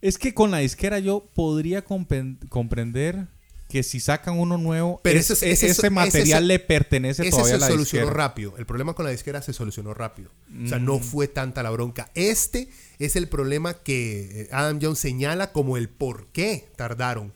Es 0.00 0.18
que 0.18 0.34
con 0.34 0.50
la 0.50 0.58
disquera 0.58 0.98
yo 0.98 1.28
podría 1.34 1.82
comprender 1.84 3.28
que 3.68 3.82
si 3.82 3.98
sacan 3.98 4.38
uno 4.38 4.58
nuevo, 4.58 5.00
Pero 5.02 5.18
ese, 5.18 5.90
material 5.90 6.46
le 6.46 6.58
pertenece 6.58 7.28
todavía 7.30 7.56
a 7.56 7.58
la 7.58 7.66
se 7.66 7.72
solucionó 7.72 8.10
rápido. 8.10 8.54
El 8.58 8.66
problema 8.66 8.94
con 8.94 9.04
la 9.04 9.10
disquera 9.10 9.42
se 9.42 9.52
solucionó 9.52 9.92
rápido. 9.92 10.30
O 10.64 10.68
sea, 10.68 10.78
no 10.78 10.98
mm. 10.98 11.02
fue 11.02 11.26
tanta 11.26 11.62
la 11.62 11.70
bronca. 11.70 12.10
Este 12.14 12.68
es 12.98 13.16
el 13.16 13.28
problema 13.28 13.74
que 13.74 14.42
eh, 14.42 14.48
Adam 14.52 14.78
Jones 14.80 14.98
señala 14.98 15.52
como 15.52 15.76
el 15.76 15.88
por 15.88 16.28
qué 16.28 16.68
tardaron 16.76 17.32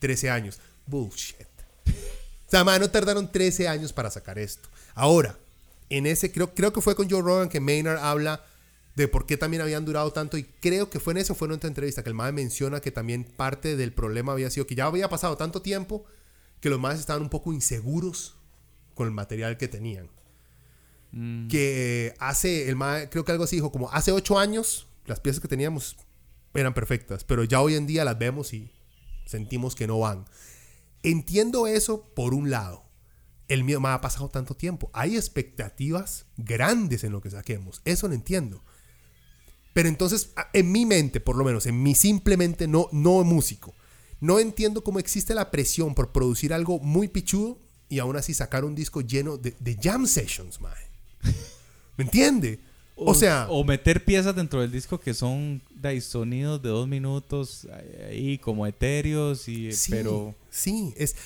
13 0.00 0.30
años. 0.30 0.58
Bullshit. 0.86 1.46
O 1.86 2.50
sea, 2.50 2.64
no 2.64 2.90
tardaron 2.90 3.30
13 3.30 3.68
años 3.68 3.92
para 3.92 4.10
sacar 4.10 4.40
esto. 4.40 4.68
Ahora, 4.94 5.38
en 5.88 6.06
ese, 6.06 6.32
creo, 6.32 6.52
creo 6.52 6.72
que 6.72 6.80
fue 6.80 6.96
con 6.96 7.08
Joe 7.08 7.22
Rogan 7.22 7.48
que 7.48 7.60
Maynard 7.60 7.98
habla 7.98 8.44
de 8.96 9.08
por 9.08 9.26
qué 9.26 9.36
también 9.36 9.62
habían 9.62 9.84
durado 9.84 10.12
tanto 10.12 10.36
y 10.36 10.44
creo 10.44 10.90
que 10.90 11.00
fue 11.00 11.12
en 11.12 11.18
eso, 11.18 11.34
fue 11.34 11.48
en 11.48 11.52
otra 11.52 11.68
entrevista 11.68 12.02
que 12.02 12.08
el 12.08 12.14
MAE 12.14 12.32
menciona 12.32 12.80
que 12.80 12.90
también 12.90 13.24
parte 13.24 13.76
del 13.76 13.92
problema 13.92 14.32
había 14.32 14.50
sido 14.50 14.66
que 14.66 14.74
ya 14.74 14.86
había 14.86 15.08
pasado 15.08 15.36
tanto 15.36 15.62
tiempo 15.62 16.04
que 16.60 16.70
los 16.70 16.78
MAEs 16.78 17.00
estaban 17.00 17.22
un 17.22 17.30
poco 17.30 17.52
inseguros 17.52 18.36
con 18.94 19.06
el 19.06 19.14
material 19.14 19.56
que 19.56 19.68
tenían. 19.68 20.10
Mm. 21.12 21.48
Que 21.48 22.14
hace, 22.18 22.68
el 22.68 22.76
MAE, 22.76 23.08
creo 23.08 23.24
que 23.24 23.32
algo 23.32 23.44
así 23.44 23.56
dijo, 23.56 23.72
como 23.72 23.90
hace 23.90 24.12
ocho 24.12 24.38
años 24.38 24.86
las 25.06 25.20
piezas 25.20 25.40
que 25.40 25.48
teníamos 25.48 25.96
eran 26.54 26.74
perfectas, 26.74 27.24
pero 27.24 27.44
ya 27.44 27.60
hoy 27.60 27.74
en 27.76 27.86
día 27.86 28.04
las 28.04 28.18
vemos 28.18 28.52
y 28.52 28.72
sentimos 29.26 29.74
que 29.74 29.86
no 29.86 29.98
van. 29.98 30.26
Entiendo 31.02 31.66
eso 31.66 32.12
por 32.14 32.34
un 32.34 32.50
lado. 32.50 32.84
El 33.48 33.64
mío 33.64 33.80
me 33.80 33.88
ha 33.88 34.00
pasado 34.00 34.28
tanto 34.28 34.54
tiempo. 34.54 34.90
Hay 34.92 35.16
expectativas 35.16 36.26
grandes 36.36 37.02
en 37.04 37.12
lo 37.12 37.20
que 37.20 37.30
saquemos. 37.30 37.80
Eso 37.84 38.06
lo 38.06 38.14
entiendo. 38.14 38.62
Pero 39.72 39.88
entonces, 39.88 40.32
en 40.52 40.72
mi 40.72 40.84
mente, 40.86 41.20
por 41.20 41.36
lo 41.36 41.44
menos, 41.44 41.66
en 41.66 41.82
mi 41.82 41.94
simplemente 41.94 42.66
no, 42.66 42.88
no 42.92 43.22
músico, 43.24 43.74
no 44.20 44.38
entiendo 44.38 44.82
cómo 44.84 44.98
existe 44.98 45.34
la 45.34 45.50
presión 45.50 45.94
por 45.94 46.12
producir 46.12 46.52
algo 46.52 46.78
muy 46.80 47.08
pichudo 47.08 47.58
y 47.88 47.98
aún 47.98 48.16
así 48.16 48.34
sacar 48.34 48.64
un 48.64 48.74
disco 48.74 49.00
lleno 49.00 49.36
de, 49.36 49.78
jam 49.80 50.06
sessions, 50.06 50.60
mae. 50.60 50.72
¿Me 51.96 52.04
entiende? 52.04 52.60
O, 52.94 53.14
sea. 53.14 53.46
O 53.48 53.64
meter 53.64 54.04
piezas 54.04 54.36
dentro 54.36 54.60
del 54.60 54.70
disco 54.70 55.00
que 55.00 55.14
son 55.14 55.62
de 55.74 56.00
sonidos 56.00 56.60
de 56.62 56.68
dos 56.68 56.86
minutos 56.86 57.66
ahí 58.08 58.38
como 58.38 58.66
etéreos 58.66 59.48
y. 59.48 59.72
Sí, 59.72 59.90
pero. 59.90 60.34
Sí, 60.50 60.92
es. 60.96 61.16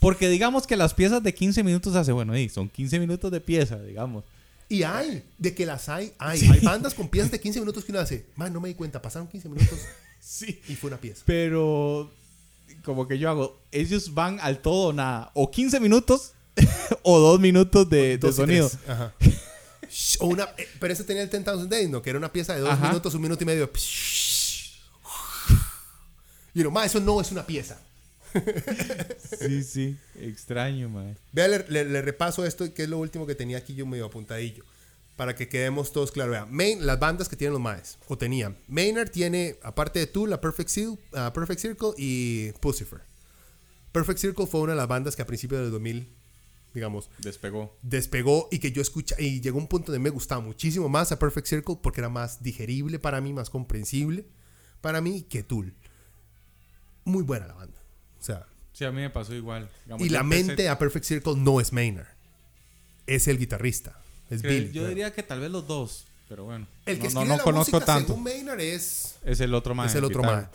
Porque 0.00 0.28
digamos 0.28 0.66
que 0.66 0.76
las 0.76 0.92
piezas 0.92 1.22
de 1.22 1.34
15 1.34 1.62
minutos 1.62 1.94
hace, 1.96 2.12
bueno, 2.12 2.34
son 2.50 2.68
15 2.68 3.00
minutos 3.00 3.30
de 3.30 3.40
pieza, 3.40 3.80
digamos. 3.80 4.24
Y 4.68 4.82
hay, 4.82 5.24
de 5.38 5.54
que 5.54 5.64
las 5.64 5.88
hay, 5.88 6.12
hay. 6.18 6.40
Hay 6.48 6.60
bandas 6.60 6.94
con 6.94 7.08
piezas 7.08 7.30
de 7.30 7.40
15 7.40 7.60
minutos 7.60 7.84
que 7.84 7.92
uno 7.92 8.00
hace. 8.00 8.26
Man, 8.34 8.52
no 8.52 8.60
me 8.60 8.68
di 8.68 8.74
cuenta, 8.74 9.00
pasaron 9.00 9.28
15 9.28 9.48
minutos. 9.48 9.78
sí. 10.20 10.60
Y 10.68 10.74
fue 10.74 10.88
una 10.88 10.98
pieza. 10.98 11.22
Pero, 11.24 12.10
como 12.84 13.06
que 13.06 13.18
yo 13.18 13.30
hago, 13.30 13.62
ellos 13.70 14.12
van 14.14 14.40
al 14.40 14.60
todo 14.60 14.88
o 14.88 14.92
nada. 14.92 15.30
O 15.34 15.50
15 15.50 15.78
minutos 15.78 16.32
o 17.02 17.18
2 17.18 17.40
minutos 17.40 17.88
de, 17.88 18.18
sonido. 18.34 18.70
Ajá. 18.88 19.14
o 20.18 20.26
una, 20.26 20.44
eh, 20.56 20.68
pero 20.80 20.92
ese 20.92 21.04
tenía 21.04 21.22
el 21.22 21.30
10,000 21.30 21.68
Days, 21.68 21.88
¿no? 21.88 22.02
Que 22.02 22.10
era 22.10 22.18
una 22.18 22.32
pieza 22.32 22.54
de 22.54 22.60
2 22.60 22.80
minutos, 22.80 23.14
un 23.14 23.22
minuto 23.22 23.44
y 23.44 23.46
medio. 23.46 23.70
Y 26.54 26.60
uno, 26.60 26.70
ma, 26.70 26.84
eso 26.86 26.98
no 26.98 27.20
es 27.20 27.30
una 27.30 27.46
pieza. 27.46 27.78
Sí, 29.38 29.62
sí, 29.62 29.96
extraño, 30.20 30.88
ma. 30.88 31.14
Vea, 31.32 31.48
le, 31.48 32.02
repaso 32.02 32.44
esto, 32.44 32.72
que 32.72 32.84
es 32.84 32.88
lo 32.88 32.98
último 32.98 33.26
que 33.26 33.34
tenía 33.34 33.58
aquí 33.58 33.74
yo 33.74 33.86
medio 33.86 34.06
apuntadillo. 34.06 34.64
Para 35.16 35.34
que 35.34 35.48
quedemos 35.48 35.92
todos 35.92 36.12
claros. 36.12 36.32
Vea, 36.32 36.46
Main, 36.46 36.84
las 36.84 36.98
bandas 36.98 37.28
que 37.28 37.36
tienen 37.36 37.54
los 37.54 37.62
maes, 37.62 37.96
o 38.08 38.18
tenían. 38.18 38.56
Maynard 38.68 39.10
tiene, 39.10 39.56
aparte 39.62 39.98
de 39.98 40.06
tú, 40.06 40.26
la 40.26 40.40
Perfect, 40.40 40.70
Perfect 41.32 41.60
Circle 41.60 41.90
y 41.96 42.52
Pucifer. 42.60 43.00
Perfect 43.92 44.18
Circle 44.18 44.46
fue 44.46 44.60
una 44.60 44.72
de 44.72 44.76
las 44.76 44.88
bandas 44.88 45.16
que 45.16 45.22
a 45.22 45.26
principios 45.26 45.62
del 45.62 45.70
2000 45.70 46.08
digamos. 46.74 47.08
Despegó. 47.16 47.74
Despegó 47.80 48.48
y 48.52 48.58
que 48.58 48.70
yo 48.70 48.82
escucha 48.82 49.16
y 49.18 49.40
llegó 49.40 49.56
un 49.56 49.66
punto 49.66 49.92
donde 49.92 49.98
me 49.98 50.10
gustaba 50.10 50.42
muchísimo 50.42 50.90
más 50.90 51.10
a 51.10 51.18
Perfect 51.18 51.46
Circle 51.46 51.78
porque 51.82 52.02
era 52.02 52.10
más 52.10 52.42
digerible 52.42 52.98
para 52.98 53.22
mí, 53.22 53.32
más 53.32 53.48
comprensible 53.48 54.26
para 54.80 55.00
mí 55.00 55.22
que 55.22 55.42
Tool. 55.42 55.74
Muy 57.04 57.22
buena 57.24 57.46
la 57.46 57.54
banda. 57.54 57.75
O 58.32 58.34
sea. 58.34 58.46
Sí, 58.72 58.84
a 58.84 58.92
mí 58.92 59.00
me 59.00 59.10
pasó 59.10 59.34
igual. 59.34 59.68
y 59.98 60.08
la 60.08 60.22
mente 60.22 60.68
a 60.68 60.78
Perfect 60.78 61.04
Circle 61.04 61.36
no 61.36 61.60
es 61.60 61.72
Maynard. 61.72 62.08
Es 63.06 63.28
el 63.28 63.38
guitarrista. 63.38 63.98
Es 64.28 64.42
Billy. 64.42 64.72
Yo 64.72 64.86
diría 64.86 65.12
que 65.12 65.22
tal 65.22 65.40
vez 65.40 65.50
los 65.50 65.66
dos. 65.66 66.06
Pero 66.28 66.44
bueno. 66.44 66.66
El 66.84 66.98
que 66.98 67.08
no, 67.10 67.24
no, 67.24 67.38
conozco 67.38 67.80
tanto. 67.80 68.08
Según 68.08 68.24
Maynard 68.24 68.60
es. 68.60 69.16
Es 69.24 69.40
el 69.40 69.54
otro 69.54 69.74
man. 69.74 69.86
Es 69.86 69.94
el 69.94 70.04
otro 70.04 70.22
man. 70.22 70.48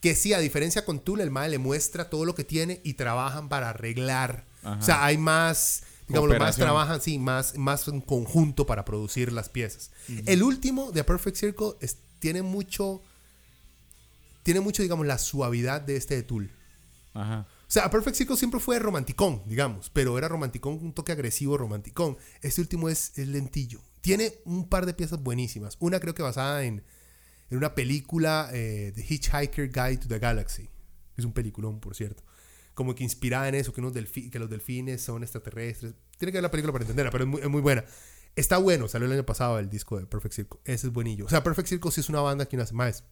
Que 0.00 0.14
sí, 0.14 0.32
a 0.32 0.38
diferencia 0.38 0.84
con 0.84 1.00
Tool, 1.00 1.20
el 1.20 1.30
man 1.30 1.50
le 1.50 1.58
muestra 1.58 2.08
todo 2.08 2.24
lo 2.24 2.34
que 2.34 2.44
tiene 2.44 2.80
y 2.84 2.94
trabajan 2.94 3.48
para 3.48 3.70
arreglar 3.70 4.44
o 4.62 4.82
sea, 4.82 5.04
hay 5.04 5.18
más, 5.18 5.82
digamos, 6.06 6.30
los 6.30 6.38
más 6.38 6.56
trabajan, 6.56 7.00
sí, 7.00 7.18
más, 7.18 7.56
más 7.56 7.88
en 7.88 8.00
conjunto 8.00 8.66
para 8.66 8.84
producir 8.84 9.32
las 9.32 9.48
piezas. 9.48 9.90
El 10.26 10.42
último, 10.42 10.92
de 10.92 11.04
Perfect 11.04 11.36
Circle, 11.36 11.74
tiene 12.18 12.42
mucho, 12.42 13.02
tiene 14.42 14.60
mucho, 14.60 14.82
digamos, 14.82 15.06
la 15.06 15.18
suavidad 15.18 15.80
de 15.80 15.96
este 15.96 16.16
de 16.16 16.22
Tool. 16.22 16.50
O 17.20 17.70
sea, 17.70 17.90
Perfect 17.90 18.16
Circle 18.16 18.36
siempre 18.36 18.60
fue 18.60 18.78
romanticón, 18.78 19.42
digamos, 19.46 19.90
pero 19.90 20.16
era 20.16 20.28
romanticón, 20.28 20.78
un 20.80 20.92
toque 20.92 21.12
agresivo 21.12 21.58
romanticón. 21.58 22.16
Este 22.40 22.60
último 22.60 22.88
es, 22.88 23.16
lentillo. 23.18 23.80
Tiene 24.00 24.34
un 24.44 24.68
par 24.68 24.86
de 24.86 24.94
piezas 24.94 25.22
buenísimas. 25.22 25.76
Una 25.80 26.00
creo 26.00 26.14
que 26.14 26.22
basada 26.22 26.64
en, 26.64 26.82
en 27.50 27.58
una 27.58 27.74
película 27.74 28.48
eh, 28.52 28.92
Hitchhiker 28.96 29.70
Guide 29.70 29.98
to 29.98 30.08
the 30.08 30.18
Galaxy. 30.18 30.68
Es 31.16 31.24
un 31.24 31.32
peliculón, 31.32 31.80
por 31.80 31.94
cierto 31.94 32.22
como 32.78 32.94
que 32.94 33.02
inspirada 33.02 33.48
en 33.48 33.56
eso, 33.56 33.72
que 33.72 33.80
los 33.82 33.92
delfines 34.50 35.02
son 35.02 35.24
extraterrestres. 35.24 35.94
Tiene 36.16 36.30
que 36.30 36.36
ver 36.36 36.44
la 36.44 36.50
película 36.52 36.72
para 36.72 36.84
entenderla, 36.84 37.10
pero 37.10 37.24
es 37.24 37.48
muy, 37.48 37.60
buena. 37.60 37.84
Está 38.36 38.58
bueno, 38.58 38.86
salió 38.86 39.06
el 39.06 39.14
año 39.14 39.26
pasado 39.26 39.58
el 39.58 39.68
disco 39.68 39.98
de 39.98 40.06
Perfect 40.06 40.32
Circle. 40.32 40.60
Ese 40.64 40.86
es 40.86 40.92
buenillo. 40.92 41.26
O 41.26 41.28
sea, 41.28 41.42
Perfect 41.42 41.70
Circle 41.70 41.90
sí 41.90 42.02
es 42.02 42.08
una 42.08 42.20
banda 42.20 42.46
que 42.46 42.56
no 42.56 42.62
hace 42.62 42.74
más. 42.74 43.02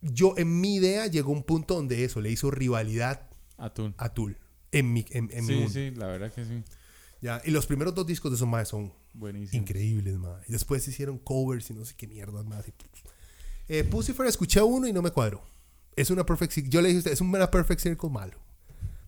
Yo, 0.00 0.34
en 0.36 0.60
mi 0.60 0.76
idea, 0.76 1.06
llegó 1.06 1.32
un 1.32 1.42
punto 1.42 1.74
donde 1.74 2.04
eso 2.04 2.20
le 2.20 2.30
hizo 2.30 2.50
rivalidad 2.50 3.28
a 3.56 3.70
Tool. 3.70 3.94
A 3.98 4.14
Tool 4.14 4.36
en 4.70 4.92
mi, 4.92 5.04
en, 5.10 5.30
sí, 5.30 5.52
mundo. 5.52 5.70
Sí, 5.70 5.90
la 5.92 6.06
verdad 6.06 6.32
que 6.32 6.44
sí. 6.44 6.62
Ya, 7.20 7.40
y 7.44 7.50
los 7.50 7.66
primeros 7.66 7.94
dos 7.94 8.06
discos 8.06 8.30
de 8.30 8.36
esos 8.36 8.46
más 8.46 8.68
son 8.68 8.92
increíbles, 9.52 10.16
más. 10.18 10.48
Y 10.48 10.52
después 10.52 10.86
hicieron 10.86 11.18
covers 11.18 11.70
y 11.70 11.74
no 11.74 11.84
sé 11.84 11.94
qué 11.96 12.06
mierdas 12.06 12.44
más. 12.44 12.64
Eh, 13.66 13.84
Pussifer 13.84 14.26
escuché 14.26 14.62
uno 14.62 14.86
y 14.86 14.92
no 14.92 15.02
me 15.02 15.10
cuadró 15.10 15.42
es 16.00 16.10
una 16.10 16.24
perfect 16.24 16.68
yo 16.68 16.80
le 16.80 16.88
dije 16.88 16.98
a 16.98 17.00
usted, 17.00 17.12
es 17.12 17.20
una 17.20 17.50
perfect 17.50 17.80
circle 17.80 18.08
malo. 18.08 18.38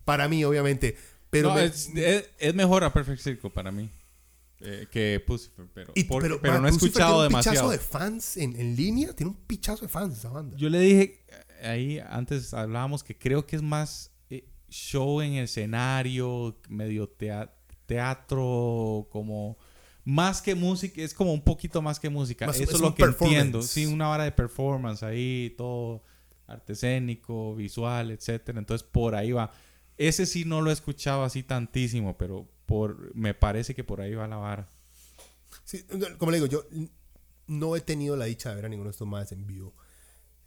Para 0.03 0.27
mí, 0.27 0.43
obviamente. 0.43 0.97
Pero 1.29 1.57
es, 1.57 1.89
mejor 2.53 2.83
a 2.83 2.91
Perfect 2.91 3.21
Circle 3.21 3.49
para 3.51 3.71
mí. 3.71 3.89
Eh, 4.63 4.87
que 4.91 5.23
Pucifer, 5.25 5.65
pero, 5.73 6.39
pero, 6.39 6.59
no 6.59 6.67
he 6.67 6.71
escuchado 6.71 7.23
demasiado. 7.23 7.55
Tiene 7.55 7.67
un 7.67 7.71
pichazo 7.71 7.71
de 7.71 7.77
fans 7.79 8.37
en, 8.37 8.75
línea, 8.75 9.13
tiene 9.13 9.31
un 9.31 9.37
pichazo 9.37 9.85
de 9.85 9.89
fans 9.89 10.19
esa 10.19 10.29
banda. 10.29 10.55
Yo 10.55 10.69
le 10.69 10.79
dije, 10.79 11.25
eh, 11.27 11.67
ahí 11.67 11.99
antes 11.99 12.53
hablábamos 12.53 13.03
que 13.03 13.17
creo 13.17 13.45
que 13.45 13.55
es 13.55 13.61
más 13.61 14.11
eh, 14.29 14.47
show 14.69 15.21
en 15.21 15.33
escenario, 15.33 16.59
medio 16.69 17.09
teatro, 17.87 19.07
como 19.11 19.57
más 20.03 20.41
que 20.41 20.55
música, 20.55 21.01
es 21.01 21.13
como 21.13 21.33
un 21.33 21.41
poquito 21.41 21.81
más 21.81 21.99
que 21.99 22.09
música. 22.09 22.45
Eso 22.45 22.63
es, 22.63 22.79
lo 22.79 22.93
que 22.93 23.03
entiendo. 23.03 23.61
Sí, 23.61 23.85
una 23.85 24.09
hora 24.09 24.25
de 24.25 24.31
performance 24.31 25.03
ahí, 25.03 25.53
todo 25.57 26.03
arte 26.47 26.73
escénico, 26.73 27.55
visual, 27.55 28.11
etcétera. 28.11 28.59
Entonces 28.59 28.87
por 28.87 29.15
ahí 29.15 29.31
va. 29.31 29.51
Ese 29.97 30.25
sí 30.25 30.45
no 30.45 30.61
lo 30.61 30.69
he 30.69 30.73
escuchado 30.73 31.23
así 31.23 31.43
tantísimo, 31.43 32.17
pero 32.17 32.47
por 32.71 33.13
me 33.13 33.33
parece 33.33 33.75
que 33.75 33.83
por 33.83 33.99
ahí 33.99 34.15
va 34.15 34.29
la 34.29 34.37
vara. 34.37 34.69
Sí, 35.65 35.85
como 36.17 36.31
le 36.31 36.37
digo, 36.37 36.47
yo 36.47 36.63
no 37.47 37.75
he 37.75 37.81
tenido 37.81 38.15
la 38.15 38.23
dicha 38.25 38.49
de 38.49 38.55
ver 38.55 38.65
a 38.65 38.69
ninguno 38.69 38.87
de 38.87 38.91
estos 38.91 39.05
más 39.05 39.29
en 39.33 39.45
vivo. 39.45 39.73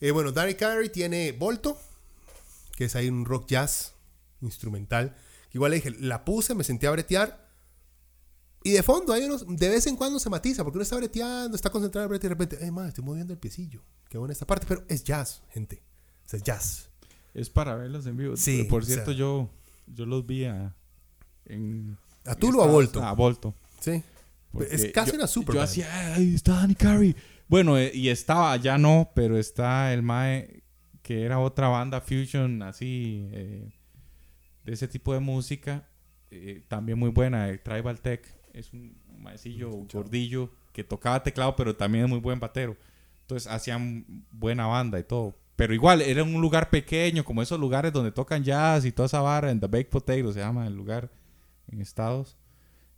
Eh, 0.01 0.11
bueno, 0.11 0.33
Danny 0.33 0.55
Carey 0.55 0.89
tiene 0.89 1.33
Volto, 1.33 1.79
que 2.77 2.87
es 2.87 2.97
ahí 2.97 3.11
un 3.11 3.27
rock 3.27 3.47
jazz 3.47 3.93
instrumental. 4.41 5.15
igual 5.53 5.73
le 5.73 5.77
dije, 5.77 5.91
la 6.01 6.25
puse, 6.25 6.55
me 6.55 6.65
sentí 6.65 6.87
a 6.87 6.93
bretear. 6.93 7.47
Y 8.63 8.73
de 8.73 8.83
fondo, 8.83 9.13
hay 9.13 9.25
unos, 9.25 9.45
de 9.47 9.69
vez 9.69 9.87
en 9.87 9.97
cuando 9.97 10.19
se 10.19 10.31
matiza, 10.31 10.65
porque 10.65 10.79
uno 10.79 10.83
está 10.83 10.97
breteando, 10.97 11.55
está 11.55 11.69
concentrado 11.69 12.09
en 12.09 12.15
y 12.15 12.19
de 12.19 12.29
repente, 12.31 12.65
eh, 12.65 12.71
madre, 12.71 12.89
estoy 12.89 13.05
moviendo 13.05 13.35
el 13.35 13.39
piecillo. 13.39 13.83
Qué 14.09 14.17
buena 14.17 14.33
esta 14.33 14.47
parte, 14.47 14.65
pero 14.67 14.83
es 14.89 15.05
jazz, 15.05 15.43
gente. 15.51 15.83
O 16.25 16.29
sea, 16.31 16.41
jazz. 16.41 16.89
Es 17.35 17.51
para 17.51 17.75
verlos 17.75 18.07
en 18.07 18.17
vivo. 18.17 18.35
Sí. 18.39 18.65
Por 18.65 18.87
cierto, 18.87 19.13
yo, 19.13 19.51
yo 19.87 20.07
los 20.07 20.25
vi 20.25 20.47
a. 20.47 20.75
En, 21.45 21.99
¿A 22.27 22.35
Tulo 22.35 22.61
o 22.61 22.65
a 22.65 22.67
Volto? 22.67 23.03
A 23.03 23.13
Volto. 23.13 23.55
Sí. 23.81 24.03
es 24.71 24.93
casi 24.93 25.15
una 25.15 25.27
super. 25.27 25.55
Yo 25.55 25.63
hacía, 25.63 26.15
ahí 26.15 26.35
está 26.35 26.55
Danny 26.55 26.75
Carey. 26.75 27.15
Bueno, 27.49 27.77
eh, 27.77 27.91
y 27.93 28.09
estaba, 28.09 28.57
ya 28.57 28.79
no, 28.79 29.11
pero 29.15 29.39
está 29.39 29.93
el 29.93 30.03
Mae, 30.03 30.63
que 31.03 31.25
era 31.25 31.39
otra 31.39 31.69
banda 31.69 32.01
fusion, 32.01 32.63
así, 32.63 33.29
eh, 33.33 33.71
de 34.65 34.73
ese 34.73 34.89
tipo 34.89 35.13
de 35.13 35.21
música. 35.21 35.87
Eh, 36.31 36.65
también 36.69 36.99
muy 36.99 37.11
buena, 37.11 37.55
Tribal 37.63 38.01
Tech. 38.01 38.27
Es 38.53 38.73
un 38.73 38.97
maecillo 39.19 39.71
gordillo 39.93 40.51
que 40.73 40.85
tocaba 40.85 41.23
teclado, 41.23 41.55
pero 41.57 41.77
también 41.77 42.05
es 42.05 42.11
muy 42.11 42.21
buen 42.21 42.41
batero. 42.41 42.77
Entonces 43.21 43.51
hacían 43.51 44.25
buena 44.31 44.67
banda 44.67 44.99
y 44.99 45.05
todo. 45.05 45.37
Pero 45.57 45.75
igual, 45.75 46.03
era 46.03 46.23
un 46.23 46.41
lugar 46.41 46.71
pequeño, 46.71 47.25
como 47.25 47.43
esos 47.43 47.61
lugares 47.61 47.93
donde 47.93 48.11
tocan 48.11 48.43
jazz 48.43 48.85
y 48.85 48.93
toda 48.93 49.07
esa 49.07 49.21
vara, 49.21 49.51
en 49.51 49.61
The 49.61 49.67
Baked 49.67 49.91
Potato 49.91 50.33
se 50.33 50.41
llama 50.41 50.67
el 50.67 50.75
lugar 50.75 51.11
en 51.69 51.81
Estados. 51.81 52.37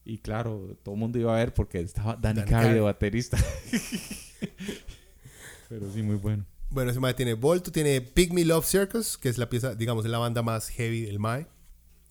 Y 0.05 0.19
claro, 0.19 0.77
todo 0.83 0.95
el 0.95 1.01
mundo 1.01 1.19
iba 1.19 1.35
a 1.35 1.39
ver 1.39 1.53
porque 1.53 1.81
estaba 1.81 2.17
Danny, 2.17 2.45
Carey 2.45 2.75
de 2.75 2.81
baterista. 2.81 3.37
Pero 5.69 5.93
sí, 5.93 6.03
muy 6.03 6.17
bueno. 6.17 6.47
Bueno, 6.71 6.91
ese 6.91 7.01
Mae 7.01 7.15
tiene 7.15 7.35
Volto, 7.35 7.73
tiene 7.73 8.01
Pygmy 8.01 8.45
Love 8.45 8.67
Circus, 8.67 9.19
que 9.19 9.29
es 9.29 9.39
la 9.39 9.49
pieza, 9.49 9.75
digamos, 9.75 10.05
es 10.05 10.11
la 10.11 10.19
banda 10.19 10.43
más 10.43 10.69
heavy 10.69 11.03
del 11.03 11.19
Mae. 11.19 11.47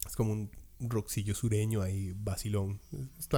Es 0.06 0.16
como 0.16 0.34
un 0.34 0.52
rockcillo 0.80 1.36
sureño 1.36 1.82
ahí, 1.82 2.14
vacilón. 2.16 2.82
Es 3.18 3.30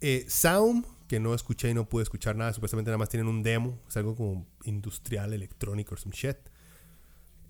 eh, 0.00 0.24
Sound, 0.28 0.86
que 1.08 1.20
no 1.20 1.34
escuché 1.34 1.70
y 1.70 1.74
no 1.74 1.88
pude 1.88 2.04
escuchar 2.04 2.36
nada. 2.36 2.52
Supuestamente 2.52 2.90
nada 2.90 2.98
más 2.98 3.08
tienen 3.08 3.28
un 3.28 3.42
demo. 3.42 3.80
Es 3.88 3.96
algo 3.96 4.14
como 4.14 4.46
industrial, 4.64 5.32
electrónico, 5.32 5.96
some 5.96 6.14
shit. 6.14 6.36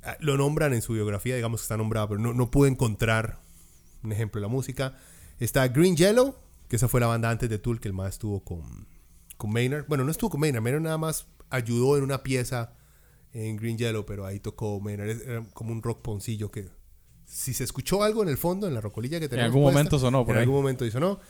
Ah, 0.03 0.17
lo 0.21 0.39
nombran 0.39 0.73
en 0.73 0.81
su 0.81 0.95
biografía, 0.95 1.37
digamos 1.37 1.61
que 1.61 1.65
está 1.65 1.77
nombrado, 1.77 2.09
pero 2.09 2.21
no, 2.21 2.33
no 2.33 2.51
pude 2.51 2.71
encontrar 2.71 3.39
un 4.03 4.13
ejemplo 4.13 4.41
de 4.41 4.47
la 4.47 4.53
música. 4.53 4.97
Está 5.39 5.69
Green 5.69 5.97
Yellow, 5.97 6.35
que 6.69 6.77
esa 6.77 6.89
fue 6.89 7.01
la 7.01 7.07
banda 7.07 7.31
antes 7.31 7.49
de 7.49 7.59
Tool, 7.59 7.81
que 7.81 7.89
el 7.89 7.95
más 7.95 8.15
estuvo 8.15 8.41
con, 8.41 8.87
con 9.37 9.53
Maynard. 9.53 9.87
Bueno, 9.89 10.05
no 10.05 10.11
estuvo 10.11 10.31
con 10.31 10.41
Maynard, 10.41 10.63
Maynard 10.63 10.83
nada 10.83 10.99
más 10.99 11.27
ayudó 11.51 11.97
en 11.97 12.05
una 12.05 12.23
pieza 12.23 12.75
en 13.33 13.57
Green 13.57 13.79
Yellow, 13.79 14.05
pero 14.05 14.27
ahí 14.27 14.41
tocó 14.41 14.81
Maynard. 14.81 15.09
Era 15.09 15.45
como 15.53 15.73
un 15.73 15.83
rock 15.83 16.03
poncillo 16.03 16.51
que 16.51 16.69
si 17.27 17.55
se 17.55 17.65
escuchó 17.65 18.03
algo 18.03 18.23
en 18.23 18.29
el 18.29 18.37
fondo, 18.37 18.67
en 18.67 18.75
la 18.75 18.81
rocolilla 18.81 19.21
que 19.21 19.29
tenemos. 19.29 19.51
En 19.51 19.57
algún 19.57 19.63
momento 19.63 19.99
sonó, 19.99 20.25
por 20.25 20.35
En 20.35 20.43
algún 20.43 20.57
momento 20.57 20.85
hizo 20.85 20.99
no. 20.99 21.21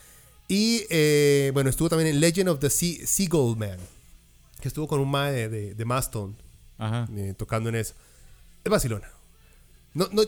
Y 0.48 0.84
eh, 0.90 1.50
bueno, 1.54 1.70
estuvo 1.70 1.88
también 1.88 2.08
en 2.08 2.20
Legend 2.20 2.48
of 2.48 2.58
the 2.58 2.70
sea 2.70 3.06
Seagull 3.06 3.56
Man, 3.56 3.78
que 4.60 4.68
estuvo 4.68 4.88
con 4.88 4.98
un 4.98 5.10
mae 5.10 5.48
de, 5.48 5.74
de, 5.74 5.84
Maston 5.84 6.36
eh, 7.16 7.34
tocando 7.36 7.68
en 7.68 7.76
eso. 7.76 7.94
Es 8.64 8.70
Barcelona. 8.70 9.08
No, 9.94 10.08
no, 10.12 10.22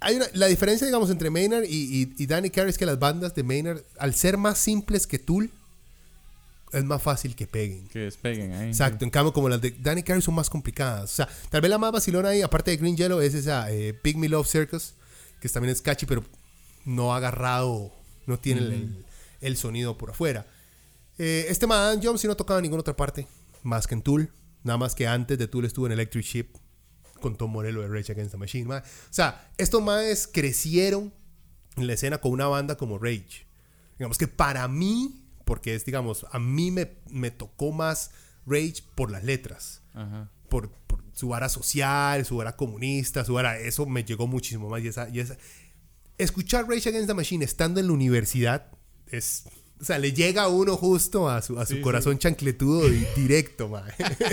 hay 0.00 0.16
una, 0.16 0.26
la 0.32 0.46
diferencia, 0.46 0.86
digamos, 0.86 1.10
entre 1.10 1.30
Maynard 1.30 1.64
y, 1.64 2.12
y, 2.16 2.26
Danny 2.26 2.50
Carey 2.50 2.70
es 2.70 2.78
que 2.78 2.86
las 2.86 2.98
bandas 2.98 3.34
de 3.34 3.42
Maynard, 3.42 3.82
al 3.98 4.14
ser 4.14 4.38
más 4.38 4.58
simples 4.58 5.06
que 5.06 5.18
Tool, 5.18 5.50
es 6.72 6.84
más 6.84 7.02
fácil 7.02 7.34
que 7.34 7.46
peguen. 7.46 7.86
Que 7.88 8.00
despeguen 8.00 8.52
ahí. 8.52 8.68
Exacto. 8.68 9.04
En 9.04 9.10
cambio, 9.10 9.32
como 9.32 9.48
las 9.48 9.60
de 9.60 9.72
Danny 9.72 10.02
Carey 10.02 10.22
son 10.22 10.34
más 10.34 10.48
complicadas. 10.48 11.04
O 11.04 11.14
sea, 11.14 11.28
tal 11.50 11.60
vez 11.60 11.70
la 11.70 11.78
más 11.78 11.92
vacilona 11.92 12.30
ahí, 12.30 12.42
aparte 12.42 12.70
de 12.70 12.76
Green 12.78 12.96
Yellow, 12.96 13.20
es 13.20 13.34
esa 13.34 13.70
eh, 13.70 13.98
Me 14.16 14.28
Love 14.28 14.48
Circus, 14.48 14.94
que 15.40 15.48
también 15.48 15.72
es 15.72 15.82
catchy, 15.82 16.06
pero 16.06 16.24
no 16.84 17.12
ha 17.12 17.18
agarrado, 17.18 17.92
no 18.26 18.38
tiene 18.38 18.60
el, 18.60 19.04
el 19.40 19.56
sonido 19.56 19.98
por 19.98 20.10
afuera. 20.10 20.46
Eh, 21.18 21.46
este 21.48 21.66
man 21.66 22.00
Jones 22.02 22.22
sí 22.22 22.26
no 22.26 22.36
tocaba 22.36 22.60
en 22.60 22.62
ninguna 22.62 22.80
otra 22.80 22.96
parte, 22.96 23.26
más 23.62 23.86
que 23.86 23.94
en 23.94 24.02
Tool. 24.02 24.32
Nada 24.62 24.78
más 24.78 24.94
que 24.94 25.06
antes 25.06 25.36
de 25.38 25.48
Tool 25.48 25.64
estuvo 25.66 25.86
en 25.86 25.92
Electric 25.92 26.24
Ship 26.24 26.48
con 27.20 27.36
Tom 27.36 27.52
Morello 27.52 27.82
de 27.82 27.88
Rage 27.88 28.12
Against 28.12 28.32
the 28.32 28.38
Machine. 28.38 28.74
O 28.74 28.82
sea, 29.10 29.50
estos 29.58 29.82
más 29.82 30.26
crecieron 30.26 31.12
en 31.76 31.86
la 31.86 31.94
escena 31.94 32.18
con 32.18 32.32
una 32.32 32.46
banda 32.46 32.76
como 32.76 32.98
Rage. 32.98 33.46
Digamos 33.98 34.18
que 34.18 34.28
para 34.28 34.66
mí, 34.68 35.24
porque 35.44 35.74
es, 35.74 35.84
digamos, 35.84 36.26
a 36.30 36.38
mí 36.38 36.70
me, 36.70 36.96
me 37.10 37.30
tocó 37.30 37.72
más 37.72 38.10
Rage 38.46 38.82
por 38.94 39.10
las 39.10 39.24
letras. 39.24 39.82
Por, 40.48 40.70
su 41.12 41.28
vara 41.28 41.50
social, 41.50 42.24
su 42.24 42.36
vara 42.36 42.56
comunista, 42.56 43.24
su 43.26 43.34
vara, 43.34 43.58
eso 43.58 43.84
me 43.84 44.04
llegó 44.04 44.26
muchísimo 44.26 44.70
más. 44.70 44.82
Y 44.82 44.88
esa, 44.88 45.08
y 45.10 45.20
esa, 45.20 45.36
escuchar 46.16 46.66
Rage 46.66 46.88
Against 46.88 47.08
the 47.08 47.14
Machine 47.14 47.44
estando 47.44 47.78
en 47.78 47.88
la 47.88 47.92
universidad 47.92 48.70
es, 49.08 49.44
o 49.80 49.84
sea, 49.84 49.98
le 49.98 50.12
llega 50.12 50.44
a 50.44 50.48
uno 50.48 50.76
justo 50.76 51.28
a 51.28 51.42
su, 51.42 51.58
a 51.58 51.66
su 51.66 51.80
corazón 51.82 52.18
chancletudo 52.18 52.88
y 52.88 53.06
directo, 53.16 53.70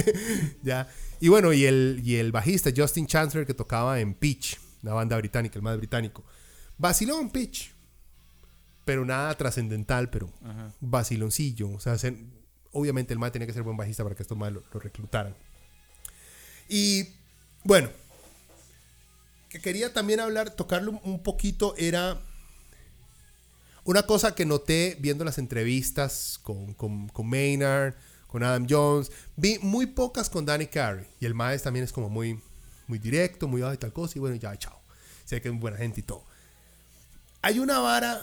ya. 0.64 0.88
Y 1.20 1.30
bueno, 1.30 1.54
y 1.54 1.66
el, 1.66 2.02
y 2.04 2.16
el 2.16 2.32
bajista 2.32 2.72
Justin 2.76 3.08
Chancellor 3.08 3.46
que 3.46 3.54
tocaba 3.54 4.00
en 4.00 4.14
Pitch, 4.14 4.60
una 4.84 4.94
banda 4.94 5.18
británica, 5.18 5.56
el 5.56 5.64
más 5.64 5.78
británico. 5.78 6.24
Vaciló 6.78 7.20
en 7.20 7.30
Pitch. 7.30 7.74
Pero 8.86 9.04
nada 9.04 9.36
trascendental, 9.36 10.10
pero 10.10 10.32
vaciloncillo. 10.80 11.72
O 11.72 11.80
sea, 11.80 11.98
obviamente 12.72 13.12
el 13.14 13.20
más 13.20 13.34
tenía 13.34 13.46
que 13.46 13.54
ser 13.54 13.64
buen 13.64 13.76
bajista 13.76 14.04
para 14.04 14.16
que 14.16 14.24
estos 14.24 14.38
más 14.38 14.54
lo 14.54 14.62
reclutaran. 14.80 15.36
Y 16.70 17.10
bueno, 17.64 17.90
que 19.50 19.60
quería 19.60 19.94
también 19.94 20.20
hablar, 20.20 20.52
tocarlo 20.52 21.00
un 21.04 21.24
poquito, 21.24 21.76
era 21.78 22.22
una 23.84 24.04
cosa 24.04 24.36
que 24.36 24.46
noté 24.46 24.98
viendo 25.00 25.24
las 25.24 25.38
entrevistas 25.38 26.40
con, 26.44 26.74
con, 26.74 27.08
con 27.10 27.28
Maynard, 27.28 27.96
con 28.28 28.44
Adam 28.44 28.68
Jones. 28.70 29.12
Vi 29.36 29.60
muy 29.62 29.88
pocas 29.88 30.30
con 30.30 30.46
Danny 30.46 30.68
Carey. 30.68 31.06
Y 31.20 31.26
el 31.26 31.34
maestro 31.34 31.68
también 31.68 31.84
es 31.84 31.92
como 31.92 32.10
muy, 32.10 32.40
muy 32.88 33.00
directo, 33.00 33.48
muy 33.48 33.64
y 33.64 33.78
tal 33.78 33.94
cosa. 33.94 34.14
Y 34.18 34.20
bueno, 34.20 34.36
ya, 34.36 34.56
chao. 34.58 34.80
Sé 35.26 35.42
que 35.42 35.50
es 35.50 35.60
buena 35.60 35.78
gente 35.78 36.02
y 36.02 36.04
todo. 36.04 36.24
Hay 37.42 37.60
una 37.60 37.80
vara 37.80 38.22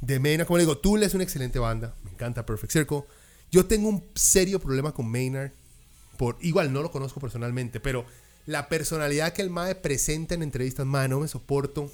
de 0.00 0.18
Maynard. 0.20 0.46
Como 0.46 0.58
le 0.58 0.64
digo, 0.64 0.78
Tool 0.78 1.02
es 1.02 1.14
una 1.14 1.24
excelente 1.24 1.58
banda. 1.58 1.94
Me 2.04 2.10
encanta 2.10 2.46
Perfect 2.46 2.72
Circle. 2.72 3.04
Yo 3.50 3.66
tengo 3.66 3.88
un 3.88 4.04
serio 4.14 4.60
problema 4.60 4.92
con 4.92 5.10
Maynard 5.10 5.52
por, 6.16 6.38
igual 6.40 6.72
no 6.72 6.82
lo 6.82 6.90
conozco 6.90 7.20
personalmente, 7.20 7.80
pero 7.80 8.06
la 8.46 8.68
personalidad 8.68 9.32
que 9.32 9.42
el 9.42 9.50
Mae 9.50 9.74
presenta 9.74 10.34
en 10.34 10.42
entrevistas, 10.42 10.86
Mae, 10.86 11.08
no 11.08 11.20
me 11.20 11.28
soporto. 11.28 11.92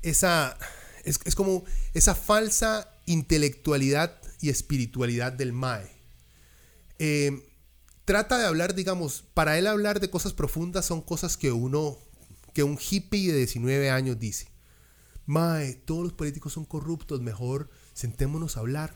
Esa, 0.00 0.56
es, 1.04 1.18
como 1.34 1.64
esa 1.94 2.14
falsa 2.14 2.88
intelectualidad 3.06 4.18
y 4.40 4.48
espiritualidad 4.48 5.32
del 5.32 5.52
Mae. 5.52 5.91
Eh, 7.04 7.48
trata 8.04 8.38
de 8.38 8.46
hablar, 8.46 8.76
digamos, 8.76 9.24
para 9.34 9.58
él 9.58 9.66
hablar 9.66 9.98
de 9.98 10.08
cosas 10.08 10.34
profundas 10.34 10.86
son 10.86 11.02
cosas 11.02 11.36
que 11.36 11.50
uno, 11.50 11.98
que 12.54 12.62
un 12.62 12.78
hippie 12.78 13.32
de 13.32 13.38
19 13.38 13.90
años 13.90 14.20
dice. 14.20 14.52
Mae, 15.26 15.74
todos 15.74 16.04
los 16.04 16.12
políticos 16.12 16.52
son 16.52 16.64
corruptos, 16.64 17.20
mejor 17.20 17.70
sentémonos 17.92 18.56
a 18.56 18.60
hablar. 18.60 18.94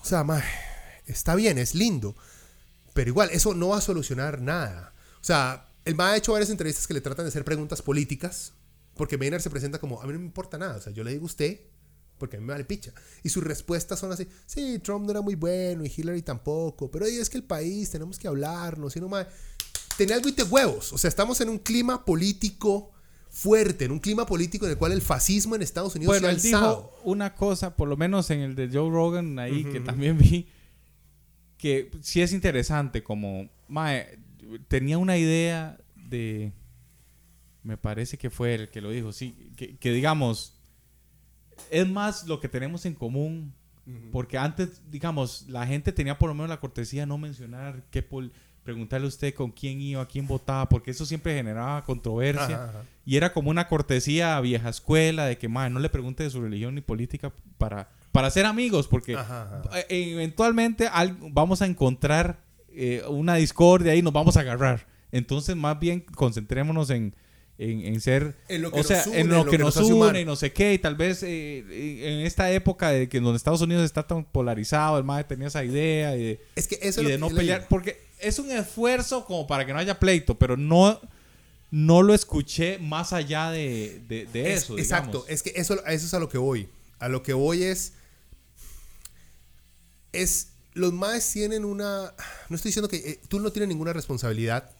O 0.00 0.04
sea, 0.04 0.22
Mae 0.22 0.44
está 1.06 1.34
bien, 1.34 1.58
es 1.58 1.74
lindo, 1.74 2.14
pero 2.94 3.10
igual, 3.10 3.30
eso 3.32 3.54
no 3.54 3.70
va 3.70 3.78
a 3.78 3.80
solucionar 3.80 4.40
nada. 4.40 4.94
O 5.20 5.24
sea, 5.24 5.72
el 5.84 5.96
MA 5.96 6.12
ha 6.12 6.16
hecho 6.16 6.34
varias 6.34 6.50
entrevistas 6.50 6.86
que 6.86 6.94
le 6.94 7.00
tratan 7.00 7.24
de 7.24 7.30
hacer 7.30 7.44
preguntas 7.44 7.82
políticas, 7.82 8.52
porque 8.94 9.18
Maynard 9.18 9.42
se 9.42 9.50
presenta 9.50 9.80
como, 9.80 10.00
a 10.00 10.06
mí 10.06 10.12
no 10.12 10.20
me 10.20 10.26
importa 10.26 10.56
nada, 10.56 10.76
o 10.76 10.80
sea, 10.80 10.92
yo 10.92 11.02
le 11.02 11.10
digo 11.10 11.24
a 11.24 11.26
usted, 11.26 11.62
porque 12.20 12.36
a 12.36 12.40
mí 12.40 12.46
me 12.46 12.52
vale 12.52 12.64
picha. 12.64 12.92
Y 13.24 13.30
sus 13.30 13.42
respuestas 13.42 13.98
son 13.98 14.12
así, 14.12 14.28
sí, 14.46 14.78
Trump 14.78 15.04
no 15.06 15.10
era 15.10 15.22
muy 15.22 15.34
bueno 15.34 15.84
y 15.84 15.92
Hillary 15.94 16.22
tampoco, 16.22 16.88
pero 16.88 17.06
es 17.06 17.28
que 17.28 17.38
el 17.38 17.44
país, 17.44 17.90
tenemos 17.90 18.16
que 18.16 18.28
hablarnos, 18.28 18.94
y 18.94 19.00
no 19.00 19.08
más. 19.08 19.26
Tenía 19.96 20.14
algo 20.14 20.28
y 20.28 20.32
te 20.32 20.44
huevos, 20.44 20.92
o 20.92 20.98
sea, 20.98 21.08
estamos 21.08 21.40
en 21.40 21.48
un 21.48 21.58
clima 21.58 22.04
político 22.04 22.92
fuerte, 23.28 23.86
en 23.86 23.92
un 23.92 23.98
clima 23.98 24.26
político 24.26 24.66
en 24.66 24.72
el 24.72 24.78
cual 24.78 24.92
el 24.92 25.02
fascismo 25.02 25.56
en 25.56 25.62
Estados 25.62 25.94
Unidos 25.94 26.20
bueno, 26.20 26.26
se 26.26 26.32
ha 26.32 26.36
él 26.36 26.42
dijo 26.42 26.92
una 27.04 27.34
cosa, 27.34 27.76
por 27.76 27.88
lo 27.88 27.96
menos 27.96 28.30
en 28.30 28.40
el 28.40 28.54
de 28.54 28.68
Joe 28.68 28.90
Rogan 28.90 29.38
ahí, 29.38 29.64
que 29.64 29.80
también 29.80 30.16
vi, 30.18 30.48
que 31.58 31.90
sí 32.02 32.22
es 32.22 32.32
interesante, 32.32 33.02
como, 33.02 33.48
mae, 33.68 34.18
tenía 34.68 34.98
una 34.98 35.16
idea 35.18 35.78
de, 35.94 36.52
me 37.62 37.76
parece 37.76 38.16
que 38.16 38.30
fue 38.30 38.54
el 38.54 38.68
que 38.68 38.80
lo 38.80 38.90
dijo, 38.90 39.12
sí, 39.12 39.52
que, 39.56 39.92
digamos, 39.92 40.59
es 41.70 41.88
más 41.88 42.26
lo 42.26 42.40
que 42.40 42.48
tenemos 42.48 42.86
en 42.86 42.94
común, 42.94 43.52
porque 44.12 44.38
antes, 44.38 44.80
digamos, 44.88 45.46
la 45.48 45.66
gente 45.66 45.90
tenía 45.90 46.16
por 46.16 46.28
lo 46.28 46.34
menos 46.34 46.48
la 46.48 46.60
cortesía 46.60 47.02
de 47.02 47.06
no 47.06 47.18
mencionar 47.18 47.82
qué 47.90 48.06
preguntarle 48.62 49.06
a 49.06 49.08
usted 49.08 49.34
con 49.34 49.50
quién 49.50 49.80
iba, 49.80 50.02
a 50.02 50.06
quién 50.06 50.28
votaba, 50.28 50.68
porque 50.68 50.92
eso 50.92 51.04
siempre 51.04 51.34
generaba 51.34 51.82
controversia. 51.84 52.70
Y 53.04 53.16
era 53.16 53.32
como 53.32 53.50
una 53.50 53.66
cortesía 53.66 54.36
a 54.36 54.40
vieja 54.40 54.68
escuela 54.68 55.26
de 55.26 55.38
que, 55.38 55.48
mae, 55.48 55.70
no 55.70 55.80
le 55.80 55.88
pregunte 55.88 56.22
de 56.22 56.30
su 56.30 56.40
religión 56.40 56.76
ni 56.76 56.82
política 56.82 57.32
para 57.58 57.88
para 58.12 58.30
ser 58.30 58.46
amigos, 58.46 58.88
porque 58.88 59.12
eh, 59.12 59.86
eventualmente 59.88 60.88
vamos 61.30 61.62
a 61.62 61.66
encontrar 61.66 62.40
eh, 62.68 63.02
una 63.08 63.36
discordia 63.36 63.94
y 63.94 64.02
nos 64.02 64.12
vamos 64.12 64.36
a 64.36 64.40
agarrar. 64.40 64.86
Entonces, 65.12 65.56
más 65.56 65.78
bien 65.78 66.00
concentrémonos 66.00 66.90
en, 66.90 67.14
en, 67.62 68.00
ser, 68.00 68.34
en 68.48 68.62
lo 68.62 68.72
que 68.72 68.80
o 68.80 68.84
sea, 68.84 68.98
nos 68.98 69.06
une, 69.08 69.20
en 69.20 69.28
lo 69.28 69.44
que, 69.44 69.58
nos, 69.58 69.76
une 69.76 70.20
y 70.20 70.24
no 70.24 70.34
sé 70.34 70.52
qué, 70.52 70.72
y 70.72 70.78
tal 70.78 70.94
vez 70.94 71.22
eh, 71.22 71.58
en 71.60 72.26
esta 72.26 72.50
época 72.50 72.88
de 72.90 73.08
que 73.08 73.20
donde 73.20 73.36
Estados 73.36 73.60
Unidos 73.60 73.84
está 73.84 74.06
tan 74.06 74.24
polarizado, 74.24 74.96
el 74.98 75.04
MAE 75.04 75.24
tenía 75.24 75.48
esa 75.48 75.64
idea 75.64 76.16
y 76.16 76.22
de, 76.22 76.40
es 76.56 76.66
que 76.66 76.78
eso 76.80 77.02
de 77.02 77.18
no 77.18 77.28
pelear, 77.28 77.66
porque 77.68 78.00
es 78.18 78.38
un 78.38 78.50
esfuerzo 78.50 79.26
como 79.26 79.46
para 79.46 79.66
que 79.66 79.72
no 79.72 79.78
haya 79.78 79.98
pleito, 79.98 80.38
pero 80.38 80.56
no 80.56 81.00
no 81.70 82.02
lo 82.02 82.14
escuché 82.14 82.78
más 82.78 83.12
allá 83.12 83.50
de, 83.50 84.02
de, 84.08 84.52
eso. 84.52 84.76
Exacto, 84.76 85.24
es 85.28 85.42
que 85.42 85.52
eso, 85.54 85.74
eso 85.86 86.06
es 86.06 86.14
a 86.14 86.18
lo 86.18 86.28
que 86.28 86.38
voy. 86.38 86.68
A 86.98 87.08
lo 87.08 87.22
que 87.22 87.32
voy 87.32 87.62
es 87.62 87.92
es, 90.12 90.48
los 90.72 90.92
más 90.92 91.30
tienen 91.32 91.64
una, 91.64 92.14
no 92.48 92.56
estoy 92.56 92.70
diciendo 92.70 92.88
que 92.88 92.96
eh, 92.96 93.20
tú 93.28 93.40
no 93.40 93.52
tienes 93.52 93.68
ninguna 93.68 93.92
responsabilidad 93.92 94.70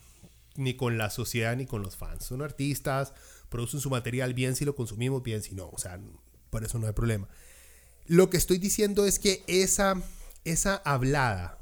ni 0.57 0.75
con 0.75 0.99
la 0.99 1.11
sociedad 1.11 1.57
ni 1.57 1.67
con 1.67 1.83
los 1.83 1.97
fans. 1.97 2.25
Son 2.25 2.43
artistas, 2.43 3.13
producen 3.49 3.81
su 3.81 3.91
material 3.91 4.35
bien 4.35 4.57
si 4.57 4.65
lo 4.65 4.75
consumimos, 4.75 5.23
bien 5.23 5.43
si 5.43 5.55
no. 5.55 5.69
O 5.71 5.79
sea, 5.79 6.01
por 6.51 6.65
eso 6.65 6.79
no 6.79 6.87
hay 6.87 6.93
problema. 6.93 7.29
Lo 8.07 8.31
que 8.31 8.37
estoy 8.37 8.59
diciendo 8.59 9.07
es 9.07 9.19
que 9.19 9.45
esa, 9.47 10.01
esa 10.45 10.77
hablada 10.77 11.59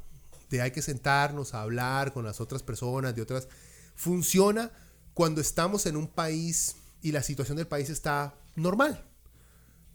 de 0.49 0.61
hay 0.61 0.71
que 0.71 0.81
sentarnos 0.81 1.53
a 1.53 1.61
hablar 1.61 2.13
con 2.13 2.25
las 2.25 2.41
otras 2.41 2.63
personas, 2.63 3.15
de 3.15 3.21
otras, 3.21 3.47
funciona 3.95 4.71
cuando 5.13 5.41
estamos 5.41 5.85
en 5.85 5.95
un 5.95 6.07
país 6.07 6.77
y 7.01 7.11
la 7.11 7.23
situación 7.23 7.57
del 7.57 7.67
país 7.67 7.89
está 7.89 8.35
normal 8.55 9.05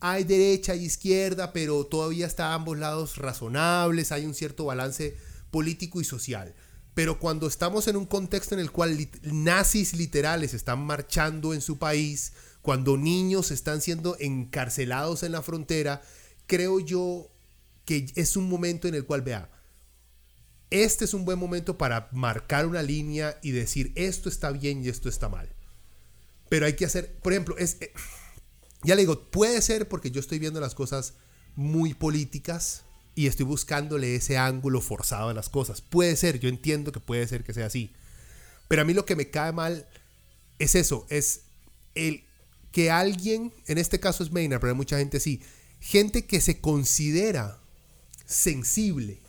hay 0.06 0.24
derecha 0.24 0.74
y 0.74 0.84
izquierda, 0.84 1.54
pero 1.54 1.86
todavía 1.86 2.26
está 2.26 2.48
a 2.48 2.54
ambos 2.54 2.76
lados 2.76 3.16
razonables, 3.16 4.12
hay 4.12 4.26
un 4.26 4.34
cierto 4.34 4.66
balance 4.66 5.16
político 5.50 5.98
y 5.98 6.04
social. 6.04 6.54
Pero 6.94 7.18
cuando 7.18 7.48
estamos 7.48 7.88
en 7.88 7.96
un 7.96 8.06
contexto 8.06 8.54
en 8.54 8.60
el 8.60 8.70
cual 8.70 9.08
nazis 9.22 9.94
literales 9.94 10.54
están 10.54 10.84
marchando 10.84 11.52
en 11.52 11.60
su 11.60 11.78
país, 11.78 12.32
cuando 12.62 12.96
niños 12.96 13.50
están 13.50 13.80
siendo 13.80 14.16
encarcelados 14.20 15.24
en 15.24 15.32
la 15.32 15.42
frontera, 15.42 16.02
creo 16.46 16.80
yo 16.80 17.30
que 17.84 18.06
es 18.14 18.36
un 18.36 18.48
momento 18.48 18.88
en 18.88 18.94
el 18.94 19.04
cual, 19.04 19.22
vea, 19.22 19.50
este 20.70 21.04
es 21.04 21.14
un 21.14 21.24
buen 21.24 21.38
momento 21.38 21.76
para 21.76 22.08
marcar 22.12 22.66
una 22.66 22.82
línea 22.82 23.38
y 23.42 23.50
decir 23.50 23.92
esto 23.96 24.28
está 24.28 24.50
bien 24.50 24.82
y 24.82 24.88
esto 24.88 25.08
está 25.08 25.28
mal. 25.28 25.54
Pero 26.48 26.66
hay 26.66 26.74
que 26.74 26.84
hacer, 26.84 27.18
por 27.18 27.32
ejemplo, 27.32 27.56
es... 27.58 27.76
Eh, 27.80 27.92
ya 28.82 28.94
le 28.94 29.02
digo, 29.02 29.30
puede 29.30 29.60
ser 29.62 29.88
porque 29.88 30.10
yo 30.10 30.20
estoy 30.20 30.38
viendo 30.38 30.60
las 30.60 30.74
cosas 30.74 31.14
muy 31.56 31.94
políticas 31.94 32.84
y 33.14 33.26
estoy 33.26 33.46
buscándole 33.46 34.16
ese 34.16 34.36
ángulo 34.38 34.80
forzado 34.80 35.28
a 35.28 35.34
las 35.34 35.48
cosas. 35.48 35.80
Puede 35.80 36.16
ser, 36.16 36.40
yo 36.40 36.48
entiendo 36.48 36.92
que 36.92 37.00
puede 37.00 37.26
ser 37.28 37.44
que 37.44 37.54
sea 37.54 37.66
así. 37.66 37.92
Pero 38.68 38.82
a 38.82 38.84
mí 38.84 38.94
lo 38.94 39.06
que 39.06 39.16
me 39.16 39.30
cae 39.30 39.52
mal 39.52 39.86
es 40.58 40.74
eso, 40.74 41.06
es 41.10 41.42
el 41.94 42.24
que 42.72 42.90
alguien, 42.90 43.52
en 43.66 43.78
este 43.78 44.00
caso 44.00 44.24
es 44.24 44.32
Maynard, 44.32 44.60
pero 44.60 44.72
hay 44.72 44.76
mucha 44.76 44.98
gente 44.98 45.18
así, 45.18 45.40
gente 45.80 46.26
que 46.26 46.40
se 46.40 46.60
considera 46.60 47.60
sensible, 48.26 49.20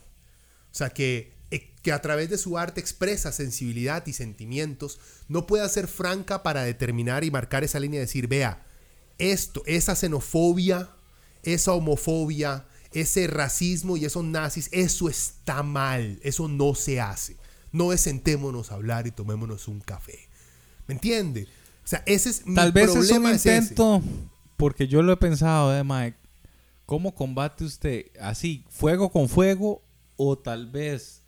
o 0.71 0.75
sea, 0.75 0.89
que, 0.89 1.33
eh, 1.51 1.71
que 1.81 1.91
a 1.91 2.01
través 2.01 2.29
de 2.29 2.37
su 2.37 2.57
arte 2.57 2.81
expresa 2.81 3.31
sensibilidad 3.31 4.05
y 4.07 4.13
sentimientos, 4.13 4.99
no 5.27 5.45
puede 5.45 5.67
ser 5.69 5.87
franca 5.87 6.43
para 6.43 6.63
determinar 6.63 7.23
y 7.23 7.31
marcar 7.31 7.63
esa 7.63 7.79
línea 7.79 7.99
y 7.99 8.01
decir, 8.01 8.27
vea, 8.27 8.65
esto, 9.17 9.63
esa 9.65 9.95
xenofobia, 9.95 10.89
esa 11.43 11.73
homofobia, 11.73 12.65
ese 12.95 13.27
racismo 13.27 13.97
y 13.97 14.05
esos 14.05 14.23
nazis, 14.23 14.69
eso 14.71 15.09
está 15.09 15.63
mal, 15.63 16.19
eso 16.23 16.47
no 16.47 16.75
se 16.75 16.99
hace. 16.99 17.37
No 17.71 17.93
es 17.93 18.01
sentémonos 18.01 18.71
a 18.71 18.75
hablar 18.75 19.05
y 19.07 19.11
tomémonos 19.11 19.67
un 19.67 19.79
café. 19.79 20.17
¿Me 20.87 20.93
entiende? 20.93 21.47
O 21.83 21.87
sea, 21.87 22.03
ese 22.05 22.29
es 22.29 22.45
mi 22.45 22.55
Tal 22.55 22.71
vez 22.71 22.95
es 22.95 23.11
un 23.11 23.29
intento, 23.29 24.01
porque 24.57 24.87
yo 24.87 25.01
lo 25.01 25.13
he 25.13 25.17
pensado, 25.17 25.75
¿eh, 25.75 25.83
Mike? 25.83 26.17
¿Cómo 26.85 27.13
combate 27.13 27.65
usted 27.65 28.05
así, 28.19 28.63
fuego 28.69 29.11
con 29.11 29.27
fuego? 29.27 29.81
O 30.15 30.37
tal 30.37 30.67
vez, 30.67 31.21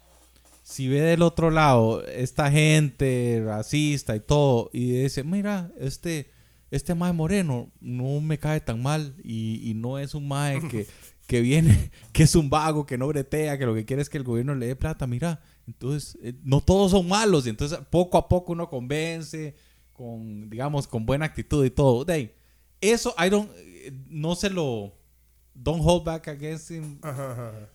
si 0.63 0.87
ve 0.87 1.01
del 1.01 1.21
otro 1.21 1.51
lado 1.51 2.05
esta 2.05 2.49
gente 2.49 3.43
racista 3.45 4.15
y 4.15 4.19
todo, 4.19 4.69
y 4.71 5.01
dice, 5.01 5.23
mira, 5.23 5.71
este 5.79 6.31
este 6.71 6.95
mae 6.95 7.13
moreno 7.13 7.71
no 7.79 8.19
me 8.19 8.37
cae 8.37 8.59
tan 8.59 8.81
mal 8.81 9.15
y, 9.23 9.73
no 9.75 9.99
es 9.99 10.13
un 10.13 10.27
mae 10.27 10.59
que, 10.67 10.87
que 11.27 11.41
viene, 11.41 11.91
que 12.13 12.23
es 12.23 12.35
un 12.35 12.49
vago, 12.49 12.85
que 12.85 12.97
no 12.97 13.07
bretea, 13.07 13.57
que 13.57 13.65
lo 13.65 13.75
que 13.75 13.85
quiere 13.85 14.01
es 14.01 14.09
que 14.09 14.17
el 14.17 14.23
gobierno 14.23 14.55
le 14.55 14.67
dé 14.67 14.75
plata, 14.75 15.05
mira, 15.05 15.41
entonces 15.67 16.17
eh, 16.23 16.33
no 16.43 16.61
todos 16.61 16.91
son 16.91 17.07
malos, 17.07 17.45
y 17.45 17.49
entonces 17.49 17.77
poco 17.89 18.17
a 18.17 18.27
poco 18.27 18.53
uno 18.53 18.69
convence, 18.69 19.55
con, 19.93 20.49
digamos, 20.49 20.87
con 20.87 21.05
buena 21.05 21.25
actitud 21.25 21.65
y 21.65 21.69
todo. 21.69 22.05
De 22.05 22.35
eso, 22.81 23.13
I 23.23 23.29
don't, 23.29 23.51
eh, 23.55 23.91
no 24.07 24.35
se 24.35 24.49
lo, 24.49 24.95
don't 25.53 25.81
hold 25.83 26.05
back 26.05 26.27
against 26.29 26.71
him, 26.71 26.99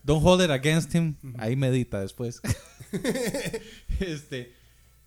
don't 0.03 0.25
hold 0.25 0.43
it 0.43 0.51
against 0.51 0.95
him, 0.95 1.15
ahí 1.39 1.55
medita 1.55 2.01
después. 2.01 2.41
este... 4.01 4.62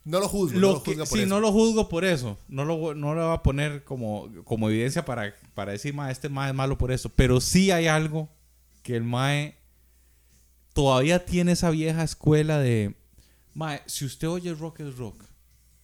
No 0.06 0.20
lo 0.20 0.30
juzgo. 0.30 0.60
no 0.60 0.74
lo 0.74 0.84
por 0.84 1.08
sí, 1.08 1.26
no 1.26 1.40
lo 1.40 1.52
juzgo 1.52 1.90
por 1.90 2.06
eso. 2.06 2.38
No 2.48 2.64
lo, 2.64 2.94
no 2.94 3.16
lo 3.16 3.26
voy 3.26 3.36
a 3.36 3.42
poner 3.42 3.84
como, 3.84 4.30
como 4.44 4.70
evidencia 4.70 5.04
para, 5.04 5.34
para 5.56 5.72
decir, 5.72 5.96
ma, 5.96 6.12
este 6.12 6.30
ma 6.30 6.48
es 6.48 6.54
malo 6.54 6.78
por 6.78 6.92
eso. 6.92 7.10
Pero 7.10 7.42
sí 7.42 7.72
hay 7.72 7.88
algo 7.88 8.30
que 8.84 8.96
el 8.96 9.04
mae 9.04 9.58
todavía 10.74 11.26
tiene 11.26 11.54
esa 11.54 11.72
vieja 11.72 12.04
escuela 12.04 12.60
de, 12.60 12.96
mae, 13.56 13.82
si 13.88 14.06
usted 14.06 14.30
oye 14.30 14.54
rock 14.54 14.82
es 14.82 14.96
rock. 14.96 15.24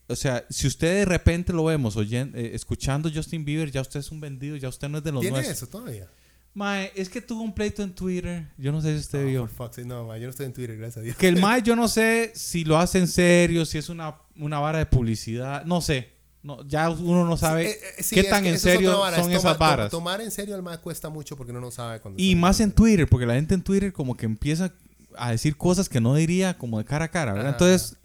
O 0.07 0.15
sea, 0.15 0.45
si 0.49 0.68
usted 0.68 0.93
de 0.93 1.06
repente 1.06 1.52
lo 1.53 1.64
vemos 1.64 1.95
oyendo, 1.95 2.38
eh, 2.38 2.52
escuchando 2.53 3.10
Justin 3.11 3.45
Bieber, 3.45 3.72
ya 3.72 3.81
usted 3.81 4.02
es 4.02 4.11
un 4.11 4.19
vendido, 4.19 4.56
ya 4.57 4.69
usted 4.69 4.89
no 4.89 4.99
es 4.99 5.03
de 5.03 5.11
los 5.14 5.22
¿Tiene 5.22 5.39
eso 5.39 5.68
todavía? 5.68 6.07
Mae, 6.53 6.91
es 6.95 7.10
que 7.10 7.22
tuvo 7.22 7.44
un 7.44 7.53
pleito 7.53 7.82
en 7.82 7.94
Twitter. 7.94 8.45
Yo 8.57 8.72
no 8.72 8.82
sé 8.82 8.94
si 8.94 8.99
usted 8.99 9.26
vio. 9.26 9.49
no, 9.86 10.07
mae, 10.07 10.19
yo 10.19 10.26
no 10.26 10.32
estoy 10.32 10.48
en 10.48 10.53
Twitter, 10.53 10.78
gracias 10.78 10.98
a 10.98 11.02
Dios. 11.02 11.15
Que 11.15 11.30
el 11.30 11.38
mae, 11.41 11.61
yo 11.61 11.76
no 11.76 11.88
sé 11.88 12.32
si 12.36 12.65
lo 12.65 12.78
hace 12.78 12.99
en 12.99 13.07
serio, 13.07 13.65
si 13.65 13.78
es 13.78 13.88
una, 13.90 14.15
una 14.38 14.60
vara 14.60 14.80
de 14.80 14.86
publicidad. 14.86 15.64
No 15.65 15.80
sé. 15.82 16.10
No, 16.44 16.65
ya 16.68 16.90
uno 16.90 17.23
no 17.23 17.38
sabe 17.38 17.69
eh, 17.69 17.80
eh, 17.99 18.03
qué 18.10 18.23
tan 18.23 18.45
en 18.48 18.57
serio 18.57 18.99
son 19.15 19.32
esas 19.32 19.60
varas. 19.60 19.91
tomar 19.91 20.22
en 20.22 20.32
serio 20.32 20.56
al 20.56 20.64
más 20.64 20.80
cuesta 20.80 21.07
mucho 21.07 21.38
porque 21.38 21.52
uno 21.52 21.61
no 21.61 21.69
sabe 21.69 21.99
cuando. 21.99 22.22
Y 22.22 22.36
más 22.36 22.60
en 22.60 22.72
Twitter, 22.72 23.07
porque 23.07 23.28
la 23.28 23.36
gente 23.36 23.53
en 23.53 23.61
Twitter 23.61 23.94
como 23.94 24.18
que 24.18 24.26
empieza 24.26 24.73
a 25.18 25.32
decir 25.32 25.56
cosas 25.56 25.88
que 25.88 26.02
no 26.02 26.15
diría 26.15 26.57
como 26.57 26.80
de 26.80 26.86
cara 26.86 27.06
a 27.06 27.07
cara, 27.10 27.34
¿verdad? 27.34 27.52
Entonces, 27.52 27.95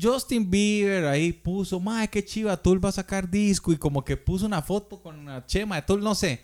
Justin 0.00 0.50
Bieber 0.50 1.06
ahí 1.06 1.32
puso, 1.32 1.78
madre, 1.78 2.08
qué 2.08 2.24
chiva, 2.24 2.56
Tool 2.56 2.84
va 2.84 2.88
a 2.88 2.92
sacar 2.92 3.30
disco 3.30 3.72
y 3.72 3.76
como 3.76 4.04
que 4.04 4.16
puso 4.16 4.46
una 4.46 4.62
foto 4.62 5.00
con 5.00 5.18
una 5.18 5.44
chema 5.46 5.76
de 5.76 5.82
Tool, 5.82 6.02
no 6.02 6.14
sé. 6.14 6.40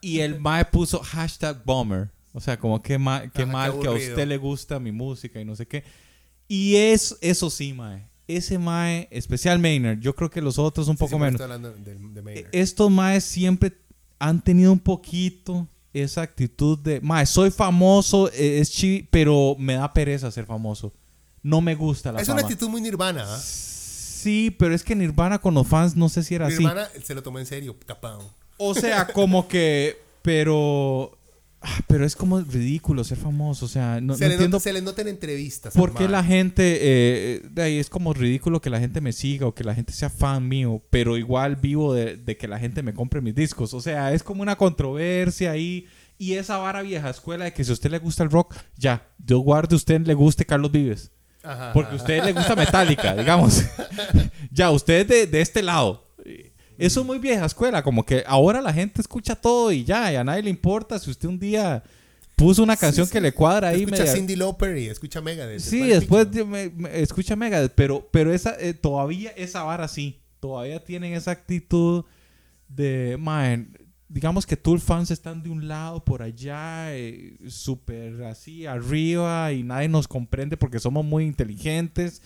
Y 0.00 0.20
el 0.20 0.40
mae 0.40 0.64
puso 0.64 1.00
hashtag 1.00 1.62
bomber. 1.64 2.10
O 2.32 2.40
sea, 2.40 2.58
como 2.58 2.80
que, 2.80 2.98
qué 3.34 3.46
mal 3.46 3.78
que 3.80 3.88
a 3.88 3.92
usted 3.92 4.26
le 4.26 4.36
gusta 4.36 4.78
mi 4.78 4.92
música 4.92 5.40
y 5.40 5.44
no 5.44 5.56
sé 5.56 5.66
qué. 5.66 5.84
Y 6.46 6.76
es, 6.76 7.18
eso 7.20 7.50
sí, 7.50 7.72
mae 7.72 8.08
ese 8.28 8.58
Mae, 8.58 9.08
especial 9.10 9.58
Maynard, 9.58 9.98
yo 10.00 10.14
creo 10.14 10.30
que 10.30 10.42
los 10.42 10.58
otros 10.58 10.86
un 10.88 10.96
poco 10.96 11.18
menos. 11.18 11.40
E, 12.26 12.46
estos 12.52 12.90
Maes 12.90 13.24
siempre 13.24 13.72
han 14.18 14.42
tenido 14.42 14.70
un 14.70 14.78
poquito 14.78 15.66
esa 15.94 16.22
actitud 16.22 16.78
de, 16.78 17.00
Mae, 17.00 17.24
soy 17.24 17.50
famoso, 17.50 18.30
e, 18.30 18.60
es 18.60 18.70
chi, 18.70 19.08
pero 19.10 19.56
me 19.58 19.74
da 19.74 19.92
pereza 19.92 20.30
ser 20.30 20.44
famoso. 20.44 20.92
No 21.42 21.60
me 21.60 21.74
gusta 21.74 22.12
la 22.12 22.20
Es 22.20 22.28
una 22.28 22.42
actitud 22.42 22.68
muy 22.68 22.80
nirvana, 22.80 23.24
¿ah? 23.26 23.38
Sí, 23.38 24.54
pero 24.58 24.74
es 24.74 24.82
que 24.82 24.96
Nirvana 24.96 25.38
con 25.38 25.54
los 25.54 25.66
fans 25.66 25.94
no 25.94 26.08
sé 26.08 26.24
si 26.24 26.34
era 26.34 26.48
así. 26.48 26.58
Nirvana 26.58 26.88
se 27.02 27.14
lo 27.14 27.22
tomó 27.22 27.38
en 27.38 27.46
serio, 27.46 27.76
capao. 27.86 28.34
O 28.56 28.74
sea, 28.74 29.06
como 29.12 29.46
que, 29.46 29.96
pero 30.22 31.18
Ah, 31.60 31.80
pero 31.88 32.06
es 32.06 32.14
como 32.14 32.40
ridículo 32.40 33.02
ser 33.02 33.18
famoso, 33.18 33.64
o 33.64 33.68
sea, 33.68 34.00
no, 34.00 34.14
se, 34.14 34.28
le 34.28 34.34
entiendo 34.34 34.60
se 34.60 34.72
le 34.72 34.80
nota 34.80 35.02
en 35.02 35.08
entrevistas. 35.08 35.74
¿Por 35.74 35.92
qué 35.92 36.06
la 36.06 36.22
gente, 36.22 36.78
eh, 36.80 37.42
de 37.50 37.62
ahí 37.62 37.78
es 37.78 37.90
como 37.90 38.14
ridículo 38.14 38.60
que 38.60 38.70
la 38.70 38.78
gente 38.78 39.00
me 39.00 39.12
siga 39.12 39.46
o 39.46 39.54
que 39.54 39.64
la 39.64 39.74
gente 39.74 39.92
sea 39.92 40.08
fan 40.08 40.46
mío, 40.46 40.80
pero 40.90 41.16
igual 41.16 41.56
vivo 41.56 41.94
de, 41.94 42.36
que 42.38 42.46
la 42.46 42.60
gente 42.60 42.84
me 42.84 42.94
compre 42.94 43.20
mis 43.20 43.34
discos? 43.34 43.74
O 43.74 43.80
sea, 43.80 44.12
es 44.12 44.22
como 44.22 44.42
una 44.42 44.56
controversia 44.56 45.50
ahí. 45.50 45.86
Y 46.16 46.34
esa 46.34 46.58
vara 46.58 46.82
vieja 46.82 47.10
escuela 47.10 47.44
de 47.44 47.52
que 47.52 47.64
si 47.64 47.70
a 47.70 47.74
usted 47.74 47.90
le 47.90 47.98
gusta 47.98 48.22
el 48.22 48.30
rock, 48.30 48.54
ya, 48.76 49.08
yo 49.24 49.38
guarde 49.38 49.74
a 49.74 49.76
usted 49.76 50.00
le 50.04 50.14
guste 50.14 50.46
Carlos 50.46 50.70
Vives. 50.70 51.10
Porque 51.72 51.92
a 51.92 51.96
usted 51.96 52.24
le 52.24 52.32
gusta 52.32 52.56
Metallica, 52.56 53.14
digamos. 53.14 53.64
ya, 54.50 54.70
usted 54.70 55.06
de, 55.06 55.26
de 55.26 55.40
este 55.40 55.62
lado. 55.62 56.06
Eso 56.78 57.00
es 57.00 57.06
muy 57.06 57.18
vieja 57.18 57.44
escuela, 57.44 57.82
como 57.82 58.06
que 58.06 58.22
ahora 58.26 58.62
la 58.62 58.72
gente 58.72 59.00
escucha 59.00 59.34
todo 59.34 59.72
y 59.72 59.82
ya, 59.84 60.12
y 60.12 60.16
a 60.16 60.22
nadie 60.22 60.44
le 60.44 60.50
importa 60.50 60.98
si 60.98 61.10
usted 61.10 61.28
un 61.28 61.38
día 61.38 61.82
puso 62.36 62.62
una 62.62 62.76
canción 62.76 63.08
que 63.08 63.20
le 63.20 63.32
cuadra 63.32 63.68
ahí. 63.68 63.82
Escucha 63.82 64.06
Cindy 64.06 64.36
Lauper 64.36 64.78
y 64.78 64.86
escucha 64.86 65.20
Megadeth. 65.20 65.60
Sí, 65.60 65.82
después 65.82 66.28
escucha 66.92 67.34
Megadeth, 67.34 67.72
pero, 67.74 68.08
pero 68.12 68.32
esa, 68.32 68.56
eh, 68.60 68.74
todavía 68.74 69.30
esa 69.36 69.64
vara 69.64 69.88
sí, 69.88 70.20
todavía 70.38 70.82
tienen 70.84 71.14
esa 71.14 71.32
actitud 71.32 72.04
de, 72.68 73.16
man, 73.18 73.76
digamos 74.08 74.46
que 74.46 74.56
Tool 74.56 74.80
fans 74.80 75.10
están 75.10 75.42
de 75.42 75.50
un 75.50 75.68
lado 75.68 76.04
por 76.04 76.22
allá, 76.22 76.94
eh, 76.96 77.36
súper 77.48 78.22
así 78.24 78.66
arriba 78.66 79.52
y 79.52 79.62
nadie 79.62 79.88
nos 79.88 80.08
comprende 80.08 80.56
porque 80.56 80.78
somos 80.78 81.04
muy 81.04 81.24
inteligentes 81.24 82.22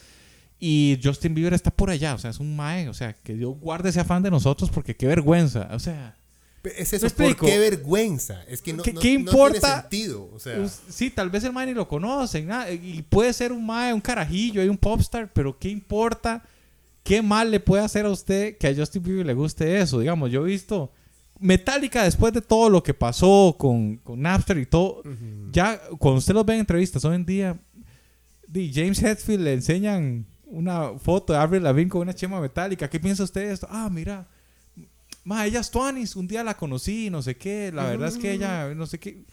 y 0.60 0.98
Justin 1.02 1.34
Bieber 1.34 1.54
está 1.54 1.72
por 1.72 1.90
allá, 1.90 2.14
o 2.14 2.18
sea, 2.18 2.30
es 2.30 2.38
un 2.38 2.54
mae, 2.54 2.88
o 2.88 2.94
sea, 2.94 3.14
que 3.14 3.34
Dios 3.34 3.58
guarde 3.58 3.88
ese 3.88 3.98
afán 3.98 4.22
de 4.22 4.30
nosotros 4.30 4.70
porque 4.70 4.94
qué 4.94 5.08
vergüenza, 5.08 5.68
o 5.72 5.78
sea. 5.80 6.16
Es 6.76 6.92
eso, 6.92 7.10
¿por 7.10 7.36
qué 7.36 7.58
vergüenza? 7.58 8.44
Es 8.46 8.62
que 8.62 8.72
no, 8.72 8.84
¿Qué, 8.84 9.12
importa? 9.12 9.88
tiene 9.88 10.04
sentido, 10.04 10.30
o 10.32 10.38
sea. 10.38 10.64
Sí, 10.88 11.10
tal 11.10 11.30
vez 11.30 11.42
el 11.42 11.52
mae 11.52 11.66
ni 11.66 11.74
lo 11.74 11.88
conocen, 11.88 12.48
y 12.80 13.02
puede 13.02 13.32
ser 13.32 13.50
un 13.50 13.66
mae, 13.66 13.92
un 13.92 14.00
carajillo, 14.00 14.62
hay 14.62 14.68
un 14.68 14.78
popstar, 14.78 15.32
pero 15.32 15.58
¿qué 15.58 15.68
importa? 15.68 16.44
¿Qué 17.02 17.20
mal 17.20 17.50
le 17.50 17.58
puede 17.58 17.82
hacer 17.82 18.06
a 18.06 18.10
usted 18.10 18.56
que 18.56 18.68
a 18.68 18.74
Justin 18.76 19.02
Bieber 19.02 19.26
le 19.26 19.34
guste 19.34 19.80
eso? 19.80 19.98
Digamos, 19.98 20.30
yo 20.30 20.46
he 20.46 20.48
visto 20.48 20.92
Metallica 21.38 22.04
después 22.04 22.32
de 22.32 22.40
todo 22.40 22.70
lo 22.70 22.82
que 22.82 22.94
pasó 22.94 23.56
con, 23.58 23.96
con 23.96 24.20
Napster 24.22 24.58
y 24.58 24.66
todo, 24.66 25.02
ya 25.50 25.80
cuando 25.98 26.18
usted 26.18 26.34
los 26.34 26.46
ve 26.46 26.54
en 26.54 26.60
entrevistas 26.60 27.04
hoy 27.04 27.16
en 27.16 27.26
día, 27.26 27.58
James 28.52 29.02
Hetfield 29.02 29.42
le 29.42 29.54
enseñan 29.54 30.26
una 30.52 30.98
foto 30.98 31.32
de 31.32 31.38
Avril 31.38 31.62
Lavigne 31.62 31.90
con 31.90 32.02
una 32.02 32.14
chema 32.14 32.40
metálica. 32.40 32.88
¿Qué 32.88 33.00
piensa 33.00 33.24
usted 33.24 33.48
de 33.48 33.52
esto? 33.54 33.66
Ah, 33.70 33.88
mira. 33.90 34.28
Ma, 35.24 35.46
ella 35.46 35.60
es 35.60 35.70
Tuanis. 35.70 36.14
Un 36.14 36.28
día 36.28 36.44
la 36.44 36.56
conocí, 36.56 37.08
no 37.10 37.22
sé 37.22 37.36
qué. 37.36 37.72
La 37.72 37.84
verdad 37.84 38.08
es 38.08 38.18
que 38.18 38.32
ella, 38.32 38.74
no 38.74 38.86
sé 38.86 38.98
qué. 38.98 39.24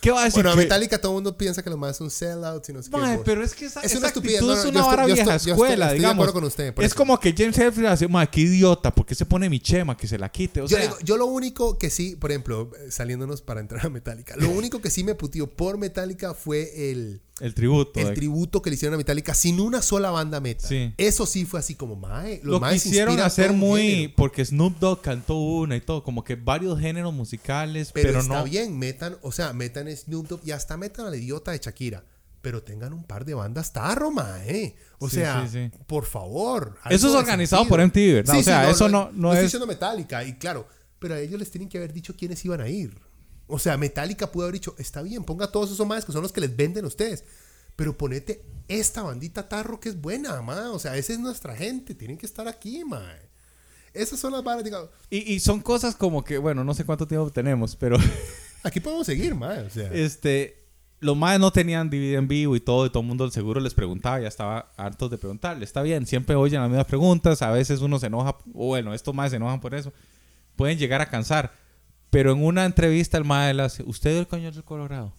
¿Qué 0.00 0.10
va 0.10 0.22
a 0.22 0.24
decir? 0.24 0.42
Bueno, 0.42 0.56
Metallica 0.56 1.00
todo 1.00 1.12
el 1.12 1.16
mundo 1.16 1.36
piensa 1.36 1.62
que 1.62 1.70
lo 1.70 1.76
más 1.76 1.96
es 1.96 2.00
un 2.00 2.10
sellout 2.10 2.68
y 2.68 2.72
no 2.72 2.82
sé 2.82 2.90
qué. 2.90 3.20
pero 3.24 3.42
es 3.42 3.54
que 3.54 3.66
esa, 3.66 3.80
es 3.80 3.94
una 3.94 4.08
estupidez. 4.08 4.42
es 4.42 4.64
una 4.64 4.82
vara 4.82 5.06
vieja 5.06 5.36
escuela, 5.36 5.92
digamos. 5.92 6.32
Con 6.32 6.44
usted, 6.44 6.74
es 6.78 6.94
como 6.94 7.18
que 7.18 7.34
James 7.36 7.58
Hetfield 7.58 7.88
hace, 7.88 8.08
ma, 8.08 8.26
qué 8.26 8.42
idiota, 8.42 8.94
¿por 8.94 9.06
qué 9.06 9.14
se 9.14 9.24
pone 9.24 9.48
mi 9.48 9.60
chema? 9.60 9.96
Que 9.96 10.06
se 10.06 10.18
la 10.18 10.28
quite. 10.28 10.60
O 10.60 10.66
yo, 10.66 10.76
sea, 10.76 10.94
yo 11.02 11.16
lo 11.16 11.26
único 11.26 11.78
que 11.78 11.90
sí, 11.90 12.16
por 12.16 12.30
ejemplo, 12.30 12.70
saliéndonos 12.90 13.42
para 13.42 13.60
entrar 13.60 13.86
a 13.86 13.88
Metallica, 13.88 14.36
lo 14.36 14.50
único 14.56 14.80
que 14.80 14.90
sí 14.90 15.04
me 15.04 15.14
putió 15.14 15.46
por 15.46 15.78
Metallica 15.78 16.34
fue 16.34 16.90
el 16.90 17.20
el 17.40 17.54
tributo. 17.54 18.00
El 18.00 18.14
tributo 18.14 18.62
que 18.62 18.70
le 18.70 18.76
hicieron 18.76 18.94
a 18.94 18.96
Metallica 18.96 19.34
sin 19.34 19.60
una 19.60 19.82
sola 19.82 20.10
banda 20.10 20.40
metal. 20.40 20.68
Sí. 20.68 20.94
Eso 20.96 21.26
sí 21.26 21.44
fue 21.44 21.60
así 21.60 21.74
como 21.74 21.94
mae. 21.94 22.40
Lo 22.42 22.60
quisieron 22.60 23.20
hacer 23.20 23.52
muy. 23.52 24.08
Porque 24.16 24.44
Snoop 24.44 24.78
Dogg 24.78 25.02
cantó 25.02 25.36
una 25.36 25.76
y 25.76 25.80
todo. 25.80 26.02
Como 26.02 26.24
que 26.24 26.36
varios 26.36 26.80
géneros 26.80 27.12
musicales. 27.12 27.92
Pero, 27.92 28.08
pero 28.08 28.20
está 28.20 28.42
bien, 28.42 28.78
metan. 28.78 29.16
O 29.22 29.32
sea, 29.32 29.52
metan 29.52 29.94
Snoop 29.94 30.28
Dogg 30.28 30.40
y 30.44 30.52
hasta 30.52 30.76
metan 30.76 31.06
al 31.06 31.14
idiota 31.14 31.50
de 31.50 31.58
Shakira. 31.58 32.04
Pero 32.40 32.62
tengan 32.62 32.92
un 32.92 33.04
par 33.04 33.24
de 33.24 33.34
bandas 33.34 33.72
tarro, 33.72 34.10
mae. 34.10 34.76
O 34.98 35.10
sea, 35.10 35.46
por 35.86 36.06
favor. 36.06 36.78
Eso 36.88 37.08
es 37.08 37.14
organizado 37.14 37.66
por 37.66 37.84
MTV, 37.84 38.14
¿verdad? 38.14 38.38
o 38.38 38.42
sea, 38.42 38.70
eso 38.70 38.88
no, 38.88 39.10
no, 39.12 39.32
es. 39.32 39.38
Estoy 39.38 39.46
diciendo 39.46 39.66
Metallica. 39.66 40.24
Y 40.24 40.34
claro, 40.34 40.66
pero 40.98 41.14
a 41.14 41.20
ellos 41.20 41.38
les 41.38 41.50
tienen 41.50 41.68
que 41.68 41.76
haber 41.76 41.92
dicho 41.92 42.14
quiénes 42.16 42.42
iban 42.44 42.62
a 42.62 42.68
ir. 42.68 43.05
O 43.48 43.58
sea, 43.58 43.76
Metallica 43.76 44.32
pudo 44.32 44.44
haber 44.44 44.54
dicho, 44.54 44.74
está 44.78 45.02
bien, 45.02 45.24
ponga 45.24 45.52
todos 45.52 45.70
esos 45.70 45.86
más 45.86 46.04
que 46.04 46.12
son 46.12 46.22
los 46.22 46.32
que 46.32 46.40
les 46.40 46.56
venden 46.56 46.84
a 46.84 46.88
ustedes. 46.88 47.24
Pero 47.76 47.96
ponete 47.96 48.42
esta 48.68 49.02
bandita 49.02 49.48
tarro 49.48 49.78
que 49.78 49.88
es 49.88 50.00
buena, 50.00 50.40
ma. 50.42 50.70
O 50.72 50.78
sea, 50.78 50.96
esa 50.96 51.12
es 51.12 51.18
nuestra 51.18 51.54
gente. 51.54 51.94
Tienen 51.94 52.16
que 52.16 52.26
estar 52.26 52.48
aquí, 52.48 52.84
ma. 52.84 53.04
Esas 53.92 54.18
son 54.18 54.32
las 54.32 54.42
balas, 54.42 54.64
digamos. 54.64 54.90
Y, 55.10 55.34
y, 55.34 55.40
son 55.40 55.60
cosas 55.60 55.94
como 55.94 56.24
que, 56.24 56.38
bueno, 56.38 56.64
no 56.64 56.74
sé 56.74 56.84
cuánto 56.84 57.06
tiempo 57.06 57.30
tenemos, 57.30 57.76
pero. 57.76 57.98
aquí 58.62 58.80
podemos 58.80 59.06
seguir, 59.06 59.34
ma. 59.34 59.62
O 59.66 59.70
sea. 59.70 59.92
Este. 59.92 60.64
Los 60.98 61.14
más 61.14 61.38
no 61.38 61.52
tenían 61.52 61.90
DVD 61.90 62.14
en 62.14 62.26
vivo 62.26 62.56
y 62.56 62.60
todo, 62.60 62.86
y 62.86 62.90
todo 62.90 63.02
el 63.02 63.06
mundo 63.06 63.30
seguro 63.30 63.60
les 63.60 63.74
preguntaba, 63.74 64.18
ya 64.18 64.28
estaba 64.28 64.72
hartos 64.78 65.10
de 65.10 65.18
preguntarle. 65.18 65.62
Está 65.62 65.82
bien, 65.82 66.06
siempre 66.06 66.36
oyen 66.36 66.62
las 66.62 66.70
mismas 66.70 66.86
preguntas, 66.86 67.42
a 67.42 67.50
veces 67.50 67.82
uno 67.82 67.98
se 67.98 68.06
enoja, 68.06 68.38
o 68.54 68.68
bueno, 68.68 68.94
estos 68.94 69.14
más 69.14 69.30
se 69.30 69.36
enojan 69.36 69.60
por 69.60 69.74
eso. 69.74 69.92
Pueden 70.56 70.78
llegar 70.78 71.02
a 71.02 71.10
cansar 71.10 71.52
pero 72.10 72.32
en 72.32 72.44
una 72.44 72.64
entrevista 72.64 73.18
el 73.18 73.24
maestro 73.24 73.56
le 73.56 73.62
hace, 73.62 73.82
¿usted 73.84 74.10
es 74.10 74.18
el 74.18 74.26
Cañón 74.26 74.54
del 74.54 74.64
Colorado? 74.64 75.14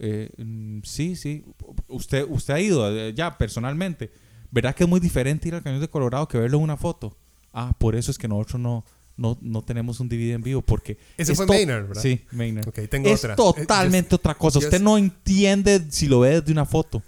Eh, 0.00 0.30
mm, 0.36 0.80
sí, 0.84 1.16
sí. 1.16 1.44
Usted, 1.88 2.24
usted 2.28 2.54
ha 2.54 2.60
ido 2.60 2.88
eh, 2.96 3.12
ya 3.14 3.36
personalmente. 3.36 4.10
¿Verdad 4.50 4.74
que 4.74 4.84
es 4.84 4.88
muy 4.88 5.00
diferente 5.00 5.48
ir 5.48 5.54
al 5.54 5.62
Cañón 5.62 5.80
del 5.80 5.90
Colorado 5.90 6.28
que 6.28 6.38
verlo 6.38 6.58
en 6.58 6.64
una 6.64 6.76
foto? 6.76 7.16
Ah, 7.52 7.74
por 7.78 7.96
eso 7.96 8.10
es 8.10 8.18
que 8.18 8.28
nosotros 8.28 8.60
no, 8.60 8.84
no, 9.18 9.62
tenemos 9.62 10.00
un 10.00 10.08
DVD 10.08 10.34
en 10.34 10.42
vivo 10.42 10.62
porque... 10.62 10.98
Ese 11.16 11.34
fue 11.34 11.46
Maynard, 11.46 11.88
¿verdad? 11.88 12.02
Sí, 12.02 12.24
Maynard. 12.30 12.68
Okay, 12.68 12.86
tengo 12.86 13.08
es 13.08 13.26
totalmente 13.36 14.14
otra 14.14 14.34
cosa. 14.34 14.60
Usted 14.60 14.80
no 14.80 14.96
entiende 14.96 15.84
si 15.90 16.06
lo 16.06 16.20
ve 16.20 16.40
desde 16.40 16.52
una 16.52 16.64
foto. 16.64 17.02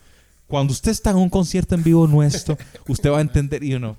Cuando 0.46 0.72
usted 0.72 0.90
está 0.90 1.10
en 1.10 1.16
un 1.16 1.30
concierto 1.30 1.76
en 1.76 1.84
vivo 1.84 2.08
nuestro, 2.08 2.58
usted 2.88 3.10
va 3.10 3.18
a 3.18 3.20
entender, 3.20 3.62
y 3.62 3.74
uno, 3.74 3.96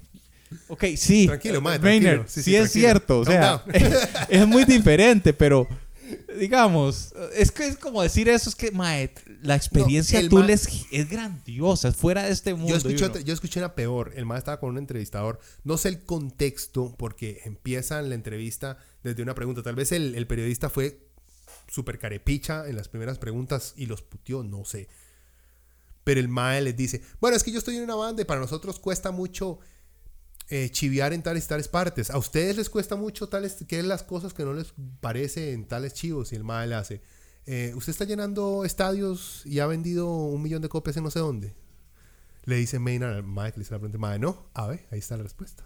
Ok, 0.67 0.85
sí. 0.95 1.27
Tranquilo, 1.27 1.61
madre. 1.61 2.23
sí, 2.27 2.55
es 2.55 2.71
cierto. 2.71 3.19
O 3.19 3.25
sea, 3.25 3.63
es, 4.29 4.47
muy 4.47 4.65
diferente, 4.65 5.33
pero 5.33 5.67
digamos, 6.39 7.13
es 7.35 7.51
que 7.51 7.67
es 7.67 7.77
como 7.77 8.01
decir 8.01 8.27
eso, 8.29 8.49
es 8.49 8.55
que, 8.55 8.71
mae, 8.71 9.13
la 9.41 9.55
experiencia 9.55 10.21
no, 10.23 10.43
es, 10.47 10.67
es, 10.91 11.09
grandiosa, 11.09 11.89
es 11.89 11.95
fuera 11.95 12.23
de 12.23 12.31
este 12.31 12.53
mundo. 12.53 12.77
Yo 12.77 12.77
escuché, 12.77 13.23
yo 13.23 13.33
escuché 13.33 13.59
una 13.59 13.75
peor, 13.75 14.13
el 14.15 14.25
mae 14.25 14.39
estaba 14.39 14.59
con 14.59 14.71
un 14.71 14.77
entrevistador, 14.77 15.39
no 15.63 15.77
sé 15.77 15.89
el 15.89 16.03
contexto, 16.03 16.95
porque 16.97 17.41
empiezan 17.45 18.09
la 18.09 18.15
entrevista 18.15 18.77
desde 19.03 19.23
una 19.23 19.35
pregunta, 19.35 19.63
tal 19.63 19.75
vez 19.75 19.91
el, 19.91 20.15
el 20.15 20.27
periodista 20.27 20.69
fue 20.69 21.11
súper 21.67 21.99
carepicha 21.99 22.67
en 22.67 22.75
las 22.75 22.89
primeras 22.89 23.17
preguntas 23.17 23.73
y 23.77 23.85
los 23.85 24.01
putió, 24.01 24.43
no 24.43 24.65
sé. 24.65 24.89
Pero 26.03 26.19
el 26.19 26.27
mae 26.27 26.61
les 26.61 26.75
dice, 26.75 27.01
bueno, 27.19 27.37
es 27.37 27.43
que 27.43 27.51
yo 27.51 27.59
estoy 27.59 27.77
en 27.77 27.83
una 27.83 27.95
banda 27.95 28.21
y 28.21 28.25
para 28.25 28.39
nosotros 28.39 28.79
cuesta 28.79 29.11
mucho 29.11 29.59
eh, 30.53 30.69
chiviar 30.69 31.13
en 31.13 31.23
tales 31.23 31.45
y 31.45 31.47
tales 31.47 31.69
partes. 31.69 32.09
A 32.09 32.17
ustedes 32.17 32.57
les 32.57 32.69
cuesta 32.69 32.97
mucho 32.97 33.29
tales, 33.29 33.55
¿qué 33.69 33.79
es 33.79 33.85
las 33.85 34.03
cosas 34.03 34.33
que 34.33 34.43
no 34.43 34.53
les 34.53 34.73
parece 34.99 35.53
en 35.53 35.65
tales 35.65 35.93
chivos? 35.93 36.33
Y 36.33 36.35
el 36.35 36.43
mae 36.43 36.67
le 36.67 36.75
hace, 36.75 37.01
eh, 37.45 37.71
usted 37.73 37.91
está 37.91 38.03
llenando 38.03 38.65
estadios 38.65 39.43
y 39.45 39.59
ha 39.59 39.65
vendido 39.65 40.13
un 40.13 40.41
millón 40.41 40.61
de 40.61 40.67
copias 40.67 40.97
en 40.97 41.05
no 41.05 41.09
sé 41.09 41.19
dónde. 41.19 41.55
Le 42.43 42.57
dice 42.57 42.79
Maynard 42.79 43.15
al 43.15 43.23
mae 43.23 43.53
que 43.53 43.59
le 43.59 43.63
dice 43.63 43.73
la 43.73 43.79
pregunta, 43.79 43.97
mae, 43.97 44.19
no, 44.19 44.49
a 44.53 44.67
ver, 44.67 44.85
ahí 44.91 44.99
está 44.99 45.15
la 45.15 45.23
respuesta. 45.23 45.63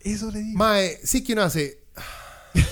Eso 0.00 0.30
le 0.30 0.38
digo. 0.38 0.58
Mae, 0.58 0.98
sí 1.04 1.22
que 1.22 1.34
uno 1.34 1.42
hace... 1.42 1.84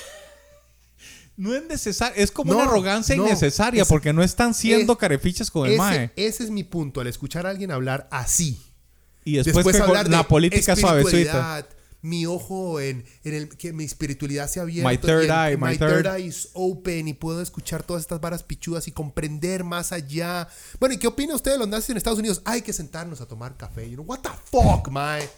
No 1.35 1.55
es 1.55 1.65
necesario, 1.65 2.23
es 2.23 2.31
como 2.31 2.53
una 2.53 2.65
arrogancia 2.65 3.17
innecesaria 3.17 3.87
porque 3.87 4.13
no 4.13 4.23
están 4.23 4.53
siendo 4.53 4.97
carefiches 4.97 5.51
con 5.51 5.69
el 5.69 5.77
mae. 5.77 6.13
Ese 6.15 6.45
es 6.45 6.51
mi 6.51 6.63
punto, 6.63 7.01
al 7.01 7.07
escuchar 7.07 7.47
a 7.47 7.51
alguien 7.51 7.71
hablar 7.71 8.07
así. 8.11 8.72
Y 9.25 9.37
después, 9.37 9.81
hablar 9.81 10.09
la 10.09 10.27
política 10.27 10.77
suavecita. 10.77 11.67
Mi 12.05 12.27
ojo 12.27 12.81
en, 12.81 13.05
el 13.23 13.49
que 13.49 13.73
mi 13.73 13.85
espiritualidad 13.85 14.49
se 14.49 14.59
ha 14.59 14.65
abierto. 14.65 14.89
My 14.89 14.99
third 14.99 15.31
eye, 15.31 15.57
my, 15.57 15.79
third. 15.79 16.05
eye 16.05 16.27
is 16.27 16.49
open 16.53 17.07
y 17.07 17.15
puedo 17.15 17.41
escuchar 17.41 17.85
todas 17.85 18.01
estas 18.01 18.21
varas 18.21 18.43
pichudas 18.43 18.89
y 18.89 18.91
comprender 18.91 19.63
más 19.63 19.93
allá. 19.93 20.49
Bueno, 20.81 20.97
¿y 20.97 20.99
qué 20.99 21.07
opina 21.07 21.37
usted 21.37 21.53
de 21.53 21.59
los 21.59 21.69
nazis 21.69 21.91
en 21.91 21.99
Estados 21.99 22.19
Unidos? 22.19 22.43
Hay 22.45 22.63
que 22.63 22.73
sentarnos 22.73 23.21
a 23.21 23.27
tomar 23.27 23.57
café. 23.57 23.89
You 23.89 23.95
know, 23.95 24.05
what 24.05 24.19
the 24.19 24.31
fuck, 24.51 24.89
mae. 24.89 25.29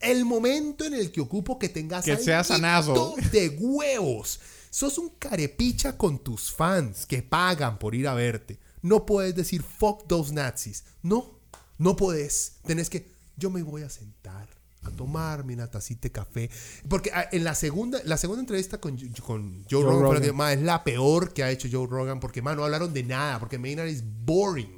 El 0.00 0.26
momento 0.26 0.84
en 0.84 0.92
el 0.92 1.10
que 1.10 1.22
ocupo 1.22 1.58
que 1.58 1.70
tengas 1.70 2.04
que 2.04 2.18
sea 2.18 2.44
sanazo 2.44 3.14
de 3.30 3.48
huevos 3.48 4.38
Sos 4.72 4.96
un 4.96 5.10
carepicha 5.18 5.98
con 5.98 6.18
tus 6.18 6.50
fans 6.50 7.04
que 7.04 7.22
pagan 7.22 7.78
por 7.78 7.94
ir 7.94 8.08
a 8.08 8.14
verte. 8.14 8.58
No 8.80 9.04
puedes 9.04 9.34
decir 9.34 9.62
fuck 9.62 10.06
those 10.08 10.32
Nazis. 10.32 10.84
No, 11.02 11.38
no 11.76 11.94
puedes. 11.94 12.54
Tenés 12.64 12.88
que, 12.88 13.11
yo 13.36 13.50
me 13.50 13.62
voy 13.62 13.82
a 13.82 13.88
sentar 13.88 14.48
a 14.82 14.90
tomarme 14.90 15.54
una 15.54 15.70
tacita 15.70 16.02
de 16.02 16.12
café. 16.12 16.50
Porque 16.88 17.10
ah, 17.14 17.28
en 17.30 17.44
la 17.44 17.54
segunda, 17.54 18.00
la 18.04 18.16
segunda 18.16 18.40
entrevista 18.40 18.78
con, 18.80 18.96
con 19.24 19.64
Joe, 19.70 19.82
Rogan, 19.82 20.22
es 20.50 20.62
la 20.62 20.82
peor 20.84 21.32
que 21.32 21.42
ha 21.44 21.50
hecho 21.50 21.68
Joe 21.70 21.86
Rogan. 21.86 22.20
Porque, 22.20 22.42
man, 22.42 22.56
no 22.56 22.64
hablaron 22.64 22.92
de 22.92 23.02
nada. 23.02 23.38
Porque 23.38 23.58
Maynard 23.58 23.88
es 23.88 24.02
boring. 24.24 24.70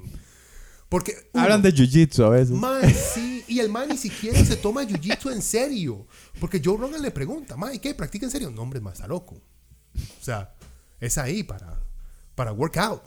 Porque, 0.89 1.29
Hablan 1.33 1.61
de 1.61 1.73
jiu-jitsu 1.73 2.23
a 2.23 2.29
veces. 2.29 2.57
Sí. 3.13 3.43
Y 3.47 3.59
el 3.59 3.69
man 3.69 3.89
ni 3.89 3.97
siquiera 3.97 4.43
se 4.43 4.55
toma 4.55 4.83
jiu-jitsu 4.83 5.31
en 5.31 5.41
serio. 5.41 6.07
Porque 6.39 6.61
Joe 6.63 6.77
Rogan 6.77 7.01
le 7.01 7.11
pregunta, 7.11 7.57
man, 7.57 7.73
¿y 7.73 7.79
qué? 7.79 7.93
¿Practica 7.93 8.25
en 8.25 8.31
serio? 8.31 8.51
No, 8.51 8.61
hombre, 8.61 8.79
más 8.79 8.93
está 8.93 9.07
loco. 9.07 9.35
O 9.35 10.23
sea, 10.23 10.53
es 10.99 11.17
ahí 11.17 11.43
para, 11.43 11.81
para 12.35 12.51
workout. 12.51 13.01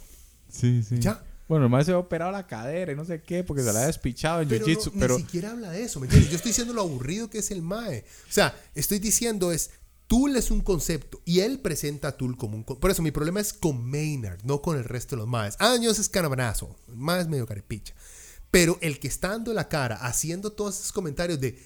Sí, 0.49 0.83
sí. 0.83 0.99
Ya. 0.99 1.23
Bueno, 1.49 1.75
el 1.75 1.85
se 1.85 1.93
ha 1.93 1.99
operado 1.99 2.31
la 2.31 2.47
cadera 2.47 2.93
y 2.93 2.95
no 2.97 3.05
sé 3.05 3.23
qué, 3.23 3.43
porque 3.43 3.63
se 3.63 3.73
la 3.73 3.81
ha 3.81 3.87
despichado 3.87 4.43
en 4.43 4.51
jiu-jitsu. 4.51 4.93
pero 4.99 5.17
ni 5.17 5.25
siquiera 5.25 5.53
habla 5.53 5.71
de 5.71 5.83
eso, 5.83 5.99
¿me 5.99 6.07
entiendes? 6.07 6.31
Yo 6.31 6.37
estoy 6.37 6.51
diciendo 6.51 6.75
lo 6.75 6.83
aburrido 6.83 7.31
que 7.31 7.39
es 7.39 7.51
el 7.51 7.63
Mae. 7.63 8.05
O 8.29 8.33
sea, 8.33 8.55
estoy 8.75 8.99
diciendo 8.99 9.51
es. 9.53 9.71
Tool 10.07 10.37
es 10.37 10.51
un 10.51 10.63
concepto 10.63 11.21
y 11.27 11.41
él 11.41 11.61
presenta 11.61 12.09
a 12.09 12.17
Tool 12.17 12.39
como 12.39 12.57
un. 12.57 12.65
Por 12.65 12.91
eso 12.91 13.03
mi 13.03 13.11
problema 13.11 13.41
es 13.41 13.53
con 13.53 13.85
Maynard, 13.91 14.43
no 14.43 14.63
con 14.63 14.79
el 14.79 14.85
resto 14.85 15.17
de 15.17 15.21
los 15.21 15.29
Maes. 15.29 15.55
Ah, 15.59 15.77
yo 15.79 15.91
es 15.91 16.11
Mae 16.95 17.21
es 17.21 17.29
medio 17.29 17.47
carepicha. 17.47 17.95
Pero 18.51 18.79
el 18.81 19.01
que 19.01 19.09
está 19.09 19.29
dando 19.29 19.53
la 19.53 19.69
cara, 19.69 19.97
haciendo 19.97 20.53
todos 20.53 20.81
esos 20.81 20.93
comentarios 20.93 21.39
de 21.41 21.63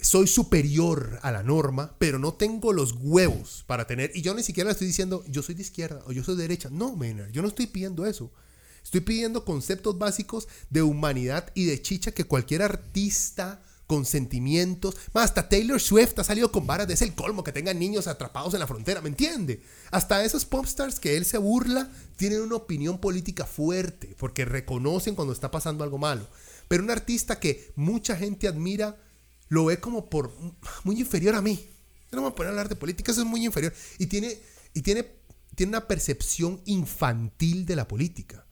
soy 0.00 0.28
superior 0.28 1.18
a 1.22 1.32
la 1.32 1.42
norma, 1.42 1.96
pero 1.98 2.20
no 2.20 2.34
tengo 2.34 2.72
los 2.72 2.92
huevos 2.92 3.64
para 3.66 3.86
tener. 3.86 4.12
Y 4.14 4.22
yo 4.22 4.34
ni 4.34 4.44
siquiera 4.44 4.68
le 4.68 4.72
estoy 4.72 4.86
diciendo, 4.86 5.24
yo 5.26 5.42
soy 5.42 5.56
de 5.56 5.62
izquierda 5.62 6.02
o 6.06 6.12
yo 6.12 6.22
soy 6.22 6.36
de 6.36 6.42
derecha. 6.42 6.68
No, 6.70 6.94
Maynard, 6.94 7.32
yo 7.32 7.42
no 7.42 7.48
estoy 7.48 7.66
pidiendo 7.66 8.06
eso. 8.06 8.30
Estoy 8.86 9.00
pidiendo 9.00 9.44
conceptos 9.44 9.98
básicos 9.98 10.46
de 10.70 10.80
humanidad 10.82 11.50
y 11.56 11.64
de 11.64 11.82
chicha 11.82 12.12
que 12.12 12.22
cualquier 12.22 12.62
artista 12.62 13.60
con 13.88 14.04
sentimientos, 14.04 14.96
más 15.12 15.24
hasta 15.24 15.48
Taylor 15.48 15.80
Swift 15.80 16.16
ha 16.20 16.22
salido 16.22 16.52
con 16.52 16.68
varas 16.68 16.86
de 16.86 16.94
ese 16.94 17.04
el 17.04 17.16
colmo 17.16 17.42
que 17.42 17.50
tengan 17.50 17.80
niños 17.80 18.06
atrapados 18.06 18.54
en 18.54 18.60
la 18.60 18.68
frontera, 18.68 19.00
¿me 19.00 19.08
entiende? 19.08 19.60
Hasta 19.90 20.24
esos 20.24 20.44
popstars 20.44 21.00
que 21.00 21.16
él 21.16 21.24
se 21.24 21.36
burla 21.36 21.90
tienen 22.14 22.42
una 22.42 22.54
opinión 22.54 22.98
política 22.98 23.44
fuerte 23.44 24.14
porque 24.20 24.44
reconocen 24.44 25.16
cuando 25.16 25.32
está 25.32 25.50
pasando 25.50 25.82
algo 25.82 25.98
malo. 25.98 26.24
Pero 26.68 26.84
un 26.84 26.90
artista 26.92 27.40
que 27.40 27.72
mucha 27.74 28.14
gente 28.14 28.46
admira 28.46 28.96
lo 29.48 29.64
ve 29.64 29.80
como 29.80 30.08
por 30.08 30.32
muy 30.84 31.00
inferior 31.00 31.34
a 31.34 31.42
mí. 31.42 31.68
No 32.12 32.18
me 32.18 32.22
voy 32.22 32.30
a 32.30 32.34
poner 32.36 32.50
a 32.50 32.52
hablar 32.52 32.68
de 32.68 32.76
política, 32.76 33.10
eso 33.10 33.22
es 33.22 33.26
muy 33.26 33.44
inferior. 33.44 33.74
Y 33.98 34.06
tiene, 34.06 34.38
y 34.74 34.82
tiene, 34.82 35.10
tiene 35.56 35.70
una 35.70 35.88
percepción 35.88 36.60
infantil 36.66 37.66
de 37.66 37.74
la 37.74 37.88
política. 37.88 38.45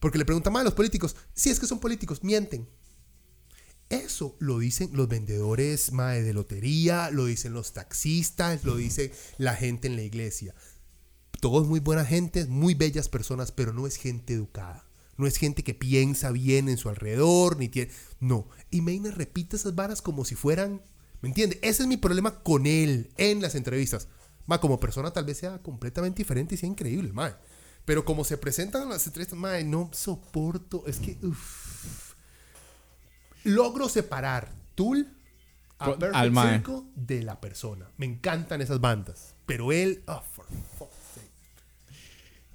Porque 0.00 0.18
le 0.18 0.24
preguntan 0.24 0.52
más 0.52 0.62
a 0.62 0.64
los 0.64 0.74
políticos, 0.74 1.14
si 1.34 1.50
es 1.50 1.60
que 1.60 1.66
son 1.66 1.78
políticos, 1.78 2.24
mienten. 2.24 2.68
Eso 3.90 4.36
lo 4.38 4.58
dicen 4.58 4.90
los 4.92 5.08
vendedores 5.08 5.90
de 5.90 6.32
lotería, 6.32 7.10
lo 7.10 7.26
dicen 7.26 7.52
los 7.52 7.72
taxistas, 7.72 8.64
lo 8.64 8.76
dice 8.76 9.12
la 9.36 9.54
gente 9.54 9.88
en 9.88 9.96
la 9.96 10.02
iglesia. 10.02 10.54
Todos 11.40 11.66
muy 11.66 11.80
buena 11.80 12.04
gente, 12.04 12.46
muy 12.46 12.74
bellas 12.74 13.08
personas, 13.08 13.50
pero 13.50 13.72
no 13.72 13.86
es 13.86 13.96
gente 13.96 14.34
educada. 14.34 14.86
No 15.16 15.26
es 15.26 15.36
gente 15.36 15.64
que 15.64 15.74
piensa 15.74 16.30
bien 16.30 16.68
en 16.68 16.78
su 16.78 16.88
alrededor, 16.88 17.58
ni 17.58 17.68
tiene... 17.68 17.90
No. 18.20 18.48
Y 18.70 18.80
Maynard 18.80 19.16
repite 19.16 19.56
esas 19.56 19.74
varas 19.74 20.00
como 20.02 20.24
si 20.24 20.34
fueran... 20.34 20.82
¿Me 21.20 21.28
entiende? 21.28 21.58
Ese 21.60 21.82
es 21.82 21.88
mi 21.88 21.96
problema 21.96 22.42
con 22.42 22.66
él 22.66 23.10
en 23.16 23.42
las 23.42 23.54
entrevistas. 23.54 24.08
Ma, 24.46 24.60
como 24.60 24.80
persona 24.80 25.12
tal 25.12 25.26
vez 25.26 25.38
sea 25.38 25.62
completamente 25.62 26.18
diferente 26.18 26.54
y 26.54 26.58
sea 26.58 26.68
increíble, 26.68 27.12
ma. 27.12 27.38
Pero 27.90 28.04
como 28.04 28.22
se 28.22 28.38
presentan 28.38 28.84
en 28.84 28.90
las 28.90 29.04
entrevistas, 29.08 29.36
ma, 29.36 29.58
no 29.64 29.90
soporto. 29.92 30.84
Es 30.86 31.00
que... 31.00 31.16
Logro 33.42 33.88
separar 33.88 34.48
Tool 34.76 35.08
a 35.76 35.98
Perfect 35.98 36.68
de 36.94 37.24
la 37.24 37.40
persona. 37.40 37.88
Me 37.96 38.06
encantan 38.06 38.60
esas 38.60 38.80
bandas. 38.80 39.34
Pero 39.44 39.72
él... 39.72 40.04
Oh, 40.06 40.22
for 40.22 40.46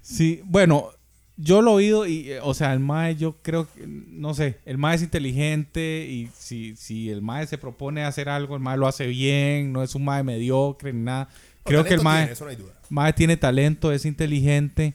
Sí, 0.00 0.40
bueno, 0.46 0.88
yo 1.36 1.60
lo 1.60 1.72
he 1.72 1.74
oído 1.74 2.06
y, 2.06 2.32
eh, 2.32 2.40
o 2.42 2.54
sea, 2.54 2.72
el 2.72 2.80
MAE 2.80 3.16
yo 3.16 3.36
creo 3.42 3.70
que, 3.70 3.86
no 3.86 4.32
sé, 4.32 4.60
el 4.64 4.78
MAE 4.78 4.94
es 4.94 5.02
inteligente 5.02 6.06
y 6.10 6.30
si, 6.34 6.76
si 6.76 7.10
el 7.10 7.20
MAE 7.20 7.46
se 7.46 7.58
propone 7.58 8.06
hacer 8.06 8.30
algo, 8.30 8.56
el 8.56 8.62
MAE 8.62 8.78
lo 8.78 8.88
hace 8.88 9.06
bien, 9.06 9.70
no 9.70 9.82
es 9.82 9.94
un 9.94 10.02
MAE 10.06 10.22
mediocre 10.22 10.94
ni 10.94 11.02
nada. 11.02 11.28
creo 11.62 11.84
que 11.84 11.92
el 11.92 12.00
MAE, 12.02 12.34
tiene, 12.34 12.56
MAE 12.88 13.12
tiene 13.12 13.36
talento, 13.36 13.92
es 13.92 14.06
inteligente, 14.06 14.94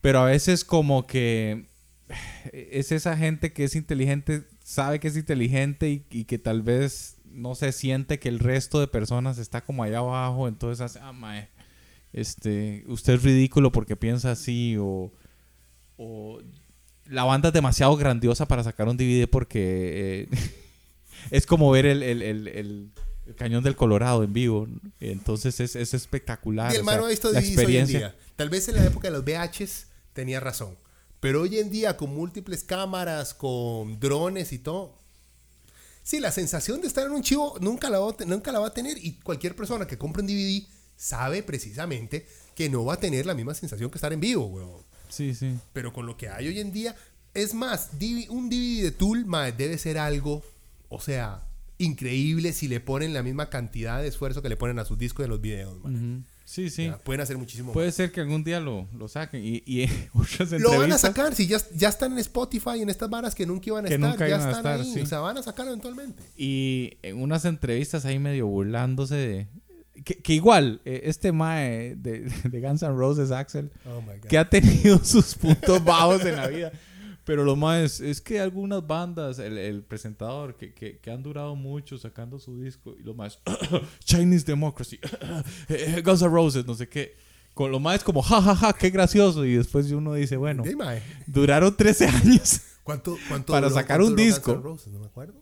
pero 0.00 0.20
a 0.20 0.26
veces 0.26 0.64
como 0.64 1.06
que 1.06 1.66
es 2.52 2.92
esa 2.92 3.16
gente 3.16 3.52
que 3.52 3.64
es 3.64 3.76
inteligente, 3.76 4.44
sabe 4.64 5.00
que 5.00 5.08
es 5.08 5.16
inteligente 5.16 5.90
y, 5.90 6.04
y 6.10 6.24
que 6.24 6.38
tal 6.38 6.62
vez 6.62 7.16
no 7.24 7.54
se 7.54 7.72
siente 7.72 8.18
que 8.18 8.28
el 8.28 8.38
resto 8.38 8.80
de 8.80 8.88
personas 8.88 9.38
está 9.38 9.60
como 9.62 9.82
allá 9.82 9.98
abajo, 9.98 10.48
entonces 10.48 10.80
hace, 10.80 10.98
ah, 11.00 11.12
MAE, 11.12 11.48
este, 12.12 12.84
usted 12.88 13.14
es 13.14 13.22
ridículo 13.22 13.70
porque 13.70 13.96
piensa 13.96 14.32
así 14.32 14.76
o 14.78 15.12
o 16.02 16.40
la 17.06 17.24
banda 17.24 17.48
es 17.48 17.54
demasiado 17.54 17.94
grandiosa 17.94 18.48
para 18.48 18.64
sacar 18.64 18.88
un 18.88 18.96
DVD 18.96 19.28
porque 19.28 20.28
eh, 20.32 20.36
es 21.30 21.44
como 21.44 21.70
ver 21.70 21.84
el, 21.84 22.90
cañón 23.36 23.62
del 23.62 23.76
Colorado 23.76 24.24
en 24.24 24.32
vivo. 24.32 24.66
Entonces 24.98 25.60
es, 25.60 25.76
espectacular. 25.76 26.72
Y 26.72 26.76
el 26.76 26.88
ha 26.88 27.06
visto 27.06 27.30
la 27.30 27.40
experiencia. 27.40 27.98
Hoy 27.98 28.04
en 28.04 28.10
día. 28.12 28.16
Tal 28.34 28.48
vez 28.48 28.66
en 28.68 28.76
la 28.76 28.84
época 28.86 29.10
de 29.10 29.12
los 29.12 29.24
VHs 29.24 29.88
tenía 30.12 30.40
razón. 30.40 30.76
Pero 31.20 31.42
hoy 31.42 31.58
en 31.58 31.70
día, 31.70 31.96
con 31.96 32.14
múltiples 32.14 32.64
cámaras, 32.64 33.34
con 33.34 34.00
drones 34.00 34.52
y 34.52 34.58
todo, 34.58 34.98
sí, 36.02 36.18
la 36.18 36.32
sensación 36.32 36.80
de 36.80 36.88
estar 36.88 37.06
en 37.06 37.12
un 37.12 37.22
chivo 37.22 37.56
nunca 37.60 37.90
la, 37.90 37.98
va, 37.98 38.16
nunca 38.26 38.52
la 38.52 38.58
va 38.58 38.68
a 38.68 38.74
tener. 38.74 38.96
Y 38.98 39.20
cualquier 39.20 39.54
persona 39.54 39.86
que 39.86 39.98
compre 39.98 40.22
un 40.22 40.28
DVD 40.28 40.66
sabe 40.96 41.42
precisamente 41.42 42.26
que 42.54 42.68
no 42.68 42.84
va 42.84 42.94
a 42.94 43.00
tener 43.00 43.26
la 43.26 43.34
misma 43.34 43.54
sensación 43.54 43.90
que 43.90 43.98
estar 43.98 44.12
en 44.12 44.20
vivo, 44.20 44.46
weón. 44.46 44.82
Sí, 45.08 45.34
sí. 45.34 45.58
Pero 45.72 45.92
con 45.92 46.06
lo 46.06 46.16
que 46.16 46.28
hay 46.28 46.48
hoy 46.48 46.60
en 46.60 46.72
día, 46.72 46.96
es 47.34 47.54
más, 47.54 47.90
un 48.28 48.48
DVD 48.48 48.82
de 48.84 48.90
Tool 48.92 49.26
debe 49.56 49.78
ser 49.78 49.98
algo, 49.98 50.42
o 50.88 51.00
sea, 51.00 51.46
increíble 51.78 52.52
si 52.52 52.68
le 52.68 52.80
ponen 52.80 53.14
la 53.14 53.22
misma 53.22 53.50
cantidad 53.50 54.00
de 54.00 54.08
esfuerzo 54.08 54.42
que 54.42 54.48
le 54.48 54.56
ponen 54.56 54.78
a 54.78 54.84
sus 54.84 54.98
discos 54.98 55.24
de 55.24 55.28
los 55.28 55.40
videos. 55.40 55.78
Sí, 56.50 56.68
sí. 56.68 56.90
pueden 57.04 57.20
hacer 57.20 57.38
muchísimo 57.38 57.72
Puede 57.72 57.92
ser 57.92 58.10
que 58.10 58.20
algún 58.20 58.42
día 58.42 58.58
lo, 58.58 58.88
lo 58.98 59.06
saquen. 59.06 59.40
Y, 59.44 59.62
y 59.64 59.86
Lo 60.58 60.76
van 60.76 60.90
a 60.90 60.98
sacar, 60.98 61.32
si 61.32 61.46
ya, 61.46 61.58
ya 61.76 61.90
están 61.90 62.10
en 62.10 62.18
Spotify, 62.18 62.80
en 62.80 62.90
estas 62.90 63.08
varas 63.08 63.36
que 63.36 63.46
nunca 63.46 63.68
iban 63.68 63.86
a 63.86 63.88
estar, 63.88 64.28
ya 64.28 64.50
están 64.50 64.80
ahí. 64.80 65.00
O 65.00 65.06
sea, 65.06 65.20
van 65.20 65.38
a 65.38 65.44
sacar 65.44 65.68
eventualmente. 65.68 66.20
Y 66.36 66.98
en 67.02 67.22
unas 67.22 67.44
entrevistas 67.44 68.04
ahí 68.04 68.18
medio 68.18 68.48
burlándose 68.48 69.14
de, 69.14 69.46
que, 70.02 70.34
igual, 70.34 70.80
eh, 70.84 71.02
este 71.04 71.30
Mae 71.30 71.94
de, 71.94 72.22
de, 72.50 72.60
Guns 72.60 72.82
N' 72.82 72.96
Roses, 72.96 73.30
Axel, 73.30 73.70
oh 73.86 74.02
que 74.28 74.36
ha 74.36 74.50
tenido 74.50 74.98
sus 75.04 75.36
puntos 75.36 75.84
bajos 75.84 76.24
en 76.24 76.34
la 76.34 76.48
vida. 76.48 76.72
Pero 77.30 77.44
lo 77.44 77.54
más 77.54 78.00
es 78.00 78.20
que 78.20 78.40
algunas 78.40 78.84
bandas, 78.84 79.38
el, 79.38 79.84
presentador, 79.84 80.56
que, 80.56 80.74
que, 80.74 81.10
han 81.12 81.22
durado 81.22 81.54
mucho 81.54 81.96
sacando 81.96 82.40
su 82.40 82.60
disco, 82.60 82.96
y 82.98 83.04
lo 83.04 83.14
más, 83.14 83.38
Chinese 84.04 84.44
Democracy, 84.44 84.98
eh, 85.68 86.02
Guns 86.04 86.22
N' 86.22 86.28
Roses, 86.28 86.66
no 86.66 86.74
sé 86.74 86.88
qué. 86.88 87.14
Con 87.54 87.70
lo 87.70 87.78
más 87.78 88.02
como, 88.02 88.20
jajaja, 88.20 88.56
ja, 88.56 88.72
ja, 88.72 88.72
qué 88.72 88.90
gracioso. 88.90 89.44
Y 89.44 89.54
después 89.54 89.88
uno 89.92 90.14
dice, 90.14 90.36
bueno, 90.36 90.64
duraron 91.28 91.76
13 91.76 92.08
años 92.08 92.62
¿Cuánto, 92.82 93.16
cuánto 93.28 93.52
para 93.52 93.70
sacar 93.70 94.02
un 94.02 94.16
disco. 94.16 94.52
No 94.90 94.98
me 94.98 95.06
acuerdo. 95.06 95.34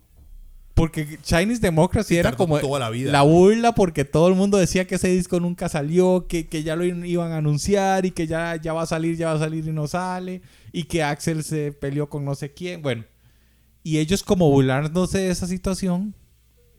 Porque 0.75 1.19
Chinese 1.23 1.63
Democracy 1.63 2.19
era 2.19 2.33
como 2.33 2.59
la, 2.59 3.23
burla 3.23 3.75
porque 3.75 4.05
todo 4.05 4.29
el 4.29 4.35
mundo 4.35 4.59
decía 4.59 4.87
que 4.87 4.97
ese 4.97 5.09
disco 5.09 5.41
nunca 5.41 5.71
salió, 5.71 6.27
que, 6.29 6.49
que, 6.49 6.63
ya 6.63 6.77
lo 6.77 6.85
iban 6.85 7.33
a 7.33 7.39
anunciar 7.39 8.05
y 8.05 8.11
que 8.11 8.27
ya, 8.27 8.57
ya 8.57 8.75
va 8.75 8.83
a 8.83 8.87
salir, 8.87 9.17
ya 9.17 9.29
va 9.29 9.37
a 9.37 9.39
salir 9.39 9.67
y 9.67 9.73
no 9.73 9.89
sale. 9.89 10.43
Y 10.73 10.85
que 10.85 11.03
Axel 11.03 11.45
se 11.45 11.73
peleó 11.73 12.09
con 12.09 12.25
no 12.25 12.35
sé 12.35 12.53
quién. 12.53 12.83
Bueno. 12.83 13.05
Y 13.83 13.99
ellos 13.99 14.23
como 14.23 14.51
burlándose 14.51 15.19
de 15.19 15.31
esa 15.31 15.47
situación. 15.47 16.15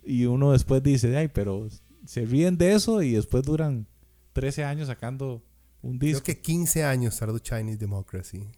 Y 0.04 0.26
uno 0.26 0.52
después 0.52 0.82
dice, 0.84 1.16
ay, 1.16 1.28
pero 1.28 1.68
se 2.06 2.26
ríen 2.26 2.58
de 2.58 2.74
eso 2.74 3.02
y 3.02 3.14
después 3.14 3.44
duran 3.44 3.88
13 4.34 4.64
años 4.64 4.88
sacando 4.88 5.44
un 5.82 6.00
disco. 6.00 6.24
Creo 6.24 6.36
que 6.36 6.42
15 6.42 6.84
años 6.84 7.18
tardó 7.18 7.40
Chinese 7.40 7.78
Democracy. 7.78 8.50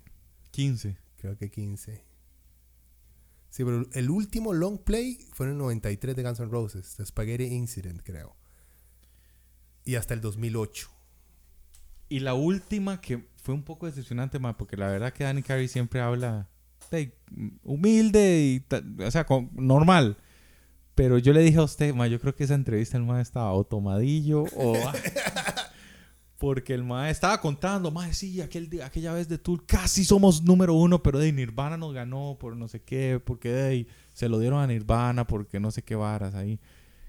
15. 0.51 0.97
Creo 1.17 1.37
que 1.37 1.49
15. 1.49 2.03
Sí, 3.49 3.65
pero 3.65 3.85
el 3.91 4.09
último 4.09 4.53
long 4.53 4.79
play 4.79 5.19
fue 5.33 5.45
en 5.45 5.53
el 5.53 5.57
93 5.57 6.15
de 6.15 6.23
Guns 6.23 6.39
N' 6.39 6.49
Roses, 6.49 6.95
The 6.95 7.05
Spaghetti 7.05 7.43
Incident, 7.43 8.01
creo. 8.01 8.35
Y 9.83 9.95
hasta 9.95 10.13
el 10.13 10.21
2008. 10.21 10.89
Y 12.07 12.19
la 12.19 12.33
última 12.33 13.01
que 13.01 13.27
fue 13.41 13.55
un 13.55 13.63
poco 13.63 13.87
decepcionante, 13.87 14.39
más 14.39 14.55
porque 14.55 14.77
la 14.77 14.87
verdad 14.87 15.11
que 15.11 15.23
Danny 15.23 15.41
Carey 15.41 15.67
siempre 15.67 15.99
habla 15.99 16.47
de, 16.91 17.17
humilde 17.63 18.41
y, 18.43 19.03
o 19.03 19.11
sea, 19.11 19.25
normal. 19.53 20.17
Pero 20.93 21.17
yo 21.17 21.33
le 21.33 21.41
dije 21.41 21.57
a 21.57 21.63
usted, 21.63 21.93
ma, 21.95 22.07
yo 22.07 22.19
creo 22.19 22.35
que 22.35 22.43
esa 22.43 22.53
entrevista 22.53 22.97
el 22.97 23.03
más 23.03 23.21
estaba 23.21 23.53
o 23.53 23.63
tomadillo 23.65 24.43
o 24.55 24.77
Porque 26.37 26.73
el 26.73 26.83
mae 26.83 27.11
estaba 27.11 27.39
contando, 27.39 27.91
mae, 27.91 28.15
sí, 28.15 28.41
aquel, 28.41 28.67
aquella 28.83 29.13
vez 29.13 29.27
de 29.27 29.37
Tool 29.37 29.63
casi 29.63 30.03
somos 30.03 30.41
número 30.41 30.73
uno, 30.73 31.03
pero 31.03 31.19
de 31.19 31.31
Nirvana 31.31 31.77
nos 31.77 31.93
ganó 31.93 32.35
por 32.39 32.57
no 32.57 32.67
sé 32.67 32.81
qué, 32.81 33.21
porque 33.23 33.49
de 33.49 33.87
se 34.13 34.27
lo 34.27 34.39
dieron 34.39 34.59
a 34.59 34.65
Nirvana, 34.65 35.27
porque 35.27 35.59
no 35.59 35.69
sé 35.69 35.83
qué 35.83 35.93
varas 35.95 36.33
ahí. 36.33 36.59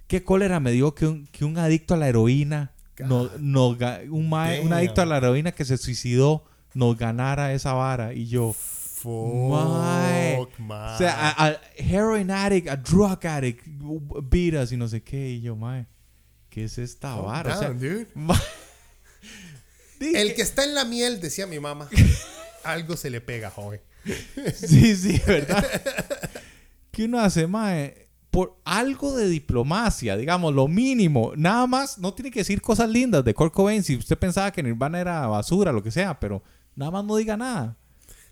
¿Qué 0.07 0.23
cólera 0.23 0.61
me 0.61 0.71
dio 0.71 0.95
que 0.95 1.07
un, 1.07 1.27
que 1.29 1.47
un 1.47 1.57
adicto 1.57 1.95
a 1.95 1.97
la 1.97 2.11
heroína, 2.11 2.75
no, 2.99 3.31
no, 3.39 3.77
un, 4.11 4.29
mae, 4.29 4.61
un 4.61 4.73
adicto 4.73 5.03
a 5.03 5.07
la 5.07 5.17
heroína 5.17 5.53
que 5.53 5.65
se 5.65 5.77
suicidó, 5.79 6.45
nos 6.75 6.97
ganara 6.97 7.53
esa 7.53 7.73
vara? 7.73 8.13
Y 8.13 8.27
yo, 8.29 8.55
mae. 9.05 10.39
O 10.39 10.49
sea, 10.99 11.35
a, 11.37 11.61
heroin 11.77 12.31
addict, 12.31 12.69
a 12.69 12.77
drug 12.77 13.27
addict, 13.27 13.67
vidas 14.31 14.73
y 14.73 14.77
no 14.77 14.89
sé 14.89 15.03
qué. 15.03 15.31
Y 15.31 15.41
yo, 15.41 15.57
mae, 15.57 15.87
¿qué 16.51 16.65
es 16.65 16.79
esta 16.79 17.15
vara? 17.17 17.57
o 17.57 17.59
sea, 17.59 17.69
el 20.01 20.35
que 20.35 20.43
está 20.43 20.65
en 20.65 20.75
la 20.75 20.85
miel, 20.85 21.21
decía 21.21 21.47
mi 21.47 21.61
mamá, 21.61 21.89
algo 22.65 22.97
se 22.97 23.11
le 23.11 23.21
pega, 23.21 23.51
joven. 23.51 23.81
sí, 24.55 24.97
sí, 24.97 25.21
¿verdad? 25.27 25.65
¿Qué 26.91 27.05
uno 27.05 27.21
hace, 27.21 27.47
mae? 27.47 28.02
Por 28.33 28.59
algo 28.65 29.15
de 29.15 29.29
diplomacia, 29.29 30.17
digamos, 30.17 30.55
lo 30.55 30.67
mínimo. 30.67 31.33
Nada 31.37 31.67
más, 31.69 31.99
no 31.99 32.15
tiene 32.15 32.31
que 32.31 32.41
decir 32.41 32.61
cosas 32.61 32.89
lindas 32.89 33.25
de 33.25 33.35
Kurt 33.35 33.53
Cobain. 33.53 33.85
Si 33.85 33.95
usted 33.95 34.19
pensaba 34.19 34.51
que 34.51 34.63
Nirvana 34.63 35.01
era 35.01 35.27
basura, 35.27 35.71
lo 35.71 35.83
que 35.83 35.91
sea, 35.91 36.19
pero 36.19 36.43
nada 36.75 36.91
más 36.91 37.05
no 37.05 37.17
diga 37.17 37.37
nada. 37.37 37.77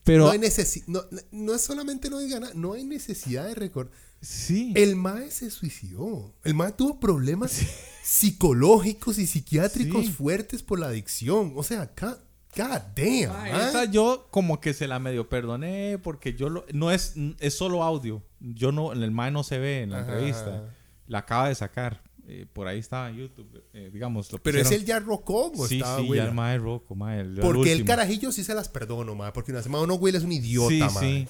Pero, 0.02 0.24
no, 0.24 0.30
hay 0.30 0.40
no, 0.86 1.02
no, 1.30 1.54
es 1.54 1.60
solamente 1.60 2.08
no 2.08 2.18
diga 2.18 2.40
nada, 2.40 2.54
no 2.54 2.72
hay 2.72 2.84
necesidad 2.84 3.46
de 3.46 3.54
recordar. 3.54 3.92
Sí. 4.22 4.72
El 4.74 4.96
mae 4.96 5.30
se 5.30 5.50
suicidó. 5.50 6.34
El 6.44 6.54
mae 6.54 6.72
tuvo 6.72 6.98
problemas 6.98 7.60
psicológicos 8.02 9.18
y 9.18 9.26
psiquiátricos 9.26 10.10
fuertes 10.10 10.62
por 10.62 10.78
la 10.78 10.86
adicción. 10.86 11.52
O 11.56 11.62
sea, 11.62 11.92
God, 12.56 12.80
damn. 12.96 13.46
esa 13.46 13.84
yo 13.84 14.28
como 14.30 14.60
que 14.60 14.74
se 14.74 14.88
la 14.88 14.98
medio 14.98 15.28
perdoné 15.28 15.98
porque 16.02 16.34
yo 16.34 16.48
lo, 16.48 16.64
no 16.72 16.90
es 16.90 17.14
es 17.38 17.54
solo 17.54 17.82
audio. 17.82 18.22
Yo 18.40 18.72
no 18.72 18.92
el 18.92 19.10
mae 19.10 19.30
no 19.30 19.42
se 19.42 19.58
ve 19.58 19.82
en 19.82 19.90
la 19.90 20.00
entrevista. 20.00 20.64
La 21.06 21.18
acaba 21.18 21.48
de 21.48 21.54
sacar. 21.54 22.02
Eh, 22.26 22.46
por 22.52 22.68
ahí 22.68 22.78
estaba 22.78 23.10
en 23.10 23.16
YouTube, 23.16 23.64
eh, 23.72 23.90
digamos. 23.92 24.30
Pero 24.42 24.60
es 24.60 24.70
el 24.70 24.84
ya 24.84 25.00
rocó, 25.00 25.50
Sí, 25.66 25.82
sí, 25.84 26.14
ya 26.14 26.24
el 26.26 26.32
mae 26.32 26.58
roco, 26.58 26.94
mae. 26.94 27.24
porque 27.40 27.72
el 27.72 27.84
carajillo 27.84 28.30
sí 28.30 28.44
se 28.44 28.54
las 28.54 28.68
perdono, 28.68 29.14
mae. 29.16 29.32
Porque 29.32 29.50
una 29.50 29.62
semana 29.62 29.82
uno 29.84 29.94
Will 29.94 30.14
es 30.14 30.22
un 30.22 30.32
idiota, 30.32 30.88
sí, 30.90 30.96
Sí. 31.00 31.28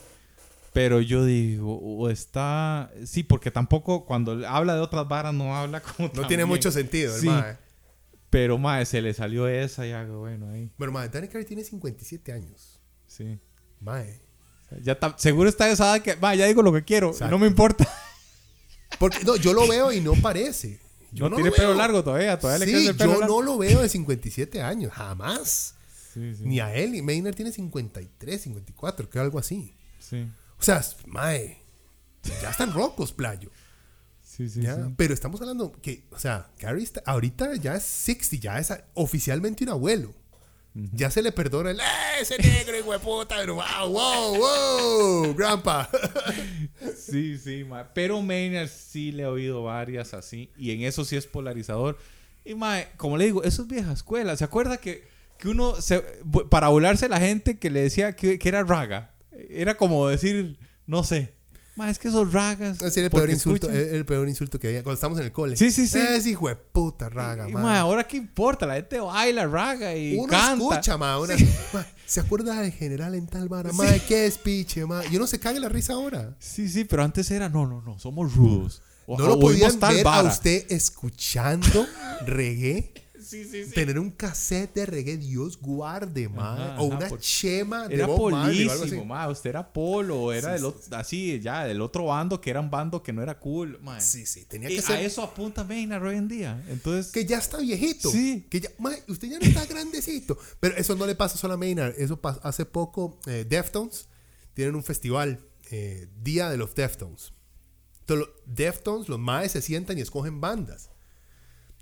Pero 0.73 1.01
yo 1.01 1.25
digo, 1.25 1.79
o 1.81 2.11
está. 2.11 2.93
Sí, 3.05 3.23
porque 3.23 3.51
tampoco 3.51 4.05
cuando 4.05 4.47
habla 4.47 4.75
de 4.75 4.81
otras 4.81 5.09
varas 5.09 5.35
no 5.35 5.57
habla 5.57 5.81
como. 5.97 6.11
No 6.15 6.27
tiene 6.27 6.45
mucho 6.45 6.71
sentido, 6.71 7.17
el 7.17 7.25
mae. 7.25 7.57
Pero, 8.29 8.59
mae, 8.59 8.87
se 8.87 9.03
le 9.03 9.13
salió 9.13 9.49
esa 9.49 9.87
y 9.87 9.91
algo 9.91 10.21
bueno 10.21 10.51
ahí. 10.51 10.71
Pero, 10.79 10.93
mae, 10.93 11.09
Danny 11.09 11.27
Carey 11.27 11.45
tiene 11.45 11.65
57 11.65 12.33
años. 12.33 12.81
Sí. 13.07 13.41
Mae. 13.81 14.21
Ya 14.83 14.93
está, 14.93 15.15
seguro 15.19 15.49
está 15.49 15.69
esa 15.69 16.01
que. 16.03 16.17
Mae, 16.17 16.37
ya 16.37 16.47
digo 16.47 16.63
lo 16.63 16.73
que 16.73 16.85
quiero. 16.85 17.13
No 17.29 17.39
me 17.39 17.47
importa. 17.47 17.89
Porque, 18.99 19.25
no, 19.25 19.37
yo 19.37 19.53
lo 19.53 19.67
veo 19.67 19.93
y 19.93 20.01
no 20.01 20.15
parece. 20.15 20.81
Yo 21.13 21.29
no, 21.29 21.37
tiene 21.37 21.51
pelo 21.51 21.75
largo 21.75 22.05
todavía. 22.05 22.39
Todavía 22.39 22.67
sí, 22.67 22.73
le 22.73 22.79
queda 22.79 22.91
el 22.91 22.97
pelo 22.97 23.21
yo 23.21 23.27
no 23.27 23.43
lo 23.43 23.59
veo 23.59 23.83
de 23.83 23.89
57 23.89 24.63
años. 24.63 24.93
Jamás. 24.93 25.75
Sí, 26.13 26.35
sí. 26.35 26.43
Ni 26.45 26.61
a 26.61 26.75
él. 26.75 27.03
Maynard 27.03 27.35
tiene 27.35 27.53
53, 27.53 28.41
54, 28.41 29.11
creo 29.11 29.25
algo 29.25 29.39
así. 29.39 29.75
Sí. 29.99 30.29
O 30.59 30.63
sea, 30.63 30.85
mae, 31.07 31.59
ya 32.43 32.51
están 32.51 32.73
rocos, 32.73 33.13
playo. 33.13 33.51
Sí, 34.23 34.49
sí, 34.49 34.63
Pero 34.97 35.13
estamos 35.13 35.41
hablando 35.41 35.73
que, 35.73 36.05
o 36.13 36.19
sea, 36.19 36.51
Gary 36.59 36.85
está, 36.85 37.03
ahorita 37.05 37.57
ya 37.57 37.75
es 37.75 37.83
60, 37.83 38.37
ya 38.37 38.59
es 38.59 38.73
oficialmente 38.95 39.65
un 39.65 39.71
abuelo. 39.71 40.15
Ya 40.75 41.11
se 41.11 41.23
le 41.23 41.33
perdona 41.33 41.73
el, 41.73 41.81
¡eh, 41.81 42.21
ese 42.21 42.39
negro, 42.39 42.79
hijo 42.79 42.93
de 42.93 42.99
puta! 43.01 43.37
Pero, 43.39 43.57
wow, 43.57 43.89
wow, 43.89 44.37
wow, 44.39 45.35
grandpa. 45.35 45.91
sí, 46.97 47.39
sí, 47.39 47.67
pero 47.93 48.23
Maynard 48.23 48.69
sí 48.69 49.11
le 49.11 49.25
he 49.25 49.27
oído 49.27 49.65
varias 49.65 50.15
así. 50.15 50.51
Y 50.57 50.71
en 50.71 50.83
eso 50.83 51.05
sí 51.05 51.17
es 51.17 51.27
polarizador. 51.27 51.99
Y, 52.45 52.55
mae, 52.55 52.89
como 52.97 53.17
le 53.17 53.25
digo, 53.25 53.43
eso 53.43 53.63
es 53.63 53.69
vieja 53.69 53.93
escuela. 53.93 54.37
¿Se 54.37 54.45
acuerda 54.45 54.77
que, 54.77 55.09
que 55.39 55.49
uno, 55.49 55.81
se, 55.81 56.01
para 56.49 56.69
volarse 56.69 57.09
la 57.09 57.19
gente 57.19 57.59
que 57.59 57.71
le 57.71 57.81
decía 57.81 58.15
que, 58.15 58.39
que 58.39 58.49
era 58.49 58.63
raga? 58.63 59.13
Era 59.49 59.77
como 59.77 60.07
decir, 60.07 60.57
no 60.87 61.03
sé. 61.03 61.35
Es 61.89 61.99
que 61.99 62.09
esos 62.09 62.33
ragas. 62.33 62.83
Es 62.83 62.97
el 62.97 63.11
peor, 63.11 63.31
insulto, 63.31 63.71
el, 63.71 64.05
peor 64.05 64.29
insulto 64.29 64.59
que 64.59 64.69
había 64.69 64.83
cuando 64.83 64.95
estamos 64.95 65.19
en 65.19 65.25
el 65.25 65.33
cole. 65.33 65.57
Sí, 65.57 65.71
sí, 65.71 65.87
sí. 65.87 65.99
Es 65.99 66.27
hijo 66.27 66.49
de 66.49 66.57
puta 66.57 67.09
raga, 67.09 67.49
y, 67.49 67.53
ahora 67.55 68.05
qué 68.05 68.17
importa, 68.17 68.67
la 68.67 68.75
gente 68.75 69.01
baila 69.01 69.47
raga 69.47 69.95
y 69.97 70.17
Uno 70.17 70.29
canta. 70.29 70.75
escucha, 70.75 70.99
ma, 70.99 71.17
¿Se 72.07 72.21
acuerda 72.21 72.61
del 72.61 72.73
general 72.73 73.15
en 73.15 73.27
tal 73.27 73.49
vara? 73.49 73.73
Ma, 73.73 73.87
qué 74.07 74.27
es 74.27 74.37
piche, 74.37 74.85
ma. 74.85 75.03
Y 75.11 75.17
uno 75.17 75.27
se 75.27 75.39
caga 75.39 75.61
la 75.61 75.69
risa 75.69 75.95
ahora. 75.95 76.37
Sí, 76.39 76.69
sí, 76.69 76.85
pero 76.85 77.05
antes 77.05 77.31
era, 77.31 77.49
no, 77.49 77.67
no, 77.67 77.81
no, 77.83 77.99
somos 77.99 78.35
rudos. 78.35 78.83
no 79.07 79.27
lo 79.27 79.39
podían 79.39 79.79
ver 79.81 80.07
a 80.07 80.23
usted 80.23 80.67
escuchando 80.69 81.87
reggae 82.27 82.93
Tener 83.75 83.99
un 83.99 84.11
cassette 84.11 84.75
de 84.75 84.87
reggae, 84.87 85.17
Dios 85.17 85.59
guarde, 85.61 86.29
ma. 86.29 86.77
o 86.79 86.85
una 86.85 87.11
chema 87.19 87.89
de 87.89 87.95
Era 87.95 88.07
polísimo, 88.07 89.05
ma. 89.05 89.29
Usted 89.29 89.51
era 89.51 89.73
polo, 89.73 90.33
era 90.33 90.53
del 90.53 90.65
otro, 90.65 90.97
así, 90.97 91.41
ya, 91.41 91.65
del 91.65 91.81
otro 91.81 92.07
bando 92.07 92.41
que 92.41 92.51
era 92.51 92.61
un 92.61 92.71
bando 92.71 93.03
que 93.03 93.13
no 93.13 93.23
era 93.23 93.39
cool, 93.39 93.79
ma. 93.83 94.01
Sí, 94.01 94.27
sí, 94.27 94.45
tenía 94.45 94.69
que 94.69 94.77
y 94.77 94.83
ser. 94.83 94.97
A 94.97 95.01
eso 95.01 95.23
apunta 95.23 95.65
Maynard 95.65 96.05
hoy 96.05 96.17
en 96.17 96.29
día. 96.29 96.63
Entonces. 96.69 97.13
Que 97.13 97.25
ya 97.25 97.39
está 97.39 97.59
viejito. 97.59 98.11
Sí. 98.11 98.47
Que 98.51 98.61
ya, 98.61 98.71
ma, 98.79 98.93
usted 99.09 99.29
ya 99.29 99.39
no 99.39 99.47
está 99.47 99.67
grandecito. 99.67 100.39
Pero 100.59 100.77
eso 100.77 100.95
no 100.97 101.07
le 101.07 101.15
pasa 101.15 101.37
solo 101.39 101.55
a 101.55 101.57
Maynard. 101.57 101.95
Eso 101.97 102.21
pasó 102.21 102.41
hace 102.43 102.65
poco, 102.65 103.19
eh, 103.27 103.45
Deftones 103.49 104.09
tienen 104.55 104.75
un 104.75 104.83
festival, 104.83 105.41
eh, 105.71 106.09
Día 106.23 106.51
de 106.51 106.57
los 106.57 106.75
Deftones. 106.75 107.33
Entonces, 108.01 108.27
los 108.27 108.37
Deftones, 108.45 109.09
los 109.09 109.19
maes 109.19 109.53
se 109.53 109.63
sientan 109.63 109.99
y 109.99 110.01
escogen 110.01 110.41
bandas. 110.41 110.90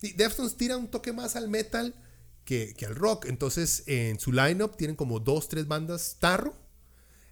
Deftones 0.00 0.56
tira 0.56 0.76
un 0.76 0.88
toque 0.88 1.12
más 1.12 1.36
al 1.36 1.48
metal 1.48 1.94
que, 2.44 2.74
al 2.86 2.94
rock. 2.94 3.26
Entonces, 3.26 3.82
en 3.86 4.18
su 4.18 4.32
lineup 4.32 4.76
tienen 4.76 4.96
como 4.96 5.20
dos, 5.20 5.48
tres 5.48 5.66
bandas 5.66 6.16
tarro. 6.18 6.56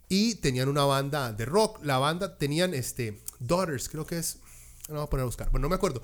Y 0.09 0.37
tenían 0.37 0.69
una 0.69 0.85
banda 0.85 1.33
de 1.33 1.45
rock. 1.47 1.81
La 1.83 1.99
banda 1.99 2.39
tenían 2.39 2.75
este 2.75 3.23
Daughters, 3.41 3.89
creo 3.89 4.07
que 4.07 4.19
es. 4.19 4.39
No 4.89 5.01
a 5.01 5.11
poner 5.11 5.23
a 5.23 5.27
buscar. 5.27 5.51
Bueno, 5.51 5.65
no 5.65 5.69
me 5.71 5.75
acuerdo. 5.75 6.03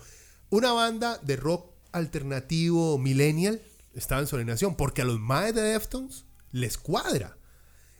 Una 0.51 0.73
banda 0.73 1.19
de 1.19 1.37
rock 1.37 1.73
alternativo 1.93 2.99
millennial 2.99 3.63
estaba 3.95 4.21
en 4.21 4.27
su 4.27 4.37
alineación. 4.37 4.77
Porque 4.77 5.03
a 5.03 5.05
los 5.05 5.21
maes 5.21 5.55
de 5.55 5.63
Deftones 5.63 6.25
les 6.51 6.79
cuadra. 6.79 7.37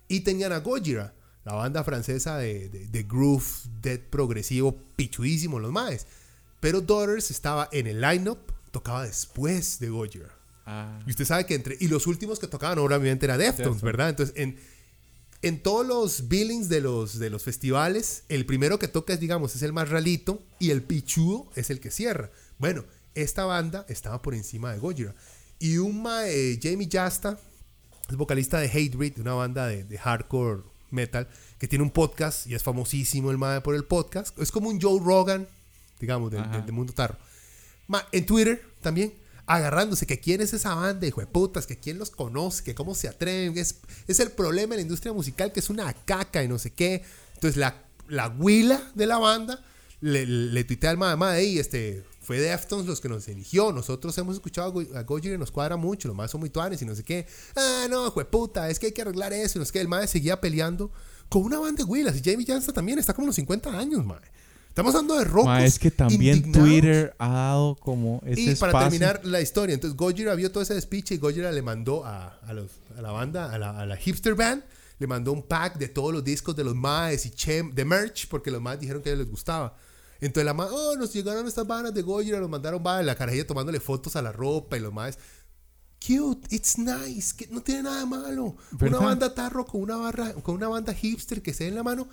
Y 0.09 0.21
tenían 0.21 0.53
a 0.53 0.59
Gojira, 0.59 1.15
la 1.45 1.55
banda 1.55 1.85
francesa 1.85 2.37
de, 2.39 2.69
de 2.69 3.03
groove, 3.03 3.45
dead 3.81 4.01
progresivo, 4.01 4.77
pichudísimo 4.97 5.59
los 5.59 5.73
maes. 5.73 6.07
Pero 6.61 6.81
Daughters 6.81 7.31
estaba 7.31 7.69
en 7.73 7.87
el 7.87 8.01
lineup 8.01 8.52
tocaba 8.73 9.05
después 9.05 9.79
de 9.79 9.89
Gojira. 9.91 10.35
Ah. 10.67 11.01
Y 11.07 11.11
usted 11.11 11.25
sabe 11.25 11.47
que 11.47 11.55
entre. 11.55 11.77
Y 11.81 11.87
los 11.89 12.07
últimos 12.09 12.39
que 12.41 12.49
tocaban, 12.49 12.79
obviamente, 12.81 13.27
era 13.27 13.39
Deftones. 13.39 13.83
¿verdad? 13.83 14.09
Entonces, 14.11 14.35
en, 14.37 14.59
en 15.43 15.63
todos 15.63 15.87
los 15.87 16.29
billings 16.29 16.69
de 16.69 16.81
los, 16.81 17.19
de 17.19 17.31
los 17.31 17.43
festivales, 17.43 18.25
el 18.29 18.47
primero 18.47 18.79
que 18.79 18.89
toca 18.89 19.13
es, 19.13 19.21
digamos, 19.21 19.55
es 19.57 19.63
el 19.63 19.73
más 19.73 19.89
ralito 19.89 20.43
y 20.59 20.71
el 20.71 20.83
pichudo 20.83 21.51
es 21.57 21.71
el 21.71 21.79
que 21.81 21.91
cierra. 21.91 22.31
Bueno, 22.59 22.85
esta 23.15 23.45
banda 23.45 23.85
estaba 23.89 24.23
por 24.23 24.35
encima 24.35 24.73
de 24.73 24.79
Gojira. 24.79 25.15
Y 25.59 25.79
un 25.79 26.03
ma- 26.03 26.29
eh, 26.29 26.59
Jamie 26.63 26.89
Jasta, 26.91 27.39
es 28.09 28.17
vocalista 28.17 28.59
de 28.59 28.69
Hatebreed, 28.69 29.19
una 29.21 29.35
banda 29.35 29.67
de, 29.67 29.85
de 29.85 29.99
hardcore 29.99 30.63
metal, 30.91 31.29
que 31.59 31.67
tiene 31.69 31.83
un 31.85 31.91
podcast 31.91 32.47
y 32.47 32.55
es 32.55 32.63
famosísimo 32.63 33.31
el 33.31 33.39
mae 33.39 33.61
por 33.63 33.75
el 33.75 33.85
podcast. 33.85 34.39
Es 34.39 34.51
como 34.53 34.69
un 34.69 34.81
Joe 34.81 35.01
Rogan, 35.03 35.47
digamos, 36.01 36.31
del, 36.31 36.43
del- 36.53 36.67
del 36.67 36.73
mundo 36.73 36.93
tarro. 36.93 37.17
En 38.13 38.27
Twitter 38.27 38.63
también, 38.81 39.15
agarrándose 39.47 40.07
que 40.07 40.21
quién 40.21 40.41
es 40.41 40.53
esa 40.55 40.75
banda, 40.75 41.07
hijo 41.07 41.21
de 41.21 41.27
putas, 41.27 41.67
que 41.67 41.77
quién 41.79 41.99
los 41.99 42.11
conoce, 42.11 42.63
que 42.65 42.75
cómo 42.75 42.95
se 42.95 43.09
atreven. 43.09 43.57
Es, 43.59 43.77
es 44.07 44.21
el 44.21 44.31
problema 44.31 44.75
en 44.75 44.79
la 44.79 44.83
industria 44.83 45.13
musical, 45.13 45.53
que 45.53 45.61
es 45.61 45.69
una 45.71 45.93
caca 45.93 46.43
y 46.43 46.49
no 46.49 46.59
sé 46.59 46.71
qué. 46.73 47.03
Entonces 47.35 47.57
la, 47.57 47.83
la 48.09 48.29
huila 48.29 48.91
de 48.95 49.07
la 49.07 49.19
banda 49.19 49.63
le, 50.01 50.27
le 50.27 50.65
tuitea 50.65 50.91
al 50.91 50.99
madre, 50.99 51.17
madre, 51.17 51.41
"Ey, 51.41 51.59
este, 51.59 52.05
fue 52.21 52.39
Deftones 52.39 52.87
los 52.87 53.01
que 53.01 53.09
nos 53.09 53.27
eligió. 53.29 53.73
Nosotros 53.73 54.17
hemos 54.19 54.37
escuchado 54.37 54.69
a 54.69 54.71
Go- 54.71 54.97
a 54.97 55.03
Gojira 55.03 55.37
nos 55.37 55.51
cuadra 55.51 55.77
mucho. 55.77 56.09
Los 56.09 56.17
más 56.17 56.31
son 56.31 56.41
muy 56.41 56.51
tuanes 56.51 56.81
y 56.81 56.85
no 56.87 56.95
sé 56.95 57.03
qué. 57.03 57.27
Ah, 57.57 57.87
no, 57.91 58.07
hijo 58.07 58.21
de 58.21 58.27
puta, 58.27 58.71
es 58.71 58.79
que 58.79 58.87
hay 58.87 58.93
que 58.93 59.03
arreglar 59.03 59.33
eso 59.33 59.59
y 59.59 59.61
no 59.61 59.65
sé 59.67 59.73
qué. 59.73 59.81
El 59.81 59.89
madre 59.89 60.07
seguía 60.07 60.41
peleando 60.41 60.93
con 61.29 61.43
una 61.43 61.59
banda 61.59 61.85
de 61.85 61.91
huilas. 61.91 62.17
Y 62.17 62.23
Jamie 62.23 62.47
Jansa 62.47 62.73
también 62.73 62.99
está 63.01 63.13
como 63.13 63.27
los 63.27 63.35
50 63.37 63.77
años, 63.77 64.05
madre. 64.05 64.31
Estamos 64.73 64.95
hablando 64.95 65.19
de 65.19 65.25
rock. 65.27 65.45
Ma, 65.45 65.63
es 65.67 65.79
que 65.79 65.91
también 65.91 66.51
Twitter 66.51 67.15
ha 67.19 67.29
dado 67.29 67.77
como 67.77 68.23
ese 68.25 68.41
Y 68.41 68.55
para 68.57 68.71
espacio. 68.71 68.89
terminar 68.89 69.21
la 69.23 69.43
historia, 69.43 69.75
entonces 69.75 69.95
Gojira 69.95 70.35
vio 70.35 70.51
todo 70.51 70.63
ese 70.63 70.73
despiche 70.73 71.15
y 71.15 71.19
Gojira 71.19 71.53
le 71.53 71.61
mandó 71.61 72.07
a, 72.07 72.39
a 72.39 72.55
los- 72.55 72.71
a 72.97 73.03
la 73.03 73.11
banda, 73.11 73.53
a 73.53 73.59
la, 73.59 73.79
a 73.79 73.85
la 73.85 73.97
hipster 73.99 74.35
band, 74.35 74.63
le 74.99 75.07
mandó 75.07 75.31
un 75.33 75.43
pack 75.43 75.77
de 75.77 75.89
todos 75.89 76.11
los 76.11 76.25
discos 76.25 76.57
de 76.57 76.65
los 76.65 76.75
maes 76.75 77.27
y 77.27 77.31
chem, 77.33 77.75
de 77.75 77.85
merch, 77.85 78.29
porque 78.29 78.51
los 78.51 78.63
maes 78.63 78.81
dijeron 78.81 79.03
que 79.03 79.11
a 79.11 79.13
ellos 79.13 79.27
les 79.27 79.31
gustaba. 79.31 79.77
Entonces 80.23 80.47
la 80.47 80.55
mae, 80.55 80.69
oh, 80.71 80.97
nos 80.97 81.13
llegaron 81.13 81.47
estas 81.47 81.67
bandas 81.67 81.93
de 81.93 82.01
Gojira, 82.01 82.41
nos 82.41 82.49
mandaron 82.49 82.83
va, 82.87 83.03
la 83.03 83.15
carajilla 83.15 83.47
tomándole 83.47 83.79
fotos 83.79 84.17
a 84.17 84.23
la 84.23 84.33
ropa 84.33 84.79
y 84.79 84.81
los 84.81 84.93
maes. 84.93 85.19
Cute, 86.01 86.49
it's 86.55 86.79
nice, 86.79 87.35
que 87.37 87.47
no 87.49 87.61
tiene 87.61 87.83
nada 87.85 88.01
de 88.01 88.07
malo. 88.07 88.57
¿Verdad? 88.73 88.99
Una 88.99 89.07
banda 89.09 89.35
tarro 89.35 89.67
con 89.67 89.83
una 89.83 89.97
barra, 89.97 90.33
con 90.33 90.55
una 90.55 90.69
banda 90.69 90.95
hipster 90.95 91.43
que 91.43 91.53
se 91.53 91.65
dé 91.65 91.71
en 91.71 91.77
la 91.77 91.83
mano. 91.83 92.09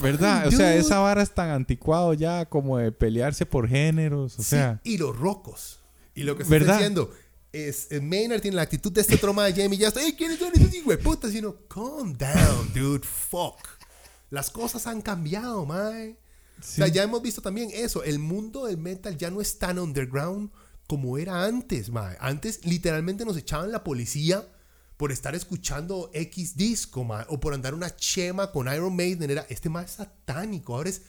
¿Verdad? 0.00 0.48
O 0.48 0.50
sea, 0.50 0.74
esa 0.74 0.98
vara 0.98 1.22
es 1.22 1.30
tan 1.32 1.50
anticuado 1.50 2.12
ya 2.14 2.46
como 2.46 2.78
de 2.78 2.90
pelearse 2.92 3.46
por 3.46 3.68
géneros. 3.68 4.38
O 4.38 4.42
Sí, 4.42 4.50
sea, 4.50 4.80
y 4.84 4.98
los 4.98 5.16
rocos. 5.16 5.80
Y 6.14 6.24
lo 6.24 6.36
que 6.36 6.42
estoy 6.42 6.58
¿Verdad? 6.58 6.74
diciendo 6.78 7.10
es, 7.52 7.88
eh, 7.90 8.00
Maynard 8.00 8.40
tiene 8.40 8.56
la 8.56 8.62
actitud 8.62 8.92
de 8.92 9.00
este 9.00 9.16
troma 9.16 9.44
de 9.44 9.52
Jamie 9.62 9.78
Just. 9.82 9.96
Hey, 10.00 10.14
¿quiénes 10.16 10.38
son 10.38 10.52
esos 10.54 10.74
hijos 10.74 10.88
de 10.88 10.98
puta? 10.98 11.30
Sino, 11.30 11.54
calm 11.68 12.16
down, 12.16 12.72
dude, 12.74 13.06
fuck. 13.06 13.58
Las 14.30 14.50
cosas 14.50 14.86
han 14.86 15.02
cambiado, 15.02 15.64
mae. 15.66 16.16
O 16.58 16.62
sea, 16.62 16.88
ya 16.88 17.02
hemos 17.02 17.22
visto 17.22 17.40
también 17.40 17.70
eso. 17.72 18.04
El 18.04 18.18
mundo 18.18 18.66
del 18.66 18.76
metal 18.76 19.16
ya 19.16 19.30
no 19.30 19.40
es 19.40 19.58
tan 19.58 19.78
underground 19.78 20.50
como 20.86 21.16
era 21.16 21.44
antes, 21.44 21.90
mae. 21.90 22.16
Antes, 22.20 22.64
literalmente, 22.64 23.24
nos 23.24 23.36
echaban 23.36 23.72
la 23.72 23.82
policía 23.82 24.44
por 25.00 25.12
estar 25.12 25.34
escuchando 25.34 26.10
X 26.12 26.58
disco. 26.58 27.08
O 27.28 27.40
por 27.40 27.54
andar 27.54 27.72
una 27.72 27.96
chema 27.96 28.52
con 28.52 28.70
Iron 28.70 28.94
Maiden. 28.94 29.30
Era, 29.30 29.46
este 29.48 29.70
más 29.70 29.92
satánico. 29.92 30.76
Ahora 30.76 30.90
es, 30.90 31.00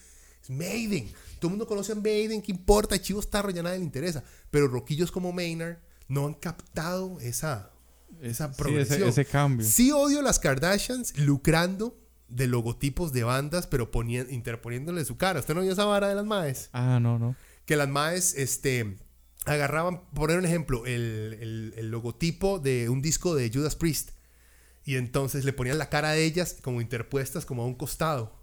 es 0.41 0.49
Maiden. 0.49 1.11
Todo 1.39 1.47
el 1.47 1.49
mundo 1.49 1.68
conoce 1.68 1.91
a 1.91 1.95
Maiden. 1.95 2.41
¿Qué 2.41 2.53
importa? 2.53 2.97
Chivos 3.01 3.30
Tarro 3.30 3.49
ya 3.49 3.61
nadie 3.61 3.80
le 3.80 3.84
interesa. 3.84 4.23
Pero 4.49 4.69
roquillos 4.69 5.11
como 5.11 5.34
Maynard 5.34 5.80
no 6.07 6.26
han 6.26 6.35
captado 6.35 7.19
esa, 7.19 7.73
esa 8.22 8.47
Sí, 8.47 8.53
progresión. 8.57 8.99
ese, 9.01 9.09
ese 9.09 9.26
cambio. 9.26 9.68
Sí 9.68 9.91
odio 9.91 10.22
las 10.22 10.39
Kardashians 10.39 11.18
lucrando 11.18 11.99
de 12.30 12.47
logotipos 12.47 13.11
de 13.11 13.26
bandas, 13.26 13.68
pero 13.68 13.91
interponiéndole 14.30 15.03
su 15.03 15.18
cara. 15.18 15.41
¿Usted 15.41 15.53
no 15.53 15.63
vio 15.63 15.73
esa 15.73 15.84
vara 15.84 16.07
de 16.07 16.15
las 16.15 16.23
maes? 16.23 16.69
Ah, 16.72 16.97
no, 17.01 17.19
no. 17.19 17.35
Que 17.65 17.76
las 17.76 17.89
maes, 17.89 18.35
este, 18.35 18.95
agarraban, 19.45 20.01
por 20.11 20.27
poner 20.27 20.38
un 20.39 20.45
ejemplo, 20.45 20.85
el, 20.85 21.38
el- 21.41 21.73
el 21.77 21.89
logotipo 21.91 22.59
de 22.59 22.89
un 22.89 23.01
disco 23.01 23.35
de 23.35 23.49
Judas 23.53 23.76
Priest. 23.76 24.11
Y 24.84 24.95
entonces 24.95 25.45
le 25.45 25.53
ponían 25.53 25.77
la 25.77 25.89
cara 25.89 26.11
de 26.11 26.23
ellas 26.23 26.57
como 26.61 26.81
interpuestas 26.81 27.45
como 27.45 27.63
a 27.63 27.65
un 27.65 27.76
costado. 27.76 28.39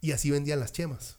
Y 0.00 0.12
así 0.12 0.30
vendían 0.30 0.60
las 0.60 0.72
chemas. 0.72 1.16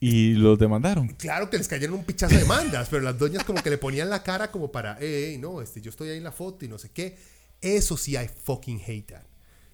Y 0.00 0.34
los 0.34 0.58
demandaron. 0.58 1.08
Claro 1.08 1.48
que 1.48 1.58
les 1.58 1.68
cayeron 1.68 1.96
un 1.96 2.04
pichazo 2.04 2.34
de 2.34 2.40
demandas, 2.40 2.88
pero 2.88 3.02
las 3.02 3.16
doñas 3.18 3.44
como 3.44 3.62
que 3.62 3.70
le 3.70 3.78
ponían 3.78 4.10
la 4.10 4.22
cara 4.24 4.50
como 4.50 4.72
para, 4.72 4.96
eh, 5.00 5.36
no, 5.40 5.60
este, 5.62 5.80
yo 5.80 5.90
estoy 5.90 6.08
ahí 6.08 6.18
en 6.18 6.24
la 6.24 6.32
foto 6.32 6.64
y 6.64 6.68
no 6.68 6.76
sé 6.78 6.90
qué. 6.90 7.16
Eso 7.60 7.96
sí 7.96 8.16
I 8.16 8.28
fucking 8.28 8.80
hate 8.84 9.06
that. 9.12 9.22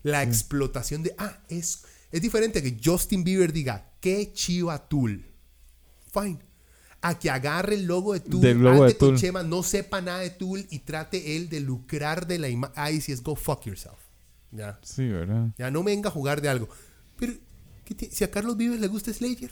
La 0.02 0.22
explotación 0.22 1.02
de, 1.02 1.14
ah, 1.16 1.38
es, 1.48 1.84
es 2.12 2.20
diferente 2.20 2.62
que 2.62 2.78
Justin 2.82 3.24
Bieber 3.24 3.52
diga, 3.54 3.90
qué 4.00 4.30
chiva 4.34 4.86
Tool. 4.88 5.24
Fine. 6.12 6.38
A 7.00 7.18
que 7.18 7.30
agarre 7.30 7.74
el 7.74 7.84
logo 7.86 8.12
de 8.14 8.20
Tool, 8.20 8.40
Del 8.40 8.58
logo 8.58 8.84
de 8.84 8.94
Tool. 8.94 9.16
Chema, 9.16 9.42
no 9.44 9.62
sepa 9.62 10.00
nada 10.00 10.18
de 10.20 10.30
Tool 10.30 10.66
y 10.70 10.80
trate 10.80 11.36
él 11.36 11.48
de 11.48 11.60
lucrar 11.60 12.26
de 12.26 12.38
la 12.38 12.48
imagen. 12.48 12.74
Ay, 12.76 13.00
si 13.00 13.12
es 13.12 13.22
go 13.22 13.36
fuck 13.36 13.64
yourself. 13.66 13.98
Ya. 14.50 14.78
Sí, 14.82 15.06
¿verdad? 15.06 15.48
Ya 15.58 15.70
no 15.70 15.82
me 15.82 15.92
venga 15.92 16.08
a 16.08 16.12
jugar 16.12 16.40
de 16.40 16.48
algo. 16.48 16.68
Pero, 17.16 17.34
¿qué 17.84 17.94
ti- 17.94 18.08
si 18.10 18.24
a 18.24 18.30
Carlos 18.30 18.56
Vives 18.56 18.80
le 18.80 18.88
gusta 18.88 19.12
Slayer. 19.12 19.50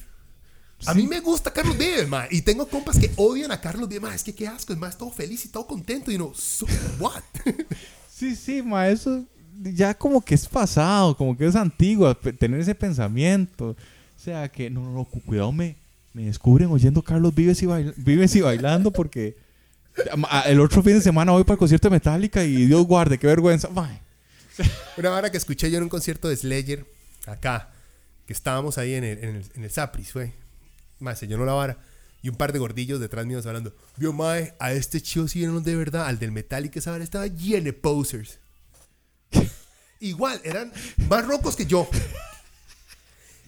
A 0.87 0.93
Sí. 0.93 0.99
mí 1.03 1.07
me 1.07 1.21
gusta 1.21 1.53
Carlos 1.53 1.79
Vives, 1.79 2.09
ma. 2.09 2.27
Y 2.31 2.43
tengo 2.43 2.67
compas 2.69 2.99
que 2.99 3.11
odian 3.17 3.51
a 3.53 3.61
Carlos 3.61 3.89
Vives, 3.89 4.03
ma. 4.03 4.15
Es 4.15 4.25
que 4.25 4.35
qué 4.35 4.49
asco, 4.49 4.73
es 4.73 4.79
más, 4.79 4.99
todo 4.99 5.11
feliz 5.11 5.45
y 5.45 5.49
todo 5.49 5.67
contento. 5.67 6.11
Y 6.11 6.19
no, 6.19 6.33
so 6.35 6.67
what? 6.99 7.23
Sí, 8.11 8.35
sí, 8.35 8.63
ma, 8.63 8.89
eso 8.89 9.25
ya 9.63 9.93
como 9.95 10.21
que 10.23 10.35
es 10.35 10.47
pasado, 10.49 11.17
como 11.17 11.37
que 11.37 11.47
es 11.47 11.55
antiguo, 11.57 12.15
tener 12.17 12.59
ese 12.61 12.75
pensamiento. 12.75 13.71
O 13.71 14.19
sea, 14.19 14.49
que 14.51 14.69
no, 14.71 14.83
no, 14.83 14.93
no, 14.93 15.05
cu- 15.05 15.21
cuidado, 15.23 15.53
me, 15.53 15.77
me 16.17 16.25
descubren 16.25 16.71
oyendo 16.71 17.03
Carlos 17.03 17.35
Vives 17.35 17.63
y, 17.63 17.67
bail- 17.67 17.93
Vives 17.99 18.35
y 18.37 18.41
bailando 18.41 18.91
porque 18.91 19.37
el 20.47 20.61
otro 20.61 20.83
fin 20.83 20.95
de 20.95 21.03
semana 21.03 21.33
voy 21.33 21.45
para 21.45 21.55
el 21.55 21.59
concierto 21.59 21.89
de 21.91 21.97
Metallica 21.97 22.43
y 22.43 22.65
Dios 22.65 22.87
guarde, 22.87 23.19
qué 23.19 23.27
vergüenza. 23.27 23.69
Ma, 23.69 24.01
Una 24.97 25.11
hora 25.13 25.31
que 25.31 25.37
escuché 25.37 25.71
yo 25.71 25.77
en 25.77 25.83
un 25.83 25.89
concierto 25.91 26.31
de 26.31 26.37
Slayer, 26.37 26.87
acá, 27.27 27.69
que 28.27 28.33
estábamos 28.33 28.79
ahí 28.79 28.95
en 28.95 29.05
el, 29.05 29.19
en 29.23 29.37
el, 29.37 29.45
en 29.57 29.65
el 29.65 29.71
Zapris, 29.71 30.13
fue. 30.13 30.33
Más, 31.01 31.19
se 31.19 31.27
llenó 31.27 31.45
la 31.45 31.53
vara. 31.53 31.79
Y 32.23 32.31
un 32.31 32.37
par 32.37 32.55
de 32.55 32.59
gordillos 32.61 32.99
detrás 32.99 33.27
míos 33.27 33.45
hablando. 33.45 33.77
Vio, 33.99 34.15
mae, 34.15 34.55
a 34.59 34.73
este 34.73 35.03
chido 35.03 35.29
sí 35.29 35.41
vieron 35.41 35.63
de 35.63 35.77
verdad. 35.77 36.07
Al 36.07 36.19
del 36.19 36.33
Metallica 36.33 36.79
esa 36.79 36.93
vara 36.93 37.05
estaba 37.05 37.27
lleno 37.27 37.65
de 37.65 37.73
posers. 37.75 38.39
Igual, 40.01 40.41
eran 40.45 40.73
más 41.11 41.27
rocos 41.27 41.57
que 41.57 41.67
yo. 41.67 41.87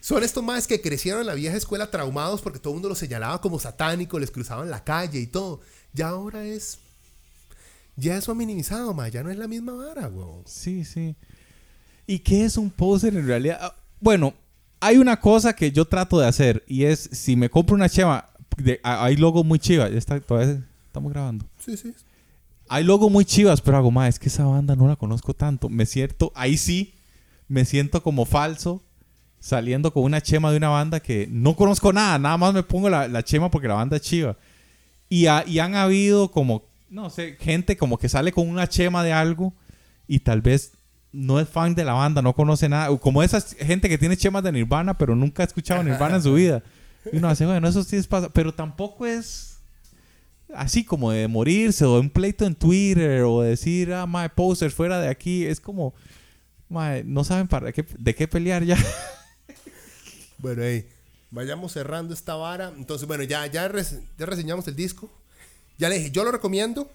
Son 0.09 0.25
estos 0.25 0.43
más 0.43 0.67
que 0.67 0.81
crecieron 0.81 1.21
en 1.21 1.27
la 1.27 1.35
vieja 1.35 1.55
escuela 1.55 1.91
traumados 1.91 2.41
porque 2.41 2.59
todo 2.59 2.73
el 2.73 2.77
mundo 2.77 2.89
los 2.89 2.97
señalaba 2.97 3.43
como 3.43 3.59
satánicos, 3.59 4.19
les 4.19 4.31
cruzaban 4.31 4.71
la 4.71 4.83
calle 4.83 5.21
y 5.21 5.27
todo. 5.27 5.61
Ya 5.93 6.09
ahora 6.09 6.47
es. 6.47 6.79
Ya 7.95 8.17
eso 8.17 8.33
ha 8.33 8.35
minimizado, 8.35 8.95
ma. 8.95 9.09
Ya 9.09 9.23
no 9.23 9.31
es 9.31 9.37
la 9.37 9.47
misma 9.47 9.75
vara, 9.75 10.09
weón. 10.09 10.45
sí, 10.47 10.87
sí. 10.87 11.15
¿Y 12.07 12.21
qué 12.21 12.47
es 12.47 12.57
un 12.57 12.71
poser 12.71 13.15
en 13.19 13.27
realidad? 13.27 13.59
Ah, 13.61 13.75
Bueno, 14.01 14.33
hay 14.81 14.97
una 14.97 15.21
cosa 15.21 15.53
que 15.53 15.73
yo 15.73 15.85
trato 15.85 16.19
de 16.19 16.27
hacer 16.27 16.65
y 16.67 16.85
es 16.85 17.11
si 17.13 17.37
me 17.37 17.51
compro 17.51 17.75
una 17.75 17.91
chema, 17.91 18.31
de, 18.57 18.81
hay 18.83 19.15
logos 19.15 19.45
muy 19.45 19.59
chivas, 19.59 19.91
ya 19.91 19.99
está, 19.99 20.19
todavía 20.23 20.65
estamos 20.87 21.13
grabando. 21.13 21.45
Sí, 21.63 21.77
sí. 21.77 21.93
Hay 22.71 22.83
logos 22.83 23.13
muy 23.13 23.27
chivas, 23.27 23.61
pero 23.61 23.77
hago 23.77 23.91
más. 23.91 24.09
Es 24.09 24.19
que 24.19 24.31
esa 24.31 24.47
banda 24.47 24.75
no 24.75 24.89
la 24.89 24.97
conozco 24.97 25.35
tanto. 25.35 25.69
Me 25.69 25.85
siento, 25.85 26.33
ahí 26.35 26.57
sí, 26.57 26.95
me 27.47 27.67
siento 27.67 28.03
como 28.03 28.25
falso 28.25 28.83
saliendo 29.41 29.93
con 29.93 30.03
una 30.05 30.21
chema 30.21 30.51
de 30.51 30.57
una 30.57 30.69
banda 30.69 31.01
que 31.01 31.29
no 31.31 31.55
conozco 31.57 31.93
nada. 31.93 32.19
Nada 32.19 32.37
más 32.37 32.55
me 32.55 32.63
pongo 32.63 32.89
la, 32.91 33.09
la 33.09 33.23
chema 33.23 33.51
porque 33.51 33.69
la 33.69 33.75
banda 33.75 33.97
es 33.97 34.03
chiva. 34.03 34.37
Y, 35.09 35.27
ha- 35.27 35.45
y 35.47 35.59
han 35.59 35.75
habido 35.75 36.31
como, 36.31 36.65
no 36.91 37.09
sé, 37.11 37.37
gente 37.41 37.77
como 37.77 37.99
que 37.99 38.09
sale 38.09 38.33
con 38.33 38.49
una 38.49 38.69
chema 38.69 39.03
de 39.05 39.13
algo 39.13 39.53
y 40.07 40.21
tal 40.21 40.41
vez 40.43 40.73
no 41.13 41.41
es 41.41 41.49
fan 41.49 41.75
de 41.75 41.85
la 41.85 41.95
banda, 41.95 42.21
no 42.21 42.35
conoce 42.35 42.69
nada. 42.69 42.95
Como 42.99 43.23
esa 43.23 43.41
gente 43.41 43.89
que 43.89 43.97
tiene 43.99 44.17
chemas 44.17 44.43
de 44.43 44.53
Nirvana, 44.53 44.97
pero 44.99 45.15
nunca 45.15 45.43
ha 45.43 45.47
escuchado 45.47 45.83
Nirvana 45.83 46.17
en 46.17 46.23
su 46.23 46.35
vida. 46.35 46.63
Y 47.13 47.17
uno 47.17 47.29
hace, 47.29 47.47
bueno, 47.47 47.67
eso 47.69 47.83
sí 47.85 47.97
es 47.97 48.07
pasa. 48.07 48.29
Pero 48.29 48.53
tampoco 48.53 49.07
es 49.07 49.61
así 50.55 50.85
como 50.85 51.11
de 51.11 51.27
morirse 51.29 51.85
o 51.85 51.99
un 52.01 52.11
pleito 52.11 52.45
en 52.45 52.55
Twitter 52.55 53.23
o 53.23 53.41
decir, 53.43 53.93
ah, 53.95 54.07
my 54.07 54.29
posters 54.35 54.75
fuera 54.75 55.01
de 55.01 55.09
aquí. 55.09 55.47
Es 55.47 55.61
como, 55.61 55.95
no 56.69 57.25
saben 57.25 57.49
para 57.49 57.73
qué, 57.73 57.87
de 57.99 58.15
qué 58.15 58.29
pelear 58.29 58.65
ya. 58.65 58.77
Bueno, 60.39 60.63
hey, 60.63 60.89
vayamos 61.31 61.73
cerrando 61.73 62.15
esta 62.15 62.35
vara. 62.35 62.73
Entonces, 62.77 63.07
bueno, 63.07 63.25
ya, 63.25 63.47
ya, 63.47 63.71
ya 64.19 64.27
reseñamos 64.27 64.67
el 64.69 64.77
disco. 64.77 65.11
Ya 65.79 65.89
le 65.89 65.99
dije, 65.99 66.11
yo 66.11 66.25
lo 66.25 66.33
recomiendo. 66.33 66.91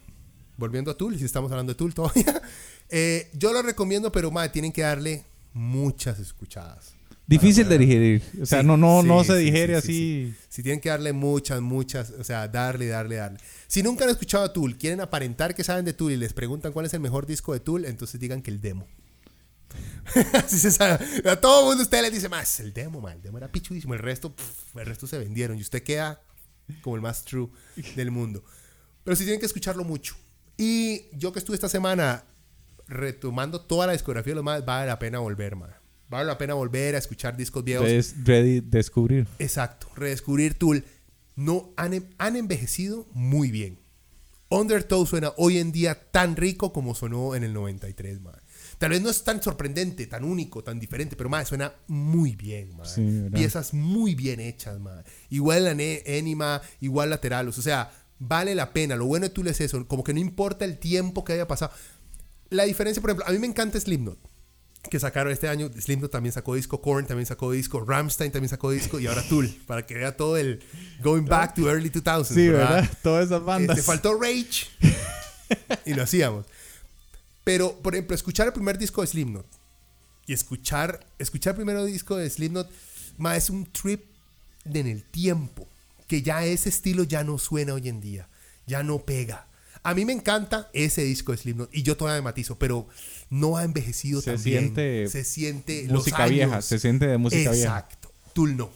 Volviendo 0.57 0.91
a 0.91 0.97
Tool, 0.97 1.17
si 1.17 1.25
estamos 1.25 1.51
hablando 1.51 1.73
de 1.73 1.77
Tool 1.77 1.93
todavía. 1.93 2.41
Eh, 2.95 3.31
yo 3.33 3.53
lo 3.53 3.63
recomiendo, 3.63 4.11
pero 4.11 4.29
madre, 4.29 4.49
tienen 4.49 4.71
que 4.71 4.83
darle 4.83 5.23
muchas 5.53 6.19
escuchadas. 6.19 6.93
Difícil 7.25 7.67
de 7.67 7.77
digerir. 7.79 8.21
O 8.39 8.45
sea, 8.45 8.61
no, 8.61 8.77
no, 8.77 9.01
no 9.01 9.23
se 9.23 9.35
digiere 9.37 9.75
así. 9.75 10.35
Si 10.47 10.61
tienen 10.61 10.79
que 10.79 10.89
darle 10.89 11.11
muchas, 11.11 11.59
muchas, 11.61 12.11
o 12.11 12.23
sea, 12.23 12.47
darle, 12.47 12.87
darle, 12.87 13.15
darle. 13.15 13.39
Si 13.65 13.81
nunca 13.81 14.03
han 14.03 14.11
escuchado 14.11 14.43
a 14.43 14.53
Tool, 14.53 14.77
quieren 14.77 15.01
aparentar 15.01 15.55
que 15.55 15.63
saben 15.63 15.85
de 15.85 15.93
Tool 15.93 16.11
y 16.11 16.17
les 16.17 16.33
preguntan 16.33 16.71
cuál 16.71 16.85
es 16.85 16.93
el 16.93 16.99
mejor 16.99 17.25
disco 17.25 17.53
de 17.53 17.61
Tool, 17.61 17.85
entonces 17.85 18.19
digan 18.19 18.43
que 18.43 18.51
el 18.51 18.61
demo. 18.61 18.85
Así 20.33 20.59
se 20.59 20.71
sabe. 20.71 21.05
A 21.29 21.39
todo 21.39 21.61
el 21.61 21.65
mundo 21.67 21.83
usted 21.83 22.01
le 22.01 22.11
dice, 22.11 22.29
más 22.29 22.59
el 22.59 22.73
demo, 22.73 23.01
man. 23.01 23.13
El 23.17 23.21
demo 23.21 23.37
era 23.37 23.51
pichudísimo. 23.51 23.93
El 23.93 23.99
resto, 23.99 24.33
el 24.75 24.85
resto 24.85 25.07
se 25.07 25.17
vendieron. 25.17 25.57
Y 25.57 25.61
usted 25.61 25.83
queda 25.83 26.21
como 26.81 26.95
el 26.95 27.01
más 27.01 27.23
true 27.25 27.49
del 27.95 28.11
mundo. 28.11 28.43
Pero 29.03 29.15
sí 29.15 29.23
tienen 29.23 29.39
que 29.39 29.45
escucharlo 29.45 29.83
mucho. 29.83 30.15
Y 30.57 31.05
yo 31.17 31.31
que 31.33 31.39
estuve 31.39 31.55
esta 31.55 31.69
semana 31.69 32.23
retomando 32.87 33.61
toda 33.61 33.87
la 33.87 33.93
discografía 33.93 34.31
de 34.31 34.35
los 34.35 34.43
más, 34.43 34.63
vale 34.65 34.87
la 34.87 34.99
pena 34.99 35.19
volver, 35.19 35.55
man. 35.55 35.71
Vale 36.09 36.25
la 36.25 36.37
pena 36.37 36.53
volver 36.53 36.95
a 36.95 36.99
escuchar 36.99 37.35
discos 37.35 37.63
viejos. 37.63 37.87
Es 37.87 38.15
ready 38.23 38.59
descubrir. 38.59 39.27
Exacto, 39.39 39.87
redescubrir 39.95 40.53
Tool. 40.53 40.83
No, 41.35 41.73
han, 41.75 42.07
han 42.17 42.35
envejecido 42.35 43.07
muy 43.13 43.49
bien. 43.49 43.79
Undertow 44.49 45.05
suena 45.07 45.33
hoy 45.37 45.57
en 45.57 45.71
día 45.71 46.11
tan 46.11 46.35
rico 46.35 46.71
como 46.71 46.93
sonó 46.93 47.33
en 47.33 47.43
el 47.43 47.53
93, 47.53 48.21
man. 48.21 48.35
Tal 48.83 48.89
vez 48.89 49.01
no 49.01 49.09
es 49.09 49.23
tan 49.23 49.41
sorprendente, 49.41 50.07
tan 50.07 50.25
único, 50.25 50.61
tan 50.61 50.77
diferente, 50.77 51.15
pero 51.15 51.29
más 51.29 51.47
suena 51.47 51.73
muy 51.87 52.35
bien, 52.35 52.75
man. 52.75 53.31
Piezas 53.31 53.73
muy 53.73 54.13
bien 54.13 54.41
hechas, 54.41 54.77
man. 54.77 55.05
Igual 55.29 55.63
la 55.63 55.71
Enima, 55.71 56.61
igual 56.81 57.09
Lateralos. 57.09 57.57
O 57.57 57.61
sea, 57.61 57.93
vale 58.19 58.55
la 58.55 58.73
pena. 58.73 58.97
Lo 58.97 59.05
bueno 59.05 59.25
de 59.25 59.29
Tool 59.29 59.47
es 59.47 59.61
eso, 59.61 59.87
como 59.87 60.03
que 60.03 60.13
no 60.13 60.19
importa 60.19 60.65
el 60.65 60.79
tiempo 60.79 61.23
que 61.23 61.31
haya 61.31 61.47
pasado. 61.47 61.71
La 62.49 62.65
diferencia, 62.65 62.99
por 62.99 63.11
ejemplo, 63.11 63.25
a 63.25 63.31
mí 63.31 63.39
me 63.39 63.47
encanta 63.47 63.79
Slipknot 63.79 64.19
que 64.89 64.99
sacaron 64.99 65.31
este 65.31 65.47
año. 65.47 65.71
Slipknot 65.71 66.11
también 66.11 66.33
sacó 66.33 66.53
disco, 66.53 66.81
Korn 66.81 67.05
también 67.05 67.25
sacó 67.25 67.53
disco, 67.53 67.85
Ramstein 67.85 68.33
también 68.33 68.49
sacó 68.49 68.69
disco 68.69 68.99
y 68.99 69.07
ahora 69.07 69.23
Tool, 69.29 69.47
para 69.65 69.85
que 69.85 69.93
vea 69.93 70.17
todo 70.17 70.35
el 70.35 70.61
going 71.01 71.23
back 71.23 71.55
to 71.55 71.71
early 71.71 71.89
2000s. 71.89 72.25
Sí, 72.25 72.49
¿verdad? 72.49 72.91
Todas 73.01 73.27
esas 73.27 73.45
bandas. 73.45 73.77
Te 73.77 73.81
faltó 73.81 74.19
Rage 74.19 74.67
y 75.85 75.93
lo 75.93 76.03
hacíamos. 76.03 76.47
Pero, 77.43 77.77
por 77.79 77.93
ejemplo, 77.93 78.15
escuchar 78.15 78.47
el 78.47 78.53
primer 78.53 78.77
disco 78.77 79.01
de 79.01 79.07
Slipknot 79.07 79.45
y 80.25 80.33
escuchar, 80.33 81.05
escuchar 81.19 81.51
el 81.51 81.65
primer 81.65 81.83
disco 81.85 82.15
de 82.15 82.29
Slipknot, 82.29 82.69
más 83.17 83.37
es 83.37 83.49
un 83.49 83.65
trip 83.65 84.05
en 84.65 84.87
el 84.87 85.03
tiempo, 85.03 85.67
que 86.07 86.21
ya 86.21 86.45
ese 86.45 86.69
estilo 86.69 87.03
ya 87.03 87.23
no 87.23 87.37
suena 87.37 87.73
hoy 87.73 87.89
en 87.89 87.99
día, 87.99 88.29
ya 88.65 88.83
no 88.83 88.99
pega. 88.99 89.47
A 89.85 89.93
mí 89.93 90.05
me 90.05 90.13
encanta 90.13 90.69
ese 90.71 91.03
disco 91.03 91.33
de 91.33 91.37
Slipknot 91.39 91.69
y 91.73 91.83
yo 91.83 91.97
todavía 91.97 92.21
me 92.21 92.25
matizo, 92.25 92.57
pero 92.57 92.87
no 93.29 93.57
ha 93.57 93.63
envejecido 93.63 94.21
se 94.21 94.33
tan 94.33 94.43
bien. 94.43 94.73
Se 95.09 95.25
siente 95.25 95.87
música 95.89 96.25
vieja, 96.27 96.61
se 96.61 96.79
siente 96.79 97.07
de 97.07 97.17
música 97.17 97.51
vieja. 97.51 97.77
Exacto. 97.77 98.11
Tool 98.33 98.55
no. 98.55 98.71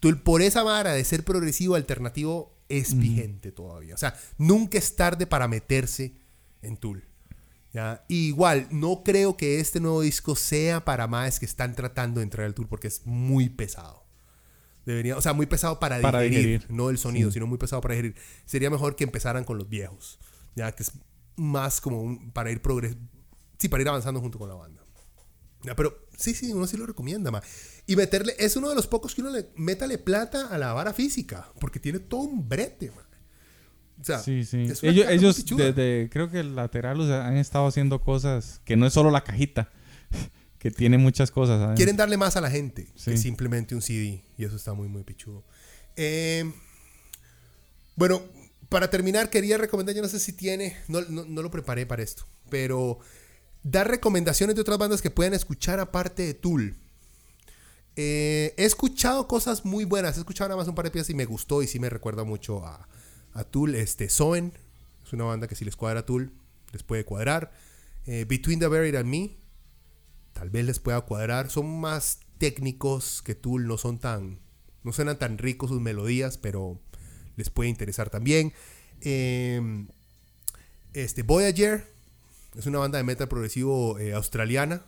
Tool 0.00 0.20
por 0.20 0.40
esa 0.40 0.62
vara 0.62 0.94
de 0.94 1.04
ser 1.04 1.24
progresivo 1.24 1.74
alternativo 1.74 2.54
es 2.70 2.96
vigente 2.96 3.52
todavía. 3.52 3.94
O 3.94 3.98
sea, 3.98 4.18
nunca 4.38 4.78
es 4.78 4.96
tarde 4.96 5.26
para 5.26 5.48
meterse 5.48 6.14
en 6.62 6.78
Tool. 6.78 7.04
¿Ya? 7.74 8.04
igual, 8.08 8.68
no 8.70 9.02
creo 9.04 9.36
que 9.36 9.60
este 9.60 9.80
nuevo 9.80 10.00
disco 10.00 10.36
sea 10.36 10.84
para 10.84 11.06
más 11.06 11.38
que 11.38 11.44
están 11.44 11.74
tratando 11.74 12.20
de 12.20 12.24
entrar 12.24 12.46
al 12.46 12.54
Tool 12.54 12.68
porque 12.68 12.88
es 12.88 13.04
muy 13.04 13.50
pesado. 13.50 14.04
Debería, 14.86 15.16
o 15.16 15.20
sea, 15.20 15.32
muy 15.32 15.46
pesado 15.46 15.78
para, 15.80 15.98
digerir, 15.98 16.66
no 16.68 16.90
el 16.90 16.98
sonido, 16.98 17.30
sino 17.30 17.46
muy 17.46 17.58
pesado 17.58 17.82
para 17.82 17.94
digerir. 17.94 18.16
Sería 18.46 18.70
mejor 18.70 18.96
que 18.96 19.04
empezaran 19.04 19.44
con 19.44 19.58
los 19.58 19.68
viejos, 19.68 20.18
ya 20.54 20.72
que 20.72 20.82
es 20.82 20.92
más 21.36 21.80
como 21.80 22.32
para 22.32 22.50
ir 22.50 22.62
progres 22.62 22.96
Sí, 23.58 23.68
para 23.68 23.82
ir 23.82 23.88
avanzando 23.88 24.20
junto 24.20 24.38
con 24.38 24.48
la 24.48 24.54
banda. 24.54 24.82
pero 25.76 26.06
sí, 26.16 26.34
sí, 26.34 26.52
uno 26.52 26.66
sí 26.66 26.76
lo 26.76 26.86
recomienda. 26.86 27.42
Y 27.86 27.96
meterle, 27.96 28.34
es 28.38 28.56
uno 28.56 28.68
de 28.68 28.74
los 28.74 28.86
pocos 28.86 29.14
que 29.14 29.22
uno 29.22 29.30
le 29.30 29.48
métale 29.56 29.98
plata 29.98 30.48
a 30.48 30.58
la 30.58 30.72
vara 30.72 30.92
física, 30.92 31.50
porque 31.60 31.80
tiene 31.80 32.00
todo 32.00 32.22
un 32.22 32.48
brete. 32.48 32.92
O 34.00 34.04
sea, 34.04 34.18
sí, 34.18 34.44
sí. 34.44 34.66
ellos, 34.82 35.06
ellos 35.08 35.44
desde, 35.56 36.08
creo 36.10 36.30
que 36.30 36.40
el 36.40 36.56
lateral 36.56 37.00
han 37.12 37.36
estado 37.36 37.66
haciendo 37.66 38.00
cosas 38.00 38.60
que 38.64 38.76
no 38.76 38.86
es 38.86 38.92
solo 38.92 39.10
la 39.10 39.24
cajita, 39.24 39.70
que 40.58 40.70
tiene 40.70 40.98
muchas 40.98 41.30
cosas. 41.30 41.76
Quieren 41.76 41.96
darle 41.96 42.16
más 42.16 42.36
a 42.36 42.40
la 42.40 42.50
gente 42.50 42.88
que 43.04 43.16
simplemente 43.16 43.74
un 43.74 43.82
CD, 43.82 44.22
y 44.36 44.44
eso 44.44 44.56
está 44.56 44.74
muy, 44.74 44.88
muy 44.88 45.04
pichudo. 45.04 45.44
Eh, 45.96 46.52
bueno, 47.96 48.22
para 48.68 48.90
terminar, 48.90 49.30
quería 49.30 49.58
recomendar, 49.58 49.94
yo 49.94 50.02
no 50.02 50.08
sé 50.08 50.18
si 50.18 50.32
tiene, 50.32 50.76
no, 50.88 51.00
no 51.02 51.42
lo 51.42 51.50
preparé 51.50 51.86
para 51.86 52.02
esto, 52.02 52.26
pero 52.50 52.98
dar 53.64 53.88
recomendaciones 53.88 54.54
de 54.54 54.60
otras 54.60 54.78
bandas 54.78 55.02
que 55.02 55.10
puedan 55.10 55.34
escuchar 55.34 55.80
aparte 55.80 56.24
de 56.24 56.34
Tool. 56.34 56.76
Eh, 57.96 58.54
he 58.56 58.64
escuchado 58.64 59.26
cosas 59.26 59.64
muy 59.64 59.84
buenas. 59.84 60.16
He 60.16 60.20
escuchado 60.20 60.48
nada 60.48 60.58
más 60.60 60.68
un 60.68 60.74
par 60.74 60.84
de 60.84 60.90
piezas 60.90 61.10
y 61.10 61.14
me 61.14 61.24
gustó 61.24 61.62
y 61.62 61.66
sí 61.66 61.78
me 61.80 61.90
recuerda 61.90 62.24
mucho 62.24 62.64
a, 62.64 62.86
a 63.34 63.44
Tool. 63.44 63.74
Este, 63.74 64.08
Soen 64.08 64.52
es 65.04 65.12
una 65.12 65.24
banda 65.24 65.46
que 65.48 65.54
si 65.54 65.64
les 65.64 65.76
cuadra 65.76 66.06
Tool, 66.06 66.32
les 66.72 66.82
puede 66.82 67.04
cuadrar. 67.04 67.52
Eh, 68.06 68.24
Between 68.26 68.58
the 68.58 68.66
Buried 68.66 68.96
and 68.96 69.08
Me, 69.08 69.36
tal 70.32 70.50
vez 70.50 70.64
les 70.64 70.78
pueda 70.78 71.00
cuadrar. 71.02 71.50
Son 71.50 71.80
más 71.80 72.20
técnicos 72.38 73.22
que 73.22 73.34
Tool, 73.34 73.66
no 73.66 73.76
son 73.76 73.98
tan. 73.98 74.40
No 74.82 74.92
suenan 74.92 75.18
tan 75.18 75.38
ricos 75.38 75.70
sus 75.70 75.80
melodías, 75.80 76.38
pero 76.38 76.80
les 77.36 77.50
puede 77.50 77.70
interesar 77.70 78.10
también. 78.10 78.52
Eh, 79.00 79.86
este, 80.92 81.22
Voyager, 81.22 81.86
es 82.56 82.66
una 82.66 82.78
banda 82.78 82.98
de 82.98 83.04
metal 83.04 83.28
progresivo 83.28 83.98
eh, 83.98 84.14
australiana 84.14 84.82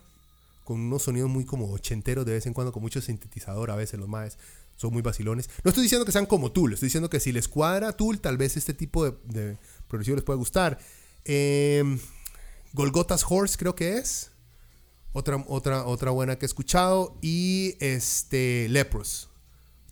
con 0.63 0.81
unos 0.81 1.03
sonidos 1.03 1.29
muy 1.29 1.45
como 1.45 1.71
ochenteros 1.71 2.25
de 2.25 2.33
vez 2.33 2.45
en 2.45 2.53
cuando, 2.53 2.73
con 2.73 2.81
mucho 2.81 3.01
sintetizador 3.01 3.71
a 3.71 3.75
veces 3.75 3.99
los 3.99 4.09
más 4.09 4.37
son 4.77 4.93
muy 4.93 5.01
vacilones. 5.01 5.49
No 5.63 5.69
estoy 5.69 5.83
diciendo 5.83 6.05
que 6.05 6.11
sean 6.11 6.25
como 6.25 6.51
Tool, 6.51 6.73
estoy 6.73 6.87
diciendo 6.87 7.09
que 7.09 7.19
si 7.19 7.31
les 7.33 7.47
cuadra 7.47 7.91
Tool, 7.91 8.21
tal 8.21 8.37
vez 8.37 8.55
este 8.55 8.73
tipo 8.73 9.09
de, 9.11 9.57
progresivo 9.87 10.15
les 10.15 10.23
pueda 10.23 10.37
gustar. 10.37 10.79
Eh, 11.25 11.83
Golgota's 12.73 13.25
Horse 13.27 13.57
creo 13.57 13.75
que 13.75 13.97
es. 13.97 14.31
Otra, 15.13 15.43
otra, 15.47 15.85
otra 15.85 16.11
buena 16.11 16.37
que 16.37 16.45
he 16.45 16.47
escuchado. 16.47 17.17
Y 17.21 17.75
este 17.79 18.67
Lepros. 18.69 19.29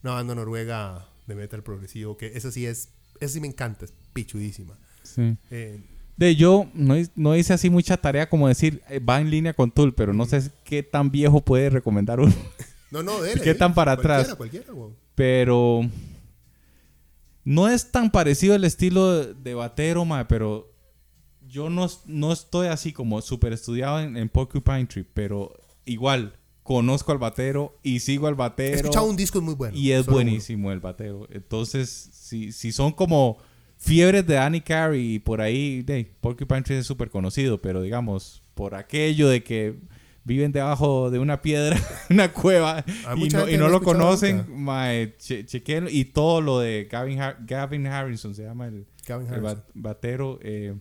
Una 0.04 0.14
banda 0.14 0.36
noruega 0.36 1.10
de 1.26 1.36
metal 1.36 1.64
progresivo. 1.64 2.16
Que 2.16 2.28
esa 2.28 2.52
sí 2.52 2.66
es. 2.66 2.90
Esa 3.20 3.34
sí 3.34 3.42
me 3.42 3.48
encanta. 3.48 3.86
Es 3.86 3.94
pichudísima. 4.14 4.78
Sí. 5.04 5.36
Eh, 5.50 5.82
de 6.18 6.36
yo 6.36 6.70
no, 6.74 6.96
no, 7.16 7.36
hice 7.36 7.54
así 7.54 7.70
mucha 7.70 7.98
tarea 7.98 8.30
como 8.30 8.48
decir, 8.48 8.82
eh, 8.90 9.00
va 9.00 9.20
en 9.20 9.30
línea 9.30 9.54
con 9.54 9.72
Tool, 9.72 9.94
pero 9.94 10.14
no 10.14 10.26
sé 10.26 10.50
qué 10.64 10.82
tan 10.82 11.12
viejo 11.12 11.42
puede 11.42 11.70
recomendar 11.70 12.20
uno. 12.20 12.34
No, 12.96 13.04
no, 13.04 13.22
dele. 13.22 13.42
¿Qué 13.42 13.54
tan 13.54 13.74
para 13.74 13.92
atrás? 13.92 14.34
Cualquiera, 14.36 14.68
Pero 15.16 15.82
no 17.44 17.68
es 17.68 17.92
tan 17.92 18.10
parecido 18.10 18.56
el 18.56 18.64
estilo 18.64 19.34
de, 19.34 19.54
batero, 19.54 20.06
ma, 20.06 20.30
pero 20.30 20.74
yo 21.46 21.70
no, 21.70 21.90
no 22.06 22.32
estoy 22.32 22.68
así 22.68 22.94
como 22.94 23.22
súper 23.22 23.52
estudiado 23.52 24.00
en, 24.00 24.16
en, 24.16 24.30
Porcupine 24.30 24.86
Tree, 24.86 25.06
pero 25.14 25.54
igual 25.84 26.38
conozco 26.64 27.12
al 27.12 27.18
batero 27.18 27.78
y 27.84 28.00
sigo 28.00 28.28
al 28.28 28.36
batero. 28.36 28.76
He 28.76 28.78
escuchado 28.78 29.08
un 29.08 29.18
disco 29.18 29.42
muy 29.42 29.56
bueno. 29.56 29.76
Y 29.76 29.92
es 29.92 30.06
buenísimo 30.06 30.72
el 30.72 30.80
batero. 30.80 31.28
Entonces, 31.32 31.90
si, 32.14 32.54
si 32.54 32.72
son 32.72 32.94
como 32.94 33.40
fiebres 33.76 34.26
de 34.26 34.38
Annie 34.38 34.62
Carey 34.62 35.16
y 35.16 35.20
por 35.20 35.42
ahí, 35.42 35.82
de, 35.82 36.16
Porcupine 36.22 36.62
Tree 36.62 36.78
es 36.78 36.88
súper 36.88 37.10
conocido, 37.10 37.62
pero 37.62 37.82
digamos, 37.82 38.42
por 38.54 38.74
aquello 38.74 39.28
de 39.28 39.44
que 39.44 39.76
viven 40.26 40.52
debajo 40.52 41.12
de 41.12 41.20
una 41.20 41.42
piedra, 41.42 41.80
una 42.10 42.34
cueva, 42.34 42.84
y 43.16 43.30
no, 43.30 43.48
y 43.48 43.58
no 43.58 43.70
lo 43.70 43.82
conocen, 43.82 44.46
mae, 44.50 45.16
y 45.90 46.06
todo 46.06 46.42
lo 46.42 46.60
de 46.60 46.90
Gavin, 46.92 47.20
Gavin 47.42 47.88
Harrison, 47.88 48.36
se 48.36 48.44
llama 48.44 48.68
el, 48.68 48.86
batero, 49.74 50.40
eh, 50.42 50.76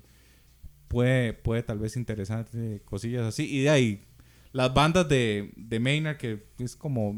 puede, 0.88 1.34
puede 1.34 1.62
tal 1.62 1.78
vez 1.78 1.96
interesante 1.96 2.82
cosillas 2.84 3.26
así. 3.26 3.44
Y 3.44 3.62
de 3.62 3.70
ahí, 3.70 4.04
las 4.52 4.72
bandas 4.72 5.08
de, 5.08 5.52
de 5.56 5.78
Maynard, 5.78 6.16
que 6.16 6.46
es 6.58 6.74
como 6.74 7.14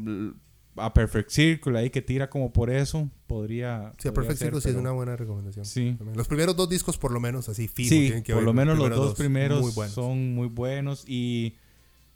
a 0.75 0.93
Perfect 0.93 1.29
Circle 1.29 1.79
ahí 1.79 1.89
que 1.89 2.01
tira 2.01 2.29
como 2.29 2.51
por 2.51 2.69
eso, 2.69 3.09
podría. 3.25 3.93
Sí, 3.99 4.09
a 4.09 4.13
Perfect 4.13 4.39
Circle 4.39 4.61
sí 4.61 4.69
es 4.69 4.75
una 4.75 4.91
buena 4.91 5.15
recomendación. 5.15 5.65
Sí. 5.65 5.97
Los 6.13 6.27
primeros 6.27 6.57
dos 6.57 6.69
discos, 6.69 6.97
por 6.97 7.11
lo 7.11 7.21
menos, 7.21 7.47
así, 7.47 7.69
fijo, 7.69 7.89
sí, 7.89 8.13
por 8.33 8.43
lo 8.43 8.53
menos 8.53 8.77
los 8.77 8.89
dos, 8.89 9.15
primeros 9.15 9.73
son 9.91 10.35
muy 10.35 10.47
buenos. 10.47 11.05
Y 11.07 11.55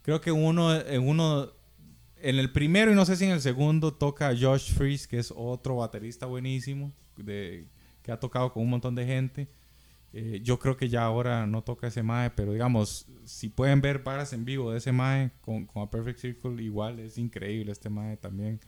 creo 0.02 0.20
que 0.20 0.32
uno, 0.32 0.74
en 0.74 1.08
uno, 1.08 1.52
en 2.16 2.38
el 2.38 2.52
primero 2.52 2.92
y 2.92 2.94
no 2.94 3.04
sé 3.04 3.16
si 3.16 3.24
en 3.24 3.30
el 3.30 3.40
segundo, 3.40 3.94
toca 3.94 4.34
Josh 4.38 4.72
Freeze, 4.72 5.08
que 5.08 5.18
es 5.18 5.32
otro 5.34 5.76
baterista 5.76 6.26
buenísimo, 6.26 6.92
de, 7.16 7.66
que 8.02 8.12
ha 8.12 8.20
tocado 8.20 8.52
con 8.52 8.62
un 8.62 8.70
montón 8.70 8.94
de 8.94 9.06
gente. 9.06 9.48
Eh, 10.14 10.40
yo 10.42 10.58
creo 10.58 10.76
que 10.76 10.90
ya 10.90 11.04
ahora 11.04 11.46
no 11.46 11.62
toca 11.62 11.86
ese 11.86 12.02
Mae, 12.02 12.30
pero 12.30 12.52
digamos, 12.52 13.06
si 13.24 13.48
pueden 13.48 13.80
ver 13.80 14.00
varas 14.00 14.34
en 14.34 14.44
vivo 14.44 14.70
de 14.70 14.78
ese 14.78 14.92
Mae 14.92 15.30
con, 15.40 15.64
con 15.64 15.82
A 15.82 15.90
Perfect 15.90 16.18
Circle, 16.18 16.62
igual 16.62 16.98
es 16.98 17.16
increíble 17.16 17.72
este 17.72 17.88
Mae 17.88 18.16
también. 18.18 18.60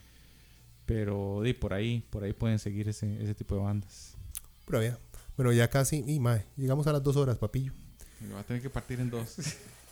Pero 0.87 1.41
di, 1.43 1.53
por 1.53 1.73
ahí, 1.73 2.03
por 2.09 2.23
ahí 2.23 2.33
pueden 2.33 2.57
seguir 2.57 2.89
ese, 2.89 3.21
ese 3.21 3.35
tipo 3.35 3.55
de 3.55 3.61
bandas. 3.61 4.17
Pero 4.65 4.81
ya, 4.81 4.97
bueno, 5.37 5.51
ya 5.51 5.69
casi, 5.69 6.03
y 6.07 6.19
Mae, 6.19 6.45
llegamos 6.57 6.87
a 6.87 6.93
las 6.93 7.03
dos 7.03 7.15
horas, 7.15 7.37
papillo. 7.37 7.73
Me 8.21 8.33
va 8.33 8.39
a 8.39 8.43
tener 8.43 8.61
que 8.61 8.69
partir 8.69 8.99
en 8.99 9.09
dos. 9.11 9.35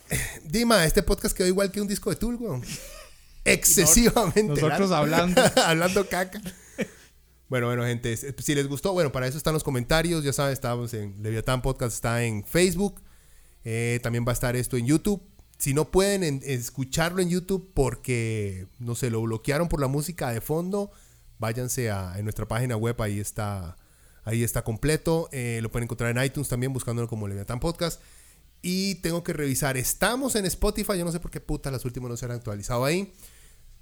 Dima, 0.44 0.84
este 0.84 1.02
podcast 1.02 1.36
quedó 1.36 1.46
igual 1.46 1.70
que 1.70 1.80
un 1.80 1.88
disco 1.88 2.10
de 2.10 2.16
Tool, 2.16 2.36
weón. 2.40 2.62
Excesivamente. 3.44 4.60
Nosotros 4.60 4.90
hablando. 4.90 5.42
hablando 5.64 6.08
caca. 6.08 6.40
Bueno, 7.48 7.66
bueno, 7.66 7.84
gente, 7.84 8.16
si 8.16 8.54
les 8.54 8.66
gustó, 8.66 8.92
bueno, 8.92 9.12
para 9.12 9.26
eso 9.26 9.36
están 9.36 9.52
los 9.52 9.62
comentarios. 9.62 10.24
Ya 10.24 10.32
saben, 10.32 10.52
estamos 10.52 10.94
en 10.94 11.22
Leviatán 11.22 11.62
Podcast, 11.62 11.94
está 11.94 12.24
en 12.24 12.44
Facebook. 12.44 13.02
Eh, 13.64 14.00
también 14.02 14.24
va 14.26 14.30
a 14.30 14.34
estar 14.34 14.56
esto 14.56 14.76
en 14.76 14.86
YouTube. 14.86 15.22
Si 15.58 15.72
no 15.72 15.90
pueden 15.90 16.42
escucharlo 16.44 17.22
en 17.22 17.28
YouTube 17.28 17.70
porque, 17.74 18.66
no 18.78 18.94
sé, 18.94 19.10
lo 19.10 19.22
bloquearon 19.22 19.68
por 19.68 19.80
la 19.80 19.86
música 19.86 20.32
de 20.32 20.40
fondo, 20.40 20.90
váyanse 21.38 21.90
a 21.90 22.16
nuestra 22.22 22.48
página 22.48 22.76
web, 22.76 23.00
ahí 23.00 23.20
está, 23.20 23.76
ahí 24.24 24.42
está 24.42 24.62
completo. 24.62 25.28
Eh, 25.30 25.60
lo 25.62 25.70
pueden 25.70 25.84
encontrar 25.84 26.16
en 26.16 26.22
iTunes 26.24 26.48
también 26.48 26.72
buscándolo 26.72 27.08
como 27.08 27.28
Leviatán 27.28 27.60
Podcast. 27.60 28.00
Y 28.66 28.94
tengo 28.94 29.22
que 29.22 29.34
revisar, 29.34 29.76
estamos 29.76 30.36
en 30.36 30.46
Spotify, 30.46 30.96
yo 30.96 31.04
no 31.04 31.12
sé 31.12 31.20
por 31.20 31.30
qué 31.30 31.38
puta 31.38 31.70
las 31.70 31.84
últimas 31.84 32.08
no 32.08 32.16
se 32.16 32.24
han 32.24 32.30
actualizado 32.30 32.86
ahí. 32.86 33.12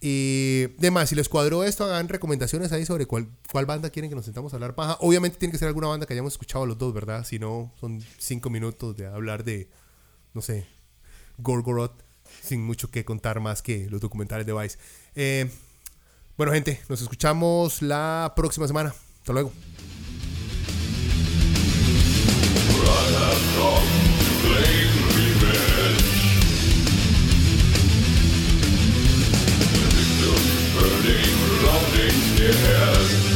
Y 0.01 0.67
demás, 0.79 1.09
si 1.09 1.15
les 1.15 1.29
cuadró 1.29 1.63
esto, 1.63 1.85
hagan 1.85 2.09
recomendaciones 2.09 2.73
ahí 2.73 2.85
sobre 2.85 3.07
cuál, 3.07 3.29
cuál 3.53 3.65
banda 3.65 3.91
quieren 3.91 4.11
que 4.11 4.17
nos 4.17 4.25
sentamos 4.25 4.53
a 4.53 4.57
hablar 4.57 4.75
paja. 4.75 4.97
Obviamente 4.99 5.39
tiene 5.39 5.53
que 5.53 5.59
ser 5.59 5.69
alguna 5.69 5.87
banda 5.87 6.05
que 6.05 6.15
hayamos 6.15 6.33
escuchado 6.33 6.67
los 6.67 6.79
dos, 6.79 6.93
¿verdad? 6.93 7.25
Si 7.25 7.39
no, 7.39 7.73
son 7.79 8.05
cinco 8.19 8.51
minutos 8.51 8.97
de 8.97 9.07
hablar 9.07 9.45
de, 9.45 9.71
no 10.35 10.43
sé, 10.43 10.67
Gorgoroth, 11.39 12.03
sin 12.43 12.65
mucho 12.65 12.91
que 12.91 13.05
contar 13.05 13.39
más 13.39 13.63
que 13.63 13.89
los 13.89 14.01
documentales 14.01 14.47
de 14.47 14.53
Vice. 14.53 14.79
Eh, 15.15 15.49
bueno, 16.37 16.53
gente, 16.53 16.81
nos 16.89 17.01
escuchamos 17.01 17.83
la 17.83 18.33
próxima 18.35 18.67
semana. 18.67 18.93
Hasta 19.21 19.33
luego. 19.33 19.53
Burning, 30.75 31.37
loading, 31.65 32.19
yeah. 32.39 33.32